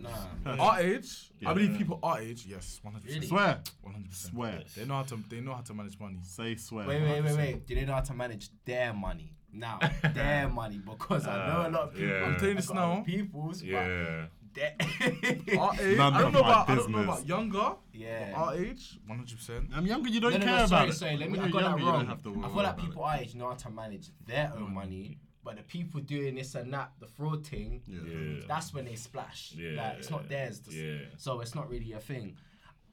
nah. 0.00 0.10
Our 0.58 0.80
age, 0.80 1.30
I 1.40 1.48
Yeah. 1.50 1.54
believe 1.54 1.78
people 1.78 2.00
our 2.02 2.18
age, 2.20 2.44
yes, 2.44 2.80
100%. 2.84 3.04
Really? 3.06 3.26
Swear, 3.28 3.60
100%. 3.86 4.12
swear, 4.12 4.62
They 4.76 4.84
know 4.84 4.94
how 4.94 5.02
to. 5.04 5.16
They 5.28 5.40
know 5.40 5.54
how 5.54 5.60
to 5.60 5.74
manage 5.74 5.96
money. 6.00 6.18
say 6.24 6.56
swear. 6.56 6.88
Wait, 6.88 7.00
wait, 7.02 7.22
wait, 7.22 7.36
wait. 7.36 7.66
Do 7.66 7.76
they 7.76 7.84
know 7.84 7.94
how 7.94 8.00
to 8.00 8.14
manage 8.14 8.50
their 8.64 8.92
money? 8.92 9.32
Now, 9.52 9.78
their 10.14 10.48
money, 10.48 10.78
because 10.84 11.28
I 11.28 11.36
know 11.46 11.68
a 11.68 11.70
lot 11.70 11.82
of 11.88 11.94
people. 11.94 12.08
yeah. 12.08 12.24
I'm 12.24 12.34
telling 12.34 12.44
you 12.46 12.50
I 12.50 12.54
this 12.54 12.72
now. 12.72 13.02
People's, 13.06 13.62
yeah. 13.62 14.24
but 14.26 14.41
Our 14.58 15.74
age, 15.80 15.96
None 15.98 16.14
I 16.14 16.18
don't 16.18 16.28
of 16.28 16.32
know 16.34 16.42
my 16.42 16.50
about. 16.50 16.68
I 16.68 16.74
don't 16.74 16.90
know 16.90 16.98
business. 16.98 17.16
about 17.18 17.28
younger. 17.28 17.72
yeah. 17.92 18.30
But 18.32 18.38
our 18.38 18.54
age, 18.56 18.98
100%. 19.08 19.68
I'm 19.74 19.86
younger. 19.86 20.08
You 20.10 20.20
don't 20.20 20.32
no, 20.32 20.38
no, 20.38 20.44
care 20.44 20.56
no, 20.56 20.64
about 20.64 20.68
sorry, 20.68 20.88
it. 20.90 20.92
sorry. 20.94 21.16
Let 21.16 21.30
me. 21.30 21.38
When 21.38 21.40
I 21.40 21.42
you're 21.44 21.52
got 21.52 21.58
that 21.60 21.64
younger, 21.64 21.78
you 21.80 21.84
don't 21.86 21.94
wrong. 21.94 22.06
have 22.06 22.22
to 22.22 22.30
worry 22.30 22.44
I 22.44 22.48
feel 22.48 22.56
like 22.56 22.66
about 22.66 22.78
people 22.84 23.04
our 23.04 23.16
age 23.16 23.34
know 23.34 23.48
how 23.48 23.54
to 23.54 23.70
manage 23.70 24.08
their 24.26 24.52
own 24.56 24.68
mm. 24.68 24.72
money, 24.72 25.18
but 25.44 25.56
the 25.56 25.62
people 25.62 26.00
doing 26.00 26.34
this 26.34 26.54
and 26.54 26.72
that, 26.72 26.92
the 27.00 27.06
fraud 27.06 27.46
thing, 27.46 27.82
it. 27.88 28.40
Yeah. 28.40 28.44
that's 28.46 28.72
when 28.74 28.84
they 28.84 28.94
splash. 28.94 29.52
Yeah. 29.56 29.82
Like 29.82 29.98
it's 29.98 30.10
not 30.10 30.28
theirs. 30.28 30.60
to 30.60 30.74
Yeah. 30.74 30.98
So 31.16 31.40
it's 31.40 31.54
not 31.54 31.68
really 31.68 31.92
a 31.92 32.00
thing. 32.00 32.36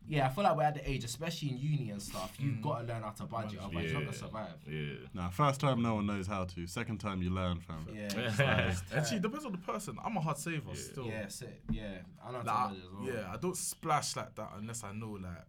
Yeah, 0.08 0.26
I 0.26 0.30
feel 0.30 0.44
like 0.44 0.58
we're 0.58 0.64
at 0.64 0.74
the 0.74 0.90
age, 0.90 1.04
especially 1.04 1.50
in 1.50 1.58
uni 1.60 1.92
and 1.92 2.02
stuff. 2.02 2.36
You've 2.40 2.56
mm. 2.56 2.62
got 2.64 2.80
to 2.82 2.88
learn 2.88 3.04
how 3.04 3.12
to 3.12 3.24
budget, 3.26 3.60
otherwise 3.64 3.92
you're 3.92 3.94
not 3.94 4.06
gonna 4.06 4.18
Yeah. 4.18 4.26
survive. 4.28 4.54
Yeah. 4.68 4.94
Nah, 5.14 5.30
first 5.30 5.60
time 5.62 5.82
no 5.84 5.96
one 5.96 6.08
knows 6.08 6.26
how 6.26 6.46
to. 6.46 6.66
Second 6.68 6.98
time 7.00 7.22
you 7.22 7.30
learn, 7.30 7.60
fam. 7.60 7.86
Yeah, 7.94 8.08
it's 8.16 8.40
like, 8.92 8.98
Actually, 8.98 9.18
it 9.18 9.22
depends 9.24 9.46
on 9.46 9.52
the 9.52 9.60
person. 9.60 9.98
I'm 10.04 10.18
a 10.18 10.22
hard 10.22 10.38
saver 10.38 10.74
still. 10.74 11.06
yeah, 11.06 11.20
it's 11.24 11.42
it. 11.44 11.62
Yeah, 11.70 11.84
I 12.26 12.32
know 12.32 12.38
how 12.40 12.44
to 12.44 12.48
Like, 12.48 12.70
budget 12.70 12.84
as 12.86 12.92
well. 12.92 13.16
yeah, 13.16 13.32
I 13.34 13.38
don't 13.38 13.56
splash 13.58 14.16
like 14.16 14.34
that 14.36 14.50
unless 14.58 14.84
I 14.84 14.94
know 14.94 15.12
like, 15.12 15.46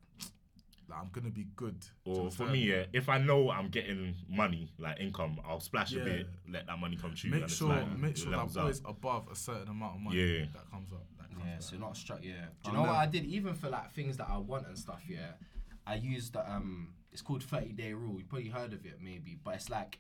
like 0.91 0.99
I'm 1.01 1.09
gonna 1.11 1.31
be 1.31 1.47
good. 1.57 1.79
Or 2.05 2.31
for 2.31 2.45
me, 2.47 2.59
yeah, 2.65 2.85
if 2.93 3.09
I 3.09 3.17
know 3.17 3.51
I'm 3.51 3.69
getting 3.69 4.15
money, 4.29 4.69
like 4.79 5.01
income, 5.01 5.41
I'll 5.49 5.61
splash 5.61 5.93
Yeah. 5.93 6.03
a 6.03 6.05
bit, 6.05 6.27
let 6.51 6.67
that 6.67 6.79
money 6.79 6.97
come 6.97 7.15
true. 7.15 7.31
Make 7.31 7.43
and 7.43 7.45
it's 7.51 7.57
sure, 7.59 7.69
like, 7.69 7.99
make 7.99 8.17
sure 8.19 8.31
that 8.33 8.55
levels 8.55 8.81
boy 8.81 8.91
above 8.91 9.29
a 9.33 9.37
certain 9.37 9.69
amount 9.69 9.95
of 9.95 10.01
money 10.03 10.17
Yeah. 10.21 10.45
that 10.53 10.71
comes 10.71 10.93
up. 10.93 11.07
That 11.31 11.35
comes 11.37 11.47
Yeah, 11.47 11.53
back. 11.55 11.63
so 11.63 11.77
not 11.77 11.97
struck. 11.97 12.19
Yeah. 12.23 12.33
Do 12.65 12.71
you 12.71 12.77
know 12.77 12.83
what 12.83 12.91
I 12.91 13.07
did? 13.07 13.25
Even 13.25 13.55
for 13.55 13.69
like 13.71 13.93
things 13.93 14.17
that 14.19 14.29
I 14.31 14.37
want 14.39 14.67
and 14.67 14.77
stuff. 14.79 15.03
Yeah, 15.09 15.33
I 15.87 15.95
used 15.95 16.33
the 16.35 16.51
um. 16.51 16.95
It's 17.13 17.23
called 17.23 17.43
thirty 17.43 17.73
day 17.73 17.93
rule. 17.93 18.19
You 18.19 18.25
probably 18.25 18.49
heard 18.49 18.73
of 18.73 18.85
it, 18.87 18.99
maybe. 19.03 19.39
But 19.43 19.55
it's 19.57 19.69
like, 19.71 19.99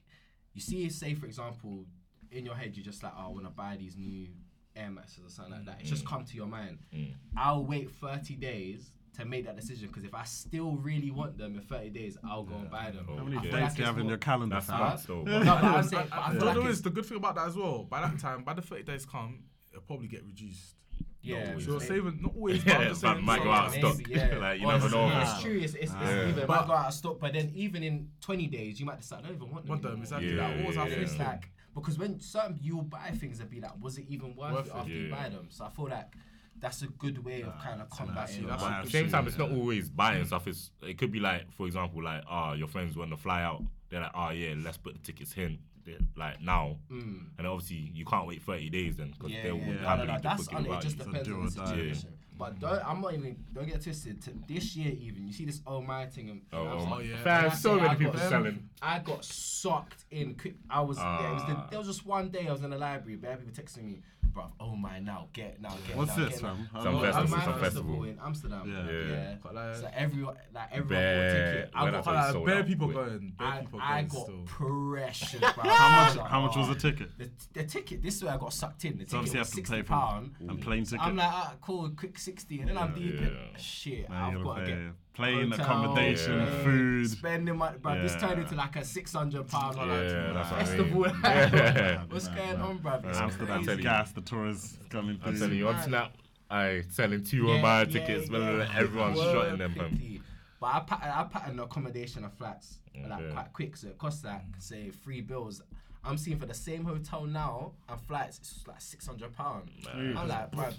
you 0.54 0.60
see, 0.60 0.88
say 0.90 1.14
for 1.14 1.26
example, 1.26 1.86
in 2.30 2.44
your 2.44 2.54
head 2.54 2.76
you're 2.76 2.84
just 2.84 3.02
like, 3.02 3.12
oh, 3.18 3.24
I 3.24 3.28
want 3.28 3.44
to 3.44 3.50
buy 3.50 3.76
these 3.78 3.96
new 3.96 4.28
Air 4.76 4.90
Maxes 4.90 5.24
or 5.26 5.28
something 5.30 5.54
like 5.54 5.64
that. 5.66 5.78
It's 5.80 5.90
just 5.90 6.06
come 6.06 6.24
to 6.24 6.36
your 6.36 6.46
mind. 6.46 6.78
Mm. 6.94 7.14
I'll 7.36 7.64
wait 7.64 7.90
thirty 7.90 8.34
days. 8.36 8.92
To 9.16 9.24
make 9.26 9.44
that 9.46 9.56
decision, 9.56 9.88
because 9.88 10.04
if 10.04 10.14
I 10.14 10.22
still 10.22 10.76
really 10.76 11.10
want 11.10 11.36
them 11.36 11.56
in 11.56 11.60
30 11.62 11.90
days, 11.90 12.16
I'll 12.24 12.44
go 12.44 12.54
and 12.54 12.70
buy 12.70 12.92
them. 12.92 13.06
Oh, 13.10 13.16
How 13.16 13.24
many 13.24 13.36
I 13.38 13.42
yeah. 13.42 13.42
feel 13.42 13.50
days 13.50 13.62
like 13.62 13.74
do 13.74 13.80
you 13.82 13.86
have 13.86 13.98
in 13.98 14.08
your 14.08 14.18
calendar, 14.18 14.54
That's 14.54 14.66
fam? 14.66 14.98
smart. 14.98 15.26
No, 15.26 15.40
but 15.44 15.64
I'm 15.64 15.82
saying, 15.82 16.06
but 16.08 16.18
I 16.18 16.30
feel 16.30 16.38
the 16.38 16.44
like 16.60 16.70
is 16.70 16.80
the 16.82 16.90
good 16.90 17.04
thing 17.04 17.16
about 17.18 17.34
that 17.34 17.48
as 17.48 17.56
well. 17.56 17.82
By 17.90 18.00
that 18.02 18.18
time, 18.20 18.44
by 18.44 18.54
the 18.54 18.62
30 18.62 18.84
days 18.84 19.04
come, 19.04 19.40
it'll 19.72 19.82
probably 19.82 20.06
get 20.06 20.24
reduced. 20.24 20.76
Yeah, 21.22 21.52
So 21.58 21.72
you're 21.72 21.80
saving 21.80 22.18
not 22.22 22.34
always, 22.36 22.64
but 22.64 22.74
I'm 22.74 22.80
Yeah, 22.82 22.88
just 22.88 23.02
but 23.02 23.12
saying 23.14 23.24
might 23.24 23.42
go 23.42 23.50
out 23.50 23.66
of 23.68 23.74
stock. 23.74 23.96
Maybe, 23.98 24.10
yeah. 24.12 24.36
Like, 24.38 24.60
you 24.60 24.66
Or 24.66 24.72
never 24.72 24.86
it's, 24.86 24.94
know, 24.94 25.06
yeah. 25.06 25.34
It's 25.34 25.42
true. 25.42 25.58
It's, 25.58 25.74
it's, 25.74 25.82
it's 25.92 25.92
Yeah. 25.92 26.28
even 26.28 26.46
But- 26.46 26.48
might 26.48 26.66
go 26.66 26.72
out 26.72 26.86
of 26.88 26.94
stock, 26.94 27.18
but 27.20 27.32
then 27.32 27.50
even 27.54 27.82
in 27.82 28.08
20 28.20 28.46
days, 28.46 28.80
you 28.80 28.86
might 28.86 29.00
decide 29.00 29.20
I 29.20 29.28
don't 29.28 29.36
even 29.36 29.50
want 29.50 29.64
them. 29.64 29.68
Want 29.70 29.82
them, 29.82 30.00
exactly. 30.00 30.34
Yeah, 30.36 30.46
like, 30.48 30.56
what 30.58 30.66
was 30.66 30.76
yeah, 30.76 30.82
I 30.82 30.84
yeah. 30.84 30.90
thinking? 30.94 31.08
It's 31.10 31.18
like 31.18 31.50
because 31.74 31.98
when 31.98 32.20
certain 32.20 32.58
you'll 32.60 32.82
buy 32.82 33.10
things 33.12 33.38
and 33.40 33.48
be 33.50 33.60
like, 33.60 33.72
was 33.80 33.96
it 33.98 34.06
even 34.08 34.34
worth, 34.34 34.52
Worth 34.54 34.66
it 34.66 34.70
it. 34.70 34.76
after 34.76 34.90
you 34.92 35.10
buy 35.10 35.28
them? 35.28 35.46
So 35.50 35.64
I 35.66 35.70
feel 35.70 35.88
like 35.88 36.12
that's 36.58 36.82
a 36.82 36.88
good 36.88 37.24
way 37.24 37.42
of 37.42 37.56
kind 37.58 37.80
of 37.80 37.88
combating. 37.90 38.18
actually, 38.22 38.44
it. 38.44 38.48
But 38.58 38.72
at 38.72 38.84
the 38.84 38.90
same 38.90 39.08
time, 39.10 39.26
it's 39.28 39.38
not 39.38 39.50
always 39.50 39.88
buying 39.88 40.24
stuff. 40.24 40.46
It's 40.48 40.70
it 40.82 40.98
could 40.98 41.12
be 41.12 41.20
like, 41.20 41.50
for 41.56 41.66
example, 41.66 42.02
like 42.02 42.22
ah, 42.28 42.54
your 42.54 42.68
friends 42.68 42.96
want 42.96 43.10
to 43.10 43.16
fly 43.16 43.42
out. 43.42 43.62
They're 43.88 44.00
like, 44.00 44.10
oh 44.14 44.30
yeah, 44.30 44.54
let's 44.58 44.76
put 44.78 44.94
the 44.94 45.00
tickets 45.00 45.34
in, 45.36 45.58
They're 45.98 46.06
like 46.16 46.40
now. 46.40 46.76
Mm. 46.90 47.26
And 47.38 47.46
obviously, 47.46 47.90
you 47.94 48.04
can't 48.04 48.26
wait 48.26 48.42
thirty 48.42 48.70
days 48.70 48.96
then 48.96 49.10
because 49.10 49.30
Yeah, 49.32 49.42
they 49.44 49.52
will 49.52 49.58
yeah, 49.60 49.72
no, 49.82 49.88
happily 49.88 50.06
no, 50.08 50.12
no, 50.14 50.20
that's 50.22 50.48
book 50.48 50.60
it 50.66 50.70
it 50.70 50.80
just 50.80 50.98
depends 50.98 51.28
on 51.28 51.34
or 51.34 51.50
the 51.50 51.56
die. 51.56 51.66
situation. 51.66 52.08
But 52.38 52.58
don't, 52.58 52.82
I'm 52.88 53.02
not 53.02 53.12
even 53.12 53.36
don't 53.52 53.66
get 53.68 53.82
twisted. 53.82 54.22
To 54.22 54.30
this 54.48 54.74
year, 54.74 54.92
even 54.98 55.26
you 55.26 55.32
see 55.32 55.44
this 55.44 55.60
oh 55.66 55.82
my 55.82 56.06
thing 56.06 56.30
and 56.30 56.40
Oh, 56.54 56.64
I 56.64 56.72
oh 56.72 56.84
like, 56.84 57.06
yeah. 57.06 57.16
Fam, 57.22 57.42
When 57.42 57.50
I 57.50 57.54
so 57.54 57.74
many 57.76 57.88
I 57.88 57.94
people 57.96 58.12
got- 58.14 58.28
selling. 58.30 58.68
I 58.80 58.98
got 59.00 59.24
sucked 59.26 60.04
in. 60.10 60.36
I 60.70 60.80
was 60.80 60.96
yeah, 60.96 61.30
it 61.30 61.34
was 61.34 61.42
the, 61.44 61.52
Ah. 61.52 61.66
there 61.68 61.78
was 61.78 61.88
just 61.88 62.06
one 62.06 62.30
day 62.30 62.48
I 62.48 62.52
was 62.52 62.62
in 62.62 62.70
the 62.70 62.78
library, 62.78 63.16
bare 63.16 63.36
people 63.36 63.52
texting 63.52 63.84
me, 63.84 64.00
bruv, 64.32 64.50
oh 64.60 64.74
my 64.76 64.98
now, 65.00 65.28
get 65.32 65.60
now, 65.60 65.74
get 65.86 65.96
What's 65.96 66.16
now, 66.16 66.24
this, 66.24 66.34
get 66.34 66.42
now. 66.42 66.48
fam? 66.54 66.68
Some 66.82 66.94
How- 66.94 67.00
festival, 67.02 67.28
some 67.40 67.52
my 67.52 67.58
festival. 67.60 68.04
in 68.04 68.18
Amsterdam. 68.24 68.62
Yeah. 68.66 68.92
Yeah. 68.92 69.08
Yeah. 69.12 69.34
But 69.42 69.54
like, 69.54 69.76
So 69.76 69.90
everyone, 69.92 70.36
like 70.54 70.68
everyone 70.72 70.88
Bare- 70.88 71.16
bought 71.16 71.36
a 71.36 71.52
ticket. 71.54 71.70
I 71.74 71.84
when 71.84 71.92
got, 71.92 72.06
I 72.06 72.12
like, 72.22 72.32
sold 72.32 72.46
bare 72.46 72.58
out 72.58 72.66
people 72.66 72.86
quick. 72.86 72.96
going. 72.96 73.32
Bare 73.38 73.48
I, 73.48 73.60
people 73.60 73.80
I 73.82 73.94
going 73.94 74.08
got 74.08 74.22
still. 74.22 74.42
precious, 74.46 75.40
bruv. 75.40 75.66
How 75.66 76.04
much? 76.06 76.16
Like, 76.16 76.30
How 76.30 76.40
much 76.40 76.56
was 76.56 76.68
the 76.68 76.74
ticket? 76.74 77.18
The, 77.18 77.30
the 77.54 77.64
ticket, 77.64 78.02
this 78.02 78.16
is 78.16 78.24
where 78.24 78.32
I 78.34 78.36
got 78.36 78.52
sucked 78.52 78.84
in. 78.84 78.98
The 78.98 79.04
So 79.04 79.04
ticket 79.04 79.14
obviously 79.18 79.36
you 79.36 79.40
was 79.40 79.48
have 79.48 79.50
to 79.50 79.56
sixty 79.56 79.74
pay 79.76 79.82
for 79.82 79.88
pound. 79.88 80.34
and 80.40 80.60
plane 80.60 80.84
ticket. 80.84 81.00
I'm 81.06 81.16
like, 81.16 81.28
ah, 81.30 81.54
cool, 81.60 81.90
quick 81.90 82.18
sixty, 82.18 82.60
and 82.60 82.68
then 82.70 82.78
I'm 82.78 82.94
deep 82.94 83.14
in 83.20 83.24
Yeah. 83.24 83.58
shit. 83.58 84.08
Now 84.10 84.30
you 84.30 84.38
I've 84.38 84.44
gotta 84.44 84.60
got 84.60 84.66
to 84.66 84.72
pay 84.72 84.82
get 84.84 84.94
plane 85.20 85.50
hotel, 85.50 85.64
accommodation, 85.64 86.38
yeah. 86.38 86.62
food. 86.64 87.10
spending 87.10 87.56
money, 87.56 87.78
bro. 87.78 88.00
This 88.02 88.16
turned 88.16 88.40
into 88.42 88.54
like 88.54 88.76
a 88.76 88.84
six 88.84 89.12
hundred 89.12 89.46
pound 89.48 89.76
Yeah, 89.76 89.84
like, 89.84 90.34
that's 90.34 90.50
what 90.50 90.60
I 90.60 90.64
festival. 90.64 91.00
mean. 91.02 91.14
Yeah. 91.24 92.02
What's 92.10 92.26
Nah, 92.28 92.34
going 92.34 92.58
nah. 92.58 92.68
on, 92.68 92.78
bruv? 92.78 93.04
It's 93.08 93.18
Nah, 93.18 93.24
Amsterdam's 93.24 93.48
telling 93.48 93.64
crazy. 93.66 93.78
you. 93.78 93.82
gas. 93.84 94.12
The 94.12 94.20
tourists 94.22 94.78
coming 94.88 95.18
through. 95.18 95.32
I'm 95.32 95.38
telling 95.38 95.56
you, 95.56 95.68
on 95.68 95.74
mad. 95.74 95.84
Snap, 95.84 96.12
I 96.50 96.82
selling 96.90 97.22
two 97.24 97.44
Yeah, 97.46 97.54
on 97.54 97.60
my 97.62 97.78
yeah, 97.80 97.84
tickets, 97.84 98.28
yeah. 98.30 98.38
but 98.38 98.76
everyone's 98.76 99.18
Word 99.18 99.32
shotting 99.32 99.58
them, 99.58 99.74
fam. 99.74 100.22
But 100.60 100.66
I 100.74 100.80
pattern, 100.80 101.12
I 101.14 101.22
pattern 101.24 101.56
the 101.56 101.62
accommodation 101.64 102.24
of 102.24 102.32
flats 102.34 102.78
like 103.08 103.20
Okay. 103.22 103.32
quite 103.32 103.52
quick, 103.52 103.76
so 103.76 103.88
it 103.88 103.98
costs 103.98 104.24
like 104.24 104.42
say 104.58 104.90
three 104.90 105.20
bills. 105.22 105.62
I'm 106.04 106.16
seeing 106.16 106.38
for 106.38 106.46
the 106.46 106.54
same 106.54 106.84
hotel 106.84 107.26
now 107.26 107.72
and 107.88 108.00
flights, 108.00 108.38
it's 108.38 108.52
just 108.54 108.66
like 108.68 108.80
six 108.80 109.06
hundred 109.06 109.32
pound. 109.34 109.70
I'm 109.94 110.14
like, 110.28 110.50
bruv, 110.50 110.74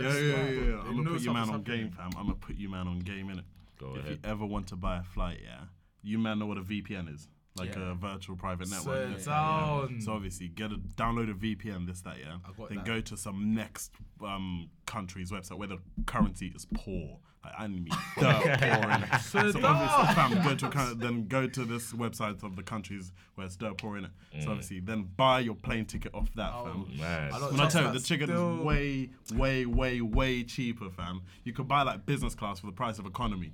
Yeah, 0.00 0.08
yeah, 0.08 0.18
yeah. 0.18 0.50
yeah. 0.50 0.80
I'm 0.80 0.96
know 0.96 1.04
gonna 1.04 1.10
put 1.10 1.20
you 1.22 1.32
man 1.32 1.50
on 1.50 1.62
game, 1.62 1.90
fam. 1.90 2.10
I'm 2.16 2.22
gonna 2.24 2.34
put 2.34 2.56
you 2.56 2.68
man 2.70 2.88
on 2.88 2.98
game 3.00 3.30
in 3.30 3.38
it. 3.40 3.44
Go 3.82 3.96
If 3.96 4.06
you 4.08 4.18
ever 4.24 4.46
want 4.46 4.68
to 4.68 4.76
buy 4.76 4.98
a 4.98 5.02
flight, 5.02 5.40
yeah, 5.42 5.64
you 6.02 6.18
man 6.18 6.38
know 6.38 6.46
what 6.46 6.58
a 6.58 6.62
VPN 6.62 7.12
is, 7.12 7.28
like 7.56 7.74
Yeah. 7.74 7.92
a 7.92 7.94
virtual 7.94 8.36
private 8.36 8.70
network. 8.70 9.18
Sit 9.18 9.26
yeah. 9.28 9.34
down. 9.34 10.00
So 10.00 10.12
obviously, 10.12 10.48
get 10.48 10.70
a 10.72 10.76
download 10.76 11.30
a 11.30 11.34
VPN, 11.34 11.86
this 11.86 12.00
that, 12.02 12.18
yeah. 12.18 12.36
I 12.44 12.52
got 12.56 12.68
Then 12.68 12.78
that. 12.78 12.86
go 12.86 13.00
to 13.00 13.16
some 13.16 13.54
next 13.54 13.90
um 14.24 14.70
country's 14.86 15.30
website 15.32 15.58
where 15.58 15.68
the 15.68 15.78
currency 16.06 16.52
is 16.54 16.66
poor. 16.74 17.18
Like 17.44 17.54
I 17.58 17.66
mean, 17.66 17.88
dirt 18.20 18.36
poor 18.60 18.90
in 18.92 19.02
it. 19.02 19.20
So 19.22 19.50
Sit 19.50 19.64
obviously, 19.64 20.14
fam, 20.14 20.44
go 20.44 20.54
to 20.54 20.66
a 20.66 20.70
coun- 20.70 20.98
then 20.98 21.26
go 21.26 21.48
to 21.48 21.64
this 21.64 21.92
website 21.92 22.40
of 22.44 22.54
the 22.54 22.62
countries 22.62 23.10
where 23.34 23.44
it's 23.48 23.56
dirt 23.56 23.78
poor 23.78 23.96
in 23.96 24.04
it. 24.04 24.10
So 24.44 24.50
obviously, 24.50 24.78
then 24.78 25.08
buy 25.16 25.40
your 25.40 25.56
plane 25.56 25.84
ticket 25.86 26.14
off 26.14 26.32
that, 26.36 26.52
fam. 26.52 26.86
Nice. 26.96 27.32
I 27.32 27.38
don't 27.40 27.50
When 27.50 27.60
I 27.60 27.68
tell 27.68 27.86
you, 27.86 27.92
the 27.92 27.98
ticket 27.98 28.28
still. 28.28 28.60
is 28.60 28.64
way, 28.64 29.10
way, 29.34 29.66
way, 29.66 30.00
way 30.00 30.44
cheaper, 30.44 30.88
fam. 30.90 31.22
You 31.42 31.52
could 31.52 31.66
buy 31.66 31.82
like 31.82 32.06
business 32.06 32.36
class 32.36 32.60
for 32.60 32.66
the 32.66 32.72
price 32.72 33.00
of 33.00 33.06
economy. 33.06 33.52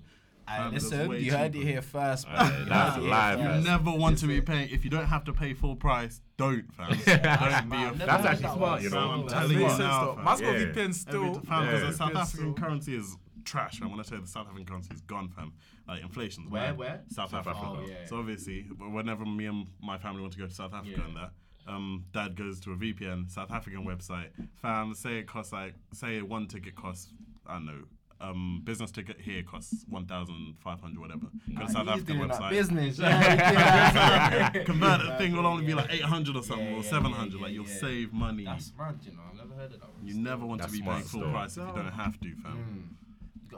Aye, 0.50 0.68
listen, 0.70 1.08
way 1.10 1.18
you 1.20 1.32
heard 1.32 1.54
it 1.54 1.62
here 1.62 1.82
first. 1.82 2.26
Man. 2.28 2.60
You 2.60 2.64
that's 2.66 2.94
heard 2.96 3.02
it 3.02 3.06
here 3.06 3.10
live, 3.10 3.38
You 3.58 3.64
never 3.68 3.90
want 3.92 4.18
to 4.18 4.26
be 4.26 4.34
Listen. 4.40 4.46
paying. 4.46 4.70
If 4.70 4.84
you 4.84 4.90
don't 4.90 5.06
have 5.06 5.24
to 5.24 5.32
pay 5.32 5.52
full 5.54 5.76
price, 5.76 6.20
don't, 6.36 6.72
fam. 6.74 6.88
don't 7.04 7.04
be 7.04 7.76
Man, 7.76 7.94
a 7.94 7.96
never 7.96 8.06
That's 8.06 8.24
actually 8.26 8.42
that 8.44 8.54
smart, 8.56 8.82
you 8.82 8.90
know. 8.90 8.98
I'm 9.10 9.28
telling 9.28 9.50
you 9.52 9.58
now, 9.60 9.68
sense 9.68 9.78
though. 9.80 10.14
fam. 10.16 10.24
Man's 10.24 10.40
Yeah. 10.40 10.54
VPN 10.54 10.78
Every 10.78 10.92
still. 10.94 11.34
fam, 11.40 11.66
because 11.66 11.82
the 11.82 11.92
South 11.92 12.16
African 12.16 12.54
currency 12.54 12.96
is 12.96 13.16
trash, 13.44 13.80
man. 13.80 13.90
When 13.90 14.00
I 14.00 14.02
tell 14.04 14.18
you 14.18 14.24
the 14.24 14.30
South 14.30 14.46
African 14.46 14.66
currency 14.66 14.94
is 14.94 15.00
gone, 15.02 15.28
fam. 15.28 15.52
Like 15.86 16.02
inflation's 16.02 16.50
Where, 16.50 16.62
mad. 16.68 16.78
where? 16.78 17.00
South, 17.10 17.30
South 17.30 17.46
Africa. 17.46 17.56
Africa. 17.66 17.82
Oh, 17.84 17.86
yeah. 17.88 18.06
So 18.06 18.16
obviously, 18.18 18.62
whenever 18.78 19.24
me 19.26 19.46
and 19.46 19.66
my 19.82 19.98
family 19.98 20.20
want 20.22 20.32
to 20.34 20.38
go 20.38 20.46
to 20.46 20.54
South 20.54 20.72
Africa 20.74 20.96
Yeah. 20.98 21.04
and 21.06 21.16
that, 21.16 21.30
um, 21.66 22.04
dad 22.12 22.36
goes 22.36 22.60
to 22.60 22.72
a 22.72 22.76
VPN 22.76 23.30
South 23.30 23.50
African 23.50 23.84
website. 23.86 24.28
Fam, 24.62 24.94
say 24.94 25.18
it 25.18 25.26
costs 25.26 25.52
like, 25.52 25.74
say 25.92 26.20
one 26.22 26.46
ticket 26.46 26.74
costs, 26.76 27.12
I 27.46 27.54
don't 27.54 27.66
know. 27.66 27.80
Um, 28.20 28.62
business 28.64 28.90
ticket 28.90 29.20
here 29.20 29.44
costs 29.44 29.84
one 29.88 30.04
thousand 30.04 30.54
five 30.58 30.80
hundred, 30.80 30.98
whatever. 30.98 31.26
Go 31.56 31.66
to 31.66 31.72
South 31.72 31.82
He's 31.86 31.92
African 31.92 32.16
doing 32.16 32.28
that 32.28 32.40
website. 32.40 32.50
business. 32.50 32.98
Yeah, 32.98 34.50
yeah. 34.54 34.64
Convert 34.64 35.00
that 35.06 35.18
thing 35.18 35.36
will 35.36 35.46
only 35.46 35.64
be 35.64 35.72
like 35.74 35.86
eight 35.92 36.02
hundred 36.02 36.34
or 36.34 36.42
something, 36.42 36.66
Yeah, 36.72 36.78
or 36.78 36.82
seven 36.82 37.12
hundred. 37.12 37.36
yeah, 37.36 37.42
like 37.42 37.52
you'll 37.52 37.68
yeah. 37.68 37.76
save 37.80 38.12
money. 38.12 38.44
That's 38.44 38.72
mad, 38.76 38.98
you 39.02 39.12
know. 39.12 39.18
I've 39.30 39.36
never 39.38 39.54
heard 39.54 39.72
of 39.72 39.80
that. 39.80 39.88
one. 39.94 40.04
You 40.06 40.14
never 40.14 40.44
want 40.46 40.60
That's 40.62 40.72
to 40.72 40.78
be 40.80 40.84
paying 40.84 41.02
full 41.02 41.30
price 41.30 41.56
if 41.56 41.64
you 41.64 41.72
don't 41.74 41.92
have 41.92 42.18
to, 42.20 42.34
fam. 42.42 42.56
Mm. 42.56 42.94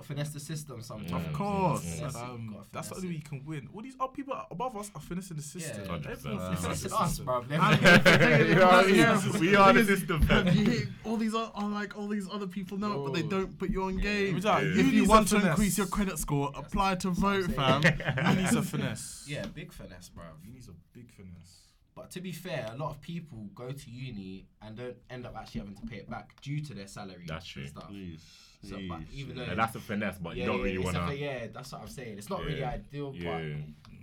You 0.01 0.15
got 0.15 0.17
to 0.17 0.25
finesse 0.25 0.31
the 0.31 0.41
system 0.41 0.83
sometimes. 0.83 1.27
Of 1.27 1.33
course. 1.35 1.83
Finesse 1.83 2.15
it, 2.15 2.21
Um, 2.23 2.57
that's 2.73 2.89
the 2.89 2.95
only 2.97 3.09
way 3.09 3.15
you 3.15 3.23
can 3.23 3.45
win. 3.45 3.69
All 3.75 3.83
these 3.83 3.97
other 4.01 4.13
people 4.13 4.35
above 4.51 4.77
us 4.77 4.91
are 4.95 5.01
finessing 5.01 5.37
the 5.37 5.43
system. 5.43 5.83
Yeah. 5.85 5.91
100%. 5.93 6.07
Everyone's 6.11 6.53
It's 6.53 6.63
finessing 6.63 6.91
the 6.91 6.97
us, 6.97 7.09
system. 7.17 7.25
bro. 7.27 7.43
You 7.43 8.55
know 8.55 8.67
what 8.67 8.85
I 8.85 8.87
mean? 9.33 9.41
We 9.41 9.55
are 9.57 9.73
the 9.73 9.85
system, 9.85 10.23
fam. 10.27 10.95
All 11.05 11.17
these 11.17 11.35
are 11.35 11.51
are 11.55 11.69
like 11.69 11.97
all 11.99 12.09
these 12.09 12.29
other 12.33 12.47
people 12.47 12.79
know 12.79 12.93
it, 13.01 13.05
but 13.07 13.15
they 13.15 13.23
don't 13.23 13.59
put 13.59 13.71
you 13.71 13.83
on 13.85 13.99
game. 13.99 14.37
It's 14.37 14.47
like, 14.47 14.63
Yeah. 14.65 14.69
you 14.75 14.81
If 14.81 14.93
you 14.93 15.05
want 15.07 15.29
to 15.29 15.37
finesse. 15.37 15.51
increase 15.51 15.79
your 15.79 15.87
credit 15.89 16.19
score, 16.19 16.51
apply 16.55 16.97
to 16.97 17.11
vote, 17.11 17.51
fam. 17.53 17.83
you 17.83 18.35
need 18.43 18.49
some 18.49 18.63
finesse. 18.65 19.25
Yeah, 19.29 19.47
big 19.47 19.73
finesse, 19.73 20.09
bro. 20.09 20.25
You 20.45 20.53
need 20.53 20.65
a 20.69 20.73
big 20.97 21.11
finesse. 21.11 21.60
But 21.95 22.11
to 22.13 22.21
be 22.21 22.33
fair, 22.33 22.69
a 22.73 22.77
lot 22.77 22.91
of 22.93 23.01
people 23.01 23.49
go 23.55 23.71
to 23.73 23.91
uni 23.91 24.47
and 24.63 24.77
don't 24.77 24.97
end 25.11 25.27
up 25.27 25.37
actually 25.37 25.61
having 25.61 25.75
to 25.77 25.83
pay 25.87 25.97
it 25.97 26.09
back 26.09 26.41
due 26.41 26.61
to 26.63 26.75
their 26.75 26.87
salary. 26.87 27.25
That's 27.27 27.47
true. 27.47 27.63
And 27.63 27.71
stuff. 27.71 27.91
Yeesh, 27.91 28.21
So, 28.63 28.77
but 28.89 29.01
even 29.13 29.37
yeah. 29.37 29.45
though- 29.45 29.51
And 29.51 29.59
that's 29.61 29.75
a 29.75 29.81
finesse, 29.81 30.19
but 30.19 30.37
Yeah, 30.37 30.45
you 30.45 30.49
don't 30.51 30.59
yeah, 30.59 30.65
really 30.65 30.79
want 30.79 30.97
to. 30.97 31.17
yeah, 31.17 31.47
that's 31.49 31.73
what 31.73 31.83
I'm 31.83 31.89
saying. 31.89 32.19
It's 32.19 32.31
not 32.31 32.45
really 32.45 32.63
ideal, 32.65 33.13
Yeah. 33.15 33.33
but 33.39 33.43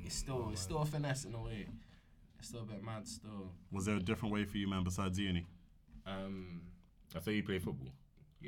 it's 0.05 0.15
still 0.15 0.49
it's 0.51 0.61
still 0.61 0.81
a 0.81 0.85
finesse 0.85 1.25
in 1.25 1.33
a 1.33 1.41
way. 1.41 1.67
It's 2.39 2.49
still 2.49 2.61
a 2.61 2.65
bit 2.65 2.83
mad 2.83 3.07
still. 3.07 3.51
Was 3.71 3.85
there 3.85 3.95
a 3.95 3.99
different 3.99 4.33
way 4.33 4.43
for 4.45 4.57
you, 4.57 4.67
man, 4.67 4.83
besides 4.83 5.17
uni? 5.17 5.45
Um, 6.05 6.61
I 7.15 7.19
say 7.19 7.33
you 7.35 7.43
play 7.43 7.59
football. 7.59 7.89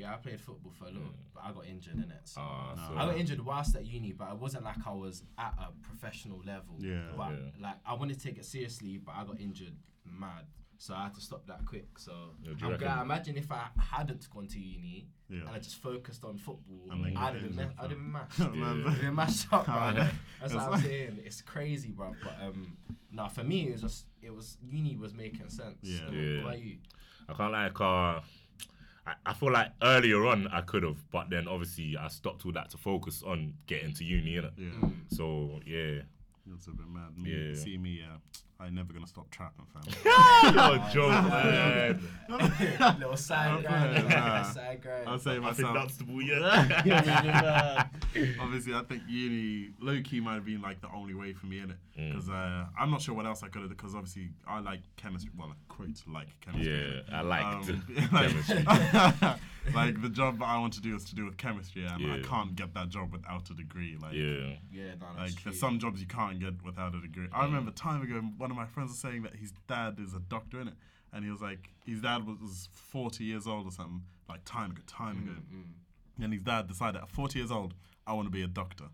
Yeah, 0.00 0.12
I 0.14 0.16
played 0.16 0.40
football 0.40 0.72
for 0.78 0.84
a 0.84 0.88
little, 0.88 1.14
but 1.34 1.42
I 1.44 1.52
got 1.52 1.66
injured 1.66 1.94
in 1.94 2.10
it. 2.10 2.22
So. 2.24 2.40
Ah, 2.40 2.74
so 2.88 2.96
I 2.96 3.06
got 3.06 3.16
injured 3.16 3.44
whilst 3.44 3.76
at 3.76 3.84
uni, 3.86 4.12
but 4.12 4.30
it 4.32 4.38
wasn't 4.38 4.64
like 4.64 4.76
I 4.86 4.92
was 4.92 5.22
at 5.38 5.54
a 5.58 5.68
professional 5.86 6.40
level. 6.44 6.76
Yeah. 6.78 7.02
But 7.16 7.30
Yeah. 7.32 7.50
like 7.60 7.76
I 7.84 7.94
wanted 7.94 8.18
to 8.18 8.24
take 8.26 8.38
it 8.38 8.44
seriously, 8.44 8.98
but 8.98 9.14
I 9.16 9.24
got 9.24 9.38
injured 9.40 9.76
mad. 10.04 10.46
So 10.78 10.94
I 10.94 11.02
had 11.04 11.14
to 11.16 11.20
stop 11.20 11.46
that 11.46 11.66
quick. 11.66 11.98
So 11.98 12.12
Yeah, 12.42 12.52
I'm 12.62 12.70
reckon- 12.70 12.78
glad. 12.86 13.02
Imagine 13.02 13.36
if 13.36 13.52
I 13.52 13.68
hadn't 13.78 14.30
gone 14.30 14.46
to 14.48 14.58
uni 14.58 15.08
Yeah. 15.28 15.40
and 15.40 15.48
I 15.50 15.58
just 15.58 15.76
focused 15.76 16.24
on 16.24 16.38
football, 16.38 16.88
And 16.90 17.04
I'd 17.06 17.14
got 17.14 17.22
have 17.34 17.34
been, 17.42 17.50
injured, 17.52 17.74
I'd 17.78 17.80
have 17.82 17.90
been 17.90 18.12
mashed. 18.12 18.40
I'd 18.40 18.86
have 18.86 19.00
been 19.02 19.14
mashed 19.14 19.52
up, 19.52 19.66
bro. 19.66 19.74
That's 20.40 20.54
what 20.54 20.62
I'm 20.62 20.70
like- 20.70 20.82
saying. 20.84 21.18
It's 21.22 21.42
crazy, 21.42 21.90
bro. 21.90 22.14
But 22.24 22.36
um, 22.42 22.78
no, 23.12 23.28
for 23.28 23.44
me 23.44 23.68
it 23.68 23.72
was 23.72 23.82
just 23.82 24.06
it 24.22 24.34
was 24.34 24.56
uni 24.62 24.96
was 24.96 25.12
making 25.14 25.50
sense. 25.50 25.76
Yeah. 25.82 25.98
So, 26.06 26.12
Yeah. 26.12 26.36
What 26.42 26.48
about 26.54 26.60
you? 26.62 26.78
I 27.28 27.32
can't 27.34 27.52
like 27.52 27.80
uh 27.80 28.20
I, 29.06 29.14
I 29.26 29.32
feel 29.34 29.52
like 29.52 29.72
earlier 29.82 30.26
on 30.26 30.46
I 30.48 30.60
could 30.60 30.82
have, 30.82 30.98
but 31.10 31.30
then 31.30 31.48
obviously 31.48 31.96
I 31.96 32.08
stopped 32.08 32.44
all 32.46 32.52
that 32.52 32.70
to 32.70 32.78
focus 32.78 33.22
on 33.26 33.54
getting 33.66 33.92
to 33.94 34.04
uni, 34.04 34.36
innit? 34.36 34.52
Yeah. 34.56 34.88
So 35.08 35.60
yeah. 35.66 36.02
that's 36.46 36.66
a 36.66 36.70
bit 36.70 36.86
mad. 36.88 37.16
Me, 37.16 37.30
Yeah. 37.30 37.54
See 37.54 37.78
me, 37.78 38.00
yeah. 38.00 38.16
I'm 38.60 38.74
never 38.74 38.92
gonna 38.92 39.06
stop 39.06 39.30
trapping, 39.30 39.64
fam. 39.72 39.82
Yo, 40.54 40.78
joke, 40.92 41.24
man. 41.30 42.00
Little 42.98 43.16
side 43.16 43.64
grind, 43.64 44.08
Nah. 44.08 44.42
side 44.42 44.82
grind. 44.82 45.08
I'll 45.08 45.18
say 45.18 45.30
I 45.32 45.34
think 45.34 45.44
myself. 45.44 45.74
that's 45.74 45.96
the 45.96 46.04
ball, 46.04 46.20
yeah. 46.22 47.86
Obviously, 48.40 48.74
I 48.74 48.82
think 48.82 49.02
uni 49.08 49.70
low 49.80 50.00
key 50.02 50.20
might 50.20 50.34
have 50.34 50.44
been 50.44 50.60
like 50.60 50.80
the 50.80 50.88
only 50.94 51.14
way 51.14 51.32
for 51.32 51.46
me 51.46 51.60
in 51.60 51.70
it 51.70 51.76
Mm. 51.98 52.12
because 52.12 52.30
uh, 52.30 52.64
I'm 52.78 52.90
not 52.90 53.02
sure 53.02 53.14
what 53.14 53.26
else 53.26 53.42
I 53.42 53.48
could 53.48 53.62
have 53.62 53.68
because 53.70 53.94
obviously 53.96 54.30
I 54.46 54.60
like 54.60 54.80
chemistry. 54.96 55.30
Well, 55.36 55.48
I 55.50 55.54
quote 55.72 56.00
like 56.06 56.28
chemistry. 56.40 57.02
yeah, 57.10 57.18
I 57.18 57.20
liked 57.22 57.68
Um, 57.68 57.82
chemistry. 58.10 58.62
like, 58.64 59.38
like 59.74 60.00
the 60.02 60.08
job 60.08 60.38
that 60.38 60.46
I 60.46 60.58
want 60.58 60.72
to 60.74 60.80
do 60.80 60.94
is 60.94 61.04
to 61.06 61.14
do 61.14 61.24
with 61.26 61.36
chemistry, 61.36 61.84
and 61.84 62.06
I 62.10 62.16
Yeah. 62.16 62.22
can't 62.22 62.54
get 62.54 62.72
that 62.74 62.88
job 62.90 63.12
without 63.12 63.50
a 63.50 63.54
degree. 63.54 63.96
Like, 64.00 64.14
Yeah. 64.14 64.54
Yeah, 64.72 64.94
no, 65.00 65.06
that's 65.08 65.18
like 65.18 65.30
true. 65.34 65.50
there's 65.50 65.60
some 65.60 65.78
jobs 65.78 66.00
you 66.00 66.06
can't 66.06 66.38
get 66.38 66.62
without 66.64 66.94
a 66.94 67.00
degree. 67.00 67.26
I 67.32 67.44
remember 67.44 67.70
time 67.72 68.00
ago, 68.02 68.22
one 68.50 68.58
of 68.58 68.68
my 68.68 68.72
friends 68.72 68.90
was 68.90 68.98
saying 68.98 69.22
that 69.22 69.34
his 69.36 69.52
dad 69.68 69.98
is 69.98 70.14
a 70.14 70.20
doctor 70.20 70.60
in 70.60 70.68
it, 70.68 70.74
and 71.12 71.24
he 71.24 71.30
was 71.30 71.40
like, 71.40 71.70
his 71.86 72.00
dad 72.00 72.26
was, 72.26 72.38
was 72.40 72.68
40 72.72 73.24
years 73.24 73.46
old 73.46 73.66
or 73.66 73.70
something, 73.72 74.02
like 74.28 74.44
time 74.44 74.70
ago, 74.72 74.82
time 74.86 75.18
ago, 75.18 75.40
Mm, 75.54 76.24
and 76.24 76.32
his 76.32 76.42
dad 76.42 76.66
decided 76.66 77.00
at 77.00 77.08
40 77.10 77.38
years 77.38 77.50
old, 77.50 77.74
I 78.06 78.12
want 78.12 78.26
to 78.26 78.30
be 78.30 78.42
a 78.42 78.46
doctor. 78.46 78.84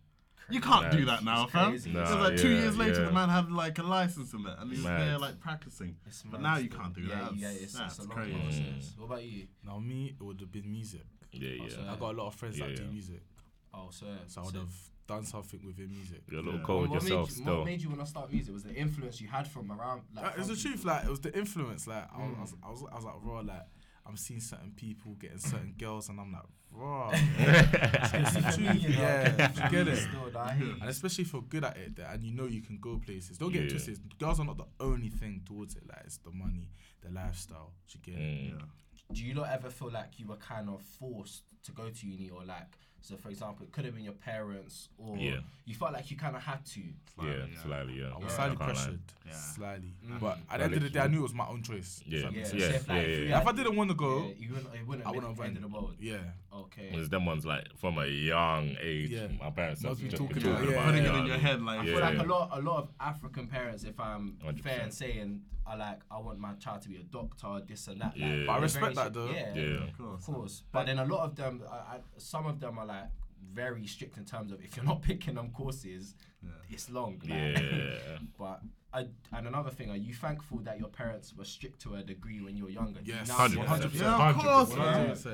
You 0.48 0.60
can't 0.60 0.92
do 0.92 1.04
that 1.06 1.24
now, 1.24 1.46
fam. 1.46 1.70
crazy. 1.70 1.90
It 1.90 1.96
was 1.96 2.08
Nah, 2.10 2.22
like 2.22 2.36
two 2.36 2.50
yeah, 2.50 2.60
years 2.60 2.76
later, 2.76 3.00
yeah. 3.00 3.06
the 3.08 3.12
man 3.12 3.28
had 3.28 3.50
like 3.50 3.78
a 3.80 3.82
license 3.82 4.32
in 4.32 4.44
that, 4.44 4.60
and 4.60 4.70
he 4.70 4.76
was 4.76 4.84
Mad. 4.84 5.00
there 5.00 5.18
like 5.18 5.40
practicing. 5.40 5.96
It's 6.06 6.22
But 6.22 6.40
now 6.40 6.56
you 6.58 6.68
can't 6.68 6.94
do 6.94 7.00
yeah, 7.00 7.20
that. 7.22 7.36
Yeah, 7.36 7.48
it's, 7.50 7.72
that's 7.74 7.98
it's 7.98 8.06
a 8.06 8.08
long 8.08 8.16
crazy. 8.16 8.38
process. 8.38 8.94
What 8.96 9.06
about 9.06 9.24
you? 9.24 9.48
Now 9.64 9.78
me, 9.80 10.14
it 10.18 10.22
would 10.22 10.38
have 10.40 10.52
been 10.52 10.70
music. 10.70 11.02
Yeah, 11.32 11.48
yeah. 11.62 11.68
so- 11.68 11.80
I 11.90 11.96
got 11.96 12.14
a 12.14 12.16
lot 12.16 12.28
of 12.28 12.34
friends 12.36 12.58
Yeah, 12.58 12.68
that 12.68 12.76
do 12.76 12.84
music, 12.84 13.22
Oh, 13.74 13.88
so 13.90 14.06
so 14.28 14.40
I 14.40 14.44
would 14.44 14.54
have 14.54 14.74
done 15.06 15.24
something 15.24 15.60
within 15.64 15.88
music. 15.90 16.22
You're 16.30 16.40
a 16.40 16.42
little 16.42 16.60
Yeah. 16.60 16.66
cold 16.66 16.88
what, 16.90 17.02
yourself 17.02 17.28
made 17.28 17.36
you, 17.36 17.42
still. 17.42 17.56
what 17.58 17.64
made 17.66 17.82
you 17.82 17.88
want 17.88 18.00
to 18.00 18.06
start 18.06 18.32
music? 18.32 18.52
Was 18.54 18.64
the 18.64 18.74
influence 18.74 19.20
you 19.20 19.28
had 19.28 19.46
from 19.48 19.70
around? 19.72 20.02
Like, 20.14 20.24
Uh, 20.24 20.28
it's 20.38 20.46
from 20.46 20.56
the 20.56 20.60
truth. 20.62 20.84
Like 20.84 21.04
it 21.04 21.10
was 21.10 21.20
the 21.20 21.36
influence. 21.38 21.86
Like 21.86 22.04
I, 22.12 22.18
Mm. 22.20 22.40
was, 22.40 22.54
I 22.62 22.70
was, 22.70 22.84
I 22.92 22.94
was 22.96 23.04
like, 23.04 23.14
raw. 23.22 23.40
Like 23.40 23.66
I'm 24.04 24.16
seeing 24.16 24.40
certain 24.40 24.72
people 24.76 25.14
getting 25.14 25.38
certain 25.54 25.74
girls, 25.78 26.08
and 26.08 26.20
I'm 26.20 26.32
like, 26.32 26.42
raw. 26.70 27.10
it's 27.12 28.34
the 28.34 28.40
truth. 28.54 28.82
You 28.82 28.88
know, 28.90 29.00
Yeah, 29.00 29.32
okay, 29.50 29.64
you 29.64 29.70
get 29.70 29.88
it. 29.88 29.96
Still, 29.96 30.30
though, 30.32 30.38
I 30.40 30.54
hear 30.54 30.66
you. 30.68 30.72
And 30.80 30.88
especially 30.90 31.22
if 31.24 31.32
you're 31.32 31.42
good 31.42 31.64
at 31.64 31.76
it, 31.76 31.96
that- 31.96 32.14
and 32.14 32.24
you 32.24 32.32
know 32.32 32.46
you 32.46 32.62
can 32.62 32.78
go 32.78 32.98
places. 32.98 33.38
Don't 33.38 33.52
get 33.52 33.64
Yeah. 33.64 33.70
twisted. 33.70 34.18
Girls 34.18 34.38
are 34.40 34.44
not 34.46 34.58
the 34.58 34.66
only 34.80 35.08
thing 35.08 35.42
towards 35.44 35.74
it. 35.76 35.86
Like 35.88 36.02
it's 36.04 36.18
the 36.18 36.30
money, 36.30 36.68
the 37.02 37.10
lifestyle. 37.10 37.72
Do 37.88 37.98
you 37.98 38.04
get 38.12 38.20
it? 38.22 38.54
Mm. 38.54 38.58
Yeah. 38.60 38.66
Do 39.12 39.24
you 39.24 39.34
not 39.34 39.48
ever 39.50 39.70
feel 39.70 39.90
like 39.90 40.18
you 40.18 40.26
were 40.26 40.36
kind 40.36 40.68
of 40.68 40.82
forced 40.82 41.42
to 41.64 41.72
go 41.72 41.90
to 41.90 42.06
uni, 42.06 42.28
or 42.30 42.44
like, 42.44 42.76
so 43.06 43.16
for 43.16 43.28
example, 43.28 43.64
it 43.64 43.70
could 43.70 43.84
have 43.84 43.94
been 43.94 44.02
your 44.02 44.14
parents, 44.14 44.88
or 44.98 45.16
Yeah. 45.16 45.38
you 45.64 45.74
felt 45.76 45.92
like 45.92 46.10
you 46.10 46.16
kind 46.16 46.34
of 46.34 46.42
had 46.42 46.64
to? 46.66 46.80
Yeah, 47.22 47.46
slightly, 47.62 48.00
yeah. 48.00 48.06
I 48.08 48.14
was 48.16 48.24
Yeah, 48.24 48.28
slightly 48.28 48.56
I 48.56 48.58
can't 48.58 48.60
lie. 48.60 48.66
pressured, 48.74 49.00
Yeah. 49.26 49.32
slightly. 49.32 49.94
Mm. 50.04 50.20
But 50.20 50.38
at 50.50 50.58
the 50.58 50.64
end 50.64 50.74
of 50.74 50.82
the 50.82 50.90
day, 50.90 51.00
I 51.00 51.06
knew 51.06 51.20
it 51.20 51.22
was 51.22 51.34
my 51.34 51.46
own 51.46 51.62
choice. 51.62 52.02
if 52.04 52.12
Yeah, 52.12 52.22
that 52.22 52.32
Yeah, 52.32 52.38
makes 52.38 52.50
so 52.50 52.56
yeah, 52.56 52.64
if, 52.66 52.72
yeah, 52.88 52.94
if 52.96 53.08
yeah, 53.08 53.28
yeah. 53.28 53.40
If 53.40 53.46
I 53.46 53.52
didn't 53.52 53.76
want 53.76 53.90
to 53.90 53.94
go, 53.96 54.26
yeah, 54.26 54.34
you 54.38 54.48
wouldn't, 54.54 54.74
it 54.74 54.86
wouldn't 54.86 55.06
I 55.06 55.08
have 55.10 55.14
wouldn't 55.14 55.36
been 55.36 55.44
have 55.46 55.54
the 55.54 55.56
end 55.56 55.56
of 55.56 55.62
the 55.62 55.68
world. 55.68 55.94
yeah. 56.00 56.18
Okay. 56.52 56.90
There's 56.92 57.08
them 57.08 57.26
ones 57.26 57.46
like 57.46 57.68
from 57.76 57.98
a 57.98 58.06
young 58.06 58.76
age. 58.80 59.10
Yeah. 59.10 59.28
My 59.40 59.50
parents 59.50 59.82
Must 59.82 60.00
have 60.00 60.02
be 60.02 60.08
been 60.08 60.18
talking 60.18 60.42
talking, 60.42 60.50
about- 60.52 60.62
about, 60.64 60.72
yeah, 60.74 60.84
Putting 60.86 61.04
you 61.04 61.10
it 61.10 61.18
in 61.20 61.26
your 61.26 61.36
head 61.38 61.56
mean? 61.58 61.66
like, 61.66 61.78
I 61.80 61.84
Yeah. 61.84 61.92
feel 61.92 62.00
like 62.00 62.18
a 62.18 62.22
lot, 62.24 62.48
a 62.52 62.60
lot 62.60 62.78
of 62.82 62.88
African 62.98 63.46
parents, 63.46 63.84
if 63.84 64.00
I'm 64.00 64.36
100%. 64.42 64.60
fair 64.62 64.80
in 64.82 64.90
saying, 64.90 65.42
are 65.66 65.76
like, 65.76 66.00
I 66.10 66.18
want 66.18 66.38
my 66.38 66.54
child 66.54 66.80
to 66.82 66.88
be 66.88 66.96
a 66.96 67.02
doctor, 67.02 67.60
this 67.66 67.88
and 67.88 68.00
that. 68.00 68.16
Yeah. 68.16 68.28
Like, 68.28 68.46
But 68.46 68.52
I 68.52 68.54
they're 68.54 68.62
respect 68.62 68.84
very 68.84 68.94
that 68.94 69.12
though. 69.12 69.30
Yeah, 69.30 69.54
Yeah. 69.54 69.82
Of 69.84 69.98
course. 69.98 70.28
of 70.28 70.34
course. 70.34 70.62
But 70.70 70.86
then 70.86 70.98
a 71.00 71.04
lot 71.04 71.24
of 71.24 71.34
them, 71.34 71.62
I, 71.68 71.74
I, 71.74 71.98
some 72.18 72.46
of 72.46 72.60
them 72.60 72.78
are 72.78 72.86
like 72.86 72.95
very 73.52 73.86
strict 73.86 74.16
in 74.18 74.24
terms 74.24 74.52
of 74.52 74.60
if 74.62 74.76
you're 74.76 74.84
not 74.84 75.02
picking 75.10 75.34
them 75.34 75.50
courses, 75.50 76.14
Yeah. 76.42 76.50
it's 76.70 76.90
long. 76.90 77.18
Like, 77.22 77.28
Yeah. 77.30 78.18
But 78.38 78.60
I, 78.92 79.06
and 79.36 79.46
another 79.46 79.70
thing, 79.70 79.90
are 79.90 79.96
you 79.96 80.14
thankful 80.14 80.58
that 80.60 80.78
your 80.78 80.88
parents 80.88 81.34
were 81.36 81.44
strict 81.44 81.80
to 81.82 81.96
a 81.96 82.02
degree 82.02 82.40
when 82.40 82.56
you 82.56 82.64
were 82.64 82.70
younger? 82.70 83.00
Yes, 83.04 83.30
100%. 83.30 83.64
100%. 83.66 83.94
Yeah, 84.00 84.30
of 84.30 84.36
course, 84.36 84.70
100%. 84.70 84.76
man. 84.78 85.16
100%. 85.16 85.26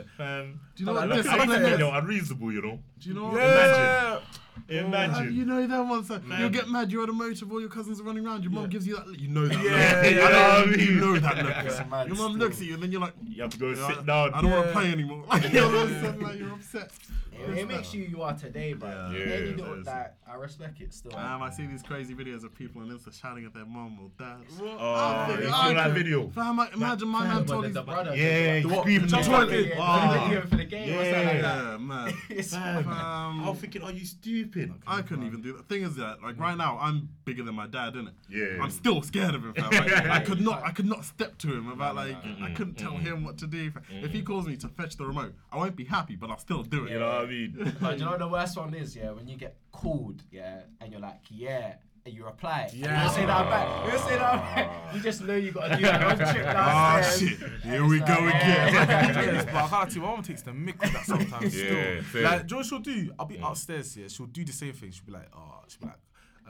Um, 0.43 0.61
Do 0.75 0.81
you 0.83 0.87
know 0.87 0.93
Like, 0.93 1.01
what 1.01 1.09
look, 1.17 1.25
discipline 1.25 1.51
I 1.51 1.69
is? 1.73 1.79
know, 1.79 1.91
unreasonable, 1.93 2.53
you 2.53 2.63
know. 2.63 2.79
Do 2.99 3.09
you 3.09 3.15
know 3.15 3.25
what? 3.25 3.35
Yeah. 3.37 4.21
Imagine. 4.69 5.35
You 5.35 5.45
know 5.45 5.67
that 5.67 5.81
one, 5.87 6.05
sir. 6.05 6.21
Man. 6.25 6.41
You'll 6.41 6.51
get 6.51 6.69
mad. 6.69 6.91
You're 6.91 7.05
at 7.05 7.09
a 7.09 7.13
motor, 7.13 7.47
all 7.51 7.61
your 7.61 7.71
cousins 7.71 8.01
are 8.01 8.05
running 8.05 8.27
around. 8.27 8.43
Your 8.43 8.53
mom 8.53 8.69
gives 8.69 8.87
you 8.87 8.97
that. 8.97 9.19
You 9.19 9.29
know 9.29 9.47
that. 9.47 9.55
Yeah, 9.63 10.03
look. 10.03 10.13
yeah, 10.15 10.27
I 10.27 10.65
know, 10.65 10.71
yeah. 10.73 10.77
You 10.85 11.01
know 11.01 11.19
that 11.19 11.37
look. 11.45 11.57
It's 11.67 11.91
mad 11.91 12.07
Your 12.09 12.17
mom 12.17 12.33
still. 12.33 12.39
looks 12.43 12.57
at 12.61 12.67
you, 12.67 12.75
and 12.75 12.83
then 12.83 12.93
you're 12.93 13.01
like, 13.01 13.15
You 13.27 13.43
have 13.43 13.51
to 13.53 13.59
go 13.59 13.75
sit 13.75 14.05
down. 14.07 14.35
I 14.35 14.41
don't 14.43 14.51
want 14.51 14.67
to 14.67 14.73
play 14.73 14.93
anymore. 14.93 15.25
Like, 15.29 15.53
you're 15.53 15.65
all 15.65 15.75
of 15.77 15.91
a 15.91 16.01
sudden, 16.03 16.21
like, 16.21 16.39
you're 16.39 16.53
upset. 16.53 16.91
It, 17.33 17.59
it 17.59 17.69
makes 17.69 17.93
you 17.95 18.05
who 18.05 18.11
you 18.19 18.23
are 18.23 18.35
today, 18.35 18.73
but 18.73 18.89
Yeah. 18.89 19.13
Yeah, 19.13 19.35
any 19.35 19.51
it 19.51 19.85
that 19.85 20.17
I 20.31 20.35
respect 20.37 20.81
it 20.81 20.93
still. 20.95 21.17
Um, 21.17 21.43
I 21.43 21.51
see 21.51 21.67
these 21.67 21.83
crazy 21.83 22.15
videos 22.15 22.45
of 22.45 22.55
people 22.55 22.83
on 22.83 22.89
Insta 22.89 23.19
shouting 23.19 23.45
at 23.45 23.53
their 23.55 23.65
mom 23.65 23.99
or 24.03 24.11
dad. 24.19 24.39
Oh, 24.61 25.27
think 25.29 25.41
you 25.41 25.49
saw 25.49 25.73
that 25.73 25.93
video? 25.93 26.29
Fam, 26.31 26.61
I- 26.61 26.71
imagine 26.73 27.09
my 27.09 27.27
man 27.27 27.45
told 27.45 27.65
his. 27.65 27.75
the 27.75 27.83
brother. 27.83 28.15
Yeah, 28.17 28.55
the, 28.55 28.61
he's 28.61 28.67
what- 28.67 28.81
screaming 28.83 29.09
the 29.09 29.17
at 29.19 29.25
toilet- 29.25 29.67
yeah, 29.67 30.13
the 30.15 30.25
video 30.25 30.41
for 30.49 30.57
the 30.57 30.65
game. 30.65 30.89
or 30.95 31.05
something 31.05 31.27
like 31.27 31.43
that. 31.43 31.65
Yeah, 31.65 31.77
man. 31.79 32.15
It's 32.31 32.51
Fam, 32.55 32.89
Um, 32.89 33.45
I 33.45 33.51
was 33.51 33.59
thinking, 33.59 33.83
are 33.83 33.93
you 33.93 34.05
stupid? 34.07 34.73
I 34.87 35.03
couldn't 35.03 35.27
even 35.27 35.43
do 35.43 35.53
that. 35.53 35.69
The 35.69 35.75
thing 35.75 35.85
is 35.85 35.97
that, 35.97 36.23
like 36.23 36.39
right 36.39 36.57
now, 36.57 36.79
I'm 36.81 37.09
bigger 37.25 37.43
than 37.43 37.55
my 37.55 37.67
dad, 37.67 37.95
innit? 37.95 38.13
Yeah. 38.31 38.63
I'm 38.63 38.71
still 38.71 39.03
scared 39.03 39.35
of 39.35 39.45
him, 39.45 39.55
fam. 39.55 39.71
I 40.11 40.21
could 40.21 40.41
not, 40.41 40.63
I 40.65 40.71
could 40.71 40.87
not 40.87 41.05
step 41.05 41.37
to 41.39 41.49
him 41.49 41.69
about 41.69 41.95
No, 41.97 42.05
no, 42.05 42.09
like, 42.09 42.43
I 42.43 42.51
couldn't 42.55 42.77
tell 42.79 42.97
him 42.97 43.25
what 43.25 43.39
to 43.39 43.47
do. 43.47 43.73
If 43.91 44.13
he 44.13 44.23
calls 44.23 44.47
me 44.47 44.57
to 44.57 44.69
fetch 44.69 44.97
the 44.97 45.05
remote, 45.07 45.35
I 45.51 45.57
won't 45.57 45.77
be 45.77 45.85
happy, 45.85 46.17
but 46.17 46.31
I'll 46.31 46.39
still 46.39 46.63
do 46.63 46.85
it. 46.87 46.93
You 46.93 46.99
know 47.01 47.21
what 47.33 47.61
I 47.61 47.65
mean? 47.65 47.77
But 47.81 47.99
you 47.99 48.05
know 48.05 48.11
what 48.13 48.21
the 48.21 48.29
worst 48.29 48.57
one 48.57 48.75
is, 48.75 48.95
yeah, 48.97 49.11
when 49.11 49.29
you 49.29 49.37
get 49.37 49.57
called, 49.71 50.23
yeah, 50.31 50.63
and 50.81 50.93
you're 50.93 51.01
like, 51.01 51.21
yeah, 51.31 51.75
and 52.05 52.13
you 52.15 52.25
reply. 52.25 52.69
Yeah. 52.75 52.87
Yeah. 52.87 52.99
You 53.03 53.07
don't 53.07 53.15
say 53.15 53.27
that 53.27 53.51
back. 53.51 53.85
You 53.85 53.91
don't 53.93 54.09
say 54.09 54.17
that 54.19 54.33
back. 54.55 54.95
You 54.95 55.01
just 55.01 55.23
know 55.23 55.37
you 55.37 55.53
gotta 55.53 55.77
do 55.77 55.83
that 55.83 56.07
one 56.19 56.33
trip 56.35 56.47
Ah, 56.49 56.95
downstairs. 57.01 57.31
shit. 57.31 57.39
Here 57.63 57.83
it's 57.83 57.91
we 57.91 58.01
like, 58.01 58.07
go 58.09 58.25
yeah. 58.25 58.67
again. 58.83 59.45
but 59.47 59.55
I 59.55 59.69
can't 59.69 59.89
to 59.91 59.95
you, 59.97 60.01
my 60.03 60.07
mom 60.09 60.23
takes 60.23 60.43
the 60.43 60.51
mick 60.51 60.81
with 60.81 60.93
that 60.93 61.05
sometimes 61.05 61.55
Yeah, 61.57 62.01
still. 62.01 62.13
same. 62.13 62.23
Like, 62.25 62.47
Joy, 62.47 62.63
she'll 62.63 62.79
do, 62.81 63.13
I'll 63.19 63.27
be 63.27 63.39
upstairs, 63.43 63.97
yeah, 63.97 64.09
she'll 64.09 64.27
do 64.27 64.45
the 64.45 64.53
same 64.53 64.73
thing. 64.73 64.91
She'll 64.91 65.07
be 65.07 65.13
like, 65.13 65.29
oh, 65.37 65.61
she'll 65.69 65.81
be 65.81 65.87
like, 65.87 65.99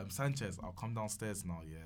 um, 0.01 0.09
Sanchez, 0.11 0.59
I'll 0.63 0.73
come 0.73 0.95
downstairs 0.95 1.45
now, 1.45 1.61
yeah. 1.71 1.79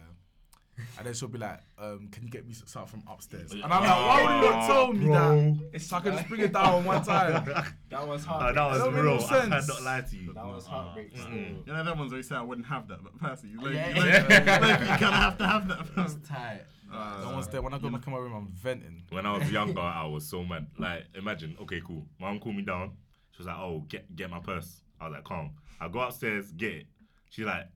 And 0.98 1.06
then 1.06 1.14
she'll 1.14 1.28
be 1.28 1.38
like, 1.38 1.60
um, 1.78 2.08
can 2.12 2.22
you 2.24 2.28
get 2.30 2.46
me 2.46 2.52
something 2.54 2.86
from 3.00 3.02
upstairs? 3.12 3.52
And 3.52 3.64
I'm 3.64 3.70
like, 3.70 3.82
why 3.82 4.22
would 4.40 4.44
you 4.44 4.50
not 4.50 4.66
tell 4.66 4.92
me 4.92 5.06
Bro. 5.06 5.58
that? 5.72 5.80
So 5.80 5.96
I 5.96 6.00
can 6.00 6.12
just 6.16 6.28
bring 6.28 6.40
it 6.42 6.52
down 6.52 6.84
one 6.84 7.02
time. 7.04 7.44
That 7.88 8.06
was 8.06 8.24
hard. 8.24 8.56
that 8.56 8.66
was 8.70 8.78
don't 8.78 8.94
make 8.94 9.02
real. 9.04 9.16
no 9.16 9.24
I 9.24 9.48
sense. 9.48 9.66
cannot 9.66 9.82
lie 9.82 10.00
to 10.02 10.16
you. 10.16 10.32
That 10.34 10.44
was 10.46 10.66
heartbreak. 10.66 11.10
still. 11.16 11.30
You 11.32 11.62
know 11.66 11.84
that 11.84 11.96
one's 11.96 12.10
where 12.10 12.18
you 12.18 12.22
say 12.22 12.34
I 12.34 12.42
wouldn't 12.42 12.66
have 12.66 12.88
that, 12.88 13.02
but 13.02 13.16
personally, 13.18 13.54
you, 13.54 13.60
like, 13.62 13.74
Yeah, 13.74 13.88
you, 13.90 13.94
yeah. 14.04 14.26
like, 14.28 14.40
you, 14.62 14.68
like, 14.68 14.80
you 14.80 14.86
kind 14.86 15.02
of 15.04 15.10
have 15.14 15.38
to 15.38 15.46
have 15.46 15.68
that. 15.68 15.86
That's 15.96 16.14
tight. 16.28 16.62
No 16.92 17.30
one's 17.32 17.48
there. 17.48 17.62
When 17.62 17.72
I 17.74 17.78
go 17.78 17.88
back 17.90 18.06
in 18.06 18.12
my 18.12 18.18
room, 18.18 18.34
I'm 18.34 18.48
venting. 18.48 19.02
When 19.10 19.24
I 19.24 19.38
was 19.38 19.50
younger, 19.50 19.80
I 19.80 20.04
was 20.06 20.26
so 20.28 20.44
mad. 20.44 20.66
Like, 20.78 21.04
imagine, 21.14 21.56
okay, 21.62 21.80
cool. 21.86 22.04
Mom 22.20 22.38
called 22.40 22.56
me 22.56 22.62
down. 22.62 22.92
She 23.32 23.38
was 23.38 23.46
like, 23.46 23.56
"Oh, 23.58 23.84
get 23.88 24.14
get 24.16 24.30
my 24.30 24.40
purse." 24.40 24.80
I 25.00 25.06
was 25.08 25.14
like, 25.14 25.24
"Calm." 25.24 25.50
I 25.80 25.88
go 25.88 26.00
upstairs, 26.00 26.50
get 26.52 26.72
it. 26.72 26.86
She's 27.30 27.44
like, 27.44 27.66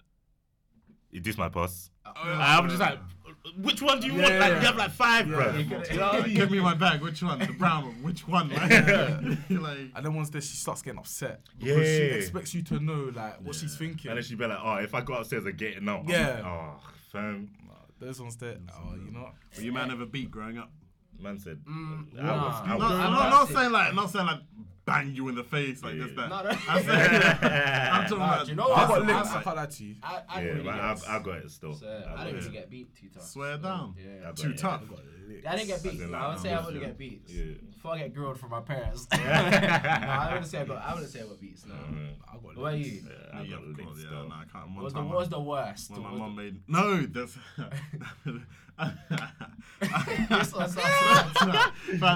"Is 1.12 1.22
this 1.22 1.36
my 1.38 1.48
purse?" 1.48 1.90
I'm 2.06 2.68
just 2.68 2.80
like, 2.80 2.98
"Which 3.58 3.80
one 3.82 4.00
do 4.00 4.06
you 4.08 4.14
want?" 4.14 4.28
Yeah, 4.34 4.38
Like, 4.38 4.52
yeah. 4.52 4.60
you 4.60 4.66
have 4.66 4.76
like 4.76 4.90
five, 4.90 5.26
bro. 5.28 5.52
You 5.52 5.58
You 5.60 5.64
could- 5.70 5.96
know 5.96 6.06
what 6.08 6.14
I 6.22 6.26
mean? 6.26 6.34
Give 6.36 6.50
me 6.50 6.60
my 6.60 6.74
bag. 6.74 7.00
Which 7.00 7.22
one? 7.22 7.38
The 7.38 7.46
brown 7.52 7.84
one. 7.86 8.02
Which 8.02 8.26
one? 8.26 8.48
Like, 8.50 8.70
like 9.50 9.78
And 9.94 10.06
then 10.06 10.14
once 10.14 10.30
there, 10.30 10.40
she 10.40 10.56
starts 10.56 10.82
getting 10.82 10.98
upset 10.98 11.40
because 11.58 11.86
she 11.86 12.02
expects 12.02 12.54
you 12.54 12.62
to 12.64 12.80
know 12.80 13.12
like 13.14 13.40
what 13.42 13.54
she's 13.54 13.76
thinking. 13.76 14.10
And 14.10 14.16
then 14.18 14.24
she'd 14.24 14.38
be 14.38 14.46
like, 14.46 14.58
"Oh, 14.62 14.76
if 14.76 14.94
I 14.94 15.00
go 15.02 15.14
upstairs 15.14 15.44
and 15.44 15.56
get 15.56 15.76
it 15.76 15.82
now," 15.82 16.00
I'm 16.00 16.08
Yeah. 16.08 16.28
like, 16.34 16.44
oh, 16.44 16.80
fam. 17.12 17.50
Those 18.00 18.18
ones 18.20 18.36
there. 18.36 18.56
Oh, 18.74 18.94
you 18.94 19.10
know. 19.12 19.20
what? 19.24 19.34
Were 19.56 19.62
you 19.62 19.72
man 19.72 19.90
ever 19.90 20.06
beat 20.06 20.30
growing 20.30 20.56
up? 20.56 20.70
Man 21.18 21.38
said, 21.38 21.58
Mm, 21.68 22.18
I 22.18 22.22
nah. 22.22 22.46
was, 22.46 22.54
I 22.64 22.68
No, 22.70 22.76
was, 22.78 22.90
no, 22.92 22.96
I'm 22.96 23.12
not 23.12 23.28
not 23.30 23.46
saying- 23.48 23.58
saying 23.58 23.72
like, 23.72 23.94
not 23.94 24.10
saying 24.10 24.26
like 24.26 24.40
bang 24.90 25.14
you 25.14 25.28
in 25.28 25.34
the 25.34 25.44
face 25.44 25.82
like 25.82 25.96
this. 25.98 26.12
That. 26.16 26.28
No, 26.28 26.42
no. 26.42 26.50
I'm 26.50 26.60
I'm 26.90 28.02
talking 28.04 28.16
about. 28.16 28.44
do 28.44 28.50
you 28.50 28.56
know 28.56 28.72
I 28.72 28.88
got 28.88 29.02
I- 29.02 29.06
licks. 29.18 29.30
I- 29.30 29.38
I 29.38 29.42
can't 29.42 29.56
lie 29.56 29.66
to 29.66 29.84
you. 29.84 29.94
I, 30.02 30.06
I 30.06 30.38
yeah, 30.40 30.40
didn't 30.46 30.56
really 30.58 30.68
I, 30.70 30.94
get, 30.94 31.08
I 31.08 31.18
got 31.20 31.36
it 31.38 31.50
still. 31.50 31.74
so, 31.74 31.86
I 31.86 32.20
I 32.20 32.24
didn't 32.24 32.38
it. 32.38 32.44
really 32.44 32.52
get 32.58 32.70
beat 32.70 32.96
too 32.96 33.08
tough. 33.14 33.22
Swear 33.24 33.56
down. 33.58 33.94
Yeah. 33.98 34.32
Too 34.32 34.50
it. 34.50 34.58
tough. 34.58 34.82
I 35.46 35.56
didn't 35.56 35.68
get 35.68 35.82
beat. 35.82 35.92
As 35.94 36.00
in, 36.00 36.10
No, 36.10 36.18
like, 36.18 36.22
I 36.22 36.28
would 36.32 36.38
say 36.40 36.52
I 36.52 36.56
wouldn't 36.58 36.74
with 36.74 36.82
get 36.88 36.98
beats. 36.98 37.32
Yeah. 37.32 37.44
Before 37.72 37.92
I 37.92 37.98
get 37.98 38.14
grilled 38.14 38.38
from 38.40 38.50
my 38.50 38.60
parents. 38.60 39.06
no, 39.12 39.18
I 39.22 40.28
wouldn't 40.32 40.46
say 40.50 40.58
I 40.60 40.64
got. 40.64 40.82
I 40.84 40.92
wouldn't 40.94 41.10
say 41.12 41.20
I 41.20 41.22
got 41.24 41.40
beats. 41.40 41.64
No. 41.66 41.74
Mm. 41.74 42.08
I 42.28 42.32
got 42.34 42.42
What 42.42 42.52
about 42.56 42.72
licks. 42.74 42.88
you? 42.88 43.02
Yeah, 43.08 43.38
I 43.38 43.42
Yeah, 43.42 43.50
got 43.56 43.62
of 43.62 43.68
licks 43.78 43.90
yeah, 43.96 44.06
still. 44.06 44.28
no, 44.28 44.34
I 44.34 44.44
can't. 44.52 44.74
What 44.74 44.84
was 44.84 44.92
the 44.92 44.98
time 45.00 45.08
what 45.08 45.30
the 45.30 45.40
worst? 45.40 45.90
when 45.90 46.02
my 46.02 46.10
What 46.10 46.18
mum 46.18 46.36
made 46.36 46.60
no, 46.68 46.96
there's. 47.06 47.36
This 50.30 50.52
was 50.52 50.74
so- 50.74 50.80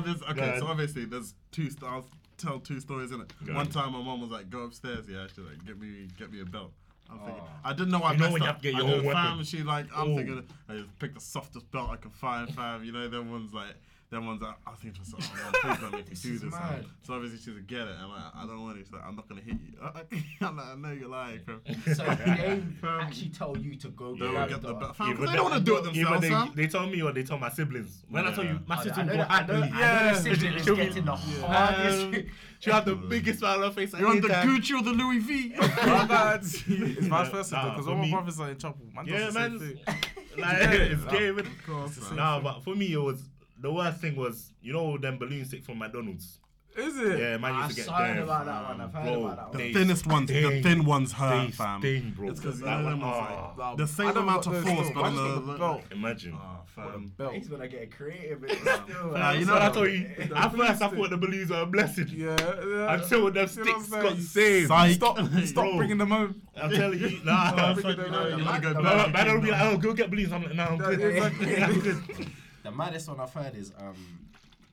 there's- 0.00 0.22
okay, 0.30 0.40
ahead. 0.40 0.58
so 0.60 0.66
obviously 0.66 1.04
there's 1.04 1.34
two. 1.52 1.70
St- 1.70 1.82
I'll 1.84 2.06
tell 2.36 2.58
two 2.60 2.80
stories 2.80 3.12
in 3.12 3.20
it. 3.20 3.32
Go 3.44 3.52
One 3.54 3.62
ahead. 3.62 3.72
time 3.72 3.92
my 3.92 4.02
mom 4.02 4.20
was 4.20 4.30
like, 4.30 4.50
"Go 4.50 4.60
upstairs, 4.60 5.06
yeah." 5.08 5.26
She's 5.28 5.38
like, 5.38 5.64
"Get 5.66 5.78
me, 5.80 6.08
get 6.18 6.32
me 6.32 6.40
a 6.40 6.44
belt." 6.44 6.72
I'm 7.10 7.18
thinking, 7.18 7.42
Oh. 7.44 7.48
I 7.64 7.72
didn't 7.74 7.90
know 7.90 8.00
I 8.00 8.12
You 8.12 8.18
know 8.18 8.22
messed 8.24 8.32
when 8.32 8.42
you 8.42 8.48
up. 8.48 8.54
have 8.54 8.62
to 8.62 8.70
get 8.72 8.74
I 8.76 8.78
your 8.78 8.88
did, 8.88 9.06
own 9.06 9.12
fam, 9.12 9.30
weapon. 9.32 9.44
She 9.44 9.62
like, 9.62 9.86
I'm 9.94 10.10
Oh. 10.12 10.16
thinking, 10.16 10.46
I 10.70 10.72
just 10.76 10.98
picked 10.98 11.14
the 11.14 11.20
softest 11.20 11.70
belt 11.70 11.90
I 11.90 11.96
can 11.96 12.10
find, 12.10 12.52
fam. 12.54 12.82
You 12.84 12.92
know, 12.92 13.08
them 13.08 13.30
ones 13.30 13.52
like. 13.52 13.74
Them 14.14 14.26
ones, 14.26 14.42
I, 14.44 14.54
I 14.70 14.74
think 14.76 14.94
to 14.94 15.00
myself, 15.00 15.34
man, 15.34 15.52
please 15.60 15.80
don't 15.80 15.92
make 15.92 16.08
me 16.08 16.14
do 16.14 16.38
this. 16.38 16.52
mad. 16.52 16.86
So 17.02 17.14
obviously 17.14 17.38
she's 17.38 17.48
like, 17.48 17.66
get 17.66 17.80
it. 17.88 17.96
I'm 18.00 18.10
like, 18.10 18.22
I 18.36 18.46
don't 18.46 18.62
want 18.62 18.78
it. 18.78 18.84
She's 18.84 18.92
like, 18.92 19.02
I'm 19.04 19.16
not 19.16 19.28
gonna 19.28 19.40
hit 19.40 19.54
you. 19.54 19.76
I'm 20.46 20.56
like, 20.56 20.66
I 20.66 20.74
know 20.76 20.92
you're 20.92 21.08
lying, 21.08 21.40
fam. 21.46 21.60
So 21.94 22.04
they 22.04 22.62
actually 22.84 23.28
tell 23.30 23.56
you 23.56 23.74
to 23.76 23.88
go 23.88 24.14
They'll 24.14 24.32
get 24.46 24.62
the 24.62 24.68
the 24.68 24.74
belt, 24.74 24.96
fam. 24.96 25.16
'cause 25.16 25.18
Either 25.18 25.26
They 25.26 25.36
don't 25.36 25.50
want 25.50 25.54
to 25.56 25.60
do 25.62 25.76
it 25.78 25.82
themselves, 25.84 26.20
they, 26.20 26.28
fam. 26.30 26.52
they 26.54 26.66
tell 26.68 26.86
me 26.86 27.02
or 27.02 27.10
they 27.12 27.24
tell 27.24 27.38
my 27.38 27.50
siblings. 27.50 28.04
When 28.08 28.24
I 28.24 28.32
tell 28.32 28.44
you, 28.44 28.60
my 28.68 28.76
I 28.76 28.82
sister 28.84 29.02
know, 29.02 29.12
will 29.12 29.18
go 29.18 29.26
I 29.28 29.46
know, 29.46 29.54
I 29.54 29.58
know 29.58 29.66
happily. 29.72 30.34
sibling 30.36 30.54
is 30.54 30.64
getting 30.70 31.04
the 31.04 31.16
hardest. 31.16 32.04
Um, 32.04 32.14
She 32.60 32.70
had 32.70 32.84
the 32.86 32.94
biggest 32.94 33.40
smile 33.40 33.56
on 33.56 33.62
her 33.64 33.70
face. 33.72 33.92
You're 33.98 34.08
on 34.08 34.20
the 34.20 34.28
anytime. 34.34 34.48
Gucci 34.60 34.78
or 34.78 34.82
the 34.84 34.92
Louis 34.92 35.18
V. 35.18 35.54
I 35.60 35.66
can't 35.68 36.08
lie 36.10 36.38
to 36.38 36.72
you. 36.72 36.86
It's 36.98 37.06
vice 37.08 37.28
versa 37.30 37.54
Nah, 37.56 37.64
though, 37.64 37.70
because 37.72 37.88
all 37.88 37.96
my 37.96 38.10
brothers 38.10 38.40
are 38.40 38.50
in 38.50 38.58
trouble. 38.58 38.86
Man 38.94 39.06
Yeah, 39.06 39.18
does 39.18 39.34
the 39.34 39.40
same 39.40 39.58
man. 39.58 39.78
Like, 40.36 40.56
it's 40.62 41.04
yeah. 41.04 41.10
gay. 41.12 41.28
Of 41.28 41.66
course, 41.66 42.00
man. 42.08 42.16
Nah, 42.16 42.40
but 42.40 42.64
for 42.64 42.74
me, 42.74 42.92
it 42.92 42.96
was 43.00 43.22
the 43.60 43.72
worst 43.72 44.00
thing 44.00 44.16
was 44.16 44.52
you 44.62 44.72
know 44.72 44.98
them 44.98 45.18
balloon 45.18 45.44
sticks 45.44 45.66
from 45.66 45.78
McDonald's. 45.78 46.38
Is 46.76 46.98
it? 46.98 47.20
Yeah, 47.20 47.36
man 47.36 47.54
I've 47.54 47.66
used 47.70 47.84
to 47.88 47.94
get 47.96 48.14
them. 48.16 48.22
about 48.24 48.46
that 48.46 48.64
one. 48.68 48.80
I've 48.80 48.92
heard 48.92 49.04
Bro, 49.04 49.26
about 49.26 49.36
that 49.36 49.52
The 49.52 49.58
one. 49.58 49.66
They 49.68 49.72
thinnest 49.72 50.06
ones, 50.08 50.28
the 50.28 50.60
thin 50.60 50.84
ones 50.84 51.12
hurt, 51.12 51.44
They 51.46 51.50
fam. 51.52 51.80
sting, 51.80 52.14
bro. 52.16 52.28
It's 52.30 52.40
because 52.40 52.58
That 52.62 52.74
one- 52.82 52.84
them 52.84 53.00
ones 53.00 53.26
oh, 53.30 53.52
like 53.56 53.76
the 53.76 53.86
same 53.86 54.08
amount 54.16 54.46
of 54.48 54.60
force, 54.66 54.90
but 54.92 55.04
on 55.04 55.14
the 55.14 55.52
the 55.52 55.56
belt. 55.58 55.82
Imagine. 55.92 56.34
Oh, 56.34 56.62
fam. 56.66 57.12
Belt. 57.16 57.34
He's 57.34 57.46
gonna 57.46 57.68
get 57.68 57.96
creative 57.96 58.42
still. 58.50 59.12
Nah, 59.12 59.30
you 59.30 59.38
you 59.40 59.46
know 59.46 59.52
know, 59.54 59.60
I 59.60 59.64
that- 59.68 59.74
told 59.74 59.88
you. 59.88 60.10
At 60.34 60.52
first, 60.56 60.82
I 60.82 60.88
thought 60.88 61.10
the 61.10 61.16
balloons 61.16 61.50
were 61.50 61.60
a 61.60 61.66
blessing. 61.66 62.08
Yeah, 62.10 62.36
yeah. 62.40 62.94
Until 62.94 63.30
them 63.30 63.34
You 63.36 63.40
know 63.42 63.46
sticks 63.46 63.88
got 63.90 64.16
saved. 64.18 64.66
Psych. 64.66 64.94
Stop, 64.96 65.18
stop 65.44 65.76
bringing 65.76 65.98
them 65.98 66.10
home. 66.10 66.42
I'm 66.60 66.70
telling 66.72 66.98
you, 66.98 67.20
nah. 67.24 67.52
Oh, 67.52 67.56
nah. 67.56 67.74
fuck, 67.76 67.84
you 67.98 68.10
know, 68.10 68.26
you 68.36 68.44
wanna 68.44 68.60
go 68.60 68.72
No. 68.72 69.08
Man, 69.10 69.26
don't 69.26 69.40
be 69.40 69.52
like, 69.52 69.62
oh, 69.62 69.76
go 69.76 69.92
get 69.92 70.10
balloons. 70.10 70.32
I'm 70.32 70.42
like, 70.42 70.54
no, 70.56 70.64
I'm 70.64 70.78
good. 70.78 72.26
Exactly. 72.64 72.68
I'm 72.68 72.76
good. 72.76 72.86
The 72.86 72.92
maddest 72.92 73.08
one 73.08 73.20
I've 73.20 73.32
heard 73.34 73.54
is 73.56 73.72
um, 73.78 73.94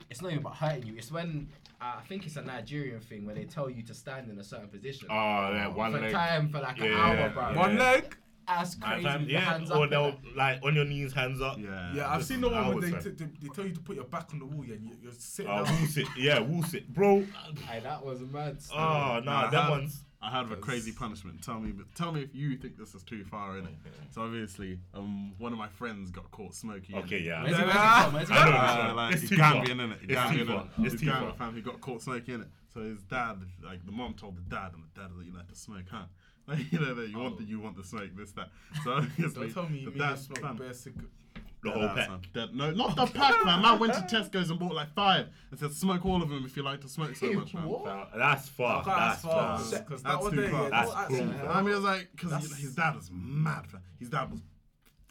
it's 0.09 0.21
not 0.21 0.31
even 0.31 0.39
about 0.43 0.57
hurting 0.57 0.87
you. 0.87 0.95
It's 0.97 1.11
when 1.11 1.49
uh, 1.81 1.95
I 1.99 2.01
think 2.07 2.25
it's 2.25 2.35
a 2.37 2.41
Nigerian 2.41 2.99
thing 2.99 3.25
where 3.25 3.35
they 3.35 3.45
tell 3.45 3.69
you 3.69 3.83
to 3.83 3.93
stand 3.93 4.29
in 4.29 4.37
a 4.39 4.43
certain 4.43 4.67
position 4.67 5.07
Oh, 5.09 5.13
yeah, 5.15 5.67
one 5.67 5.91
for 5.93 5.99
leg. 5.99 6.11
time 6.11 6.49
for 6.49 6.59
like 6.59 6.79
an 6.79 6.93
hour, 6.93 7.29
bro. 7.29 7.49
yeah. 7.51 7.57
One 7.57 7.77
leg. 7.77 8.15
That's 8.47 8.75
crazy. 8.75 9.03
fam, 9.03 9.19
with 9.19 9.27
the 9.27 9.33
yeah, 9.33 9.39
hands 9.39 9.71
or 9.71 9.83
up 9.85 9.89
they'll 9.91 10.15
like 10.35 10.59
on 10.63 10.75
your 10.75 10.83
knees, 10.83 11.13
hands 11.13 11.41
up. 11.41 11.57
Yeah. 11.57 11.93
Yeah, 11.93 12.11
I've 12.13 12.25
seen 12.25 12.41
the 12.41 12.49
one 12.49 12.67
where 12.73 12.81
they, 12.81 12.91
t- 12.99 13.09
they, 13.11 13.25
they 13.39 13.47
tell 13.53 13.65
you 13.65 13.73
to 13.73 13.79
put 13.79 13.95
your 13.95 14.05
back 14.05 14.29
on 14.33 14.39
the 14.39 14.45
wall, 14.45 14.65
yeah, 14.65 14.73
and 14.75 14.83
you, 14.85 14.95
you're 15.01 15.11
sitting 15.13 15.49
Oh, 15.51 15.63
down. 15.63 15.73
wall 15.77 15.85
sit, 15.87 16.07
yeah, 16.17 16.39
wall 16.39 16.63
sit, 16.63 16.91
bro. 16.93 17.21
that. 17.21 17.27
Aye, 17.69 17.79
that 17.81 18.03
was 18.05 18.19
mad. 18.21 18.61
still. 18.61 18.77
Oh 18.77 19.19
no, 19.23 19.31
Nah, 19.31 19.49
that 19.51 19.69
one's. 19.69 20.03
I 20.23 20.29
heard 20.29 20.45
of 20.45 20.51
a 20.51 20.55
crazy 20.57 20.91
punishment. 20.91 21.41
Tell 21.43 21.59
me, 21.59 21.73
tell 21.95 22.11
me 22.11 22.21
if 22.21 22.35
you 22.35 22.55
think 22.55 22.77
this 22.77 22.93
is 22.93 23.01
too 23.03 23.23
far 23.25 23.57
in 23.57 23.65
it. 23.65 23.73
So 24.13 24.21
obviously, 24.23 24.77
um, 24.93 25.31
one 25.39 25.53
of 25.53 25.57
my 25.57 25.69
friends 25.69 26.11
got 26.11 26.29
caught 26.31 26.53
smoking. 26.53 26.97
Okay, 26.97 27.19
yeah. 27.21 27.43
Where's 27.43 27.57
it- 27.57 27.65
Yeah. 27.65 27.65
where's 27.65 28.03
it 28.03 28.03
from? 28.03 28.13
Where's 28.13 28.29
it 28.29 28.33
I 28.35 28.83
know 28.85 28.91
Uh, 28.91 28.93
like 28.95 29.13
It's 29.13 29.21
he's 29.21 29.29
too 29.29 29.37
far. 29.37 29.53
Gambian, 29.53 29.67
innit? 29.77 30.03
It's 30.03 30.13
Gambian, 30.13 30.37
too 30.37 30.45
far. 30.45 30.67
It's 30.79 30.91
He's 30.91 31.01
too 31.01 31.07
Gambian 31.07 31.19
far. 31.21 31.33
fam. 31.33 31.55
He 31.55 31.61
got 31.61 31.79
caught 31.81 32.01
smoking 32.01 32.33
in 32.35 32.41
it. 32.41 32.47
So 32.73 32.81
his 32.81 33.01
dad, 33.03 33.37
like 33.63 33.85
the 33.85 33.91
mom, 33.93 34.13
told 34.15 34.35
the 34.37 34.41
dad, 34.53 34.71
and 34.73 34.83
the 34.83 34.99
dad 34.99 35.09
was 35.09 35.17
like, 35.19 35.27
"You 35.27 35.33
like 35.37 35.47
to 35.47 35.55
smoke, 35.55 35.85
huh?" 35.89 36.03
Like, 36.47 36.71
you 36.73 36.79
know, 36.79 36.93
that 36.95 37.09
you 37.09 37.17
want 37.19 37.37
the 37.37 37.43
you 37.45 37.59
want 37.61 37.77
the 37.77 37.83
smoke, 37.83 38.09
this 38.17 38.31
that. 38.31 38.49
So 38.83 38.91
obviously, 38.93 39.47
Don't 39.47 39.53
tell 39.53 39.63
me 39.69 39.69
the 39.69 39.79
you 39.79 39.89
mean 39.91 39.97
dad, 39.97 40.11
you 40.11 40.17
smoke 40.17 40.39
fam, 40.41 40.57
cigarette. 40.73 41.09
The 41.63 41.69
Dead 41.69 41.77
whole 41.79 41.89
pack. 41.89 42.07
fam. 42.07 42.21
Dead- 42.33 42.55
no, 42.55 42.71
not 42.71 42.95
the 42.95 43.05
pack, 43.05 43.45
man. 43.45 43.63
I 43.63 43.75
went 43.75 43.93
to 43.93 43.99
Tesco's 44.01 44.49
and 44.49 44.59
bought 44.59 44.73
like 44.73 44.91
five 44.95 45.27
and 45.51 45.59
said, 45.59 45.71
"Smoke 45.73 46.03
all 46.05 46.23
of 46.23 46.29
them 46.29 46.43
if 46.43 46.57
you 46.57 46.63
like 46.63 46.81
to 46.81 46.89
smoke 46.89 47.15
so 47.15 47.31
much, 47.33 47.53
man." 47.53 47.65
What? 47.65 48.09
That's 48.17 48.49
far. 48.49 48.81
I 48.81 48.85
That's 48.85 48.97
ask 48.99 49.21
far, 49.21 49.59
far. 49.59 49.79
because 49.79 50.01
That's 50.01 50.03
that 50.03 50.21
one 50.21 50.31
too 50.31 50.41
day, 50.41 50.49
far. 50.49 50.63
yeah, 50.63 50.69
That's 50.69 51.11
no, 51.11 51.17
cruel. 51.27 51.49
I 51.51 51.61
mean, 51.61 51.71
it 51.71 51.75
was 51.75 51.83
like 51.83 52.09
because 52.15 52.57
his 52.57 52.73
dad 52.75 52.95
was 52.95 53.11
mad. 53.13 53.67
Fam. 53.67 53.81
His 53.99 54.09
dad 54.09 54.31
was 54.31 54.41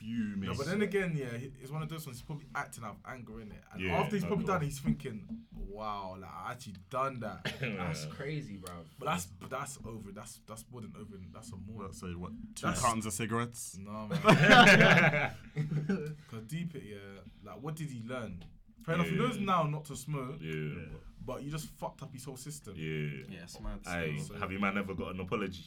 fuming. 0.00 0.48
No, 0.48 0.54
but 0.56 0.66
then 0.66 0.82
again, 0.82 1.14
yeah, 1.16 1.36
he- 1.38 1.52
it's 1.62 1.70
one 1.70 1.82
of 1.82 1.88
those 1.88 2.06
ones. 2.06 2.18
He's 2.18 2.26
probably 2.26 2.46
acting 2.54 2.82
out 2.84 2.96
of 3.04 3.12
anger 3.12 3.40
in 3.40 3.52
it, 3.52 3.62
and 3.72 3.80
Yeah, 3.82 4.00
after 4.00 4.16
he's 4.16 4.22
of 4.24 4.28
probably 4.28 4.46
done, 4.46 4.62
it, 4.62 4.64
he's 4.66 4.78
thinking, 4.80 5.22
"Wow, 5.56 6.16
like 6.20 6.30
I 6.30 6.52
actually 6.52 6.76
done 6.90 7.20
that." 7.20 7.44
That's 7.60 8.06
crazy, 8.06 8.56
bro. 8.56 8.74
But 8.98 9.06
that's 9.06 9.26
but 9.26 9.50
that's 9.50 9.78
over. 9.86 10.10
That's 10.12 10.40
that's 10.46 10.64
more 10.72 10.80
than 10.80 10.92
over. 10.98 11.16
That's 11.32 11.52
a 11.52 11.56
more. 11.56 11.84
What, 11.84 11.94
so 11.94 12.06
what? 12.08 12.32
Two 12.54 12.66
That's- 12.66 12.80
cartons 12.82 13.06
of 13.06 13.12
cigarettes. 13.12 13.78
No 13.80 14.08
man. 14.24 15.30
Cause 16.30 16.42
deep 16.46 16.74
it, 16.74 16.82
yeah. 16.90 17.20
Like, 17.44 17.62
what 17.62 17.74
did 17.76 17.90
he 17.90 18.02
learn? 18.06 18.42
Fair 18.84 18.94
enough. 18.94 19.08
He 19.08 19.16
knows 19.16 19.38
now 19.38 19.64
not 19.64 19.84
to 19.86 19.96
smoke, 19.96 20.36
Yeah, 20.40 20.84
but 21.24 21.42
you 21.42 21.50
just 21.50 21.66
fucked 21.78 22.02
up 22.02 22.12
his 22.12 22.24
whole 22.24 22.36
system. 22.36 22.74
yeah. 22.76 23.24
Yeah, 23.28 23.42
it's 23.44 23.60
mad. 23.60 23.80
Hey, 23.86 24.18
still. 24.18 24.36
have 24.38 24.50
you 24.52 24.58
man 24.58 24.78
ever 24.78 24.94
got 24.94 25.14
an 25.14 25.20
apology? 25.20 25.64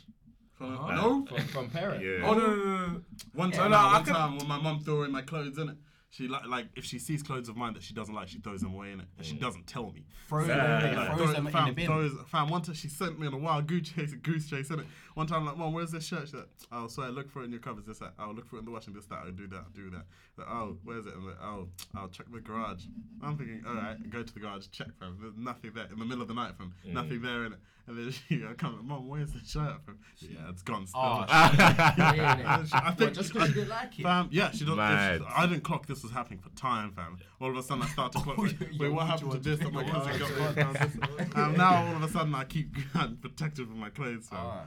From- 0.63 0.77
Huh? 0.77 0.95
No. 0.95 1.25
From, 1.25 1.47
from 1.47 1.69
parent. 1.69 2.03
Yeah. 2.03 2.25
Oh 2.27 2.33
no 2.33 2.39
no 2.47 2.55
no! 2.55 2.87
no. 2.87 3.01
One 3.33 3.51
Yeah, 3.51 3.57
time, 3.57 3.71
no, 3.71 3.77
one 3.87 4.03
can- 4.05 4.13
time 4.15 4.37
when 4.37 4.47
my 4.47 4.59
mum 4.61 4.79
threw 4.79 5.03
in 5.03 5.11
my 5.11 5.21
clothes 5.21 5.57
in 5.57 5.69
it, 5.69 5.75
she 6.09 6.27
like 6.27 6.45
like 6.47 6.67
if 6.75 6.85
she 6.85 6.99
sees 6.99 7.21
clothes 7.23 7.49
of 7.49 7.57
mine 7.57 7.73
that 7.73 7.83
she 7.83 7.93
doesn't 7.93 8.13
like, 8.13 8.27
she 8.27 8.39
throws 8.39 8.61
them 8.61 8.73
away 8.73 8.91
in 8.91 8.99
it, 8.99 9.07
and 9.17 9.25
she 9.25 9.35
mm. 9.35 9.41
doesn't 9.41 9.65
tell 9.67 9.91
me. 9.91 10.05
Throw 10.29 10.45
them, 10.45 10.57
Nah, 10.57 10.79
away, 10.79 10.91
nah, 10.95 11.05
throws 11.15 11.17
Throw- 11.25 11.33
them 11.33 11.47
in 11.47 11.53
fam, 11.53 11.67
the 11.67 11.73
bin. 11.73 11.85
throws- 11.87 12.11
fam, 12.27 12.49
one 12.49 12.61
time 12.61 12.75
she 12.75 12.87
sent 12.87 13.19
me 13.19 13.27
on 13.27 13.33
a 13.33 13.37
wild 13.37 13.67
goose 13.67 13.89
chase, 13.89 14.13
goose 14.13 14.49
chase 14.49 14.69
in 14.69 14.79
it. 14.79 14.85
One 15.15 15.27
time, 15.27 15.45
like, 15.45 15.57
mom, 15.57 15.73
where's 15.73 15.91
this 15.91 16.05
shirt? 16.05 16.21
She's 16.21 16.33
like, 16.33 16.47
oh, 16.71 16.87
sorry, 16.87 17.11
look 17.11 17.29
for 17.29 17.41
it 17.41 17.45
in 17.45 17.51
your 17.51 17.59
cupboards. 17.59 17.87
This, 17.87 17.99
that. 17.99 18.13
I'll 18.17 18.33
look 18.33 18.47
for 18.47 18.55
it 18.55 18.59
in 18.59 18.65
the 18.65 18.71
washing. 18.71 18.93
This, 18.93 19.05
that. 19.05 19.19
I'll 19.19 19.27
oh, 19.27 19.31
do 19.31 19.47
that. 19.47 19.57
I'll 19.57 19.75
do 19.75 19.89
that. 19.91 20.05
Like, 20.37 20.47
oh, 20.49 20.77
where's 20.83 21.05
it? 21.05 21.13
I'm 21.15 21.27
like, 21.27 21.41
oh, 21.41 21.67
I'll 21.95 22.07
check 22.07 22.25
the 22.31 22.39
garage. 22.39 22.85
I'm 23.21 23.37
thinking, 23.37 23.63
all 23.67 23.75
right, 23.75 24.09
go 24.09 24.23
to 24.23 24.33
the 24.33 24.39
garage, 24.39 24.67
check, 24.71 24.87
fam. 24.99 25.17
There's 25.21 25.37
nothing 25.37 25.71
there 25.75 25.85
in 25.91 25.99
the 25.99 26.05
middle 26.05 26.23
of 26.23 26.27
the 26.27 26.33
night, 26.33 26.53
fam. 26.57 26.73
Nothing 26.85 27.21
there 27.21 27.45
in 27.45 27.53
it. 27.53 27.59
And 27.85 27.97
then 27.97 28.11
she, 28.11 28.43
I 28.49 28.53
come, 28.53 28.79
mom, 28.83 29.09
where's 29.09 29.33
the 29.33 29.39
shirt, 29.45 29.75
fam? 29.85 29.99
Yeah, 30.19 30.49
it's 30.49 30.61
gone. 30.63 30.87
Still. 30.87 31.01
Oh, 31.01 31.25
I 31.29 32.65
I 32.73 32.91
think- 32.91 33.13
just 33.13 33.33
because 33.33 33.49
you 33.49 33.55
didn't 33.55 33.69
like 33.69 33.99
it. 33.99 34.03
Fam, 34.03 34.29
yeah, 34.31 34.49
she 34.51 34.65
doesn't. 34.65 34.79
I 34.79 35.45
didn't 35.45 35.63
clock 35.63 35.85
this 35.85 36.01
was 36.01 36.11
happening 36.11 36.39
for 36.39 36.49
time, 36.57 36.93
fam. 36.93 37.19
All 37.39 37.51
of 37.51 37.57
a 37.57 37.61
sudden, 37.61 37.83
I 37.83 37.87
start 37.87 38.13
to 38.13 38.19
clock. 38.21 38.39
Oh, 38.39 38.43
like, 38.43 38.55
Wait, 38.79 38.89
what 38.89 39.05
happened 39.05 39.33
to 39.33 39.37
this? 39.37 39.59
That 39.59 39.71
my 39.71 39.83
cousin 39.83 40.17
got. 40.17 41.35
And 41.35 41.57
now 41.57 41.87
all 41.87 41.95
of 41.95 42.03
a 42.03 42.09
sudden, 42.09 42.33
I 42.33 42.45
keep 42.45 42.73
protected 43.21 43.67
with 43.67 43.77
my 43.77 43.89
clothes, 43.89 44.29
fam. 44.29 44.39
Oh 44.41 44.61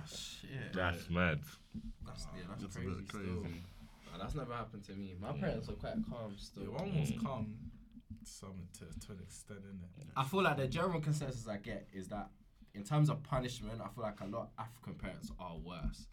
shit. 0.49 0.73
That's 0.75 1.11
mad. 1.11 1.41
That's, 2.07 2.27
yeah, 2.37 2.43
that's, 2.49 2.63
That's 2.63 2.77
a 2.77 2.79
crazy, 2.79 2.95
bit 2.95 3.09
crazy. 3.09 3.27
Still. 3.27 3.43
Nah, 3.43 4.19
that's 4.19 4.35
never 4.35 4.55
happened 4.55 4.85
to 4.85 4.93
me. 4.93 5.15
My 5.21 5.33
mm. 5.33 5.41
parents 5.41 5.69
were 5.69 5.75
quite 5.75 5.95
calm 6.09 6.35
still. 6.37 6.65
Yeah, 6.65 6.83
one 6.83 7.01
was 7.01 7.13
calm, 7.23 7.55
some 8.25 8.69
to, 8.79 9.07
to 9.07 9.13
an 9.13 9.19
extent, 9.23 9.61
innit? 9.61 10.07
I 10.17 10.25
feel 10.25 10.43
like 10.43 10.57
the 10.57 10.67
general 10.67 11.01
consensus 11.01 11.47
I 11.49 11.59
get 11.59 11.89
is 11.93 12.09
that 12.09 12.31
in 12.75 12.85
terms 12.85 13.11
of 13.11 13.23
punishment, 13.23 13.81
I 13.81 13.89
feel 13.89 14.05
like 14.05 14.21
a 14.21 14.27
lot 14.27 14.43
of 14.43 14.49
African 14.59 14.95
parents 14.95 15.31
are 15.39 15.57
worse. 15.57 16.07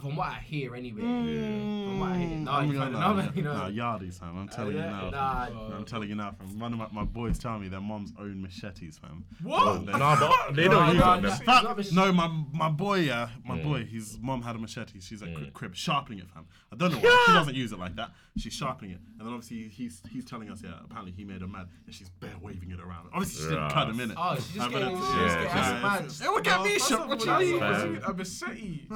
From 0.00 0.14
what 0.14 0.28
I 0.28 0.34
hear, 0.46 0.76
anyway. 0.76 1.00
From 1.00 1.98
what 2.00 2.12
I 2.12 2.18
hear. 2.18 2.28
No, 2.38 2.52
I'm 2.52 2.68
you 2.72 2.78
gonna- 2.78 2.98
find- 2.98 3.16
no, 3.16 3.22
no, 3.24 3.32
you 3.34 3.42
know. 3.42 3.68
no, 3.68 3.72
yardies, 3.82 4.18
fam. 4.20 4.38
I'm 4.38 4.48
telling 4.48 4.72
you 4.76 4.78
yeah, 4.78 4.90
now. 4.90 5.10
nah. 5.10 5.46
fam. 5.46 5.72
I'm 5.72 5.84
telling 5.84 6.08
you 6.08 6.14
now, 6.14 6.30
fam. 6.38 6.58
One 6.60 6.72
of 6.72 6.78
my, 6.78 6.88
my 6.92 7.04
boys 7.04 7.36
tell 7.38 7.58
me 7.58 7.66
their 7.68 7.80
moms 7.80 8.12
own 8.18 8.40
machetes, 8.40 8.98
fam. 8.98 9.24
What? 9.42 9.76
And 9.78 9.88
they- 9.88 9.92
No, 9.92 10.16
but 10.46 10.54
they 10.54 10.68
don't 10.68 10.94
use 10.94 11.04
no, 11.04 11.12
it. 11.14 11.20
no. 11.22 11.28
man. 11.28 11.38
Fam, 11.40 11.64
Not 11.64 11.76
mach- 11.76 11.92
no, 11.92 12.12
my 12.12 12.44
my 12.52 12.68
boy, 12.70 13.00
yeah, 13.00 13.30
my 13.44 13.58
Mm. 13.58 13.62
boy, 13.64 13.84
his 13.84 14.18
mom 14.20 14.40
had 14.42 14.54
a 14.54 14.58
machete. 14.60 15.00
She's 15.00 15.20
at 15.22 15.28
Mm. 15.30 15.52
crib 15.52 15.74
sharpening 15.74 16.20
it, 16.20 16.30
fam. 16.30 16.46
I 16.72 16.76
don't 16.76 16.92
know 16.92 16.98
why 16.98 17.24
she 17.26 17.32
doesn't 17.32 17.56
use 17.56 17.72
it 17.72 17.78
like 17.80 17.96
that. 17.96 18.12
She's 18.38 18.52
sharpening 18.54 18.92
it, 18.92 19.00
and 19.18 19.26
then 19.26 19.34
obviously 19.34 19.68
he's 19.68 20.00
he's 20.08 20.24
telling 20.24 20.48
us, 20.48 20.62
yeah, 20.62 20.74
apparently 20.84 21.10
he 21.12 21.24
made 21.24 21.40
her 21.40 21.48
mad, 21.48 21.66
and 21.86 21.94
she's 21.94 22.08
bare 22.08 22.30
waving 22.40 22.70
it 22.70 22.78
around. 22.80 23.08
Obviously 23.12 23.42
she 23.42 23.48
didn't 23.50 23.70
cut 23.70 23.88
him 23.90 23.98
in 23.98 24.12
it. 24.12 24.16
Oh, 24.18 24.36
she's 24.36 24.46
just 24.54 24.58
Uh, 24.60 24.68
getting. 24.70 24.88
it's- 24.88 25.04
she's 25.06 25.14
just 25.16 25.26
yeah, 25.36 25.42
getting- 25.42 25.48
yeah, 25.48 25.80
that's 25.82 25.98
it's- 26.00 26.20
mad. 26.20 26.26
It 26.28 26.32
would 26.32 26.44
get 26.44 26.62
me 26.62 26.72
First 26.78 26.88
shook. 26.88 27.00
of 27.00 27.08
What 27.08 27.24
you 27.42 27.54
mean? 27.60 28.02
A 28.06 28.14
machete. 28.14 28.86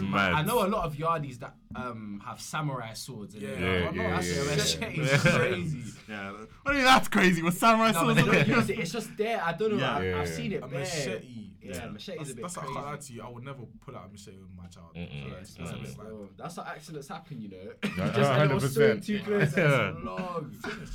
That's 0.00 0.10
mad. 0.12 0.32
I 0.34 0.42
know 0.42 0.66
a 0.66 0.68
lot 0.68 0.84
of 0.84 0.94
yardies 0.94 1.38
that 1.40 1.54
um 1.76 2.22
have 2.24 2.40
samurai 2.40 2.92
swords. 2.94 3.34
In 3.34 3.40
Yeah, 3.42 3.48
it. 3.48 3.60
Yeah, 3.60 3.90
yeah, 4.02 4.20
that's 4.20 4.74
yeah, 4.76 4.88
yeah. 4.90 5.18
crazy. 5.18 5.82
Yeah, 6.08 6.32
what 6.32 6.48
do 6.66 6.72
you 6.72 6.74
mean 6.78 6.84
that's 6.84 7.08
crazy? 7.08 7.42
With 7.42 7.58
samurai 7.58 7.92
No, 7.92 8.04
but 8.06 8.16
swords? 8.16 8.16
they 8.30 8.44
don't 8.44 8.48
use 8.58 8.70
it. 8.70 8.78
It's 8.78 8.92
just 8.92 9.16
there. 9.16 9.42
I 9.44 9.52
don't 9.52 9.72
know. 9.72 9.78
Yeah. 9.78 9.96
I, 9.96 10.02
Yeah. 10.04 10.20
I've 10.20 10.28
seen 10.28 10.52
it 10.52 10.62
A 10.62 10.66
bare. 10.66 10.80
machete. 10.80 11.40
Yeah, 11.66 11.86
machete's 11.88 12.18
That's, 12.18 12.30
a 12.30 12.34
bit 12.34 12.42
that's 12.42 12.56
crazy. 12.58 12.70
I 12.70 12.74
can't 12.74 12.86
lie 12.86 12.96
to 12.98 13.12
you. 13.14 13.22
I 13.22 13.28
would 13.30 13.42
never 13.44 13.62
pull 13.84 13.96
out 13.96 14.04
a 14.06 14.12
machete 14.12 14.36
with 14.36 14.54
my 14.54 14.66
child. 14.66 14.90
Yeah, 14.94 15.06
That's, 15.30 15.48
it's 15.48 15.54
that's, 15.56 15.70
mad, 15.72 15.80
that's 15.82 15.96
like, 15.96 16.06
bro. 16.08 16.28
That's 16.36 16.56
how 16.56 16.62
accidents 16.64 17.08
happen, 17.08 17.40
you 17.40 17.48
know. 17.48 17.56
Yeah, 17.96 18.12
Just 18.14 18.18
a 18.32 18.38
little 18.44 18.58
100%. 18.58 18.70
swing 18.70 19.00
too 19.00 19.20
close. 19.24 19.56
Yeah. 19.56 19.92
That's 19.94 20.04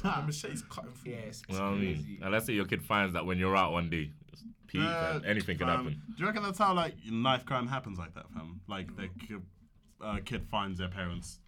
long. 0.03 0.25
machete's 0.27 0.61
cutting 0.69 0.91
through. 0.91 1.11
Yeah, 1.11 1.17
it's 1.19 1.41
You 1.49 1.57
know 1.57 1.65
I 1.65 1.73
mean? 1.75 2.19
And 2.21 2.31
let's 2.31 2.45
say 2.45 2.53
your 2.53 2.65
kid 2.65 2.83
finds 2.83 3.13
that 3.15 3.25
when 3.25 3.39
you're 3.39 3.55
out 3.57 3.71
one 3.71 3.89
day, 3.89 4.11
it's 4.69 4.71
peak, 4.71 4.81
Yeah, 4.81 5.19
anything 5.25 5.57
can 5.57 5.67
fam. 5.67 5.77
happen. 5.77 6.01
Do 6.15 6.21
you 6.21 6.25
reckon 6.27 6.43
that's 6.43 6.57
how 6.59 6.73
like 6.73 6.93
knife 7.09 7.45
crime 7.45 7.67
happens 7.67 7.97
like 7.97 8.13
that, 8.15 8.29
fam? 8.33 8.61
Like 8.67 8.95
the 8.95 9.09
kid, 9.27 9.41
uh, 10.01 10.17
kid 10.25 10.45
finds 10.49 10.79
their 10.79 10.87
parents 10.89 11.39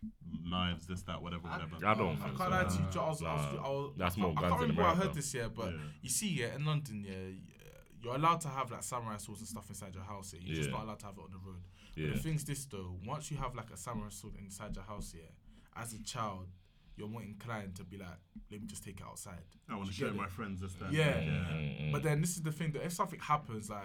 knives, 0.44 0.88
this, 0.88 1.04
that, 1.04 1.22
whatever, 1.22 1.48
whatever. 1.48 1.76
I 1.86 1.94
don't 1.94 2.18
I 2.22 2.26
can't 2.26 2.38
so. 2.38 2.50
lie 2.50 2.64
to 2.64 2.74
you. 2.74 3.02
I 3.02 3.10
was, 3.10 3.22
I 3.24 3.34
was, 3.34 3.46
I 3.64 3.70
was, 3.70 3.94
that's 3.98 4.18
more 4.18 4.32
I 4.32 4.42
guns 4.42 4.48
can't 4.50 4.62
remember 4.62 4.82
where 4.82 4.90
I 4.90 4.94
America. 4.94 5.08
heard 5.10 5.18
this, 5.18 5.34
yeah, 5.34 5.48
but 5.56 5.72
Yeah. 5.72 5.78
you 6.02 6.10
see, 6.10 6.30
yeah, 6.30 6.56
in 6.56 6.66
London, 6.66 7.06
yeah, 7.08 7.14
you're 8.04 8.16
allowed 8.16 8.42
to 8.42 8.48
have 8.50 8.72
like 8.72 8.84
samurai 8.84 9.18
swords 9.18 9.42
and 9.42 9.48
stuff 9.50 9.70
inside 9.70 9.94
your 9.94 10.04
house. 10.04 10.34
Yeah, 10.34 10.40
you're 10.44 10.56
just 10.56 10.72
not 10.72 10.84
allowed 10.84 11.00
to 11.00 11.06
have 11.06 11.18
it 11.18 11.22
on 11.24 11.32
the 11.32 11.38
road. 11.38 11.62
Yeah. 11.96 12.08
But 12.08 12.16
the 12.18 12.22
thing's 12.24 12.44
this 12.46 12.66
though, 12.66 12.96
once 13.06 13.30
you 13.30 13.38
have 13.38 13.54
like 13.56 13.70
a 13.72 13.78
samurai 13.78 14.10
sword 14.10 14.34
inside 14.40 14.76
your 14.76 14.86
house, 14.86 15.14
yeah, 15.16 15.30
as 15.82 15.94
a 15.94 16.02
child, 16.04 16.48
you're 17.02 17.10
more 17.10 17.24
inclined 17.24 17.76
to 17.76 17.84
be 17.84 17.98
like, 17.98 18.20
let 18.52 18.62
me 18.62 18.68
just 18.68 18.84
take 18.84 19.00
it 19.00 19.06
outside. 19.06 19.42
I 19.68 19.76
want 19.76 19.88
to 19.88 19.94
show 19.94 20.12
my 20.14 20.28
friends 20.28 20.62
this, 20.62 20.74
that. 20.76 20.94
Yeah. 20.94 21.14
Mm-mm. 21.14 21.92
But 21.92 22.04
then 22.04 22.22
this 22.22 22.36
is 22.38 22.44
the 22.44 22.52
thing 22.52 22.72
that 22.74 22.84
if 22.86 22.94
something 22.94 23.20
happens, 23.20 23.70
like, 23.72 23.82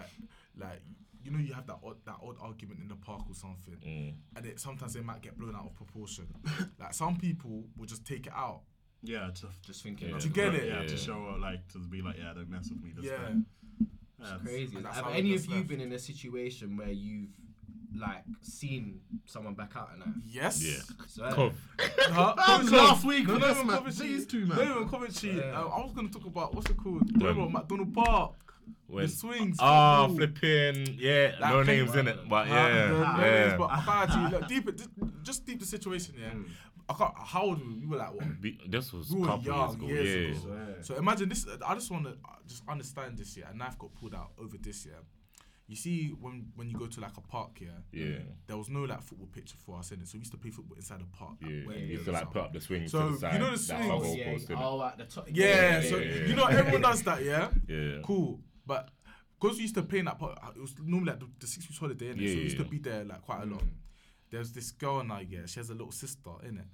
like 0.55 0.81
you 1.23 1.31
know, 1.31 1.39
you 1.39 1.53
have 1.53 1.65
that 1.67 1.79
odd, 1.83 1.97
that 2.05 2.17
odd 2.23 2.35
argument 2.39 2.79
in 2.79 2.87
the 2.87 2.95
park 2.95 3.23
or 3.27 3.33
something, 3.33 3.75
Mm. 3.85 4.13
and 4.35 4.45
it 4.45 4.59
sometimes 4.59 4.93
they 4.93 5.01
might 5.01 5.21
get 5.21 5.37
blown 5.37 5.55
out 5.55 5.65
of 5.65 5.73
proportion. 5.75 6.27
like 6.79 6.93
some 6.93 7.17
people 7.17 7.63
will 7.75 7.87
just 7.87 8.05
take 8.05 8.27
it 8.27 8.33
out. 8.35 8.61
Yeah, 9.03 9.29
to, 9.39 9.47
Just 9.63 9.83
thinking. 9.83 10.09
Yeah. 10.09 10.15
of 10.15 10.21
Do 10.21 10.27
you 10.27 10.33
get 10.33 10.51
the- 10.53 10.61
it? 10.63 10.67
Yeah, 10.69 10.81
Yeah. 10.81 10.87
to 10.87 10.97
show 10.97 11.25
up, 11.27 11.39
like 11.41 11.67
to 11.73 11.79
be 11.79 12.01
like, 12.01 12.17
yeah, 12.17 12.33
don't 12.35 12.49
mess 12.49 12.69
with 12.69 12.81
me. 12.83 12.91
This, 12.95 13.05
Yeah. 13.05 13.17
that. 13.17 13.31
Yeah, 14.19 14.25
it's- 14.35 14.41
crazy. 14.41 14.77
Have 14.81 15.07
any 15.09 15.33
of 15.35 15.45
you 15.45 15.55
left. 15.55 15.67
been 15.67 15.81
in 15.81 15.91
a 15.91 15.99
situation 15.99 16.77
where 16.77 16.89
you've 16.91 17.29
like 17.95 18.23
seen 18.41 18.99
someone 19.25 19.53
back 19.55 19.73
out 19.75 19.89
a 19.95 19.99
knife? 19.99 20.15
Yes. 20.25 20.63
Yeah. 20.63 20.81
So, 21.07 21.29
Cov. 21.31 21.53
Huh? 21.79 22.33
That 22.37 22.61
was 22.61 22.71
last 22.71 23.05
week 23.05 23.27
No, 23.27 23.37
no, 23.37 23.51
even. 23.51 23.67
Coventry. 23.67 24.07
These 24.07 24.25
two, 24.27 24.45
No, 24.45 24.61
even 24.61 24.89
Coventry. 24.89 25.37
Yeah. 25.37 25.59
Uh, 25.59 25.67
I 25.67 25.83
was 25.83 25.93
gonna 25.93 26.09
talk 26.09 26.25
about 26.25 26.53
what's 26.55 26.69
it 26.69 26.77
called? 26.77 27.03
When? 27.21 27.27
Remember 27.35 27.49
McDonald 27.59 27.93
Park. 27.93 28.33
When- 28.87 29.05
The 29.05 29.11
swings. 29.11 29.57
Ah, 29.59 30.07
football. 30.07 30.17
flipping. 30.27 30.95
Yeah, 30.99 31.35
Like 31.39 31.51
no 31.53 31.63
pink- 31.63 31.67
names 31.67 31.95
in 31.95 32.07
it, 32.07 32.29
but 32.29 32.47
Uh, 32.47 32.51
yeah. 32.53 32.87
no 32.89 32.99
yeah. 33.01 33.45
names, 33.47 33.53
but 33.57 33.69
I 33.71 34.29
look 34.29 34.47
deep. 34.47 34.65
Just, 34.77 34.89
just 35.23 35.45
deep 35.45 35.59
the 35.59 35.65
situation. 35.65 36.15
Yeah. 36.19 36.29
Mm. 36.31 36.45
I 36.89 36.93
can't. 36.93 37.13
How 37.17 37.41
old 37.43 37.59
were 37.59 37.67
we? 37.67 37.75
We 37.81 37.87
were 37.87 37.97
like 37.97 38.13
what? 38.13 38.41
Be- 38.41 38.59
this 38.67 38.93
was 38.93 39.09
We 39.11 39.17
a 39.17 39.21
were 39.21 39.27
couple 39.27 39.43
years 39.53 39.73
ago. 39.75 39.87
years 39.87 40.37
yeah. 40.45 40.51
ago. 40.53 40.75
So 40.81 40.95
imagine 40.95 41.27
this. 41.29 41.45
I 41.65 41.73
just 41.75 41.91
want 41.91 42.05
to 42.05 42.17
just 42.47 42.63
understand 42.67 43.17
this. 43.17 43.35
Yeah, 43.35 43.49
a 43.51 43.53
knife 43.53 43.77
got 43.77 43.93
pulled 43.95 44.15
out 44.15 44.31
over 44.39 44.57
this. 44.57 44.85
Yeah. 44.85 44.93
You 45.69 45.75
see, 45.75 46.07
when 46.21 46.45
when 46.55 46.69
you 46.69 46.77
go 46.77 46.87
to 46.87 46.99
like 47.01 47.17
a 47.17 47.21
park, 47.21 47.59
yeah, 47.59 47.67
Yeah. 47.91 48.19
there 48.47 48.55
was 48.57 48.69
no 48.69 48.83
like 48.83 49.01
football 49.03 49.27
pitch 49.27 49.53
for 49.65 49.77
us 49.79 49.91
in 49.91 49.99
it, 50.01 50.07
so 50.07 50.13
we 50.15 50.19
used 50.19 50.31
to 50.31 50.37
play 50.37 50.49
football 50.51 50.77
inside 50.77 51.01
the 51.01 51.05
park. 51.17 51.35
like, 51.41 51.51
Yeah, 51.51 51.73
you 51.75 51.85
used 51.87 52.05
to 52.05 52.11
like 52.13 52.31
put 52.31 52.41
up 52.43 52.53
the 52.53 52.61
swing 52.61 52.87
So, 52.87 53.09
to 53.09 53.17
the 53.17 53.27
you 53.33 53.39
know 53.39 53.45
the 53.45 53.51
That's 53.51 53.65
swings? 53.67 53.89
our 53.91 54.01
Oh, 54.05 54.13
yeah, 54.15 54.31
post, 54.31 54.51
oh, 54.55 54.83
at 54.83 54.97
the 54.97 55.03
top. 55.05 55.27
Yeah, 55.29 55.45
Yeah, 55.45 55.81
so 55.89 55.97
yeah, 55.97 56.25
you 56.25 56.35
know 56.35 56.45
everyone 56.61 56.81
does 56.81 57.03
that, 57.03 57.21
yeah. 57.23 57.49
Yeah. 57.67 57.97
Cool, 58.01 58.39
but 58.65 58.91
because 59.39 59.57
we 59.57 59.63
used 59.63 59.75
to 59.75 59.83
play 59.83 59.99
in 59.99 60.05
that 60.05 60.17
part, 60.17 60.39
it 60.55 60.61
was 60.61 60.73
normally 60.81 61.11
like 61.11 61.19
the, 61.19 61.27
the 61.39 61.47
six 61.47 61.67
weeks 61.67 61.77
holiday, 61.79 62.13
innit? 62.13 62.21
Yeah, 62.21 62.27
so 62.29 62.33
we 62.33 62.37
yeah, 62.37 62.43
used 62.43 62.57
to 62.57 62.63
be 62.65 62.79
there 62.79 63.03
like 63.03 63.21
quite 63.23 63.43
a 63.43 63.45
lot. 63.45 63.63
There's 64.29 64.51
this 64.53 64.71
girl 64.71 65.03
now, 65.03 65.19
yeah. 65.19 65.45
She 65.47 65.59
has 65.59 65.69
a 65.69 65.73
little 65.73 65.91
sister, 65.91 66.31
in 66.43 66.57
it. 66.59 66.65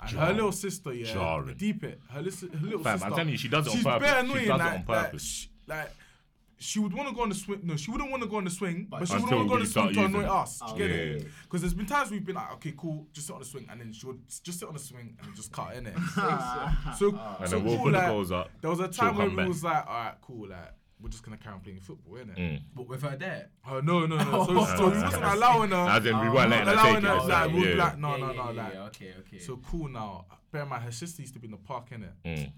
And 0.00 0.10
her 0.18 0.32
little 0.34 0.52
sister, 0.52 0.92
yeah, 0.92 1.12
Jarring. 1.12 1.56
deep 1.56 1.84
it. 1.84 2.00
Her, 2.10 2.20
lis- 2.20 2.42
her 2.42 2.48
little 2.60 2.82
Fam, 2.82 2.98
sister. 2.98 3.06
I'm 3.10 3.16
telling 3.16 3.28
you, 3.30 3.38
she 3.38 3.48
does 3.48 3.66
it 3.66 3.70
on 3.70 3.76
she's 3.76 3.84
purpose. 3.84 4.10
bare 4.10 4.20
She 4.24 4.26
annoying, 4.30 4.46
does 4.48 4.60
it 4.60 4.64
like, 4.64 4.72
on 4.72 4.74
like, 4.74 4.86
purpose. 4.86 5.24
sh- 5.24 5.46
like, 5.66 5.90
she 6.62 6.78
would 6.78 6.94
want 6.94 7.08
to 7.08 7.14
go 7.14 7.22
on 7.22 7.28
the 7.28 7.34
swing. 7.34 7.60
No, 7.64 7.76
she 7.76 7.90
wouldn't 7.90 8.10
want 8.10 8.22
to 8.22 8.28
go 8.28 8.36
on 8.36 8.44
the 8.44 8.50
swing, 8.50 8.86
but, 8.88 9.06
she 9.06 9.14
wouldn't 9.14 9.30
want 9.32 9.42
to 9.42 9.48
go 9.48 9.54
on 9.54 9.60
the 9.60 9.66
swing 9.66 9.92
to 9.94 10.04
annoy 10.04 10.18
using 10.20 10.30
us. 10.30 10.58
Do 10.58 10.64
you 10.66 10.72
Oh, 10.72 10.76
get 10.78 10.90
yeah. 10.90 10.96
it? 10.96 11.26
Because 11.44 11.60
there's 11.62 11.74
been 11.74 11.86
times 11.86 12.10
we've 12.10 12.24
been 12.24 12.36
like, 12.36 12.52
okay, 12.54 12.74
cool, 12.76 13.06
just 13.12 13.26
sit 13.26 13.32
on 13.34 13.40
the 13.40 13.44
swing, 13.46 13.66
and 13.70 13.80
then 13.80 13.92
she 13.92 14.06
would 14.06 14.20
just 14.44 14.58
sit 14.60 14.66
on 14.68 14.74
the 14.74 14.80
swing 14.80 15.16
and 15.22 15.34
just 15.34 15.50
cut 15.52 15.74
in 15.76 15.86
it. 15.86 15.94
so, 16.14 17.08
And 17.40 17.48
so 17.48 17.56
then 17.56 17.64
we'll 17.64 17.76
cool, 17.76 17.84
put 17.86 17.92
the 17.92 17.98
like, 17.98 18.06
goals 18.08 18.32
up. 18.32 18.50
there 18.60 18.70
was 18.70 18.80
a 18.80 18.88
time 18.88 19.16
where 19.16 19.26
come 19.26 19.36
we 19.36 19.42
back. 19.42 19.48
was 19.48 19.64
like, 19.64 19.86
all 19.86 19.92
right, 19.92 20.14
cool, 20.22 20.48
like 20.48 20.72
we're 21.00 21.08
just 21.08 21.24
gonna 21.24 21.36
carry 21.36 21.54
on 21.56 21.60
playing 21.60 21.80
football, 21.80 22.14
innit? 22.14 22.38
Mm. 22.38 22.60
But 22.76 22.86
with 22.86 23.02
her 23.02 23.16
there. 23.16 23.48
Oh 23.68 23.80
no, 23.80 24.06
no, 24.06 24.16
no. 24.18 24.24
So, 24.46 24.64
so 24.76 24.88
we 24.88 25.00
wasn't 25.02 25.24
allowing 25.24 25.70
her. 25.70 25.76
As 25.90 26.06
in, 26.06 26.20
we 26.20 26.28
Oh, 26.28 26.34
weren't 26.34 26.50
not 26.50 26.64
letting 26.64 26.66
her 26.68 26.72
allowing 26.74 26.94
take 26.94 27.04
it. 27.04 27.06
her, 27.08 27.16
like, 27.16 27.28
like, 27.28 27.52
we'll 27.52 27.64
yeah. 27.76 27.84
like- 27.84 27.98
No, 27.98 28.10
yeah, 28.10 28.16
no, 28.18 28.26
yeah, 28.26 28.32
no, 28.36 28.50
yeah, 28.52 28.62
like- 28.62 28.74
yeah, 28.74 28.80
okay, 28.84 29.14
okay. 29.18 29.38
So 29.40 29.56
cool 29.68 29.88
now. 29.88 30.26
Bear 30.52 30.62
in 30.62 30.68
mind, 30.68 30.84
her 30.84 30.92
sister 30.92 31.22
used 31.22 31.34
to 31.34 31.40
be 31.40 31.46
in 31.48 31.52
the 31.52 31.56
park, 31.56 31.90
innit? 31.90 32.12
Mm. 32.24 32.52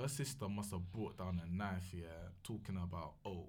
Her 0.00 0.08
sister 0.08 0.48
must 0.48 0.70
have 0.72 0.90
brought 0.92 1.18
down 1.18 1.40
a 1.44 1.56
knife, 1.56 1.92
yeah, 1.92 2.06
talking 2.42 2.76
about, 2.82 3.14
oh, 3.26 3.48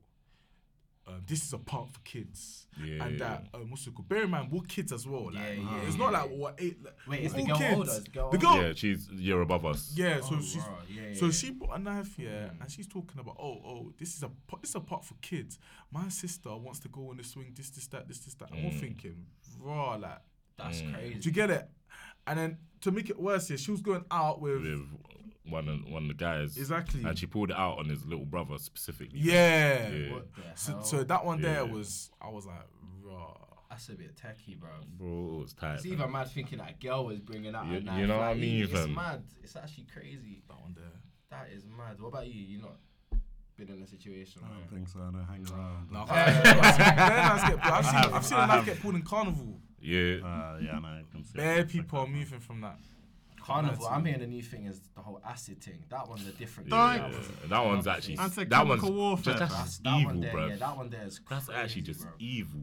um, 1.08 1.24
this 1.26 1.44
is 1.44 1.54
a 1.54 1.58
park 1.58 1.90
for 1.90 2.00
kids. 2.02 2.68
Yeah, 2.84 3.06
and 3.06 3.20
that, 3.20 3.48
um, 3.54 3.72
what's 3.72 3.88
it 3.88 3.96
called? 3.96 4.08
Bear 4.10 4.24
in 4.24 4.30
mind, 4.30 4.52
we're 4.52 4.62
kids 4.62 4.92
as 4.92 5.08
well. 5.08 5.26
Like, 5.26 5.36
Yeah, 5.36 5.52
yeah, 5.54 5.82
it's 5.88 5.96
yeah, 5.98 6.04
not 6.06 6.12
yeah. 6.12 6.22
like 6.22 6.30
what 6.32 6.56
eight. 6.60 6.84
Like, 6.84 6.94
Wait, 7.08 7.20
is 7.22 7.34
we're 7.34 7.42
the 7.42 7.48
girl 7.48 7.58
kids. 7.58 7.76
older? 7.78 7.92
Is 7.92 8.04
the 8.04 8.10
girl 8.12 8.30
The 8.32 8.38
girl, 8.38 8.56
Yeah, 8.64 8.74
she's 8.76 9.10
you're 9.12 9.42
above 9.42 9.66
us. 9.66 9.94
yeah. 9.96 10.20
So 10.22 10.36
Oh, 10.36 10.42
she's 10.42 10.56
right, 10.58 10.68
yeah, 10.90 11.02
yeah, 11.08 11.14
So 11.16 11.26
yeah. 11.26 11.32
she 11.32 11.52
brought 11.52 11.76
a 11.76 11.80
knife, 11.80 12.20
yeah, 12.20 12.30
Mm. 12.50 12.62
and 12.62 12.72
she's 12.72 12.88
talking 12.88 13.20
about, 13.20 13.38
oh, 13.40 13.62
oh, 13.66 13.94
this 13.98 14.16
is 14.16 14.24
a 14.24 14.30
po- 14.48 14.60
this 14.62 14.70
is 14.72 14.76
a 14.76 14.80
part 14.82 15.04
for 15.06 15.16
kids. 15.22 15.58
My 15.92 16.08
sister 16.10 16.56
wants 16.56 16.80
to 16.82 16.90
go 16.90 17.10
on 17.10 17.18
the 17.18 17.24
swing, 17.24 17.52
this, 17.56 17.70
this, 17.72 17.88
that, 17.88 18.08
this, 18.08 18.20
this, 18.20 18.34
that. 18.36 18.52
And 18.52 18.64
we're 18.66 18.72
Mm. 18.72 18.80
thinking, 18.80 19.26
raw, 19.60 19.96
like, 19.96 20.20
That's 20.58 20.82
Mm. 20.84 20.94
crazy. 20.94 21.20
do 21.20 21.30
you 21.30 21.34
get 21.34 21.50
it? 21.50 21.68
And 22.28 22.38
then 22.38 22.58
to 22.82 22.92
make 22.92 23.10
it 23.10 23.20
worse, 23.20 23.50
yeah, 23.50 23.58
she 23.58 23.72
was 23.72 23.82
going 23.82 24.06
out 24.12 24.40
with, 24.40 24.62
With 24.62 24.88
one 25.52 25.68
of 25.70 25.86
one 25.92 26.04
of 26.04 26.08
the 26.08 26.14
guys. 26.16 26.58
exactly, 26.58 27.04
And 27.04 27.18
she 27.18 27.26
pulled 27.28 27.52
it 27.52 27.58
out 27.58 27.78
on 27.78 27.86
his 27.90 28.06
little 28.06 28.26
brother 28.26 28.58
specifically. 28.58 29.20
yeah. 29.20 29.88
Yeah. 29.90 30.14
What 30.14 30.34
the 30.36 30.42
So, 30.56 30.72
hell? 30.74 30.84
so 30.84 31.04
that 31.04 31.26
one 31.26 31.42
there 31.42 31.64
Yeah. 31.66 31.72
was, 31.72 32.10
I 32.22 32.30
was 32.30 32.46
like, 32.46 32.66
raw. 33.04 33.36
That's 33.70 33.88
a 33.90 33.94
bit 33.94 34.16
techie, 34.18 34.60
bro. 34.60 34.70
Bro, 34.98 35.42
it's 35.44 35.54
tight. 35.54 35.76
It's 35.76 35.84
fam. 35.84 35.94
even 35.94 36.12
mad 36.12 36.28
thinking 36.30 36.58
that 36.58 36.80
girl 36.82 37.06
was 37.06 37.20
bringing 37.20 37.56
out 37.56 37.68
You- 37.68 37.74
a 37.76 37.80
you 37.80 37.86
knife. 37.86 38.08
know 38.08 38.18
what 38.18 38.28
I 38.28 38.34
mean, 38.34 38.64
It's 38.64 38.74
fam? 38.74 38.94
mad. 38.94 39.24
It's 39.44 39.56
actually 39.56 39.86
crazy. 39.86 40.44
That 40.50 40.60
one 40.60 40.74
there. 40.74 41.00
That 41.30 41.50
is 41.52 41.66
mad. 41.66 42.00
What 42.02 42.10
about 42.10 42.28
you? 42.28 42.42
You 42.42 42.58
not 42.62 42.78
been 43.56 43.70
in 43.70 43.82
a 43.84 43.88
situation 43.88 44.42
I 44.44 44.54
don't 44.58 44.70
think 44.70 44.88
so. 44.90 45.00
I 45.08 45.12
don't 45.12 45.24
hang 45.26 45.46
around. 45.54 45.92
No, 45.92 46.06
Yeah. 46.10 47.48
get 47.48 47.62
pulled. 47.62 47.74
I've 47.74 47.86
seen, 47.86 48.14
I've 48.14 48.26
seen 48.26 48.38
a 48.40 48.48
knife 48.48 48.66
get 48.66 48.82
pulled 48.82 48.96
in 48.96 49.02
carnival. 49.04 49.62
Yeah. 49.80 50.16
Uh, 50.24 50.60
yeah, 50.62 50.80
no, 50.80 50.88
I 50.88 51.04
can 51.12 51.24
see. 51.24 51.38
Bare 51.38 51.64
people 51.66 52.00
are 52.00 52.08
moving 52.08 52.40
from 52.40 52.62
that. 52.62 52.78
Carnival. 53.54 53.88
I'm 53.88 54.06
hearing 54.06 54.22
the 54.22 54.28
new 54.28 54.42
thing 54.42 54.66
is 54.66 54.82
the 54.96 55.02
whole 55.02 55.22
acid 55.26 55.62
thing. 55.64 55.84
That 55.90 56.08
one's 56.08 56.28
a 56.28 56.32
different. 56.32 56.70
Yeah, 56.70 56.98
Don't- 56.98 57.12
That 57.12 57.18
was- 57.18 57.50
that 57.50 57.66
one's 57.66 57.88
actually 57.88 58.18
I'd 58.18 58.32
that 58.32 58.68
one's 58.68 58.82
chemical 58.82 58.94
warfare, 58.94 59.34
That's. 59.40 59.54
That's 59.56 59.78
that 59.80 59.96
evil, 60.00 60.06
one 60.08 60.20
there. 60.22 60.32
bro. 60.32 60.48
Yeah, 60.48 60.56
that 60.58 60.78
one 60.78 60.90
there 60.90 61.06
is. 61.06 61.20
That's 61.30 61.50
actually 61.50 61.82
just 61.84 62.02
bro. 62.02 62.12
evil. 62.20 62.62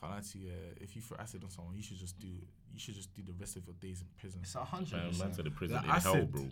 Can't 0.00 0.12
lie 0.12 0.20
to 0.20 0.38
you, 0.38 0.50
uh, 0.50 0.74
if 0.80 0.96
you 0.96 1.02
throw 1.02 1.18
acid 1.18 1.44
on 1.44 1.50
someone, 1.50 1.76
you 1.76 1.82
should 1.82 1.98
just 1.98 2.18
do 2.18 2.28
you 2.28 2.78
should 2.78 2.94
just 2.94 3.12
do 3.14 3.22
the 3.22 3.32
rest 3.32 3.56
of 3.56 3.66
your 3.66 3.74
days 3.80 4.00
in 4.00 4.06
prison. 4.16 4.40
It's 4.42 4.54
a 4.54 4.64
hundred 4.64 4.92
Man, 5.02 5.18
man 5.18 5.32
to 5.32 5.42
the 5.42 5.50
prison 5.50 5.76
The 5.82 5.94
in 5.94 6.00
hell, 6.00 6.24
bro. 6.26 6.48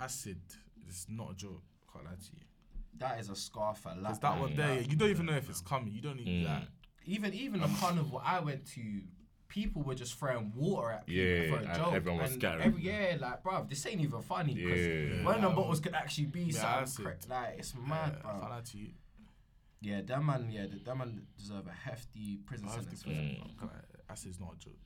Acid 0.00 0.40
is 0.88 1.06
not 1.08 1.32
a 1.32 1.34
joke. 1.34 1.62
Can't 1.92 2.04
lie 2.04 2.12
to 2.12 2.32
you. 2.32 2.42
That 2.98 3.20
is 3.20 3.28
a 3.28 3.36
scar 3.36 3.74
for 3.74 3.94
life. 3.94 4.20
That 4.20 4.38
one 4.40 4.52
Mm. 4.52 4.56
there, 4.56 4.74
yeah, 4.74 4.80
you 4.88 4.96
don't 4.96 5.10
even 5.10 5.26
know 5.26 5.34
if 5.34 5.50
it's 5.50 5.60
coming. 5.60 5.92
You 5.92 6.00
don't 6.00 6.16
need 6.16 6.28
Mm. 6.28 6.44
that. 6.44 6.68
Even 7.04 7.34
even 7.34 7.60
the 7.60 7.68
carnival 7.80 8.20
I 8.24 8.40
went 8.40 8.64
to, 8.74 9.02
people 9.48 9.82
were 9.82 9.94
just 9.94 10.14
throwing 10.18 10.52
water 10.54 10.90
at 10.90 11.06
people 11.06 11.24
Yeah, 11.24 11.48
for 11.48 11.56
a 11.56 11.66
and 11.68 11.74
joke. 11.78 11.92
everyone 11.94 12.20
was 12.22 12.32
and 12.32 12.40
scattering. 12.40 12.66
Every, 12.66 12.82
yeah, 12.82 13.16
like 13.18 13.42
bruv, 13.42 13.68
this 13.68 13.86
ain't 13.86 14.00
even 14.00 14.22
funny. 14.22 14.54
'cause 14.54 14.62
Yeah. 14.78 15.24
One 15.24 15.34
of 15.36 15.40
them 15.42 15.50
Yeah. 15.50 15.56
bottles 15.56 15.80
could 15.80 15.94
actually 15.94 16.26
be 16.26 16.42
Yeah, 16.44 16.60
something 16.60 16.82
acid. 16.82 17.04
cra- 17.28 17.36
like 17.46 17.58
it's 17.58 17.74
Yeah, 17.74 17.80
mad, 17.88 18.16
I 18.24 18.32
bro. 18.32 18.40
can't 18.48 18.66
to 18.66 18.78
you. 18.78 18.92
Yeah, 19.80 20.00
that 20.02 20.22
man, 20.24 20.50
yeah, 20.50 20.66
that 20.84 20.96
man 20.96 21.26
deserve 21.36 21.66
a 21.66 21.72
hefty 21.72 22.36
prison 22.38 22.68
I 22.68 22.72
sentence. 22.74 23.02
put 23.02 23.12
for 23.12 23.18
Mm. 23.18 23.38
that. 23.40 23.46
it. 23.50 23.58
Can't 23.58 23.72
lie, 23.72 23.80
Acid's 24.10 24.40
not 24.40 24.54
a 24.54 24.58
joke. 24.58 24.78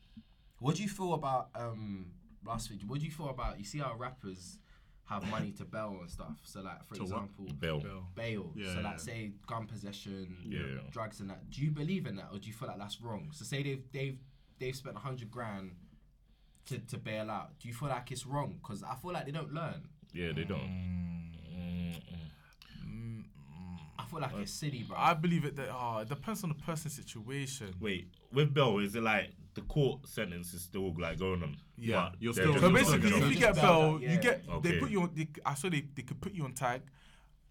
What 0.59 0.77
do 0.77 0.83
you 0.83 0.89
feel 0.89 1.15
about 1.15 1.51
um 1.55 2.13
last 2.45 2.71
week? 2.71 2.83
What 2.87 3.01
do 3.01 3.07
you 3.07 3.11
feel 3.13 3.29
about 3.31 3.59
you 3.59 3.65
see 3.65 3.79
how 3.79 3.97
rappers 3.97 4.59
have 5.07 5.29
money 5.29 5.51
to 5.53 5.65
bail 5.65 5.99
and 6.01 6.11
stuff? 6.11 6.39
So 6.45 6.61
like 6.63 6.85
for 6.87 6.95
To 6.97 7.03
example, 7.03 7.47
Bill. 7.59 7.81
Bill. 7.81 8.07
bail. 8.15 8.53
Yeah, 8.55 8.67
so 8.75 8.81
yeah. 8.81 8.89
like 8.91 9.01
say 9.01 9.33
gun 9.47 9.67
possession, 9.67 10.37
Yeah. 10.45 10.89
drugs 10.91 11.21
and 11.21 11.31
that. 11.31 11.51
Do 11.51 11.63
you 11.63 11.71
believe 11.73 12.07
in 12.07 12.17
that, 12.17 12.29
or 12.33 12.39
do 12.39 12.47
you 12.47 12.53
feel 12.55 12.69
like 12.69 12.79
that's 12.79 13.01
wrong? 13.01 13.31
So 13.33 13.45
say 13.45 13.63
they've 13.63 13.91
they've 13.93 14.19
they've 14.63 14.77
spent 14.77 14.97
a 14.97 15.01
hundred 15.01 15.31
grand 15.31 15.73
to 16.69 16.79
to 16.79 16.97
bail 16.97 17.31
out. 17.31 17.59
Do 17.59 17.69
you 17.69 17.75
feel 17.75 17.89
like 17.89 18.11
it's 18.13 18.25
wrong? 18.27 18.59
Because 18.63 18.83
I 18.83 18.95
feel 18.95 19.13
like 19.13 19.27
they 19.27 19.33
don't 19.33 19.53
learn. 19.53 19.83
Yeah, 20.15 20.33
they 20.35 20.45
don't. 20.45 20.61
Mm, 22.87 23.25
I 23.99 24.05
feel 24.05 24.21
like 24.21 24.31
it's 24.41 24.53
silly, 24.53 24.85
bro. 24.87 24.97
I 24.99 25.15
believe 25.15 25.45
it 25.45 25.57
that 25.57 25.69
oh, 25.73 25.99
it 25.99 26.09
depends 26.09 26.43
on 26.45 26.51
the 26.51 26.55
person's 26.55 26.95
situation. 26.95 27.75
Wait, 27.81 28.09
with 28.33 28.55
Bell, 28.55 28.79
is 28.79 28.95
it 28.95 29.03
like 29.03 29.31
the 29.55 29.63
court 29.63 30.07
sentence 30.07 30.55
is 30.55 30.63
still 30.63 30.95
like 30.99 31.19
going 31.19 31.43
on? 31.43 31.57
Yeah, 31.77 32.11
but 32.11 32.23
you're 32.23 32.33
still- 32.33 32.59
So 32.59 32.71
basically, 32.71 33.11
if 33.11 33.31
you 33.31 33.37
get 33.39 33.55
bail 33.57 33.63
bail, 33.65 33.95
out, 33.95 34.01
you 34.03 34.09
yeah. 34.09 34.17
get 34.17 34.63
they 34.63 34.79
put 34.79 34.91
you 34.91 35.03
on. 35.03 35.11
They, 35.15 35.29
I 35.45 35.55
saw 35.55 35.69
they 35.71 35.85
they 35.95 36.03
could 36.03 36.21
put 36.21 36.35
you 36.35 36.45
on 36.45 36.53
tag, 36.53 36.83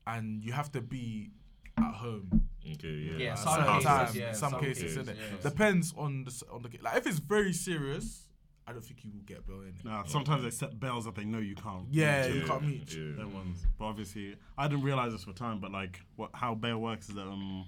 and 0.08 0.44
you 0.44 0.54
have 0.54 0.72
to 0.74 0.82
be 0.82 1.32
at 1.78 1.94
home. 1.96 2.48
Okay, 2.66 2.88
yeah. 2.90 3.18
Yeah, 3.18 3.32
at 3.32 3.40
some 3.40 3.54
certain 3.56 3.68
cases, 3.74 3.86
times, 3.86 4.16
yeah, 4.16 4.32
some 4.34 4.52
some 4.52 4.60
cases, 4.62 4.84
cases, 4.96 5.08
innit? 5.08 5.16
yeah. 5.18 5.50
Depends 5.50 5.94
on 5.98 6.24
the 6.24 6.44
on 6.52 6.62
the 6.62 6.70
ca- 6.70 6.78
like 6.82 6.98
if 6.98 7.08
it's 7.08 7.20
very 7.20 7.54
serious, 7.54 8.28
I 8.68 8.72
don't 8.74 8.84
think 8.84 9.04
you 9.04 9.12
will 9.12 9.22
get 9.26 9.46
bail 9.48 9.62
in 9.62 9.70
it. 9.70 9.84
Nah, 9.86 10.04
sometimes 10.04 10.44
they 10.44 10.52
set 10.52 10.80
bells 10.80 11.06
that 11.06 11.16
they 11.16 11.26
know 11.26 11.40
you 11.40 11.56
can't. 11.56 11.86
Yeah, 11.90 12.26
reach. 12.28 12.36
you 12.36 12.42
can't 12.48 12.64
meet. 12.68 12.94
Yeah. 12.94 13.16
Them 13.18 13.34
ones. 13.34 13.66
But 13.80 13.86
obviously, 13.86 14.36
I 14.58 14.68
didn't 14.68 14.84
realize 14.84 15.12
this 15.12 15.24
for 15.24 15.34
time. 15.34 15.60
But 15.60 15.72
like, 15.72 16.00
what 16.16 16.30
how 16.34 16.54
bail 16.56 16.80
works 16.80 17.10
is 17.10 17.16
that 17.16 17.24
um, 17.28 17.66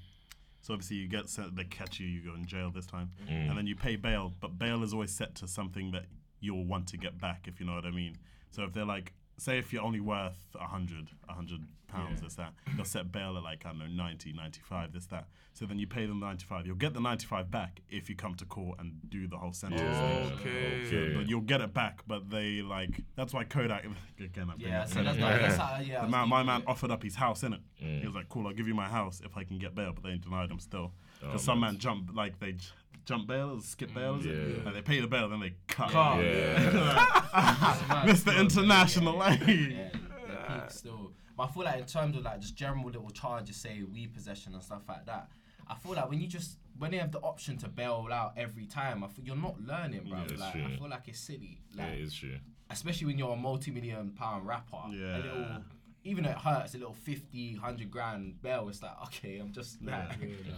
So 0.62 0.74
obviously 0.74 0.98
you 0.98 1.08
get 1.08 1.28
sent, 1.28 1.56
they 1.56 1.66
catch 1.66 2.00
you, 2.00 2.08
you 2.08 2.22
go 2.22 2.36
in 2.36 2.46
jail 2.46 2.72
this 2.72 2.86
time, 2.86 3.10
Mm. 3.30 3.50
and 3.50 3.58
then 3.58 3.68
you 3.68 3.76
pay 3.76 3.96
bail. 3.98 4.34
But 4.40 4.58
bail 4.60 4.84
is 4.84 4.94
always 4.94 5.12
set 5.12 5.36
to 5.36 5.48
something 5.48 5.92
that 5.92 6.06
you'll 6.40 6.66
want 6.66 6.88
to 6.90 6.98
get 6.98 7.20
back, 7.20 7.48
if 7.48 7.60
you 7.60 7.66
know 7.66 7.74
what 7.76 7.86
I 7.86 7.92
mean. 7.92 8.18
So 8.52 8.64
if 8.64 8.74
they're 8.74 8.86
like, 8.86 9.14
say 9.44 9.58
if 9.60 9.74
you're 9.74 9.84
only 9.84 10.00
worth 10.00 10.38
a 10.60 10.66
hundred, 10.66 11.08
a 11.30 11.34
hundred 11.34 11.62
pounds, 11.88 12.22
this 12.22 12.36
that, 12.36 12.54
they'll 12.76 12.86
set 12.86 13.12
bail 13.12 13.38
at 13.38 13.44
like 13.44 13.66
I 13.66 13.70
don't 13.70 13.80
know 13.80 13.86
90, 14.04 14.34
95, 14.34 14.94
this 14.94 15.06
that. 15.08 15.28
So 15.54 15.66
then 15.68 15.78
you 15.78 15.86
pay 15.86 16.08
them 16.08 16.20
ninety 16.20 16.46
five. 16.46 16.66
You'll 16.66 16.76
get 16.78 16.96
the 16.96 17.00
ninety 17.00 17.28
five 17.28 17.52
back 17.52 17.82
if 17.88 18.10
you 18.10 18.16
come 18.16 18.34
to 18.36 18.46
court 18.46 18.80
and 18.80 18.94
do 19.10 19.28
the 19.28 19.38
whole 19.38 19.54
sentence. 19.54 19.82
Yeah. 19.82 20.24
thing. 20.30 20.34
Okay. 20.40 20.82
Okay. 20.88 21.16
But 21.16 21.30
you'll 21.30 21.42
get 21.42 21.62
it 21.62 21.76
back, 21.76 22.02
but 22.08 22.28
they 22.32 22.64
like 22.64 22.90
that's 23.16 23.34
why 23.36 23.44
Kodak 23.44 23.86
again. 24.20 24.50
I 24.50 24.54
Yeah, 24.58 24.86
so 24.86 24.96
Kodak. 25.04 25.18
that's, 25.20 25.42
that's 25.42 25.58
how, 25.58 25.80
yeah. 25.80 26.08
Man, 26.08 26.28
my 26.28 26.42
man 26.42 26.62
it. 26.62 26.68
offered 26.68 26.90
up 26.90 27.04
his 27.04 27.14
house 27.16 27.44
in 27.44 27.54
it. 27.54 27.60
Mm. 27.84 28.00
He 28.02 28.06
was 28.08 28.16
like, 28.16 28.30
"Cool, 28.30 28.48
I'll 28.48 28.54
give 28.54 28.68
you 28.68 28.74
my 28.74 28.88
house 28.90 29.22
if 29.24 29.38
I 29.38 29.44
can 29.44 29.60
get 29.60 29.76
bail," 29.76 29.92
but 29.94 30.04
they 30.04 30.18
denied 30.18 30.50
him 30.50 30.58
still. 30.60 30.92
Oh, 31.22 31.28
Because 31.28 31.44
some 31.44 31.60
man. 31.60 31.78
jumped 31.78 32.16
like 32.16 32.40
they 32.40 32.54
j- 32.54 32.70
jump 33.06 33.28
bail, 33.28 33.60
skip 33.62 33.92
mm, 33.92 33.96
bail, 33.96 34.16
is 34.16 34.26
it? 34.26 34.58
Yeah. 34.58 34.64
Like 34.66 34.74
they 34.76 34.82
pay 34.82 35.00
the 35.00 35.08
bail, 35.08 35.30
then 35.30 35.40
they 35.40 35.54
cut. 35.68 35.92
Cut. 35.92 36.24
Yeah. 36.24 38.04
Mr. 38.06 38.40
International, 38.40 39.18
like. 39.18 39.40
Yeah, 39.48 39.90
yeah, 40.28 40.68
still. 40.68 41.12
But 41.36 41.44
I 41.44 41.48
feel 41.48 41.64
like 41.64 41.80
in 41.80 41.86
terms 41.86 42.16
of 42.16 42.24
like 42.24 42.40
just 42.40 42.56
general 42.56 42.86
little 42.86 43.10
charges, 43.10 43.56
say 43.56 43.82
weed 43.84 44.14
possession 44.14 44.54
and 44.54 44.64
stuff 44.64 44.84
like 44.88 45.06
that. 45.06 45.30
I 45.68 45.76
feel 45.76 45.94
like 45.94 46.10
when 46.10 46.20
you 46.20 46.28
just 46.28 46.58
when 46.78 46.92
they 46.92 46.98
have 46.98 47.12
the 47.12 47.20
option 47.20 47.58
to 47.58 47.70
bail 47.70 48.08
out 48.12 48.34
every 48.38 48.66
time, 48.66 49.04
I 49.04 49.08
feel 49.08 49.26
you're 49.26 49.36
not 49.36 49.60
learning, 49.62 50.06
bro. 50.10 50.20
Yeah, 50.30 50.38
like 50.38 50.54
true. 50.54 50.64
I 50.66 50.78
feel 50.78 50.90
like 50.90 51.08
it's 51.08 51.20
silly. 51.20 51.62
Yeah, 51.76 51.86
it's 51.86 52.14
true. 52.14 52.38
especially 52.70 53.08
when 53.08 53.18
you're 53.18 53.34
a 53.34 53.38
multi-million 53.38 54.12
pound 54.12 54.46
rapper. 54.46 54.78
Yeah. 54.92 55.60
A 56.06 56.10
little, 56.10 56.12
even 56.12 56.24
though 56.24 56.32
it 56.32 56.38
hurts, 56.38 56.76
a 56.76 56.78
little 56.78 56.94
50, 56.94 57.54
100 57.54 57.92
grand 57.92 58.42
bail. 58.42 58.68
It's 58.70 58.82
like 58.82 58.92
okay, 59.06 59.40
I'm 59.40 59.52
just 59.52 59.82
like. 59.82 60.18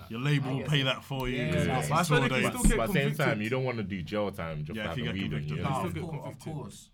Your 0.09 0.19
label 0.19 0.57
will 0.57 0.63
pay 0.63 0.83
that 0.83 1.03
for 1.03 1.27
you. 1.27 1.37
Yeah, 1.37 1.45
because 1.45 1.65
you 1.65 1.71
yeah. 1.71 1.79
got 1.81 1.89
But 1.89 1.95
I 1.95 2.03
swear 2.03 2.21
they 2.21 2.29
can 2.29 2.51
still 2.51 2.63
get 2.63 2.77
But 2.77 2.83
at 2.83 2.87
the 2.87 2.93
same 2.93 3.15
time, 3.15 3.41
you 3.41 3.49
don't 3.49 3.63
want 3.63 3.77
to 3.77 3.83
do 3.83 4.01
jail 4.01 4.31
time 4.31 4.63
just 4.63 4.77
Yeah, 4.77 4.85
for 4.85 4.91
if 4.91 4.97
you 4.97 5.05
having 5.05 5.21
get 5.21 5.31
weed 5.31 5.37
on 5.37 5.47
you. 5.47 5.63
No, 5.63 5.69
No, 5.69 5.75
still 5.75 5.85
of, 5.85 5.93
get 5.93 6.03
course, 6.03 6.35
of 6.35 6.39
course. 6.39 6.89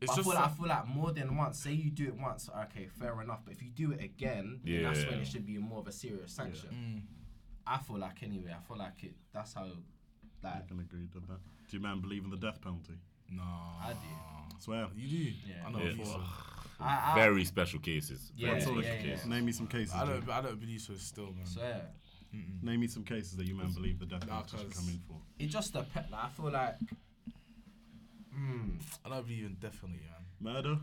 It's 0.00 0.14
But 0.14 0.20
I 0.20 0.22
feel 0.22 0.34
like 0.34 0.44
I 0.44 0.48
feel 0.48 0.68
like 0.68 0.88
more 0.88 1.12
than 1.12 1.36
once. 1.36 1.58
Say 1.58 1.72
you 1.72 1.90
do 1.90 2.06
it 2.06 2.16
once, 2.16 2.48
okay, 2.64 2.88
fair 3.00 3.20
enough. 3.20 3.40
But 3.44 3.54
if 3.54 3.62
you 3.62 3.70
do 3.70 3.92
it 3.92 4.02
again, 4.02 4.60
then 4.64 4.82
that's 4.84 5.04
when 5.06 5.18
it 5.20 5.26
should 5.26 5.46
be 5.46 5.58
more 5.58 5.80
of 5.80 5.88
a 5.88 5.92
serious 5.92 6.32
sanction. 6.32 6.70
Mm. 6.72 7.02
I 7.66 7.78
feel 7.78 7.98
like 7.98 8.22
anyway. 8.22 8.54
I 8.56 8.66
feel 8.66 8.78
like 8.78 9.02
it. 9.02 9.14
That's 9.34 9.54
how, 9.54 9.66
I 10.44 10.60
can 10.68 10.78
agree 10.78 11.08
to 11.12 11.20
that. 11.20 11.40
Do 11.68 11.76
you 11.76 11.82
man 11.82 12.00
believe 12.00 12.24
in 12.24 12.30
the 12.30 12.36
death 12.36 12.60
penalty? 12.60 12.94
no. 13.30 13.42
I 13.42 13.92
do. 13.92 14.58
Swear. 14.58 14.86
You 14.96 15.08
do. 15.08 15.32
Yeah. 15.46 15.66
I 15.66 15.70
know. 15.70 16.24
Yeah. 16.80 16.86
before. 16.86 16.98
So, 16.98 17.08
I, 17.08 17.12
I, 17.12 17.14
Very 17.26 17.44
special 17.44 17.80
cases. 17.80 18.32
Yeah, 18.36 18.46
Very 18.48 18.54
what's 18.58 18.66
all 18.68 18.74
the 18.76 18.82
yeah, 18.82 18.94
yeah. 18.94 19.02
cases. 19.02 19.26
Name 19.26 19.44
me 19.46 19.52
some 19.52 19.66
cases. 19.66 19.94
I 19.94 20.04
don't. 20.06 20.28
I 20.30 20.40
don't 20.40 20.60
believe 20.60 20.80
so. 20.80 20.94
Still, 20.94 21.32
man. 21.32 21.46
So 21.46 21.60
yeah, 21.60 21.80
Name 22.62 22.80
me 22.80 22.86
some 22.88 23.04
cases 23.04 23.36
that 23.36 23.46
you 23.46 23.54
man 23.54 23.72
believe 23.72 23.98
the 23.98 24.06
death 24.06 24.26
Nah, 24.26 24.42
penalty 24.42 24.58
should 24.58 24.74
come 24.74 24.88
in 24.88 25.00
for. 25.08 25.16
it 25.38 25.46
just 25.46 25.72
depends. 25.72 26.10
Like, 26.12 26.24
I 26.24 26.28
feel 26.28 26.50
like, 26.50 26.76
hmm, 28.34 28.70
I 29.04 29.08
don't 29.08 29.26
believe 29.26 29.44
in 29.46 29.54
definitely, 29.60 30.00
man. 30.40 30.54
Murder? 30.54 30.78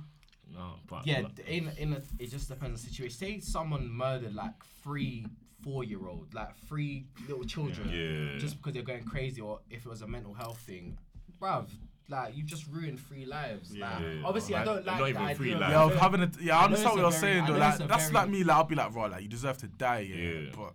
No, 0.53 0.73
but 0.87 1.05
yeah. 1.07 1.23
In 1.47 1.71
in 1.77 1.93
a, 1.93 2.01
it 2.19 2.29
just 2.31 2.47
depends 2.49 2.65
on 2.65 2.73
the 2.73 2.77
situation. 2.79 3.17
Say 3.17 3.39
someone 3.39 3.89
murdered 3.89 4.33
like 4.35 4.53
three 4.83 5.25
four 5.63 5.83
year 5.83 6.07
old, 6.07 6.33
like 6.33 6.55
three 6.67 7.05
little 7.27 7.43
children, 7.43 7.89
Yeah. 7.89 8.37
just 8.37 8.57
because 8.57 8.73
they're 8.73 8.83
going 8.83 9.03
crazy, 9.05 9.41
or 9.41 9.59
if 9.69 9.85
it 9.85 9.89
was 9.89 10.01
a 10.03 10.07
mental 10.07 10.33
health 10.33 10.59
thing, 10.59 10.97
bruv. 11.41 11.67
Like 12.07 12.35
you 12.37 12.43
just 12.43 12.67
ruined 12.67 12.99
three 12.99 13.25
lives. 13.25 13.75
Yeah. 13.75 13.89
Like, 13.93 14.03
Yeah. 14.03 14.21
obviously, 14.25 14.55
I 14.55 14.63
don't 14.63 14.85
like 14.85 14.85
not 14.85 14.97
the 14.99 15.07
even 15.09 15.21
idea 15.23 15.35
three 15.35 15.55
lives. 15.55 15.71
Yeah, 15.71 15.83
I 15.83 15.85
of 15.85 15.95
having 15.95 16.21
a 16.21 16.31
yeah, 16.39 16.57
I 16.57 16.59
know 16.59 16.65
understand 16.65 16.91
what 16.91 17.01
you're 17.01 17.09
very- 17.11 17.21
saying 17.21 17.45
though. 17.45 17.53
know 17.53 17.59
Like 17.59 17.77
that's 17.87 18.03
very- 18.03 18.13
like 18.13 18.29
me. 18.29 18.43
Like 18.43 18.57
I'll 18.57 18.63
be 18.63 18.75
like, 18.75 18.93
raw, 18.95 19.05
like 19.05 19.23
you 19.23 19.27
deserve 19.29 19.57
to 19.57 19.67
die, 19.67 19.99
yeah. 19.99 20.15
Yeah. 20.15 20.51
But 20.55 20.73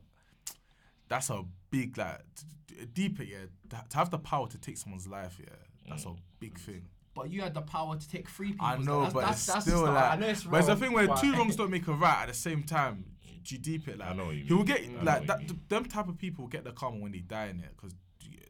that's 1.09 1.31
a 1.31 1.45
big 1.71 1.97
like 1.97 2.19
t- 2.35 2.47
t- 2.77 2.87
deeper, 2.93 3.23
yeah. 3.23 3.39
To 3.71 3.85
to 3.89 3.97
have 3.97 4.11
the 4.11 4.19
power 4.19 4.49
to 4.49 4.59
take 4.59 4.77
someone's 4.77 5.07
life, 5.07 5.39
yeah, 5.39 5.55
that's 5.89 6.05
a 6.05 6.09
mm. 6.09 6.19
big 6.41 6.59
thing. 6.59 6.89
But 7.15 7.31
you 7.31 7.43
had 7.43 7.55
the 7.55 7.63
power 7.63 7.97
to 7.97 8.09
take 8.09 8.29
three 8.29 8.51
people. 8.53 8.67
I 8.67 8.77
know, 8.79 9.03
that's, 9.03 9.15
but 9.15 9.21
that's, 9.23 9.39
it's 9.39 9.47
that's 9.47 9.65
still 9.67 9.81
just, 9.83 9.93
like. 9.93 10.13
I 10.13 10.17
know 10.17 10.27
it's 10.29 10.45
but 10.45 10.59
it's 10.59 10.67
the 10.69 10.77
thing 10.77 10.93
where 10.93 11.07
but- 11.07 11.21
two 11.21 11.33
wrongs 11.35 11.57
don't 11.61 11.71
make 11.71 11.87
a 11.87 11.93
right 11.93 12.23
at 12.23 12.29
the 12.29 12.35
same 12.35 12.63
time. 12.63 13.05
Do 13.43 13.55
you 13.55 13.61
deep 13.61 13.89
it 13.89 13.99
like? 13.99 14.11
I 14.11 14.13
know 14.15 14.27
what 14.27 14.35
you 14.35 14.45
He 14.45 14.53
will 14.53 14.65
get 14.65 14.81
I 14.81 15.03
like 15.03 15.21
what 15.21 15.27
that. 15.29 15.39
th- 15.49 15.61
them 15.69 15.85
type 15.87 16.09
of 16.09 16.19
people 16.19 16.47
get 16.47 16.63
the 16.65 16.73
karma 16.73 16.99
when 16.99 17.13
they 17.13 17.21
die 17.21 17.47
in 17.47 17.61
it 17.61 17.71
because 17.75 17.95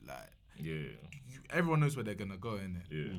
like 0.07 0.17
Yeah, 0.57 0.73
you, 0.75 0.91
everyone 1.53 1.81
knows 1.81 1.97
where 1.97 2.05
they're 2.05 2.15
gonna 2.15 2.37
go 2.37 2.57
in 2.57 2.77
it. 2.77 2.95
yeah. 2.95 3.13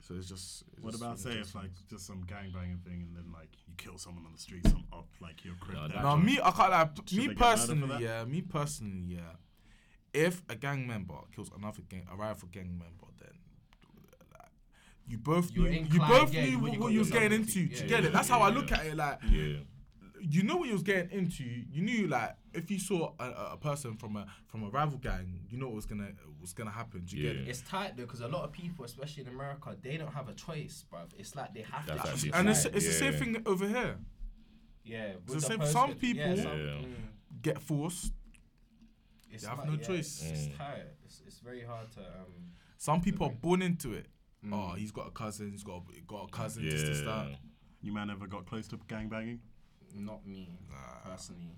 So 0.00 0.14
it's 0.14 0.28
just. 0.28 0.62
it's 0.72 0.84
What 0.84 0.90
just 0.92 1.02
about 1.02 1.18
say 1.18 1.30
it's 1.32 1.54
like 1.54 1.70
just 1.90 2.06
some 2.06 2.22
gang 2.26 2.52
gangbanging 2.54 2.82
thing 2.84 3.02
and 3.08 3.16
then 3.16 3.32
like 3.32 3.48
you 3.66 3.74
kill 3.76 3.98
someone 3.98 4.24
on 4.24 4.32
the 4.32 4.38
street, 4.38 4.64
some 4.68 4.84
up 4.92 5.08
like 5.20 5.44
your 5.44 5.54
crib. 5.56 5.92
No, 5.94 6.02
No, 6.02 6.16
me, 6.16 6.38
I 6.42 6.50
can't 6.52 6.70
like 6.70 6.90
Should 7.08 7.18
me 7.18 7.26
they 7.26 7.34
get 7.34 7.38
murdered 7.40 7.56
for 7.56 7.56
personally. 7.66 8.04
Yeah, 8.04 8.24
me 8.24 8.42
personally. 8.42 9.02
Yeah, 9.16 9.32
if 10.14 10.42
a 10.48 10.54
gang 10.54 10.86
member 10.86 11.14
kills 11.34 11.50
another 11.58 11.82
gang, 11.88 12.06
a 12.12 12.14
rival 12.16 12.48
gang 12.52 12.68
member, 12.78 13.06
then 13.18 13.32
like, 14.32 14.48
you 15.08 15.18
both 15.18 15.50
You're 15.52 15.70
knew, 15.70 15.86
you 15.90 15.98
both 15.98 16.32
yeah, 16.32 16.44
knew 16.44 16.58
what, 16.60 16.72
you 16.72 16.78
what 16.80 16.92
you 16.92 16.98
was 17.00 17.10
getting 17.10 17.32
into- 17.40 17.60
into. 17.60 17.68
Do 17.70 17.74
yeah, 17.76 17.82
you 17.82 17.88
get 17.88 18.02
yeah, 18.02 18.08
it? 18.08 18.12
That's 18.12 18.28
how 18.28 18.40
I 18.42 18.50
look 18.50 18.70
at 18.70 18.86
it. 18.86 18.96
Like 18.96 19.18
Yeah, 19.28 19.56
you 20.20 20.42
know 20.42 20.56
what 20.56 20.66
you 20.68 20.72
was 20.72 20.82
getting 20.82 21.10
into. 21.10 21.44
You 21.44 21.82
knew 21.82 22.06
like 22.08 22.34
if 22.54 22.70
you 22.70 22.78
saw 22.78 23.12
a, 23.20 23.24
a- 23.24 23.50
a 23.52 23.56
person 23.56 23.96
from 23.96 24.16
a 24.16 24.26
from 24.46 24.64
a 24.64 24.70
rival 24.70 24.98
gang, 24.98 25.40
you 25.48 25.58
know 25.58 25.66
what 25.66 25.74
was 25.76 25.86
gonna 25.86 26.10
was 26.40 26.52
gonna 26.52 26.70
happen. 26.70 27.02
Do 27.04 27.16
you 27.16 27.22
get 27.24 27.36
it? 27.36 27.48
It's 27.48 27.60
tight 27.62 27.96
though, 27.96 28.04
because 28.04 28.20
a 28.20 28.28
lot 28.28 28.44
of 28.44 28.52
people, 28.52 28.84
especially 28.84 29.22
in 29.24 29.28
America, 29.28 29.76
they 29.82 29.96
don't 29.96 30.12
have 30.12 30.28
a 30.28 30.34
choice, 30.34 30.84
bruv. 30.92 31.08
It's 31.18 31.34
like 31.36 31.52
they 31.54 31.62
have 31.62 31.86
That's 31.86 32.02
to. 32.02 32.08
actually 32.10 32.32
And 32.32 32.48
it's, 32.48 32.64
Right. 32.64 32.74
it's 32.76 32.86
the 32.86 32.92
same 32.92 33.12
thing 33.14 33.42
over 33.46 33.66
here. 33.68 33.96
yeah, 34.84 35.12
the 35.26 35.34
with 35.34 35.44
same- 35.44 35.64
some 35.66 35.94
people- 35.94 36.34
Yeah. 36.36 36.44
mm, 36.44 36.94
Get 37.42 37.60
forced. 37.60 38.12
it's 39.30 39.42
They 39.42 39.48
have 39.48 39.58
like- 39.58 39.68
no 39.68 39.74
yeah, 39.74 39.80
choice. 39.86 40.22
It's, 40.22 40.24
Mm. 40.40 40.46
it's 40.48 40.56
tight. 40.58 40.82
It's, 41.04 41.22
it's 41.26 41.38
very 41.40 41.62
hard 41.62 41.90
to. 41.92 42.00
Um, 42.00 42.52
Some 42.78 43.00
people 43.00 43.26
are 43.26 43.32
born 43.32 43.62
into 43.62 43.92
it. 43.92 44.06
Mm. 44.44 44.52
Oh, 44.54 44.74
he's 44.74 44.92
got 44.92 45.06
a 45.08 45.10
cousin. 45.10 45.50
He's 45.50 45.62
got 45.64 45.82
a, 45.96 46.00
got 46.02 46.28
a 46.28 46.30
cousin. 46.30 46.64
This, 46.64 46.82
this, 46.82 47.00
that. 47.00 47.30
yeah. 47.30 47.36
You 47.82 47.92
man 47.92 48.10
ever 48.10 48.26
got 48.26 48.46
close 48.46 48.66
to 48.68 48.76
gangbanging? 48.78 49.40
Not 50.04 50.26
me 50.26 50.48
ah. 50.72 51.00
personally. 51.10 51.56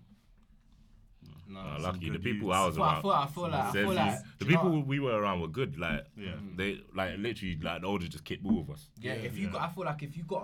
Hmm. 1.25 1.55
No. 1.55 1.61
Uh, 1.61 1.79
lucky 1.81 2.11
the 2.11 2.19
people 2.19 2.49
youths. 2.49 2.57
I 2.59 2.67
was 2.67 2.77
But 2.77 2.83
I 2.83 2.93
around. 2.93 3.03
feel, 3.03 3.11
I 3.13 3.27
feel 3.27 3.43
like, 3.49 3.65
I 3.65 3.73
feel 3.73 3.93
like 3.93 4.19
the 4.39 4.45
do 4.45 4.51
you 4.51 4.57
know 4.57 4.63
people 4.63 4.83
we 4.83 5.01
were 5.01 5.21
around 5.21 5.41
were 5.41 5.49
good. 5.49 5.79
Like 5.79 6.05
Yeah. 6.17 6.33
Mm-hmm. 6.33 6.57
they, 6.57 6.81
like 6.95 7.19
literally, 7.19 7.59
like 7.63 7.81
the 7.83 7.87
older 7.87 8.07
just 8.07 8.25
kicked 8.25 8.43
ball 8.43 8.63
with 8.63 8.77
us. 8.77 8.89
Yeah, 9.01 9.15
Yeah, 9.15 9.21
if 9.23 9.37
you 9.39 9.47
yeah. 9.47 9.53
got, 9.53 9.63
I 9.63 9.69
feel 9.69 9.85
like 9.85 10.03
if 10.03 10.17
you 10.17 10.25
got 10.25 10.43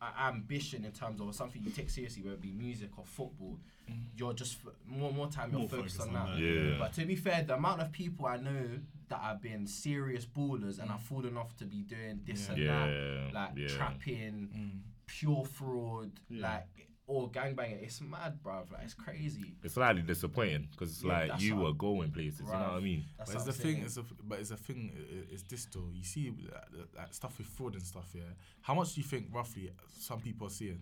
a, 0.00 0.04
a 0.04 0.28
ambition 0.28 0.84
in 0.84 0.92
terms 0.92 1.20
of 1.20 1.34
something 1.34 1.62
you 1.64 1.70
take 1.70 1.90
seriously, 1.90 2.22
whether 2.22 2.34
it 2.34 2.40
be 2.42 2.52
music 2.52 2.90
or 2.98 3.04
football, 3.04 3.56
mm-hmm. 3.90 4.00
you're 4.16 4.32
just 4.34 4.58
f- 4.64 4.72
more 4.86 5.12
more 5.12 5.28
time 5.28 5.50
you're 5.50 5.60
More 5.60 5.68
focused 5.68 5.96
focused 5.98 6.14
on 6.14 6.16
on 6.22 6.32
that. 6.32 6.40
that, 6.40 6.42
Yeah. 6.44 6.76
But 6.78 6.92
to 6.94 7.04
be 7.04 7.16
fair, 7.16 7.42
the 7.44 7.54
amount 7.54 7.80
of 7.80 7.90
people 7.92 8.26
I 8.26 8.36
know 8.36 8.66
that 9.08 9.20
have 9.20 9.42
been 9.42 9.66
serious 9.66 10.24
ballers 10.24 10.78
and 10.78 10.90
have 10.90 11.00
mm. 11.00 11.04
fallen 11.04 11.36
off 11.36 11.54
to 11.58 11.64
be 11.66 11.82
doing 11.82 12.20
this 12.26 12.48
and 12.48 12.58
Yeah, 12.58 12.86
that, 12.86 13.34
like 13.34 13.50
yeah. 13.56 13.68
trapping, 13.68 14.48
Mm. 14.56 14.80
pure 15.06 15.44
fraud, 15.44 16.12
Yeah. 16.30 16.48
like 16.48 16.88
or 17.12 17.30
gangbanging, 17.30 17.82
it's 17.82 18.00
mad, 18.00 18.42
bro. 18.42 18.64
Like 18.72 18.84
it's 18.84 18.94
crazy. 18.94 19.54
It's 19.62 19.74
slightly 19.74 20.02
disappointing 20.02 20.68
because 20.70 20.90
it's 20.94 21.02
Yeah, 21.04 21.26
like 21.26 21.40
you 21.40 21.56
what- 21.56 21.64
were 21.64 21.72
going 21.74 22.10
places. 22.12 22.40
You 22.40 22.46
know 22.46 22.52
what 22.52 22.70
I 22.70 22.80
mean? 22.80 23.04
That's 23.18 23.30
But 23.32 23.36
it's 23.38 23.46
what 23.46 23.54
the 23.56 23.58
I'm 23.62 23.64
thing. 23.64 23.74
saying. 23.74 23.84
It's 23.86 23.96
a, 23.98 24.04
but 24.28 24.38
it's 24.40 24.50
a 24.50 24.56
thing. 24.56 24.92
i- 24.96 25.34
Is 25.34 25.42
this? 25.44 25.68
You 25.74 26.04
see 26.04 26.30
like, 26.30 26.70
the- 26.70 26.88
like 26.96 27.14
stuff 27.14 27.36
with 27.38 27.46
fraud 27.46 27.74
and 27.74 27.82
stuff. 27.82 28.08
Yeah. 28.14 28.22
How 28.62 28.74
much 28.74 28.94
do 28.94 29.00
you 29.00 29.06
think 29.06 29.26
roughly 29.32 29.70
some 29.98 30.20
people 30.20 30.46
are 30.46 30.50
seeing? 30.50 30.80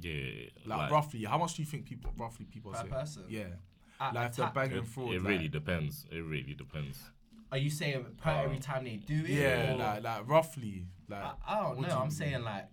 Yeah, 0.00 0.48
Like, 0.64 0.90
roughly, 0.90 1.24
how 1.24 1.36
much 1.36 1.54
do 1.56 1.62
you 1.62 1.66
think 1.66 1.84
people 1.84 2.12
roughly 2.16 2.46
people 2.46 2.70
are 2.70 2.74
Per 2.74 2.80
seeing? 2.82 2.94
person? 2.94 3.24
Yeah. 3.28 3.44
At 4.00 4.14
like 4.14 4.24
a 4.24 4.30
if 4.30 4.36
they're 4.36 4.44
tap- 4.46 4.54
banging 4.54 4.78
It, 4.78 4.86
fraud. 4.86 5.12
it 5.14 5.22
like, 5.22 5.28
really 5.28 5.48
depends. 5.48 6.06
It 6.10 6.20
really 6.20 6.54
depends. 6.54 7.10
Are 7.52 7.58
you 7.58 7.68
saying 7.70 8.04
per 8.18 8.30
Uh, 8.30 8.42
every 8.44 8.58
time 8.60 8.84
they 8.84 8.96
do 8.96 9.24
it? 9.24 9.28
Yeah. 9.30 9.74
Like 9.76 10.02
like 10.04 10.28
roughly. 10.28 10.86
Like 11.08 11.22
I, 11.24 11.34
I 11.48 11.62
don't 11.62 11.80
know. 11.80 11.88
do 11.88 11.94
I'm 11.94 12.04
you- 12.06 12.10
saying 12.12 12.42
like, 12.44 12.68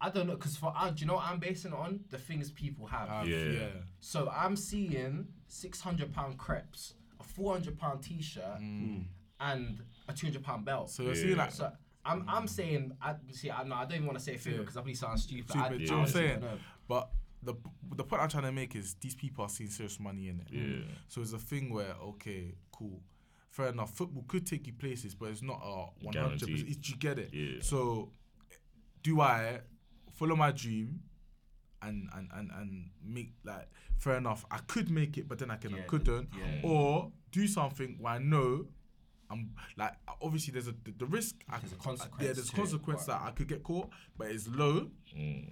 I 0.00 0.08
don't 0.10 0.26
know, 0.26 0.36
cause 0.36 0.56
for 0.56 0.72
uh, 0.76 0.90
do 0.90 1.00
you 1.02 1.06
know 1.06 1.14
what 1.16 1.26
I'm 1.26 1.38
basing 1.38 1.72
it 1.72 1.76
on? 1.76 2.00
The 2.10 2.18
things 2.18 2.50
people 2.50 2.86
have. 2.86 3.08
have, 3.08 3.28
Yeah. 3.28 3.36
yeah. 3.44 3.66
so 4.00 4.30
I'm 4.34 4.56
seeing 4.56 5.26
six 5.46 5.80
hundred 5.80 6.12
pound 6.14 6.38
crepes, 6.38 6.94
a 7.20 7.22
four 7.24 7.52
hundred 7.52 7.78
pound 7.78 8.02
t-shirt, 8.02 8.60
and 9.40 9.82
a 10.08 10.12
two 10.12 10.26
hundred 10.28 10.42
pound 10.42 10.64
belt. 10.64 10.86
Mm. 10.88 10.90
So 10.90 11.02
you're 11.02 11.14
Yeah. 11.14 11.22
seeing 11.22 11.36
like 11.36 11.52
So 11.52 11.72
I'm 12.04 12.24
I'm 12.28 12.46
saying 12.46 12.92
I 13.02 13.14
see 13.32 13.50
I, 13.50 13.62
no, 13.64 13.74
I 13.74 13.84
don't 13.84 13.94
even 13.96 14.06
want 14.06 14.18
to 14.18 14.24
say 14.24 14.34
a 14.34 14.38
figure 14.38 14.58
Yeah. 14.58 14.62
because 14.62 14.76
I 14.76 14.80
probably 14.80 14.94
sound 14.94 15.20
stupid. 15.20 15.50
Stupid, 15.50 15.64
I, 15.66 15.68
do 15.68 15.74
you 15.76 15.80
know 15.80 15.84
what 15.86 15.92
I'm 15.96 16.00
honestly 16.00 16.20
saying? 16.28 16.44
But 16.88 17.10
the 17.42 17.54
the 17.96 18.04
point 18.04 18.22
I'm 18.22 18.28
trying 18.28 18.44
to 18.44 18.52
make 18.52 18.74
is 18.76 18.94
these 19.00 19.14
people 19.14 19.44
are 19.44 19.48
seeing 19.50 19.70
serious 19.70 20.00
money 20.00 20.28
in 20.28 20.40
it. 20.40 20.46
Yeah. 20.50 20.84
So 21.08 21.20
it's 21.20 21.32
a 21.34 21.38
thing 21.38 21.72
where 21.72 21.94
okay, 22.02 22.54
cool, 22.72 23.02
fair 23.50 23.68
enough. 23.68 23.94
Football 23.94 24.24
could 24.28 24.46
take 24.46 24.66
you 24.66 24.72
places, 24.72 25.14
but 25.14 25.28
it's 25.30 25.42
not 25.42 25.60
a 25.62 25.86
100. 26.04 26.12
Guaranteed. 26.12 26.66
percent 26.66 26.88
You 26.88 26.96
get 26.96 27.18
it. 27.18 27.30
Yeah. 27.34 27.58
So 27.60 28.12
do 29.02 29.20
I 29.20 29.60
follow 30.20 30.36
my 30.36 30.52
dream 30.52 31.00
and 31.82 32.08
and 32.14 32.28
and 32.36 32.50
and 32.58 32.90
make 33.02 33.32
like 33.44 33.68
fair 33.98 34.16
enough? 34.18 34.44
I 34.50 34.58
could 34.72 34.90
make 34.90 35.16
it, 35.18 35.26
but 35.28 35.38
then 35.38 35.50
I 35.50 35.56
can 35.56 35.74
I 35.74 35.80
couldn't. 35.92 36.28
yeah. 36.38 36.60
Or 36.70 37.10
do 37.32 37.46
something 37.46 37.96
where 37.98 38.14
I 38.14 38.18
know. 38.18 38.66
I'm 39.32 39.52
like 39.76 39.94
obviously 40.20 40.52
there's 40.52 40.66
a 40.68 40.74
the, 40.84 40.92
the 40.98 41.06
risk. 41.06 41.36
I, 41.48 41.58
There's 41.58 41.72
a 41.72 41.76
I- 41.76 41.84
consequence 41.84 42.22
yeah, 42.26 42.32
there's 42.34 42.50
to 42.50 42.56
it, 42.56 42.60
consequence 42.62 43.06
but- 43.06 43.18
that 43.18 43.26
I 43.28 43.30
could 43.30 43.46
get 43.48 43.62
caught, 43.62 43.88
but 44.18 44.26
it's 44.28 44.48
low. 44.48 44.90
Mm. 45.16 45.44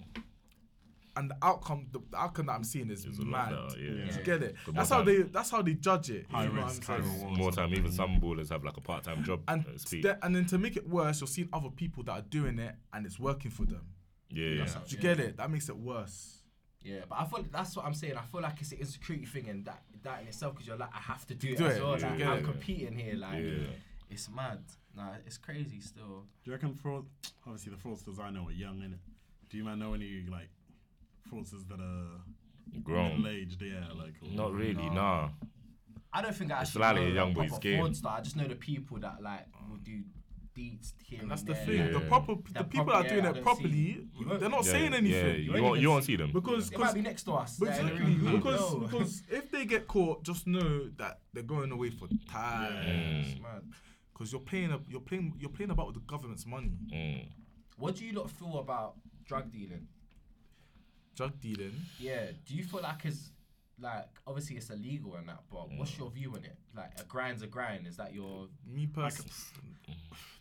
and 1.17 1.31
the 1.31 1.37
outcome, 1.43 1.87
the, 1.93 2.01
the 2.11 2.17
outcome 2.19 2.47
that 2.47 2.53
I'm 2.59 2.65
seeing 2.65 2.91
is 2.91 3.05
It's 3.05 3.19
mad. 3.21 3.51
better, 3.51 3.81
yeah. 3.81 3.91
Yeah. 4.05 4.19
you 4.19 4.25
get 4.25 4.43
it? 4.43 4.55
Good 4.67 4.75
That's 4.75 4.91
how 4.91 4.97
time. 5.03 5.07
they. 5.07 5.23
That's 5.23 5.51
how 5.51 5.63
they 5.63 5.75
judge 5.75 6.11
it. 6.11 6.27
High 6.31 6.45
you 6.45 6.53
know 6.53 6.63
what 6.63 6.69
risk, 6.71 6.85
high 6.85 6.97
reward. 6.97 7.39
More 7.39 7.53
time, 7.53 7.73
even 7.75 7.91
some 7.93 8.21
ballers 8.21 8.51
have 8.51 8.63
like 8.65 8.77
a 8.77 8.81
part-time 8.81 9.23
job. 9.25 9.41
And 9.49 9.65
speak. 9.77 10.03
th- 10.03 10.17
and 10.23 10.35
then 10.35 10.45
to 10.47 10.59
make 10.59 10.77
it 10.77 10.89
worse, 10.89 11.21
you're 11.21 11.29
seeing 11.29 11.49
other 11.53 11.71
people 11.71 12.03
that 12.05 12.13
are 12.13 12.27
doing 12.39 12.59
it 12.59 12.75
and 12.93 13.07
it's 13.07 13.19
working 13.21 13.51
for 13.53 13.65
them. 13.65 13.83
Yeah, 14.31 14.49
yeah. 14.49 14.65
Do 14.87 14.97
you 14.97 14.99
get 15.03 15.21
it? 15.21 15.37
That 15.37 15.51
makes 15.51 15.69
it 15.69 15.77
worse. 15.77 16.35
Yeah, 16.83 17.01
but 17.09 17.19
I 17.19 17.25
feel 17.27 17.45
that's 17.51 17.77
what 17.77 17.85
I'm 17.85 17.95
saying. 17.95 18.17
I 18.17 18.23
feel 18.23 18.41
like 18.41 18.61
it's 18.61 18.73
an 18.73 18.79
insecurity 18.79 19.27
thing 19.27 19.49
and 19.49 19.65
that 19.65 19.83
that 20.03 20.23
in 20.23 20.29
itself 20.29 20.55
because 20.55 20.67
you're 20.69 20.77
like 20.77 20.95
I 20.95 20.99
have 21.01 21.27
to 21.27 21.35
do 21.35 21.49
it 21.49 21.59
Do 21.59 21.67
as 21.67 21.77
it, 21.77 21.83
well. 21.83 21.99
yeah, 21.99 22.11
like, 22.11 22.19
yeah, 22.21 22.31
I'm 22.31 22.39
yeah. 22.39 22.45
competing 22.45 22.97
here. 22.99 23.15
Like 23.17 23.43
Yeah. 23.43 23.67
it's 24.11 24.29
mad. 24.31 24.61
Nah, 24.97 25.11
it's 25.27 25.39
crazy 25.39 25.81
still. 25.81 26.25
Do 26.43 26.51
you 26.51 26.53
reckon 26.53 26.75
fraud? 26.75 27.05
Obviously, 27.47 27.73
the 27.73 27.79
fraudsters 27.79 28.19
I 28.21 28.31
know 28.31 28.47
are 28.49 28.53
young, 28.53 28.79
innit? 28.79 28.99
Do 29.51 29.57
you 29.57 29.65
man 29.65 29.79
know 29.81 29.95
any 29.95 30.25
like 30.31 30.51
fraudsters 31.31 31.67
that 31.69 31.81
are 31.81 32.21
Grown. 32.83 33.17
middle 33.23 33.29
aged? 33.29 33.61
Yeah, 33.63 33.85
like 33.99 34.15
Not 34.23 34.55
really, 34.55 34.75
No. 34.89 34.93
nah. 34.95 35.29
I 36.13 36.23
don't 36.23 36.35
think 36.35 36.51
I 36.53 36.61
It's 36.63 36.71
actually 36.71 36.81
slightly 36.81 37.05
know 37.07 37.11
a 37.11 37.15
young 37.15 37.35
boy's 37.35 37.49
proper 37.51 37.63
game. 37.63 37.85
fraudster. 37.85 38.07
I 38.07 38.21
just 38.23 38.37
know 38.37 38.47
the 38.49 38.55
people 38.55 38.99
that 39.01 39.23
like 39.23 39.47
will 39.69 39.77
do 39.77 40.03
deeds 40.59 40.95
here 41.05 41.21
And 41.23 41.31
that's 41.31 41.43
and 41.43 41.51
the 41.51 41.55
there. 41.55 41.65
thing. 41.67 41.93
The 41.93 42.01
proper, 42.09 42.35
the 42.35 42.53
That 42.55 42.71
people 42.71 42.87
prob- 42.87 43.03
that 43.05 43.07
are 43.13 43.15
doing 43.15 43.25
yeah, 43.25 43.39
it 43.39 43.43
properly, 43.43 43.71
see- 43.71 44.09
they're 44.41 44.49
not 44.49 44.65
Yeah, 44.65 44.73
saying 44.73 44.93
yeah, 44.93 44.99
anything. 44.99 45.45
you, 45.45 45.53
won't 45.53 45.65
won't, 45.65 45.81
you 45.81 45.89
won't 45.91 46.05
see- 46.05 46.13
see 46.13 46.17
them. 46.17 46.33
Because, 46.33 46.71
It 46.73 46.79
might 46.79 46.95
be 46.95 47.01
next 47.03 47.23
to 47.25 47.33
us. 47.35 47.61
like, 47.61 47.71
Exactly. 47.71 48.13
you 48.13 48.19
don't 48.25 48.37
Because 48.37 48.75
because 48.85 49.23
if 49.31 49.51
they 49.51 49.65
get 49.65 49.87
caught, 49.87 50.25
just 50.25 50.47
know 50.47 50.89
that 50.97 51.21
they're 51.33 51.43
going 51.57 51.71
away 51.73 51.91
for 51.91 52.09
time. 52.31 52.73
It's 53.25 53.41
mad. 53.41 53.63
Because 54.13 54.33
you're 54.33 54.41
playing 54.41 54.73
a, 54.73 54.81
you're 54.89 55.01
playing 55.09 55.35
you're 55.39 55.51
playing 55.59 55.71
about 55.71 55.87
with 55.87 55.95
the 55.97 56.07
government's 56.13 56.45
money. 56.45 56.73
Mm. 56.93 57.29
What 57.77 57.95
do 57.97 58.05
you 58.05 58.13
lot 58.13 58.29
feel 58.31 58.59
about 58.59 58.97
drug 59.25 59.53
dealing? 59.53 59.87
Drug 61.15 61.41
dealing. 61.41 61.75
Yeah, 62.01 62.33
do 62.47 62.55
you 62.55 62.65
feel 62.65 62.81
like 62.83 63.05
it's 63.05 63.31
like 63.81 64.09
obviously 64.27 64.57
it's 64.57 64.71
illegal 64.71 65.15
and 65.15 65.29
that, 65.29 65.43
but 65.51 65.71
what's 65.77 65.93
Mm. 65.93 65.99
your 66.01 66.11
view 66.11 66.31
on 66.35 66.43
it? 66.45 66.57
Like 66.77 66.93
a 67.01 67.05
grind's 67.05 67.43
a 67.43 67.47
grind. 67.47 67.87
Is 67.87 67.97
that 67.99 68.13
your 68.13 68.49
Me 68.67 68.87
personally, 68.87 69.31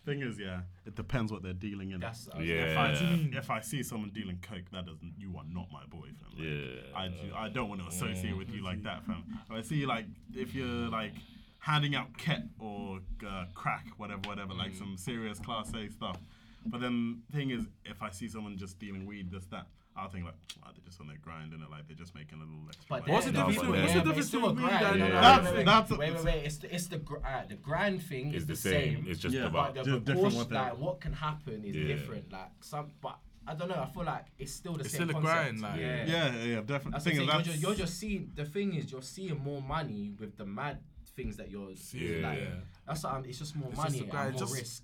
Thing 0.07 0.21
is, 0.21 0.39
yeah, 0.39 0.61
it 0.85 0.95
depends 0.95 1.33
what 1.33 1.43
they're 1.43 1.51
dealing 1.51 1.91
in. 1.91 1.99
that's 1.99 2.29
Yeah. 2.39 2.55
If 2.71 2.77
I, 2.77 2.89
What 2.91 2.97
do 2.99 3.05
you 3.05 3.11
mean? 3.17 3.33
if 3.35 3.49
I 3.51 3.59
see 3.59 3.83
someone 3.83 4.09
dealing 4.11 4.39
coke, 4.41 4.63
that 4.71 4.85
doesn't. 4.85 5.15
You 5.17 5.35
are 5.37 5.43
not 5.51 5.67
my 5.69 5.83
boy, 5.87 6.07
fam. 6.17 6.37
Like, 6.37 6.47
Yeah. 6.47 6.81
I, 6.97 7.07
do- 7.09 7.35
I 7.35 7.49
don't 7.49 7.67
want 7.67 7.81
to 7.81 7.87
associate 7.89 8.37
with 8.37 8.49
you 8.49 8.63
like 8.63 8.83
that, 8.83 9.05
fam. 9.05 9.25
If 9.45 9.51
I 9.51 9.61
see 9.63 9.85
like 9.85 10.05
if 10.33 10.55
you're 10.55 10.87
like 10.89 11.11
handing 11.59 11.93
out 11.93 12.17
ket 12.17 12.43
or 12.57 12.99
uh, 13.27 13.45
crack, 13.53 13.87
whatever, 13.97 14.21
whatever, 14.29 14.53
like 14.53 14.71
Mm. 14.71 14.77
some 14.79 14.97
serious 14.97 15.39
class 15.39 15.73
A 15.75 15.89
stuff. 15.89 16.17
But 16.65 16.79
then 16.79 17.23
thing 17.33 17.49
is, 17.51 17.65
if 17.83 18.01
I 18.01 18.09
see 18.09 18.29
someone 18.29 18.57
just 18.57 18.79
dealing 18.79 19.05
weed, 19.05 19.29
this 19.29 19.45
that, 19.47 19.67
I'll 19.97 20.09
think 20.09 20.25
like, 20.25 20.35
oh, 20.63 20.69
they're 20.75 20.85
just 20.85 21.01
on 21.01 21.07
their 21.07 21.17
grind 21.21 21.53
and 21.53 21.61
like 21.69 21.87
they're 21.87 21.97
just 21.97 22.13
making 22.15 22.37
a 22.39 22.41
little 22.45 22.61
extra. 22.67 22.85
But. 22.89 23.07
What's 23.07 23.25
the 23.25 23.31
difference 23.31 23.55
No, 23.57 23.61
between- 23.63 23.81
what's 23.81 23.93
the 23.93 23.99
difference 24.01 24.27
still 24.27 24.49
a 24.49 24.53
grind. 24.53 24.85
and 24.85 24.99
Yeah. 24.99 25.05
another 25.05 25.21
That's- 25.21 25.53
thing? 25.55 25.65
that's- 25.65 25.89
wait, 25.97 26.13
wait, 26.13 26.23
wait. 26.23 26.45
It's 26.45 26.57
the, 26.57 26.75
it's 26.75 26.87
the 26.87 26.97
gr- 26.99 27.25
uh, 27.25 27.45
the 27.47 27.55
grind 27.55 28.03
thing 28.03 28.27
It's 28.29 28.37
is 28.37 28.45
the 28.47 28.53
the 28.53 28.59
same. 28.59 28.95
same. 28.95 29.05
It's 29.11 29.19
just 29.19 29.35
Yeah. 29.35 29.45
about 29.47 29.75
but 29.75 29.85
Just 29.85 29.89
the 29.89 29.99
different 29.99 30.21
proportion, 30.33 30.37
what 30.37 30.51
like 30.51 30.77
what 30.77 31.01
can 31.01 31.13
happen 31.13 31.65
is 31.65 31.75
Yeah. 31.75 31.87
different. 31.87 32.31
Like 32.31 32.51
some, 32.61 32.91
but 33.01 33.17
I 33.49 33.55
don't 33.55 33.69
know. 33.69 33.81
I 33.81 33.85
feel 33.93 34.03
like 34.03 34.25
it's 34.37 34.51
still 34.53 34.73
the 34.73 34.81
It's 34.81 34.91
same 34.91 35.03
It's 35.09 35.09
still 35.11 35.21
a 35.23 35.23
concept. 35.23 35.59
grind, 35.59 35.61
like- 35.61 35.79
yeah. 35.79 36.05
Yeah, 36.05 36.35
yeah, 36.35 36.43
yeah, 36.43 36.61
definitely. 36.61 36.99
Thing 36.99 37.15
the 37.17 37.23
is, 37.23 37.27
thing. 37.29 37.35
You're 37.35 37.41
just, 37.43 37.61
you're 37.61 37.75
just 37.75 37.93
seeing 37.99 38.31
the 38.35 38.45
thing 38.45 38.73
is 38.75 38.91
you're 38.91 39.01
seeing 39.01 39.37
more 39.39 39.61
money 39.61 40.11
with 40.19 40.35
the 40.37 40.45
mad 40.45 40.79
things 41.15 41.37
that 41.37 41.49
you're 41.49 41.71
Yeah. 41.93 42.29
like. 42.29 42.39
Yeah. 42.39 42.45
That's 42.85 43.03
what 43.03 43.13
I'm, 43.13 43.25
it's 43.25 43.39
just 43.39 43.55
more 43.55 43.69
It's 43.69 43.77
money 43.77 43.99
a 43.99 44.03
and 44.03 44.31
more 44.33 44.39
just- 44.39 44.53
risk. 44.53 44.83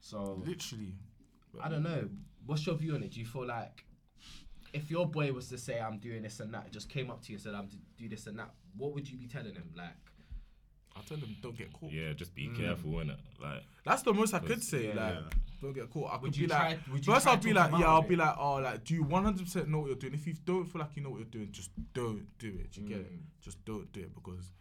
So 0.00 0.42
Literally. 0.44 0.94
I 1.62 1.68
don't 1.68 1.82
know. 1.82 2.10
What's 2.44 2.66
your 2.66 2.74
view 2.74 2.94
on 2.94 3.02
it? 3.02 3.12
Do 3.12 3.20
you 3.20 3.26
feel 3.26 3.46
like 3.46 3.86
if 4.74 4.90
your 4.90 5.06
boy 5.06 5.32
was 5.32 5.48
to 5.48 5.56
say 5.58 5.80
I'm 5.80 5.98
doing 5.98 6.22
this 6.22 6.40
and 6.40 6.52
that, 6.52 6.70
just 6.72 6.88
came 6.90 7.10
up 7.10 7.22
to 7.22 7.32
you 7.32 7.36
and 7.36 7.42
said 7.42 7.54
I'm 7.54 7.68
to 7.68 7.76
do 7.96 8.08
this 8.08 8.26
and 8.26 8.38
that, 8.38 8.50
what 8.76 8.92
would 8.94 9.08
you 9.08 9.16
be 9.16 9.26
telling 9.26 9.54
him? 9.54 9.70
Like, 9.76 9.86
I 10.96 11.00
tell 11.08 11.16
them 11.16 11.34
don't 11.42 11.56
get 11.56 11.72
caught. 11.72 11.90
Yeah, 11.90 12.12
just 12.12 12.34
be 12.34 12.48
Mm. 12.48 12.56
careful, 12.56 12.90
innit? 12.92 13.16
Like, 13.40 13.62
That's 13.84 14.02
the 14.02 14.12
most 14.12 14.34
I 14.34 14.38
could 14.40 14.62
say. 14.62 14.88
yeah. 14.88 14.94
like, 15.04 15.14
Yeah. 15.14 15.30
don't 15.62 15.72
get 15.72 15.90
caught. 15.90 16.12
I 16.12 16.16
Would 16.18 16.32
could 16.32 16.36
you 16.36 16.46
be 16.48 16.52
like, 16.52 16.60
try- 16.84 16.92
would 16.92 17.06
you 17.06 17.12
first 17.12 17.26
I'll 17.26 17.36
be 17.36 17.52
like, 17.52 17.70
yeah, 17.72 17.86
I'll 17.88 17.98
of 18.00 18.08
be 18.08 18.16
like, 18.16 18.36
oh, 18.38 18.54
like, 18.56 18.84
do 18.84 18.94
you 18.94 19.04
100% 19.04 19.68
know 19.68 19.78
what 19.80 19.86
you're 19.86 19.96
doing? 19.96 20.14
If 20.14 20.26
you 20.26 20.34
don't 20.44 20.66
feel 20.66 20.80
like 20.82 20.90
you 20.96 21.02
know 21.02 21.10
what 21.10 21.18
you're 21.20 21.26
doing, 21.30 21.50
just 21.52 21.70
don't 21.92 22.26
do 22.38 22.48
it. 22.48 22.70
Do 22.72 22.80
you 22.82 22.88
get 22.88 22.98
it? 22.98 23.12
Mm. 23.12 23.22
Just 23.40 23.64
don't 23.64 23.90
do 23.92 24.00
it 24.00 24.14
because 24.14 24.52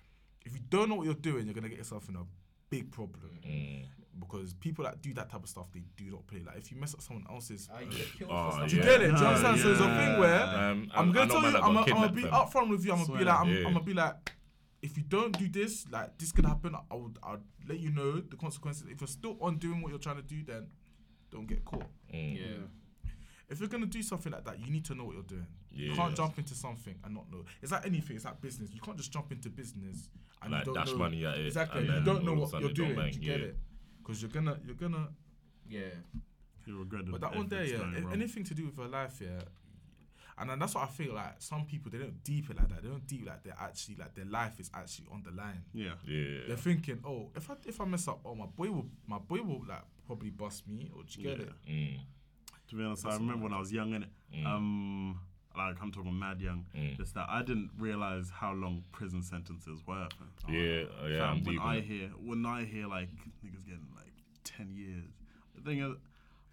if 0.46 0.54
you 0.54 0.60
don't 0.70 0.90
know 0.90 0.96
what 0.96 1.06
you're 1.06 1.14
doing, 1.16 1.46
you're 1.46 1.54
gonna 1.56 1.70
get 1.70 1.78
yourself 1.80 2.08
in 2.10 2.16
a 2.16 2.24
big 2.70 2.92
problem. 2.92 3.40
mm, 3.46 3.86
Because 4.20 4.54
people 4.54 4.86
that 4.86 5.02
do 5.02 5.14
that 5.16 5.30
type 5.30 5.44
of 5.44 5.50
stuff, 5.50 5.72
they 5.74 5.82
do 5.98 6.06
not 6.12 6.28
play. 6.28 6.42
Like, 6.46 6.58
if 6.58 6.72
you 6.72 6.78
mess 6.80 6.94
up 6.94 7.02
someone 7.02 7.26
else's, 7.30 7.68
uh, 7.74 7.80
you 7.80 7.90
get 7.98 8.14
killed 8.18 8.32
Oh, 8.32 8.52
for 8.52 8.58
stuff. 8.58 8.70
do 8.70 8.76
you 8.76 8.82
yeah. 8.84 8.88
get 8.88 9.02
it? 9.02 9.08
Do 9.08 9.12
you 9.14 9.22
Yeah, 9.22 9.28
understand? 9.30 9.60
So 9.60 9.72
it's 9.72 9.80
a 9.82 9.84
thing 9.86 10.20
where 10.20 10.44
um, 10.44 10.92
I'm 10.94 11.10
I 11.10 11.14
gonna 11.14 11.32
tell 11.32 11.42
you, 11.42 11.48
I'm, 11.48 11.54
gonna- 11.54 11.66
I'm 11.66 11.74
gonna 11.74 11.86
kidnapped, 11.86 12.16
be 12.16 12.22
fam. 12.22 12.32
upfront 12.32 12.70
with 12.70 12.86
you. 12.86 12.92
I'm 12.94 13.06
gonna 13.06 13.20
be 13.20 13.26
like, 13.26 13.40
I'm, 13.40 13.50
Yeah. 13.50 13.58
I'm 13.58 13.74
gonna 13.74 13.82
be 13.86 13.94
like, 13.94 14.16
if 14.84 14.98
you 14.98 15.04
don't 15.04 15.38
do 15.38 15.48
this, 15.50 15.88
like 15.90 16.18
this 16.20 16.32
could 16.32 16.46
happen. 16.46 16.76
I 16.92 16.96
would, 16.96 17.18
I'll 17.24 17.42
let 17.68 17.80
you 17.80 17.90
know 17.92 18.20
the 18.20 18.36
consequences. 18.36 18.86
If 18.90 19.02
you're 19.02 19.08
still 19.08 19.38
on 19.42 19.58
doing 19.58 19.82
what 19.82 19.90
you're 19.90 20.00
trying 20.00 20.18
to 20.18 20.22
do, 20.22 20.44
then 20.44 20.68
don't 21.32 21.48
get 21.48 21.66
caught. 21.66 21.88
Mm. 22.14 22.36
Yeah. 22.40 23.10
If 23.50 23.60
you're 23.60 23.70
gonna 23.70 23.86
do 23.88 24.02
something 24.04 24.32
like 24.32 24.46
that, 24.46 24.60
you 24.60 24.72
need 24.72 24.86
to 24.86 24.96
know 24.96 25.06
what 25.06 25.14
you're 25.16 25.24
doing. 25.24 25.48
You 25.72 25.90
Yeah. 25.90 25.96
can't 25.96 26.16
jump 26.16 26.38
into 26.38 26.54
something 26.54 26.96
and 27.04 27.14
not 27.16 27.32
know. 27.32 27.46
It's 27.62 27.72
like 27.72 27.86
anything. 27.86 28.16
It's 28.16 28.26
like 28.26 28.40
business. 28.42 28.72
You 28.74 28.82
can't 28.82 28.98
just 28.98 29.12
jump 29.12 29.32
into 29.32 29.50
business 29.50 30.10
and 30.42 30.52
Like, 30.52 30.62
you 30.62 30.74
don't 30.74 30.76
dash 30.86 30.92
know 30.94 30.98
money 30.98 31.26
at 31.26 31.38
it, 31.38 31.46
exactly. 31.48 31.88
and 31.88 31.98
You 32.00 32.04
don't 32.04 32.24
know 32.24 32.36
all 32.36 32.44
of 32.44 32.50
a 32.50 32.56
what 32.58 32.62
you're 32.62 32.74
doing. 32.74 32.96
bang, 32.96 33.14
you 33.14 33.20
get 33.20 33.40
yeah. 33.40 33.46
it? 33.48 33.58
Because 34.04 34.22
you're 34.22 34.32
gonna, 34.32 34.58
you're 34.66 34.76
gonna. 34.76 35.08
Yeah. 35.70 35.82
You 36.66 36.80
regret 36.80 37.04
But 37.10 37.22
that 37.22 37.36
one 37.36 37.48
there, 37.48 37.60
everything's 37.62 37.94
yeah, 37.94 38.00
a- 38.00 38.02
wrong. 38.04 38.14
anything 38.14 38.44
to 38.46 38.54
do 38.54 38.66
with 38.66 38.78
her 38.78 38.88
life, 38.88 39.20
yeah. 39.22 39.42
And 40.38 40.50
then 40.50 40.58
that's 40.60 40.74
what 40.76 40.86
I 40.86 40.88
feel 40.88 41.14
like. 41.14 41.36
Some 41.40 41.66
people 41.66 41.92
they 41.92 42.00
don't 42.00 42.24
deep 42.24 42.50
it 42.50 42.58
like 42.58 42.70
that. 42.70 42.82
They 42.82 42.90
don't 42.90 43.06
deep 43.06 43.28
like 43.28 43.44
they're 43.44 43.56
actually 43.60 43.96
like 43.96 44.16
their 44.16 44.26
life 44.26 44.60
is 44.60 44.72
actually 44.74 45.06
on 45.12 45.22
the 45.24 45.32
line. 45.32 45.62
Yeah. 45.74 45.92
Yeah. 46.08 46.40
They're 46.48 46.58
thinking, 46.58 47.00
oh, 47.06 47.30
if 47.36 47.50
I 47.52 47.56
if 47.66 47.80
I 47.80 47.86
mess 47.86 48.08
up, 48.08 48.22
oh 48.26 48.34
my 48.34 48.46
boy 48.48 48.72
will 48.72 48.86
my 49.08 49.20
boy 49.20 49.42
will 49.44 49.62
like 49.68 49.84
probably 50.08 50.32
bust 50.32 50.68
me 50.68 50.90
or 50.96 51.04
do 51.04 51.22
you 51.22 51.28
get 51.30 51.40
Yeah. 51.40 51.46
it? 51.46 51.72
Mm, 51.72 52.00
To 52.70 52.76
be 52.76 52.84
honest, 52.84 53.06
I 53.06 53.14
remember 53.16 53.44
when 53.44 53.54
I 53.54 53.60
was 53.60 53.72
young, 53.72 53.94
and 53.94 54.06
Mm. 54.34 54.46
Um, 54.48 55.20
like 55.56 55.76
I'm 55.84 55.92
talking 55.92 56.18
mad 56.18 56.42
young. 56.42 56.66
Mm. 56.76 56.98
Just 56.98 57.14
that 57.14 57.28
I 57.30 57.44
didn't 57.44 57.70
realize 57.78 58.32
how 58.32 58.54
long 58.54 58.84
prison 58.92 59.22
sentences 59.22 59.86
were. 59.86 60.08
fam. 60.44 60.56
yeah, 60.56 60.84
oh, 61.00 61.06
yeah, 61.08 61.20
Fam, 61.20 61.38
I'm 61.38 61.44
when. 61.46 61.60
I 61.60 61.80
hear 61.82 62.08
when 62.20 62.44
I 62.48 62.64
hear 62.66 62.88
like 62.88 63.10
niggas 63.46 63.64
getting 63.66 63.86
like 64.44 64.58
ten 64.58 64.74
years, 64.76 65.04
the 65.56 65.62
thing 65.62 65.80
is, 65.80 65.96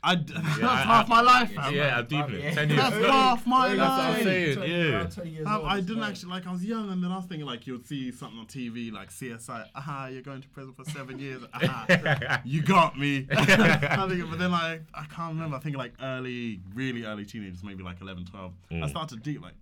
I 0.02 0.14
d- 0.14 0.32
that's 0.34 0.62
I- 0.62 0.76
half 0.82 1.06
I- 1.10 1.14
my 1.14 1.20
life, 1.20 1.52
fam. 1.52 1.74
Yeah, 1.74 1.98
I'm 1.98 2.06
deep 2.06 2.26
in 2.28 2.40
Yeah. 2.40 2.54
Ten 2.54 2.68
years. 2.70 2.80
That's 2.80 2.96
half 3.06 3.46
my 3.46 3.68
That's 3.68 3.78
what 3.80 3.90
I'm 3.90 4.12
life. 4.14 4.22
saying. 4.22 4.58
Yeah. 4.62 5.44
Fam, 5.44 5.62
I 5.66 5.80
didn't 5.80 6.02
actually 6.02 6.30
like. 6.30 6.46
I 6.46 6.52
was 6.52 6.64
young, 6.64 6.90
and 6.90 7.02
then 7.04 7.12
I 7.12 7.16
was 7.16 7.26
thinking 7.26 7.46
like 7.46 7.66
you 7.66 7.74
would 7.74 7.86
see 7.86 8.10
something 8.10 8.38
on 8.38 8.46
TV 8.46 8.90
like 8.92 9.10
CSI. 9.10 9.66
Aha, 9.74 10.06
you're 10.06 10.22
going 10.22 10.40
to 10.40 10.48
prison 10.48 10.72
for 10.72 10.84
seven 10.90 11.18
years. 11.26 11.42
Aha, 11.52 12.40
you 12.44 12.62
got 12.62 12.98
me. 12.98 13.26
I 13.30 14.06
think, 14.08 14.30
but 14.30 14.38
then 14.38 14.52
like 14.52 14.82
I 14.94 15.04
can't 15.04 15.34
remember. 15.34 15.56
I 15.56 15.60
think 15.60 15.76
like 15.76 15.92
early, 16.00 16.60
really 16.74 17.04
early 17.04 17.26
teenagers, 17.26 17.62
maybe 17.62 17.82
like 17.82 18.00
11, 18.00 18.24
12. 18.26 18.52
I 18.70 18.74
Mm. 18.74 18.88
started 18.88 19.22
deep 19.22 19.42
like 19.42 19.54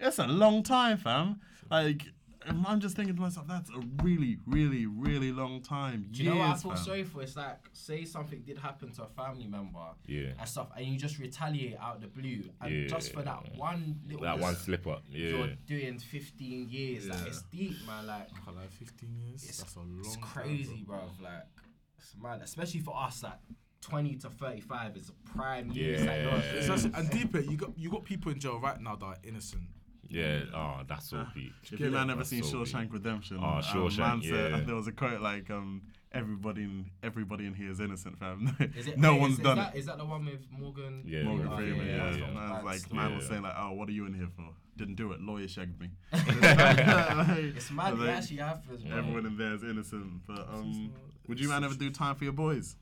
it's 0.00 0.18
a 0.18 0.26
long 0.26 0.62
time, 0.62 0.98
fam. 0.98 1.40
Like 1.70 2.02
and 2.48 2.64
I'm 2.66 2.80
just 2.80 2.96
thinking 2.96 3.14
to 3.14 3.20
myself, 3.20 3.46
that's 3.48 3.70
a 3.70 3.80
really, 4.02 4.38
really, 4.46 4.86
really 4.86 5.32
long 5.32 5.60
time. 5.62 6.08
Do 6.10 6.22
you 6.22 6.30
know 6.30 6.36
what 6.36 6.48
I 6.50 6.54
feel 6.56 6.70
fam. 6.72 6.84
sorry 6.84 7.04
for? 7.04 7.22
It's 7.22 7.36
like 7.36 7.58
say 7.72 8.04
something 8.04 8.40
did 8.42 8.58
happen 8.58 8.92
to 8.92 9.02
a 9.04 9.08
family 9.08 9.46
member 9.46 9.78
Yeah. 10.06 10.32
and 10.38 10.48
stuff, 10.48 10.68
and 10.76 10.86
you 10.86 10.98
just 10.98 11.18
retaliate 11.18 11.76
out 11.80 12.00
the 12.00 12.06
blue, 12.08 12.44
and 12.60 12.88
just 12.88 13.12
for 13.12 13.22
that 13.22 13.54
one 13.56 14.00
little 14.06 14.22
That 14.22 14.38
one 14.38 14.54
slip 14.56 14.86
up. 14.86 15.02
Yeah. 15.10 15.28
you're 15.28 15.46
Yeah. 15.48 15.54
doing 15.66 15.98
15 15.98 16.68
years. 16.68 17.06
Like 17.08 17.26
it's 17.26 17.42
deep, 17.52 17.76
man. 17.86 18.06
Like 18.06 18.28
For 18.44 18.52
like 18.52 18.70
15 18.72 19.16
years, 19.26 19.44
it's, 19.44 19.58
that's 19.58 19.74
a 19.76 19.78
long. 19.80 20.00
it's 20.00 20.14
time, 20.16 20.24
crazy, 20.24 20.84
bro. 20.86 20.98
bro. 20.98 21.30
Like 21.30 21.44
it's 21.98 22.14
mad, 22.22 22.40
especially 22.42 22.80
for 22.80 22.96
us. 22.96 23.22
Like 23.22 23.38
20 23.82 24.16
to 24.16 24.30
35 24.30 24.96
is 24.96 25.10
a 25.10 25.12
prime 25.30 25.70
years. 25.70 26.00
Like, 26.00 26.08
Yeah. 26.08 26.22
you're- 26.24 26.58
It's 26.58 26.68
actually, 26.68 26.94
and 26.94 27.10
deeper, 27.18 27.40
you 27.40 27.56
got 27.56 27.78
you 27.78 27.90
got 27.90 28.04
people 28.04 28.32
in 28.32 28.38
jail 28.40 28.58
right 28.58 28.80
now 28.80 28.96
that 28.96 29.04
are 29.06 29.16
innocent. 29.22 29.62
Yeah. 30.08 30.40
Oh, 30.54 30.80
that's 30.86 31.10
so 31.10 31.24
deep. 31.34 31.52
If 31.70 31.80
you 31.80 31.90
man 31.90 32.10
ever 32.10 32.24
seen 32.24 32.42
so 32.42 32.58
Shawshank 32.58 32.82
deep. 32.84 32.92
Redemption, 32.94 33.38
Oh, 33.40 33.44
um, 33.46 33.62
Shawshank, 33.62 33.98
man 33.98 34.22
said, 34.22 34.50
yeah. 34.52 34.60
there 34.64 34.74
was 34.74 34.86
a 34.86 34.92
quote 34.92 35.20
like, 35.20 35.50
um, 35.50 35.82
"Everybody 36.12 36.62
in 36.62 36.90
everybody 37.02 37.46
in 37.46 37.54
here 37.54 37.70
is 37.70 37.80
innocent, 37.80 38.18
fam. 38.18 38.56
Is 38.76 38.86
it, 38.86 38.98
no 38.98 39.12
wait, 39.14 39.20
one's 39.20 39.34
is, 39.34 39.44
done 39.44 39.58
is 39.58 39.64
it." 39.64 39.72
that, 39.72 39.78
Is 39.78 39.86
that 39.86 39.98
the 39.98 40.04
one 40.04 40.24
with 40.24 40.46
Morgan? 40.50 41.02
Yeah, 41.06 41.22
Morgan 41.24 41.48
Oh, 41.52 41.56
Freeman, 41.56 41.86
yeah. 41.86 42.10
yeah, 42.10 42.16
yeah. 42.16 42.30
Man 42.32 42.50
was 42.50 42.64
like, 42.64 42.92
man 42.92 43.14
was 43.14 43.24
Yeah. 43.24 43.30
saying 43.30 43.42
like, 43.42 43.54
"Oh, 43.58 43.72
what 43.72 43.88
are 43.88 43.92
you 43.92 44.06
in 44.06 44.14
here 44.14 44.28
for? 44.36 44.46
Didn't 44.76 44.94
do 44.96 45.12
it. 45.12 45.20
Lawyer 45.20 45.48
shagged 45.48 45.80
me." 45.80 45.90
It's 46.12 47.70
mad. 47.70 47.98
Like, 47.98 48.08
It 48.08 48.12
actually 48.12 48.36
happens, 48.38 48.82
bro. 48.84 48.96
Everyone 48.98 49.26
in 49.26 49.36
there 49.36 49.54
is 49.54 49.62
innocent, 49.62 50.26
but 50.26 50.40
um, 50.48 50.92
would 51.28 51.40
you 51.40 51.48
man 51.48 51.64
ever 51.64 51.74
do 51.74 51.90
time 51.90 52.14
for 52.14 52.24
your 52.24 52.32
boys? 52.32 52.76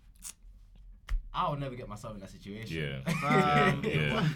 I 1.35 1.51
would 1.51 1.59
never 1.61 1.74
get 1.74 1.89
myself 1.89 2.15
in 2.15 2.20
that 2.20 2.31
situation. 2.31 3.02
Yeah. 3.05 3.12
Um, 3.73 3.82
Yeah. 3.85 4.28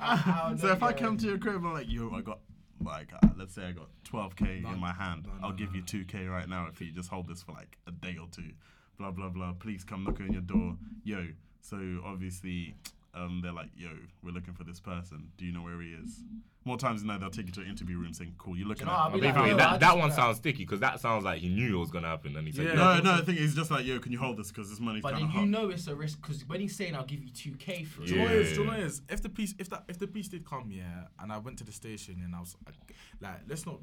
I- 0.00 0.50
I 0.52 0.56
so 0.56 0.68
if 0.68 0.82
I 0.82 0.92
come 0.92 1.16
to 1.18 1.26
your 1.26 1.38
crib, 1.38 1.56
I'm 1.56 1.72
like, 1.72 1.90
yo, 1.90 2.10
I 2.14 2.20
got 2.20 2.40
like, 2.84 3.12
uh, 3.14 3.28
let's 3.36 3.54
say 3.54 3.64
I 3.66 3.72
got 3.72 3.88
12k 4.10 4.62
No, 4.62 4.72
in 4.72 4.78
my 4.78 4.92
hand. 4.92 5.26
no, 5.26 5.32
no, 5.40 5.46
I'll 5.46 5.52
give 5.52 5.74
you 5.74 5.82
2k 5.82 6.28
right 6.30 6.48
now 6.48 6.66
if 6.70 6.80
you 6.80 6.90
just 6.92 7.08
hold 7.08 7.26
this 7.28 7.42
for 7.42 7.52
like 7.52 7.78
a 7.86 7.90
day 7.92 8.16
or 8.20 8.28
two. 8.30 8.50
Blah 8.98 9.10
blah 9.12 9.28
blah. 9.30 9.52
Please 9.54 9.82
come 9.84 10.04
knock 10.04 10.20
on 10.20 10.32
your 10.32 10.42
door, 10.42 10.76
yo. 11.04 11.26
So 11.62 12.00
obviously, 12.04 12.74
um, 13.14 13.40
they're 13.42 13.52
like, 13.52 13.70
"Yo, 13.76 13.88
we're 14.22 14.32
looking 14.32 14.54
for 14.54 14.64
this 14.64 14.80
person. 14.80 15.28
Do 15.36 15.44
you 15.44 15.52
know 15.52 15.62
where 15.62 15.80
he 15.80 15.90
is?" 15.90 16.22
More 16.66 16.78
times 16.78 17.02
than 17.02 17.08
not, 17.08 17.20
they'll 17.20 17.28
take 17.30 17.46
you 17.46 17.52
to 17.52 17.60
an 17.60 17.68
interview 17.68 17.98
room 17.98 18.12
saying, 18.14 18.34
"Cool, 18.38 18.56
you're 18.56 18.66
looking 18.66 18.86
know, 18.86 18.92
at." 18.92 18.98
I'll 18.98 19.10
like, 19.18 19.36
wait, 19.36 19.56
that, 19.58 19.80
that 19.80 19.98
one 19.98 20.10
sounds 20.12 20.38
sticky 20.38 20.64
because 20.64 20.80
that 20.80 20.98
sounds 21.00 21.22
like 21.24 21.38
he 21.40 21.48
knew 21.48 21.76
it 21.76 21.80
was 21.80 21.90
gonna 21.90 22.08
happen 22.08 22.36
and 22.36 22.46
he 22.46 22.52
said, 22.52 22.64
Yeah. 22.66 22.70
yeah. 22.72 23.00
no, 23.00 23.00
no, 23.00 23.12
I 23.18 23.20
think 23.20 23.38
he's 23.38 23.54
just 23.54 23.70
like, 23.70 23.84
"Yo, 23.84 23.98
can 23.98 24.12
you 24.12 24.18
hold 24.18 24.38
this? 24.38 24.48
Because 24.48 24.70
this 24.70 24.80
money's 24.80 25.02
But 25.02 25.12
kind 25.12 25.22
then 25.24 25.28
of 25.28 25.34
you 25.34 25.40
hot." 25.40 25.48
know 25.48 25.68
it's 25.70 25.86
a 25.86 25.94
risk 25.94 26.20
because 26.22 26.46
when 26.48 26.60
he's 26.60 26.74
saying 26.74 26.94
I'll 26.94 27.04
give 27.04 27.22
you 27.22 27.30
two 27.30 27.52
k 27.56 27.84
for 27.84 28.02
it, 28.02 28.06
Do 28.08 28.14
you 28.14 28.18
know 28.20 28.24
what 28.24 28.32
it 28.34 28.38
is? 28.42 28.48
Do 28.52 28.54
you 28.60 28.66
know 28.66 28.72
Yeah. 28.72 28.78
what 28.78 28.84
it 28.84 28.86
is? 28.86 29.02
If 29.10 29.22
the 29.22 29.28
piece, 29.28 29.54
if 29.58 29.68
that, 29.70 29.84
if 29.88 29.98
the 29.98 30.06
piece 30.06 30.28
did 30.28 30.44
come, 30.46 30.70
yeah, 30.70 31.04
and 31.20 31.30
I 31.32 31.38
went 31.38 31.58
to 31.58 31.64
the 31.64 31.72
station 31.72 32.20
and 32.24 32.34
I 32.34 32.40
was 32.40 32.56
like, 32.66 32.74
like, 33.20 33.40
let's 33.48 33.66
not. 33.66 33.80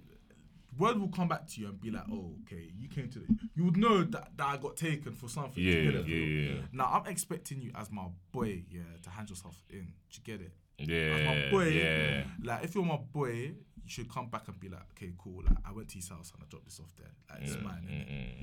Word 0.78 1.00
will 1.00 1.10
come 1.10 1.28
back 1.28 1.48
to 1.48 1.62
you 1.62 1.68
and 1.68 1.80
be 1.80 1.92
like, 1.92 2.06
oh, 2.12 2.36
okay, 2.46 2.72
you 2.78 2.88
came 2.88 3.10
to 3.10 3.20
the. 3.20 3.26
You 3.56 3.66
would 3.66 3.78
know 3.78 4.04
that, 4.04 4.30
that 4.38 4.48
I 4.48 4.58
got 4.58 4.78
taken 4.78 5.14
for 5.14 5.28
something. 5.28 5.62
Yeah, 5.62 5.74
it? 5.74 6.08
yeah, 6.08 6.16
yeah. 6.16 6.62
Now 6.72 6.86
I'm 6.94 7.12
expecting 7.12 7.62
you 7.62 7.72
as 7.76 7.92
my 7.92 8.06
boy, 8.32 8.64
yeah, 8.70 8.82
to 9.04 9.10
hand 9.10 9.30
yourself 9.30 9.62
in. 9.70 9.94
Do 10.10 10.18
you 10.18 10.24
get 10.24 10.42
it? 10.42 10.52
As 10.80 10.88
Yeah, 10.88 11.26
my 11.26 11.52
boy, 11.52 11.68
yeah. 11.68 12.24
like 12.44 12.64
if 12.64 12.74
you're 12.74 12.86
my 12.86 12.98
boy, 12.98 13.52
you 13.84 13.90
should 13.90 14.10
come 14.12 14.28
back 14.28 14.48
and 14.48 14.60
be 14.60 14.70
like, 14.70 14.82
okay, 14.96 15.12
cool. 15.18 15.42
Like 15.46 15.58
I 15.68 15.72
went 15.72 15.90
to 15.90 15.96
his 15.96 16.08
house 16.10 16.32
and 16.34 16.44
I 16.44 16.46
dropped 16.50 16.66
this 16.66 16.80
off 16.80 16.92
there. 16.98 17.10
Like 17.30 17.42
it's 17.48 17.56
mm, 17.56 17.64
mine. 17.64 17.88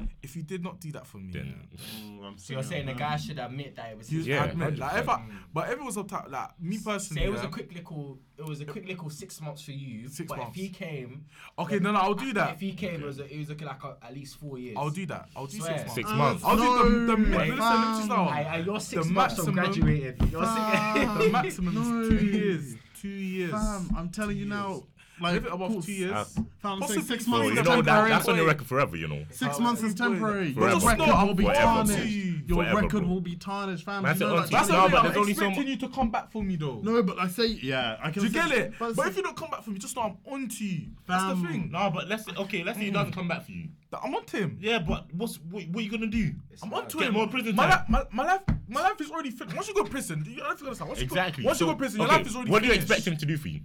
Mm-mm. 0.01 0.09
If 0.23 0.35
you 0.37 0.43
did 0.43 0.63
not 0.65 0.81
do 0.81 0.91
that 0.93 1.07
for 1.07 1.19
me, 1.19 1.33
Then 1.33 1.55
yeah, 1.73 1.79
Oh, 2.21 2.25
I'm 2.27 2.39
So 2.39 2.55
you're 2.55 2.63
saying 2.63 2.87
the 2.87 2.95
guy 2.95 3.17
should 3.17 3.39
admit 3.39 3.77
that 3.77 3.93
it 3.93 3.99
was 3.99 4.09
his 4.09 4.27
Yeah, 4.27 4.45
admit, 4.45 4.79
like 4.79 4.99
if 5.01 5.09
I, 5.09 5.23
but 5.55 5.69
if 5.71 5.79
it 5.79 5.85
was 5.85 5.97
up 5.97 6.09
top, 6.09 6.27
like 6.29 6.61
me 6.61 6.79
personally, 6.85 7.23
Say 7.23 7.27
it 7.29 7.31
was 7.33 7.43
yeah, 7.43 7.49
a 7.49 7.51
quick 7.51 7.73
little, 7.75 8.19
it 8.37 8.45
was 8.47 8.61
a 8.61 8.65
quick 8.65 8.87
little 8.89 9.11
six 9.11 9.41
months 9.41 9.63
for 9.63 9.73
you. 9.73 10.09
Six 10.09 10.29
but 10.29 10.39
months. 10.39 10.57
if 10.59 10.63
he 10.63 10.69
came, 10.71 11.25
Okay, 11.59 11.79
no, 11.79 11.93
no, 11.93 11.99
I'll 12.01 12.15
do 12.15 12.33
that. 12.35 12.55
If 12.55 12.61
he 12.61 12.73
came, 12.73 13.01
it 13.01 13.07
was, 13.07 13.19
it 13.21 13.37
was 13.39 13.49
looking 13.49 13.67
like 13.69 13.83
a, 13.85 13.97
at 14.03 14.13
least 14.15 14.37
four 14.39 14.59
years. 14.59 14.77
I'll 14.79 14.91
do 14.91 15.07
that. 15.07 15.29
I'll 15.37 15.47
do 15.47 15.59
Swear. 15.59 15.71
six 15.79 15.85
months. 15.87 15.95
Six 15.95 16.11
months. 16.11 16.43
I'll 16.45 16.57
do 16.57 17.07
the, 17.07 17.13
the, 17.13 17.17
No, 17.17 17.39
listen, 17.39 17.57
listen, 17.57 17.93
listen, 17.93 18.09
fam. 18.09 18.19
I, 18.29 18.45
I, 18.45 18.57
you're 18.59 18.81
six 18.81 19.07
The 19.07 19.13
months 19.13 19.35
from 19.45 19.55
maximum- 19.55 19.85
graduating. 19.85 20.29
You're 20.31 20.45
six. 20.45 21.19
the 21.25 21.29
maximum 21.33 21.75
No. 21.75 22.01
is 22.03 22.09
two 22.09 22.27
years. 22.27 22.75
Two 23.01 23.09
years. 23.09 23.51
Fam, 23.53 23.91
I'm 23.97 24.09
telling 24.11 24.37
you 24.37 24.47
now, 24.47 24.83
like, 25.21 25.37
If 25.37 25.47
it 25.47 25.53
above 25.53 25.71
cool, 25.73 25.83
two 25.83 25.93
years, 25.93 26.13
Uh, 26.13 26.25
Fam, 26.25 26.37
I'm 26.37 26.43
saying 26.61 26.81
Possibly 26.81 27.03
six 27.03 27.25
three 27.25 27.31
months 27.31 27.31
Well, 27.31 27.41
is 27.43 27.49
you 27.49 27.55
know 27.57 27.83
that, 27.83 27.85
temporary. 27.85 28.11
that's 28.11 28.29
on 28.29 28.37
your 28.37 28.47
record 28.47 28.67
forever, 28.67 28.97
you 28.97 29.09
know. 29.09 29.25
Six 29.31 29.59
months 29.59 29.83
is 29.83 29.95
temporary. 29.95 30.53
Forever. 30.53 30.79
Your 30.79 30.89
record 30.89 31.27
will 31.29 31.35
be 31.35 31.45
forever, 31.45 31.61
bro. 31.61 31.75
tarnished. 31.75 32.17
Your 32.49 32.57
Forever, 32.65 32.77
record 32.83 32.91
bro. 33.01 33.09
will 33.09 33.21
be 33.21 33.37
tarnished, 33.37 33.85
fam. 33.85 34.03
Man 34.03 34.15
You 34.15 34.21
know 34.21 34.31
on 34.31 34.37
that- 34.37 34.45
to- 34.47 34.51
That's 34.53 34.69
No, 34.69 34.75
the 34.75 34.81
thing. 34.83 34.91
but 34.91 34.99
I'm 34.99 35.05
there's 35.05 35.17
only 35.19 35.35
so 35.35 35.41
expecting 35.43 35.65
mu- 35.65 35.71
you 35.71 35.77
to 35.79 35.89
come 35.89 36.11
back 36.11 36.31
for 36.33 36.43
me, 36.43 36.57
though. 36.57 36.81
No, 36.83 37.03
but 37.03 37.19
I 37.19 37.29
say, 37.29 37.47
yeah, 37.47 37.97
I 38.03 38.11
can. 38.11 38.23
Do 38.23 38.29
you 38.29 38.33
say- 38.33 38.49
get 38.49 38.59
it? 38.59 38.73
But, 38.79 38.97
But, 38.97 39.09
if 39.09 39.17
you 39.17 39.23
don't 39.23 39.37
come 39.37 39.51
back 39.51 39.63
for 39.65 39.71
me, 39.71 39.79
just 39.79 39.95
know 39.97 40.03
I'm 40.03 40.17
on 40.33 40.49
to 40.49 40.65
you. 40.65 40.89
That's 41.07 41.25
Fam. 41.25 41.43
the 41.43 41.49
thing. 41.49 41.71
No, 41.71 41.91
but 41.91 42.09
let's 42.09 42.25
say, 42.25 42.33
okay, 42.37 42.65
let's 42.65 42.79
say 42.79 42.85
he 42.87 42.91
doesn't 42.91 43.13
come 43.13 43.29
back 43.29 43.45
for 43.45 43.53
you. 43.53 43.69
That 43.91 44.01
I'm 44.05 44.15
on 44.15 44.25
to 44.27 44.37
him. 44.39 44.59
Yeah, 44.61 44.79
but 44.81 45.13
what's 45.15 45.37
what, 45.41 45.67
what 45.69 45.81
are 45.81 45.83
you 45.83 45.91
gonna 45.91 46.07
do? 46.07 46.33
I'm 46.63 46.73
on 46.75 46.89
to 46.89 46.99
Get 46.99 47.09
him. 47.09 47.15
more 47.15 47.27
prison 47.29 47.55
my, 47.57 47.69
time. 47.71 47.85
li- 47.89 47.95
my, 48.13 48.25
my 48.25 48.33
life, 48.33 48.43
my 48.69 48.81
life 48.83 49.01
is 49.01 49.11
already 49.11 49.31
finished. 49.31 49.57
Once 49.57 49.69
you 49.69 49.75
go 49.75 49.85
to 49.85 49.91
prison, 49.91 50.25
you 50.29 50.43
have 50.43 50.59
to 50.59 50.65
understand. 50.65 50.89
Once 50.89 51.01
Exactly. 51.01 51.43
You 51.43 51.45
go, 51.45 51.49
once 51.49 51.59
So, 51.59 51.65
you 51.65 51.69
go 51.71 51.75
to 51.75 51.79
prison, 51.79 52.01
your 52.01 52.09
okay, 52.09 52.17
life 52.19 52.27
is 52.27 52.35
already 52.37 52.51
What 52.51 52.59
do 52.63 52.67
you 52.69 52.73
finished. 52.75 52.91
expect 52.91 53.07
him 53.09 53.17
to 53.19 53.27
do 53.27 53.37
for 53.39 53.49
you? 53.49 53.61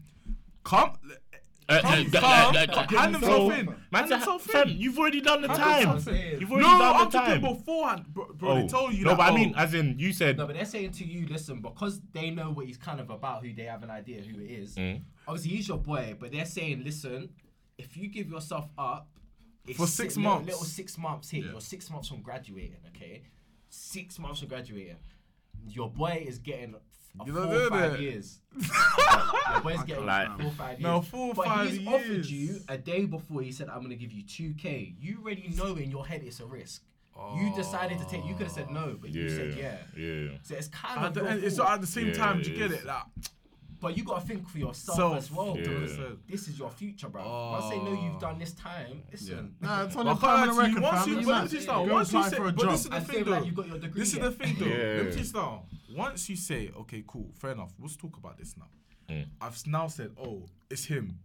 Come, 0.63 0.91
Uh, 1.69 1.73
uh, 1.73 1.87
hand 1.87 3.15
himself 3.15 3.53
in. 3.53 3.75
Man, 3.91 4.07
himself 4.09 4.55
in. 4.55 4.69
you've 4.69 4.97
already 4.99 5.21
done 5.21 5.41
the 5.41 5.47
time. 5.47 5.97
You've 6.39 6.49
No, 6.49 6.55
already 6.57 6.67
done 6.67 6.95
I'm 6.95 7.09
the 7.09 7.17
talking 7.19 7.41
beforehand, 7.41 8.05
bro. 8.13 8.33
bro 8.33 8.49
Oh. 8.51 8.61
They 8.61 8.67
tell 8.67 8.91
you 8.91 9.03
no, 9.05 9.11
that. 9.11 9.17
but 9.17 9.23
I 9.23 9.29
oh, 9.31 9.35
mean, 9.35 9.53
as 9.55 9.73
in, 9.73 9.97
you 9.97 10.11
said, 10.13 10.37
No, 10.37 10.45
but 10.47 10.55
they're 10.55 10.65
saying 10.65 10.91
to 10.91 11.05
you, 11.05 11.27
listen, 11.27 11.61
because 11.61 12.01
they 12.11 12.29
know 12.31 12.51
what 12.51 12.65
he's 12.65 12.77
kind 12.77 12.99
of 12.99 13.09
about, 13.09 13.45
who 13.45 13.53
they 13.53 13.63
have 13.63 13.83
an 13.83 13.89
idea 13.89 14.21
who 14.21 14.41
it 14.41 14.49
is. 14.51 14.75
Mm. 14.75 15.01
Obviously, 15.27 15.51
he's 15.51 15.67
your 15.67 15.77
boy, 15.77 16.15
but 16.19 16.31
they're 16.31 16.45
saying, 16.45 16.83
listen, 16.83 17.29
if 17.77 17.95
you 17.95 18.07
give 18.09 18.29
yourself 18.29 18.69
up 18.77 19.07
it's 19.65 19.77
For 19.77 19.87
six 19.87 20.17
little- 20.17 20.31
months. 20.33 20.47
little 20.47 20.65
six 20.65 20.97
months 20.97 21.29
here, 21.29 21.45
Yeah. 21.45 21.51
you're 21.51 21.61
six 21.61 21.89
months 21.89 22.09
from 22.09 22.21
graduating, 22.21 22.75
okay? 22.89 23.21
Six 23.69 24.19
months 24.19 24.39
from 24.41 24.49
graduating, 24.49 24.97
your 25.65 25.89
boy 25.89 26.25
is 26.27 26.37
getting 26.39 26.75
f- 27.19 27.27
You 27.27 27.33
four 27.33 27.43
or 27.55 27.69
five 27.69 27.91
that. 27.93 27.99
years. 28.01 28.39
your 29.51 29.61
boy's 29.61 29.83
getting 29.83 30.05
Like- 30.05 30.37
four 30.37 30.45
or 30.47 30.51
five 30.51 30.79
years. 30.79 30.81
No, 30.81 31.01
four 31.01 31.27
or 31.29 31.33
but 31.33 31.45
five 31.45 31.69
he's 31.69 31.87
offered 31.87 32.25
you 32.25 32.59
a 32.69 32.77
day 32.77 33.05
before. 33.05 33.41
He 33.41 33.51
said, 33.51 33.69
"I'm 33.69 33.81
gonna 33.81 33.95
give 33.95 34.11
you 34.11 34.23
two 34.23 34.53
k." 34.55 34.95
You 34.99 35.19
already 35.21 35.49
know 35.55 35.75
in 35.75 35.89
your 35.91 36.05
head 36.05 36.21
it's 36.23 36.39
a 36.39 36.45
risk. 36.45 36.83
You 37.37 37.53
decided 37.55 37.99
to 37.99 38.05
take. 38.05 38.25
You 38.25 38.33
could 38.33 38.47
have 38.47 38.51
said 38.51 38.71
no, 38.71 38.97
but 38.99 39.11
you 39.11 39.29
said 39.29 39.53
yeah. 39.55 39.77
yeah, 39.95 40.13
yeah. 40.13 40.29
So 40.41 40.55
it's 40.55 40.67
kind 40.69 40.99
At 40.99 41.05
of 41.09 41.13
the, 41.13 41.25
and 41.25 41.43
it's 41.43 41.59
at 41.59 41.79
the 41.79 41.87
same 41.87 42.07
Yeah, 42.07 42.13
time, 42.13 42.41
do 42.41 42.49
you 42.51 42.57
get 42.57 42.71
it? 42.71 42.85
Like, 42.85 43.03
But 43.83 43.97
you 43.97 44.05
gotta 44.05 44.25
think 44.25 44.47
for 44.47 44.59
yourself 44.59 44.95
Self. 44.97 45.17
as 45.17 45.29
well. 45.29 45.57
Yeah. 45.57 45.63
because 45.63 45.99
This 46.25 46.47
is 46.47 46.57
your 46.57 46.69
future, 46.69 47.09
bro. 47.09 47.21
Once 47.51 47.69
they 47.69 47.79
know 47.79 47.91
you've 47.91 48.17
done 48.19 48.39
this 48.39 48.53
time, 48.53 49.03
listen. 49.11 49.55
Nah, 49.59 49.83
it's 49.83 49.95
on 49.97 50.05
Well, 50.05 50.13
your 50.15 50.21
permanent 50.21 50.49
actually, 50.51 50.67
record, 50.69 50.83
once 50.83 50.99
fam. 51.03 51.09
you, 51.09 51.19
You 51.19 51.25
but 51.25 51.31
might 51.31 51.33
let 51.33 51.43
me 51.43 51.49
just 51.49 51.51
say, 51.53 51.63
start. 51.63 51.89
Once 51.89 52.13
you 52.13 52.23
say, 52.23 52.37
but 52.39 52.57
this 52.71 52.79
is 52.85 52.89
the 52.89 53.01
thing 53.01 53.23
though. 53.25 53.41
you 53.43 53.51
got 53.51 53.67
your 53.67 53.79
degree 53.79 53.99
This 53.99 54.13
is 54.13 54.19
the 54.19 54.31
thing 54.31 54.55
though. 54.57 54.65
Let 54.65 55.05
me 55.05 55.11
just 55.11 55.29
start. 55.31 55.61
Once 55.93 56.29
you 56.29 56.35
say, 56.37 56.71
okay, 56.79 57.03
cool, 57.05 57.29
fair 57.37 57.51
enough. 57.51 57.73
Let's 57.77 57.97
talk 57.97 58.15
about 58.15 58.37
this 58.37 58.55
now. 58.57 58.67
Mm. 59.13 59.25
I've 59.41 59.67
now 59.67 59.87
said, 59.87 60.11
oh, 60.17 60.45
it's 60.69 60.85
him. 60.85 61.19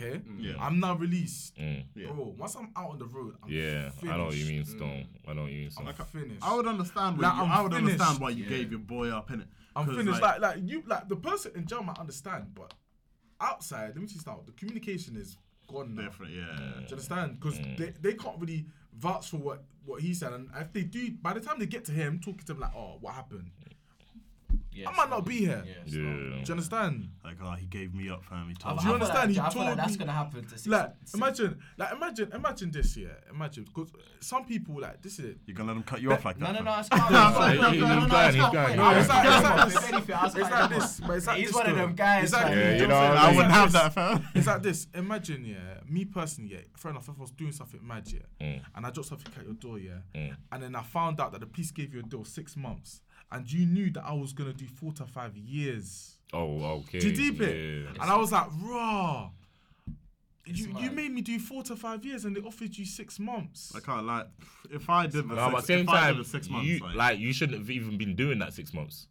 Okay, 0.00 0.18
mm. 0.18 0.36
Yeah. 0.38 0.52
I'm 0.58 0.80
now 0.80 0.94
released. 0.94 1.56
Mm. 1.56 1.84
Yeah. 1.94 2.08
Bro, 2.08 2.34
once 2.38 2.54
I'm 2.54 2.70
out 2.76 2.90
on 2.92 2.98
the 2.98 3.06
road, 3.06 3.34
I'm 3.42 3.50
Yeah, 3.50 3.90
I 4.02 4.16
know 4.16 4.26
what 4.26 4.36
you 4.36 4.46
mean, 4.46 4.64
Stone. 4.64 5.06
Mm. 5.26 5.30
I 5.30 5.32
know 5.34 5.42
what 5.42 5.52
you 5.52 5.60
mean, 5.60 5.70
Stone. 5.70 5.88
I'm 5.88 5.94
like, 5.98 6.08
finished. 6.08 6.42
I 6.42 6.54
would 6.54 6.66
understand. 6.66 7.18
Like, 7.18 7.32
Why 7.32 7.38
you, 7.38 7.44
I'm 7.44 7.52
I 7.52 7.62
would 7.62 7.72
finished. 7.72 7.92
understand 7.92 8.20
why 8.20 8.30
you 8.30 8.44
Yeah. 8.44 8.50
gave 8.50 8.70
your 8.70 8.80
boy 8.80 9.08
up 9.10 9.30
in 9.30 9.40
it. 9.42 9.48
I'm 9.76 9.86
finished. 9.94 10.22
Like, 10.22 10.40
like 10.40 10.58
you, 10.64 10.82
like 10.86 11.08
the 11.08 11.16
person 11.16 11.52
in 11.54 11.66
jail 11.66 11.82
might 11.82 11.98
understand, 11.98 12.46
but 12.54 12.74
outside, 13.40 13.88
let 13.88 13.96
me 13.96 14.06
just 14.06 14.20
start. 14.20 14.46
The 14.46 14.52
communication 14.52 15.16
is 15.16 15.36
gone 15.68 15.94
now. 15.94 16.02
different, 16.02 16.32
yeah. 16.32 16.56
Do 16.56 16.62
you 16.62 16.86
understand? 16.92 17.38
Because 17.40 17.58
mm. 17.58 17.76
they, 17.76 17.92
they 18.00 18.14
can't 18.14 18.38
really 18.38 18.66
vouch 18.94 19.30
for 19.30 19.36
what, 19.36 19.64
what 19.84 20.00
he 20.02 20.14
said. 20.14 20.32
And 20.32 20.48
if 20.56 20.72
they 20.72 20.82
do, 20.82 21.12
by 21.22 21.34
the 21.34 21.40
time 21.40 21.58
they 21.58 21.66
get 21.66 21.84
to 21.86 21.92
him, 21.92 22.20
talking 22.22 22.44
to 22.46 22.52
him 22.52 22.60
like, 22.60 22.74
oh, 22.74 22.96
what 23.00 23.14
happened? 23.14 23.50
Yeah, 24.72 24.88
I 24.88 24.96
might 24.96 25.10
not 25.10 25.24
be 25.26 25.38
here. 25.38 25.64
Yeah, 25.66 25.72
Yeah. 25.84 26.00
Do 26.00 26.00
you 26.46 26.52
understand? 26.52 27.10
Like, 27.24 27.36
oh, 27.42 27.50
he 27.52 27.66
gave 27.66 27.92
me 27.92 28.08
up, 28.08 28.24
fam. 28.24 28.46
He 28.48 28.52
I- 28.52 28.54
told 28.54 28.64
I 28.64 28.70
me. 28.70 28.76
you 28.76 28.82
feel 28.86 28.94
understand? 28.94 29.18
Like, 29.18 29.30
He 29.30 29.40
I 29.40 29.50
feel 29.50 29.58
like 29.62 29.68
told 29.68 29.78
that's 29.80 29.92
me- 29.92 29.98
gonna 29.98 30.12
happen 30.12 30.42
to 30.44 30.48
six, 30.50 30.66
Like, 30.66 30.94
six- 31.00 31.14
imagine, 31.14 31.58
like, 31.76 31.92
imagine, 31.92 32.32
imagine 32.32 32.70
this, 32.70 32.96
yeah. 32.96 33.08
Imagine, 33.30 33.64
because 33.64 33.90
some 34.20 34.44
people, 34.44 34.80
like, 34.80 35.02
this 35.02 35.18
is 35.18 35.24
it. 35.24 35.38
You're 35.46 35.56
gonna 35.56 35.68
let 35.72 35.76
him 35.78 35.82
cut 35.82 36.00
you 36.00 36.12
off 36.12 36.24
like 36.24 36.38
No, 36.38 36.46
that? 36.46 36.52
no, 36.52 36.58
fam? 36.58 36.64
no, 36.64 36.78
it's 36.78 36.88
calm. 36.88 37.12
No, 37.12 37.28
it's 37.28 37.52
he's 37.52 37.60
No, 37.60 37.70
no, 37.88 38.00
no, 38.00 38.08
going, 38.08 38.32
he's 38.34 38.42
calm. 38.42 38.52
going. 38.52 38.76
No, 38.76 38.90
it's 38.90 39.08
like- 39.08 39.24
it's 39.26 39.42
like 39.44 39.66
If 39.66 39.74
this. 39.74 39.92
anything, 39.92 40.14
I 40.14 40.22
was 40.24 40.34
It's 40.34 40.42
like, 40.42 40.52
like 40.52 40.70
this, 40.70 41.00
but 41.00 41.10
it's 41.16 41.26
like 41.26 41.36
He's 41.38 41.46
this 41.48 41.56
one 41.56 41.66
of 41.66 41.74
though. 41.76 41.82
them 41.82 41.94
guys. 41.96 42.22
Exactly. 42.24 42.56
Yeah, 42.60 42.76
you 42.76 42.86
know 42.86 42.94
I 42.96 43.08
what 43.08 43.18
I 43.18 43.34
wouldn't 43.34 43.52
have 43.54 43.72
that, 43.72 43.92
fam. 43.92 44.28
It's 44.34 44.46
like 44.46 44.62
this. 44.62 44.86
Imagine, 44.94 45.44
yeah, 45.44 45.56
me 45.88 46.04
personally, 46.04 46.52
yeah, 46.52 46.60
fair 46.76 46.90
enough, 46.92 47.08
if 47.08 47.18
I 47.18 47.20
was 47.20 47.32
doing 47.32 47.52
something 47.52 47.80
mad, 47.84 48.06
yeah, 48.12 48.20
Mm. 48.40 48.62
and 48.76 48.86
I 48.86 48.90
dropped 48.90 49.08
something 49.08 49.32
at 49.36 49.44
your 49.44 49.54
door, 49.54 49.78
yeah, 49.80 49.98
Mm. 50.14 50.36
and 50.52 50.62
then 50.62 50.76
I 50.76 50.82
found 50.82 51.20
out 51.20 51.32
that 51.32 51.40
the 51.40 51.46
police 51.46 51.72
gave 51.72 51.92
you 51.92 52.00
a 52.00 52.02
deal 52.04 52.24
six 52.24 52.56
months, 52.56 53.00
and 53.32 53.50
you 53.50 53.66
knew 53.66 53.90
that 53.90 54.04
I 54.04 54.12
was 54.12 54.32
gonna 54.32 54.52
do 54.52 54.66
four 54.66 54.92
to 54.94 55.06
five 55.06 55.36
years. 55.36 56.16
Oh, 56.32 56.62
okay. 56.80 57.00
Do 57.00 57.08
you 57.08 57.12
deep 57.14 57.40
it? 57.40 57.82
Yeah. 57.84 58.02
And 58.02 58.10
I 58.10 58.16
was 58.16 58.30
like, 58.32 58.46
raw. 58.62 59.30
It's 60.46 60.58
You, 60.60 60.66
you 60.68 60.72
mad. 60.86 60.94
made 60.94 61.12
me 61.12 61.20
do 61.20 61.38
four 61.38 61.62
to 61.64 61.76
five 61.76 62.04
years, 62.04 62.24
and 62.24 62.34
they 62.34 62.40
offered 62.40 62.76
you 62.76 62.84
six 62.84 63.18
months. 63.18 63.72
I 63.76 63.80
can't 63.80 64.06
like. 64.06 64.26
If 64.70 64.88
I 64.88 65.06
did 65.06 65.28
the 65.28 65.34
No, 65.34 65.42
six, 65.46 65.52
but 65.54 65.64
same 65.64 65.80
if 65.80 65.88
I 65.90 65.92
did 65.92 66.06
time, 66.06 66.18
the 66.18 66.24
six 66.24 66.48
months, 66.48 66.66
you 66.68 66.78
like, 66.78 66.94
like 66.96 67.18
you 67.18 67.32
shouldn't 67.32 67.58
have 67.58 67.70
even 67.70 67.98
been 67.98 68.14
doing 68.16 68.38
that 68.40 68.54
six 68.54 68.72
months. 68.72 69.06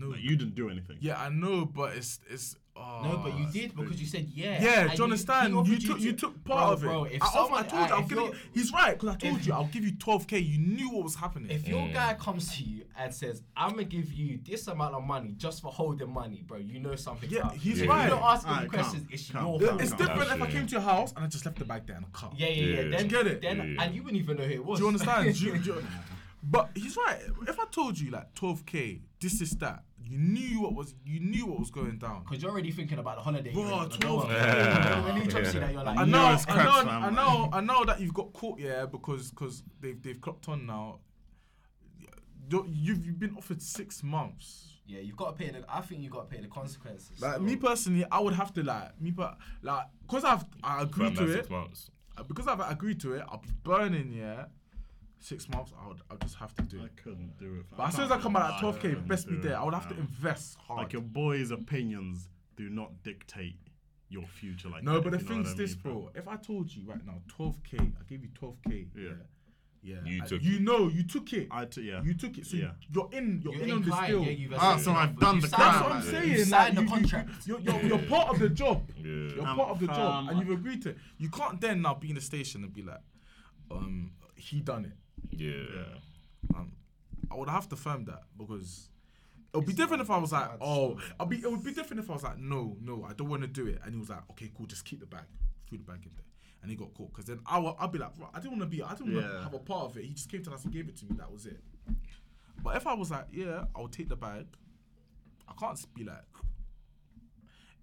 No, 0.00 0.08
like, 0.08 0.20
you 0.22 0.36
didn't 0.36 0.54
do 0.54 0.70
anything. 0.70 0.96
yeah, 1.00 1.20
I 1.20 1.28
know, 1.28 1.64
but 1.64 1.94
it's 1.96 2.20
it's. 2.28 2.56
Oh, 2.76 3.00
No, 3.02 3.16
but 3.18 3.36
you 3.36 3.46
did 3.52 3.76
because 3.76 4.00
you 4.00 4.06
said 4.06 4.26
yeah. 4.32 4.62
Yeah, 4.62 4.80
and 4.82 4.90
do 4.92 4.96
you 4.98 5.04
understand? 5.04 5.66
he 5.66 5.72
You, 5.74 5.78
took 5.80 6.00
you 6.00 6.12
took 6.14 6.42
part 6.44 6.60
Bro, 6.60 6.72
of 6.72 6.82
it. 6.82 6.86
Bro, 6.86 7.04
if 7.16 7.22
I, 7.22 7.28
someone, 7.30 7.64
I 7.64 7.66
told 7.68 7.88
you, 7.88 7.94
I'll 7.94 8.02
if 8.02 8.08
give 8.08 8.18
you. 8.18 8.34
He's 8.54 8.72
right 8.72 8.98
because 8.98 9.16
I 9.16 9.18
told 9.18 9.40
if- 9.40 9.46
you, 9.46 9.52
I'll 9.52 9.64
give 9.66 9.84
you 9.84 9.92
12k. 9.92 10.46
You 10.46 10.58
knew 10.58 10.90
what 10.90 11.02
was 11.04 11.14
happening. 11.14 11.50
If 11.50 11.68
your 11.68 11.80
mm. 11.82 11.92
guy 11.92 12.14
comes 12.14 12.56
to 12.56 12.62
you 12.64 12.84
and 12.96 13.12
says, 13.12 13.42
"I'm 13.54 13.70
gonna 13.70 13.84
give 13.84 14.10
you 14.14 14.38
this 14.48 14.66
amount 14.68 14.94
of 14.94 15.02
money 15.02 15.34
just 15.36 15.60
for 15.60 15.70
holding 15.70 16.10
money, 16.10 16.42
bro," 16.46 16.56
you 16.58 16.80
know 16.80 16.94
something. 16.94 17.28
Yeah, 17.28 17.48
up. 17.48 17.54
he's 17.54 17.82
if 17.82 17.88
right. 17.88 18.04
You 18.04 18.10
don't 18.10 18.22
ask 18.22 18.46
any 18.46 18.54
Alright, 18.54 18.70
questions. 18.70 19.02
calm, 19.02 19.08
It's 19.12 19.30
calm, 19.30 19.46
your 19.46 19.58
calm, 19.58 19.68
fault. 19.68 19.82
it's 19.82 19.90
calm. 19.92 20.06
different 20.06 20.30
if 20.30 20.42
I 20.42 20.50
came 20.50 20.66
to 20.66 20.72
your 20.72 20.80
house 20.80 21.12
and 21.16 21.24
I 21.24 21.28
just 21.28 21.44
left 21.44 21.58
the 21.58 21.64
bag 21.66 21.86
there 21.86 21.96
in 21.96 22.02
the 22.02 22.08
car. 22.10 22.32
Yeah, 22.34 22.48
yeah, 22.48 22.62
yeah. 22.62 22.80
Yeah. 22.82 22.96
Then 22.96 23.08
Get 23.08 23.26
it? 23.26 23.42
Then 23.42 23.76
and 23.78 23.94
you 23.94 24.02
wouldn't 24.04 24.22
even 24.22 24.38
know 24.38 24.44
who 24.44 24.52
it 24.52 24.64
was. 24.64 24.78
Do 24.78 24.84
you 24.84 24.88
understand? 24.88 25.36
Do 26.42 26.46
you- 26.46 26.52
do 26.52 26.58
you- 26.58 26.64
but 26.64 26.70
he's 26.74 26.96
right. 26.96 27.20
If 27.48 27.58
I 27.60 27.64
told 27.66 27.98
you 27.98 28.10
like 28.10 28.34
12k, 28.34 29.02
this 29.20 29.40
is 29.40 29.50
that, 29.58 29.84
you 30.02 30.18
knew 30.18 30.62
what 30.62 30.74
was 30.74 30.94
you 31.04 31.20
knew 31.20 31.46
what 31.46 31.60
was 31.60 31.70
going 31.70 31.98
down. 31.98 32.24
Because 32.24 32.42
you're 32.42 32.50
already 32.50 32.72
thinking 32.72 32.98
about 32.98 33.16
the 33.18 33.22
holiday. 33.22 33.52
Bro, 33.52 33.62
you're 33.68 33.88
12 33.88 34.24
on. 34.24 34.30
Yeah. 34.30 35.04
When 35.04 35.20
he 35.22 35.26
drops 35.28 35.54
you 35.54 35.60
that, 35.60 35.72
you're 35.72 35.84
like, 35.84 35.96
I 35.98 36.04
You 36.04 36.10
know, 36.10 36.18
know 36.22 36.26
I 36.26 36.36
cracks, 36.36 36.64
know, 36.64 36.84
fam. 36.90 37.02
I 37.04 37.10
know, 37.10 37.48
I 37.52 37.60
know 37.60 37.84
that 37.84 38.00
you've 38.00 38.14
got 38.14 38.32
caught, 38.32 38.58
yeah, 38.58 38.86
because 38.86 39.30
because 39.30 39.62
they've 39.80 40.00
they've 40.02 40.20
clocked 40.20 40.48
on 40.48 40.66
now. 40.66 41.00
You- 42.50 42.66
You've 42.68 43.06
you've 43.06 43.18
been 43.20 43.36
offered 43.36 43.62
six 43.62 44.02
months. 44.02 44.66
Yeah, 44.86 44.98
you've 45.00 45.16
got 45.16 45.36
to 45.38 45.44
pay 45.44 45.50
the. 45.52 45.64
I 45.72 45.82
think 45.82 46.02
you've 46.02 46.10
got 46.10 46.28
to 46.28 46.34
pay 46.36 46.42
the 46.42 46.48
consequences. 46.48 47.20
Like 47.20 47.34
So- 47.36 47.42
me 47.42 47.54
personally, 47.56 48.04
I 48.10 48.18
would 48.18 48.34
have 48.34 48.52
to 48.54 48.62
like 48.64 49.00
me, 49.00 49.12
but 49.12 49.38
like 49.62 49.86
because 50.02 50.24
I've 50.24 50.44
I 50.64 50.82
agreed 50.82 51.14
Fam, 51.14 51.16
to 51.16 51.20
that's 51.26 51.30
it. 51.32 51.42
six 51.42 51.50
months. 51.50 51.90
Because 52.26 52.48
I've 52.48 52.60
agreed 52.60 52.98
to 53.00 53.12
it, 53.14 53.24
I'll 53.28 53.38
be 53.38 53.50
burning. 53.62 54.12
Yeah, 54.12 54.46
six 55.20 55.48
months. 55.48 55.72
I 55.82 55.86
would. 55.88 55.98
I'll 56.10 56.16
just 56.18 56.36
have 56.36 56.54
to 56.56 56.62
do 56.62 56.80
I 56.80 56.84
it. 56.86 56.96
couldn't 57.02 57.38
do 57.38 57.54
it. 57.60 57.66
fam. 57.68 57.76
But 57.76 57.88
as 57.88 57.94
soon 57.94 58.04
as 58.06 58.10
I 58.10 58.18
come 58.18 58.36
out 58.36 58.54
at 58.54 58.60
12k, 58.60 59.06
best 59.06 59.28
be 59.28 59.36
there. 59.36 59.58
I 59.58 59.64
would 59.64 59.74
have 59.74 59.88
to 59.88 59.96
invest 59.98 60.56
hard. 60.66 60.80
Like 60.82 60.92
your 60.92 61.02
boy's 61.02 61.50
opinions 61.50 62.28
do 62.56 62.68
not 62.68 63.02
dictate 63.02 63.56
your 64.08 64.24
future. 64.26 64.68
Like 64.68 64.82
no, 64.82 64.94
that, 64.94 65.04
but 65.04 65.10
the 65.12 65.16
if 65.18 65.22
you 65.22 65.28
know 65.28 65.34
thing's 65.36 65.48
what 65.48 65.54
I 65.60 65.62
this, 65.62 65.70
mean, 65.84 65.94
bro. 65.94 66.10
If 66.14 66.26
I 66.28 66.36
told 66.36 66.74
you 66.74 66.82
right 66.86 67.04
now, 67.06 67.22
12k, 67.38 67.80
I 67.80 68.04
gave 68.08 68.22
you 68.22 68.28
12k. 68.40 68.88
Yeah. 68.96 69.02
Yeah. 69.02 69.12
Yeah, 69.82 69.96
You 70.04 70.18
and 70.20 70.28
took 70.28 70.42
You 70.42 70.56
it. 70.56 70.60
know, 70.62 70.88
you 70.88 71.04
took 71.04 71.32
it. 71.32 71.48
I 71.50 71.64
took 71.64 71.84
yeah. 71.84 72.02
You 72.02 72.12
took 72.12 72.36
it. 72.36 72.44
So 72.46 72.58
Yeah. 72.58 72.72
you're 72.90 73.08
in. 73.12 73.40
You're, 73.42 73.54
You're 73.54 73.62
in 73.64 73.70
on 73.70 73.78
this 73.78 73.86
inclined, 73.86 74.06
deal. 74.08 74.22
yeah, 74.24 74.30
you've 74.30 74.52
Ah, 74.58 74.72
agreed. 74.72 74.84
so 74.84 74.92
I've 74.92 75.12
You 75.14 75.16
done 75.20 75.40
the 75.40 75.48
signed. 75.48 75.62
That's 75.62 75.82
what 75.82 75.92
I'm 75.92 76.02
Yeah. 76.04 76.10
saying. 76.10 76.30
You 76.32 76.36
like, 76.38 76.46
signed 76.46 76.76
the 76.76 76.80
you- 76.82 76.86
you- 76.86 76.92
contract. 76.92 77.30
You're, 77.46 77.60
you're, 77.60 77.82
you're 77.84 77.98
part 78.00 78.28
of 78.28 78.38
the 78.40 78.48
job. 78.50 78.90
Yeah. 78.98 79.04
You're 79.06 79.46
Um, 79.46 79.56
part 79.56 79.70
of 79.70 79.80
the 79.80 79.86
job, 79.86 79.98
um, 80.16 80.28
and 80.28 80.38
you've 80.38 80.50
agreed 80.58 80.82
to 80.82 80.90
it. 80.90 80.98
You 81.16 81.30
can't 81.30 81.58
then 81.62 81.80
now 81.80 81.94
be 81.94 82.10
in 82.10 82.16
the 82.16 82.20
station 82.20 82.62
and 82.62 82.74
be 82.74 82.82
like, 82.82 83.00
um, 83.70 84.12
he 84.36 84.60
done 84.60 84.84
it. 84.84 84.92
Yeah. 85.30 85.52
Um, 86.54 86.72
I 87.30 87.36
would 87.36 87.48
have 87.48 87.68
to 87.70 87.76
firm 87.76 88.04
that 88.06 88.22
because 88.36 88.88
it 89.52 89.56
would 89.56 89.66
be 89.66 89.72
different 89.72 90.02
if 90.02 90.10
I 90.10 90.18
was 90.18 90.32
like, 90.32 90.48
oh. 90.60 90.98
I'll 91.18 91.26
be. 91.26 91.36
It 91.38 91.50
would 91.50 91.64
be 91.64 91.72
different 91.72 92.02
if 92.02 92.10
I 92.10 92.14
was 92.14 92.22
like, 92.22 92.38
no, 92.38 92.76
no, 92.80 93.04
I 93.08 93.12
don't 93.14 93.28
want 93.28 93.42
to 93.42 93.48
do 93.48 93.66
it, 93.66 93.80
and 93.84 93.94
he 93.94 94.00
was 94.00 94.08
like, 94.10 94.22
okay, 94.32 94.50
cool, 94.56 94.66
just 94.66 94.84
keep 94.84 95.00
the 95.00 95.06
bag, 95.06 95.24
threw 95.68 95.78
the 95.78 95.84
bag 95.84 96.00
in 96.04 96.10
there, 96.14 96.24
and 96.62 96.70
he 96.70 96.76
got 96.76 96.92
caught. 96.94 97.10
Because 97.12 97.24
then 97.26 97.40
I 97.46 97.58
will, 97.58 97.76
I'll 97.78 97.88
be 97.88 97.98
like, 97.98 98.10
I 98.34 98.38
didn't 98.40 98.58
want 98.58 98.62
to 98.70 98.76
be, 98.76 98.82
I 98.82 98.94
didn't 98.94 99.14
want 99.14 99.26
to 99.26 99.32
Yeah. 99.32 99.42
have 99.44 99.54
a 99.54 99.58
part 99.58 99.84
of 99.90 99.96
it. 99.96 100.04
He 100.04 100.12
just 100.14 100.30
came 100.30 100.42
to 100.44 100.52
us 100.52 100.64
and 100.64 100.72
gave 100.72 100.88
it 100.88 100.96
to 100.98 101.04
me. 101.06 101.12
That 101.18 101.32
was 101.32 101.46
it. 101.46 101.60
But 102.62 102.76
if 102.76 102.86
I 102.86 102.94
was 102.94 103.10
like, 103.10 103.26
yeah, 103.32 103.64
I'll 103.74 103.88
take 103.88 104.08
the 104.08 104.16
bag, 104.16 104.46
I 105.48 105.52
can't 105.58 105.78
be 105.94 106.04
like, 106.04 106.18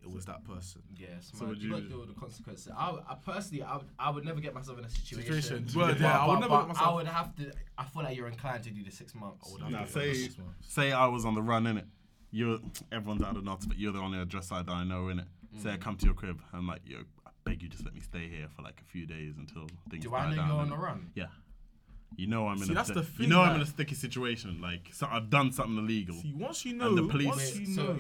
it 0.07 0.13
was 0.15 0.25
that 0.25 0.43
person. 0.43 0.81
Yes, 0.95 1.31
So 1.33 1.41
man. 1.41 1.49
would 1.49 1.61
you, 1.61 1.69
got 1.69 1.77
you- 1.77 1.83
to 1.83 1.89
deal 1.89 1.99
with 1.99 2.09
the 2.13 2.19
consequences. 2.19 2.69
I, 2.75 2.97
I 3.07 3.15
personally, 3.25 3.63
I 3.63 3.77
would, 3.77 3.85
I 3.99 4.09
would 4.09 4.25
never 4.25 4.39
get 4.39 4.53
myself 4.53 4.77
in 4.79 4.85
a 4.85 4.89
situation. 4.89 5.41
Situation. 5.41 5.65
But- 5.73 5.87
Word, 5.87 5.99
yeah, 5.99 6.19
I 6.19 6.27
would 6.27 6.33
but- 6.35 6.39
never 6.39 6.49
but 6.49 6.59
get 6.61 6.67
myself- 6.69 6.87
I 6.87 6.93
would 6.95 7.07
have 7.07 7.35
to. 7.37 7.51
I 7.77 7.83
feel 7.85 8.03
like 8.03 8.15
you're 8.17 8.27
inclined 8.27 8.63
to 8.63 8.69
do 8.71 8.83
the 8.83 8.91
six 8.91 9.13
months. 9.15 9.47
I 9.49 9.51
would 9.53 9.61
have 9.63 9.71
Nah, 9.71 9.83
to 9.85 9.91
say 9.91 10.13
six 10.13 10.37
months. 10.37 10.53
say 10.73 10.91
I 10.91 11.07
was 11.07 11.25
on 11.25 11.35
the 11.35 11.41
run 11.41 11.67
in 11.67 11.77
it. 11.77 11.85
You're 12.31 12.59
everyone's 12.91 13.23
out 13.23 13.37
of 13.37 13.43
knots, 13.43 13.65
but 13.65 13.77
you're 13.77 13.93
the 13.93 13.99
only 13.99 14.19
address 14.19 14.47
side 14.47 14.65
that 14.65 14.73
I 14.73 14.83
know 14.83 15.09
in 15.09 15.19
it. 15.19 15.27
Say 15.61 15.69
Mm. 15.69 15.73
I 15.73 15.77
come 15.77 15.95
to 15.97 16.05
your 16.05 16.13
crib, 16.13 16.41
I'm 16.53 16.67
like, 16.67 16.81
yo, 16.85 16.99
I 17.25 17.29
beg 17.45 17.63
you, 17.63 17.69
just 17.69 17.85
let 17.85 17.93
me 17.93 18.01
stay 18.01 18.27
here 18.27 18.47
for 18.55 18.61
like 18.61 18.81
a 18.81 18.83
few 18.91 19.05
days 19.05 19.35
until 19.37 19.67
things. 19.89 20.03
Do 20.03 20.13
I 20.13 20.29
know 20.29 20.35
down 20.35 20.47
you're 20.49 20.57
on 20.57 20.67
innit? 20.67 20.69
the 20.71 20.77
run? 20.77 21.11
Yeah. 21.15 21.27
You 22.15 22.27
know 22.27 22.47
I'm 22.47 22.57
in 22.57 22.65
See, 22.67 22.71
a 22.71 22.75
that's 22.75 22.89
sti- 22.89 22.99
the 23.01 23.05
you 23.05 23.17
thing, 23.17 23.29
know 23.29 23.41
I'm 23.41 23.55
in 23.55 23.61
a 23.61 23.65
sticky 23.65 23.95
situation. 23.95 24.59
Like 24.61 24.89
so 24.93 25.07
I've 25.09 25.29
done 25.29 25.51
something 25.51 25.77
illegal. 25.77 26.15
See, 26.15 26.33
once 26.33 26.65
you 26.65 26.73
know, 26.73 26.87
And 26.89 26.97
the 26.97 27.07
police- 27.07 27.27
once 27.27 27.55
you 27.59 27.65
so, 27.65 27.83
know. 27.83 27.99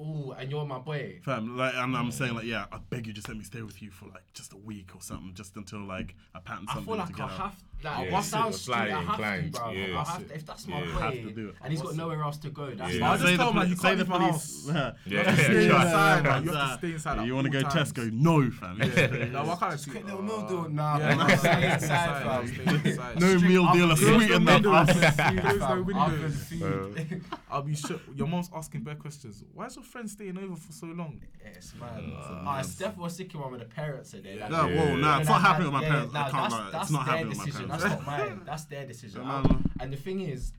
Oh, 0.00 0.32
and 0.38 0.50
you're 0.50 0.64
my 0.64 0.78
boy. 0.78 1.20
Fam, 1.22 1.56
like, 1.56 1.74
and 1.74 1.96
I'm 1.96 2.10
saying 2.10 2.34
like, 2.34 2.44
yeah, 2.46 2.66
I 2.72 2.78
beg 2.78 3.06
you, 3.06 3.12
just 3.12 3.28
let 3.28 3.36
me 3.36 3.44
stay 3.44 3.62
with 3.62 3.80
you 3.82 3.90
for 3.90 4.06
like 4.06 4.22
just 4.34 4.52
a 4.52 4.56
week 4.56 4.94
or 4.94 5.02
something, 5.02 5.32
just 5.34 5.56
until 5.56 5.80
like 5.80 6.14
I 6.34 6.40
pattern 6.40 6.66
I 6.68 6.74
something 6.74 6.92
feel 6.92 6.96
like 6.98 7.08
I 7.08 7.12
together. 7.12 7.32
have. 7.32 7.62
Like, 7.82 8.10
Yeah, 8.10 8.18
it 8.18 8.22
sounds 8.24 8.56
it's 8.56 8.64
slightly. 8.64 8.92
I 8.92 9.00
have 9.00 9.08
inclined, 9.10 9.54
to, 9.54 9.60
bro. 9.60 9.70
yeah. 9.70 10.00
I 10.00 10.04
have 10.04 10.28
to, 10.28 10.34
if 10.34 10.46
that's 10.46 10.66
my 10.68 10.80
Yeah. 10.80 10.84
boy, 10.92 11.00
Have 11.00 11.12
to 11.14 11.30
do 11.30 11.48
it. 11.48 11.54
and 11.62 11.72
he's 11.72 11.82
got 11.82 11.94
nowhere 11.96 12.22
else 12.22 12.36
to 12.38 12.50
go. 12.50 12.70
That's 12.74 12.92
Yeah. 12.94 13.00
my 13.00 13.06
I 13.08 13.16
just 13.16 13.26
say 13.28 13.36
tell 13.36 13.50
him, 13.50 13.56
like, 13.56 13.68
you 13.70 13.76
can't 13.76 13.96
the 13.98 14.04
leave 14.04 14.08
my 14.08 14.18
police. 14.18 14.64
Yeah. 14.68 14.92
You 15.06 15.16
have 15.18 15.26
to 15.36 15.42
stay 15.44 15.66
Yeah. 15.66 15.82
inside. 15.82 16.44
You 16.44 16.50
have 16.52 16.70
to 16.72 16.78
stay 16.78 16.92
inside. 16.92 17.18
at 17.20 17.26
You 17.26 17.34
want 17.34 17.44
to 17.46 17.50
go 17.50 17.62
times. 17.62 17.92
Tesco? 17.92 18.12
No, 18.12 18.50
fam. 18.50 18.78
No, 18.78 18.84
I 18.84 19.56
can't 19.56 19.72
Just 19.72 19.84
see. 19.84 19.90
quick 19.92 20.04
little 20.04 20.22
meal 20.22 20.34
uh, 20.44 20.48
deal. 20.48 20.68
Nah, 20.68 20.98
yeah, 20.98 21.14
bro, 21.14 21.26
no, 21.26 21.36
stay 21.36 21.72
inside, 21.72 22.22
fam. 22.22 23.18
No 23.18 23.38
meal 23.38 23.72
deal, 23.72 23.90
a 23.92 23.96
sweet 23.96 24.30
no 24.30 24.36
enough. 24.36 24.54
windows. 24.54 24.88
us. 24.88 25.14
Close 25.40 25.58
no 25.60 25.66
Fam, 25.66 25.84
windows. 25.86 26.12
oven 26.12 26.32
food. 26.32 27.24
I'll 27.50 27.62
be 27.62 27.74
sure. 27.74 28.00
Your 28.14 28.26
mom's 28.26 28.50
asking 28.54 28.82
bad 28.82 28.98
questions. 28.98 29.42
Why 29.54 29.66
is 29.66 29.76
your 29.76 29.84
friend 29.84 30.08
staying 30.10 30.36
over 30.38 30.56
for 30.56 30.72
so 30.72 30.86
long? 30.86 31.20
Yes, 31.44 31.72
man. 31.80 32.12
Ah, 32.18 32.60
it's 32.60 32.74
definitely 32.74 33.06
a 33.06 33.10
sticky 33.10 33.38
one 33.38 33.52
with 33.52 33.60
the 33.60 33.66
parents 33.66 34.12
in 34.14 34.22
there. 34.22 34.48
No, 34.50 34.68
whoa, 34.68 34.96
nah, 34.96 35.18
it's 35.20 35.28
not 35.28 35.40
happening 35.40 35.72
with 35.72 35.80
my 35.82 35.88
parents. 35.88 36.14
I 36.14 36.30
can't 36.30 36.32
that's, 36.50 36.52
lie. 36.52 36.80
It's 36.82 36.90
not 36.90 37.06
their 37.06 37.14
happening 37.16 37.28
with 37.30 37.38
my 37.38 37.44
decision. 37.46 37.68
parents. 37.68 37.69
That's 37.70 37.84
not 37.84 38.06
mine. 38.06 38.42
That's 38.44 38.64
their 38.64 38.86
decision. 38.86 39.22
Yeah, 39.22 39.42
I- 39.44 39.82
and 39.82 39.92
the 39.92 39.96
thing 39.96 40.20
is, 40.20 40.52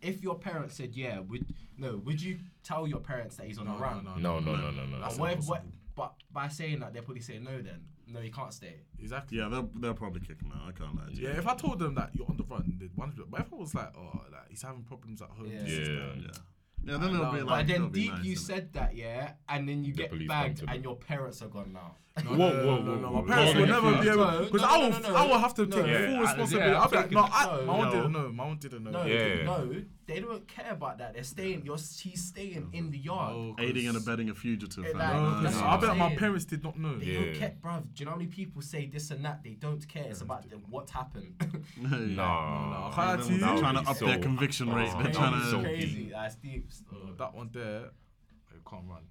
if 0.00 0.22
your 0.22 0.36
parents 0.38 0.76
said 0.76 0.94
yeah, 0.94 1.20
would 1.20 1.44
no, 1.78 1.96
would 2.04 2.20
you 2.20 2.38
tell 2.62 2.86
your 2.86 3.00
parents 3.00 3.36
that 3.36 3.46
he's 3.46 3.58
on 3.58 3.66
No, 3.66 3.74
the 3.74 3.78
run? 3.80 4.04
no, 4.04 4.16
No, 4.16 4.40
no, 4.40 4.56
no, 4.56 4.70
no, 4.70 4.84
no. 4.86 5.04
And 5.06 5.18
what 5.18 5.32
if, 5.32 5.44
what, 5.46 5.64
but 5.96 6.14
by 6.32 6.48
saying 6.48 6.80
that, 6.80 6.92
they're 6.92 7.02
probably 7.02 7.22
saying 7.22 7.44
no. 7.44 7.60
Then 7.62 7.80
no, 8.06 8.20
you 8.20 8.30
can't 8.30 8.52
stay. 8.52 8.74
Exactly. 9.00 9.38
Yeah, 9.38 9.48
they'll, 9.48 9.70
they'll 9.74 9.94
probably 9.94 10.20
kick 10.20 10.40
him 10.42 10.52
out. 10.52 10.68
I 10.68 10.72
can't 10.72 10.94
lie. 10.96 11.06
to 11.06 11.14
you. 11.14 11.28
Yeah, 11.28 11.38
if 11.38 11.46
I 11.46 11.54
told 11.54 11.78
them 11.78 11.94
that 11.94 12.10
you're 12.14 12.26
on 12.28 12.36
the 12.36 12.44
run, 12.44 12.76
they'd 12.78 12.94
want. 12.96 13.14
But 13.30 13.40
if 13.40 13.52
I 13.52 13.56
was 13.56 13.74
like, 13.74 13.92
oh, 13.96 14.20
like 14.30 14.48
he's 14.50 14.62
having 14.62 14.82
problems 14.82 15.22
at 15.22 15.28
home, 15.30 15.46
Yeah. 15.50 15.62
this 15.62 15.70
is 15.72 15.88
Yeah. 15.88 15.94
that. 15.94 16.16
Yeah. 16.16 16.28
Yeah, 16.84 16.98
then 16.98 17.12
they'll 17.12 17.32
be 17.32 17.40
like. 17.42 17.46
but 17.46 17.66
then 17.68 17.80
they'll 17.82 17.88
be 17.90 18.00
deep, 18.02 18.12
nice, 18.12 18.24
you 18.24 18.34
innit? 18.34 18.38
said 18.40 18.72
that, 18.72 18.96
yeah, 18.96 19.32
and 19.48 19.68
then 19.68 19.84
you 19.84 19.92
The 19.92 19.98
get 20.02 20.10
police 20.10 20.28
come 20.28 20.42
bagged, 20.42 20.58
to 20.58 20.68
and 20.68 20.82
your 20.82 20.96
parents 20.96 21.40
are 21.40 21.46
gone 21.48 21.72
now. 21.72 21.94
No, 22.24 22.30
Whoa, 22.32 22.36
no, 22.36 22.44
whoa, 22.44 22.52
no, 22.52 22.66
whoa, 22.66 22.82
no, 22.82 22.94
no. 22.96 23.08
whoa, 23.10 23.22
My 23.22 23.34
parents 23.34 23.54
whoa. 23.54 23.60
will 23.60 23.66
never 23.68 24.02
be 24.02 24.08
able 24.10 24.18
No, 24.26 24.44
because 24.44 24.60
no, 24.60 24.68
I 24.68 24.76
will, 24.76 24.90
no, 24.90 24.98
no. 24.98 25.14
I 25.16 25.26
will 25.28 25.38
have 25.38 25.54
to 25.54 25.66
take 25.66 25.86
Yeah, 25.86 26.06
full 26.10 26.20
responsibility. 26.20 26.70
yeah, 26.70 26.80
I'll 26.82 26.88
be 26.90 26.96
I'm 26.98 27.02
like, 27.04 27.10
no, 27.10 27.20
I, 27.32 27.44
thinking- 27.46 27.66
my 27.66 27.76
mom 27.78 27.90
didn't 27.90 28.12
know. 28.12 28.28
My 28.28 28.44
mom 28.44 28.56
didn't 28.58 28.84
know. 28.84 28.90
No, 28.90 29.04
Yeah. 29.06 29.42
no, 29.44 29.74
they 30.06 30.20
don't 30.20 30.46
care 30.46 30.72
about 30.72 30.98
that. 30.98 31.14
They're 31.14 31.22
staying. 31.24 31.62
You're 31.64 31.76
he's 31.78 32.22
staying 32.22 32.68
in 32.74 32.90
the 32.90 32.98
yard. 32.98 33.32
Oh, 33.34 33.54
'cause- 33.56 33.64
Aiding 33.66 33.88
and 33.88 33.96
abetting 33.96 34.28
a 34.28 34.34
fugitive. 34.34 34.84
Like, 34.84 34.94
No, 34.94 35.40
That's 35.40 35.56
no, 35.56 35.62
what 35.62 35.70
I 35.70 35.86
bet 35.86 35.96
my 35.96 36.14
parents 36.14 36.44
did 36.44 36.62
not 36.62 36.78
know. 36.78 36.98
They 36.98 37.06
Yeah. 37.06 37.20
don't 37.24 37.34
care, 37.36 37.54
bruv. 37.64 37.82
Do 37.94 38.00
you 38.00 38.04
know 38.04 38.10
how 38.10 38.16
many 38.18 38.28
people 38.28 38.60
say 38.60 38.84
this 38.86 39.10
and 39.10 39.24
that? 39.24 39.42
They 39.42 39.54
don't 39.54 39.88
care. 39.88 40.04
It's 40.10 40.20
about 40.20 40.50
the, 40.50 40.56
what 40.56 40.90
happened. 40.90 41.34
Yeah. 41.40 41.88
No, 41.88 41.98
no, 42.08 42.90
I 42.94 43.16
They're 43.16 43.38
trying 43.58 43.82
to 43.82 43.90
up 43.90 43.98
be 43.98 44.04
their 44.06 44.18
conviction 44.18 44.68
rate. 44.70 44.90
oh, 44.94 45.02
They're 45.02 45.12
trying 45.14 45.40
to. 45.40 45.50
so 45.50 45.60
crazy. 45.62 46.10
That's 46.10 46.34
deep. 46.34 46.68
That 47.16 47.32
one 47.34 47.48
there, 47.54 47.90
you 48.52 48.60
can't 48.68 48.84
run. 48.86 49.02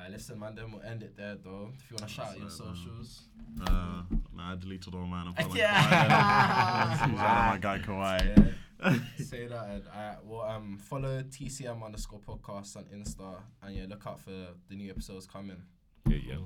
Alright, 0.00 0.12
listen, 0.12 0.38
man. 0.38 0.54
Then 0.54 0.72
we'll 0.72 0.80
end 0.82 1.02
it 1.02 1.14
there, 1.14 1.36
though. 1.44 1.70
If 1.76 1.90
you 1.90 1.96
wanna 1.98 2.08
shout 2.10 2.28
out 2.28 2.38
your 2.38 2.48
socials. 2.48 3.24
Uh, 3.60 4.02
nah, 4.34 4.52
I 4.52 4.56
deleted 4.56 4.94
all 4.94 5.04
mine. 5.04 5.26
I'm 5.28 5.34
following 5.44 5.56
Yeah. 5.58 6.96
Kawhi. 6.96 7.12
My 7.16 7.58
guy 7.60 7.78
Kawhi. 7.80 8.54
Yeah. 8.82 8.94
Say 9.22 9.46
that. 9.46 9.68
And, 9.68 9.82
alright, 9.94 10.24
well, 10.24 10.40
um, 10.42 10.78
follow 10.78 11.20
TCM 11.22 11.84
underscore 11.84 12.20
podcast 12.20 12.78
on 12.78 12.84
Insta, 12.84 13.34
and 13.62 13.76
yeah, 13.76 13.84
look 13.88 14.06
out 14.06 14.20
for 14.20 14.30
the 14.30 14.74
new 14.74 14.88
episodes 14.90 15.26
coming. 15.26 15.62
Yeah, 16.08 16.16
yeah. 16.26 16.36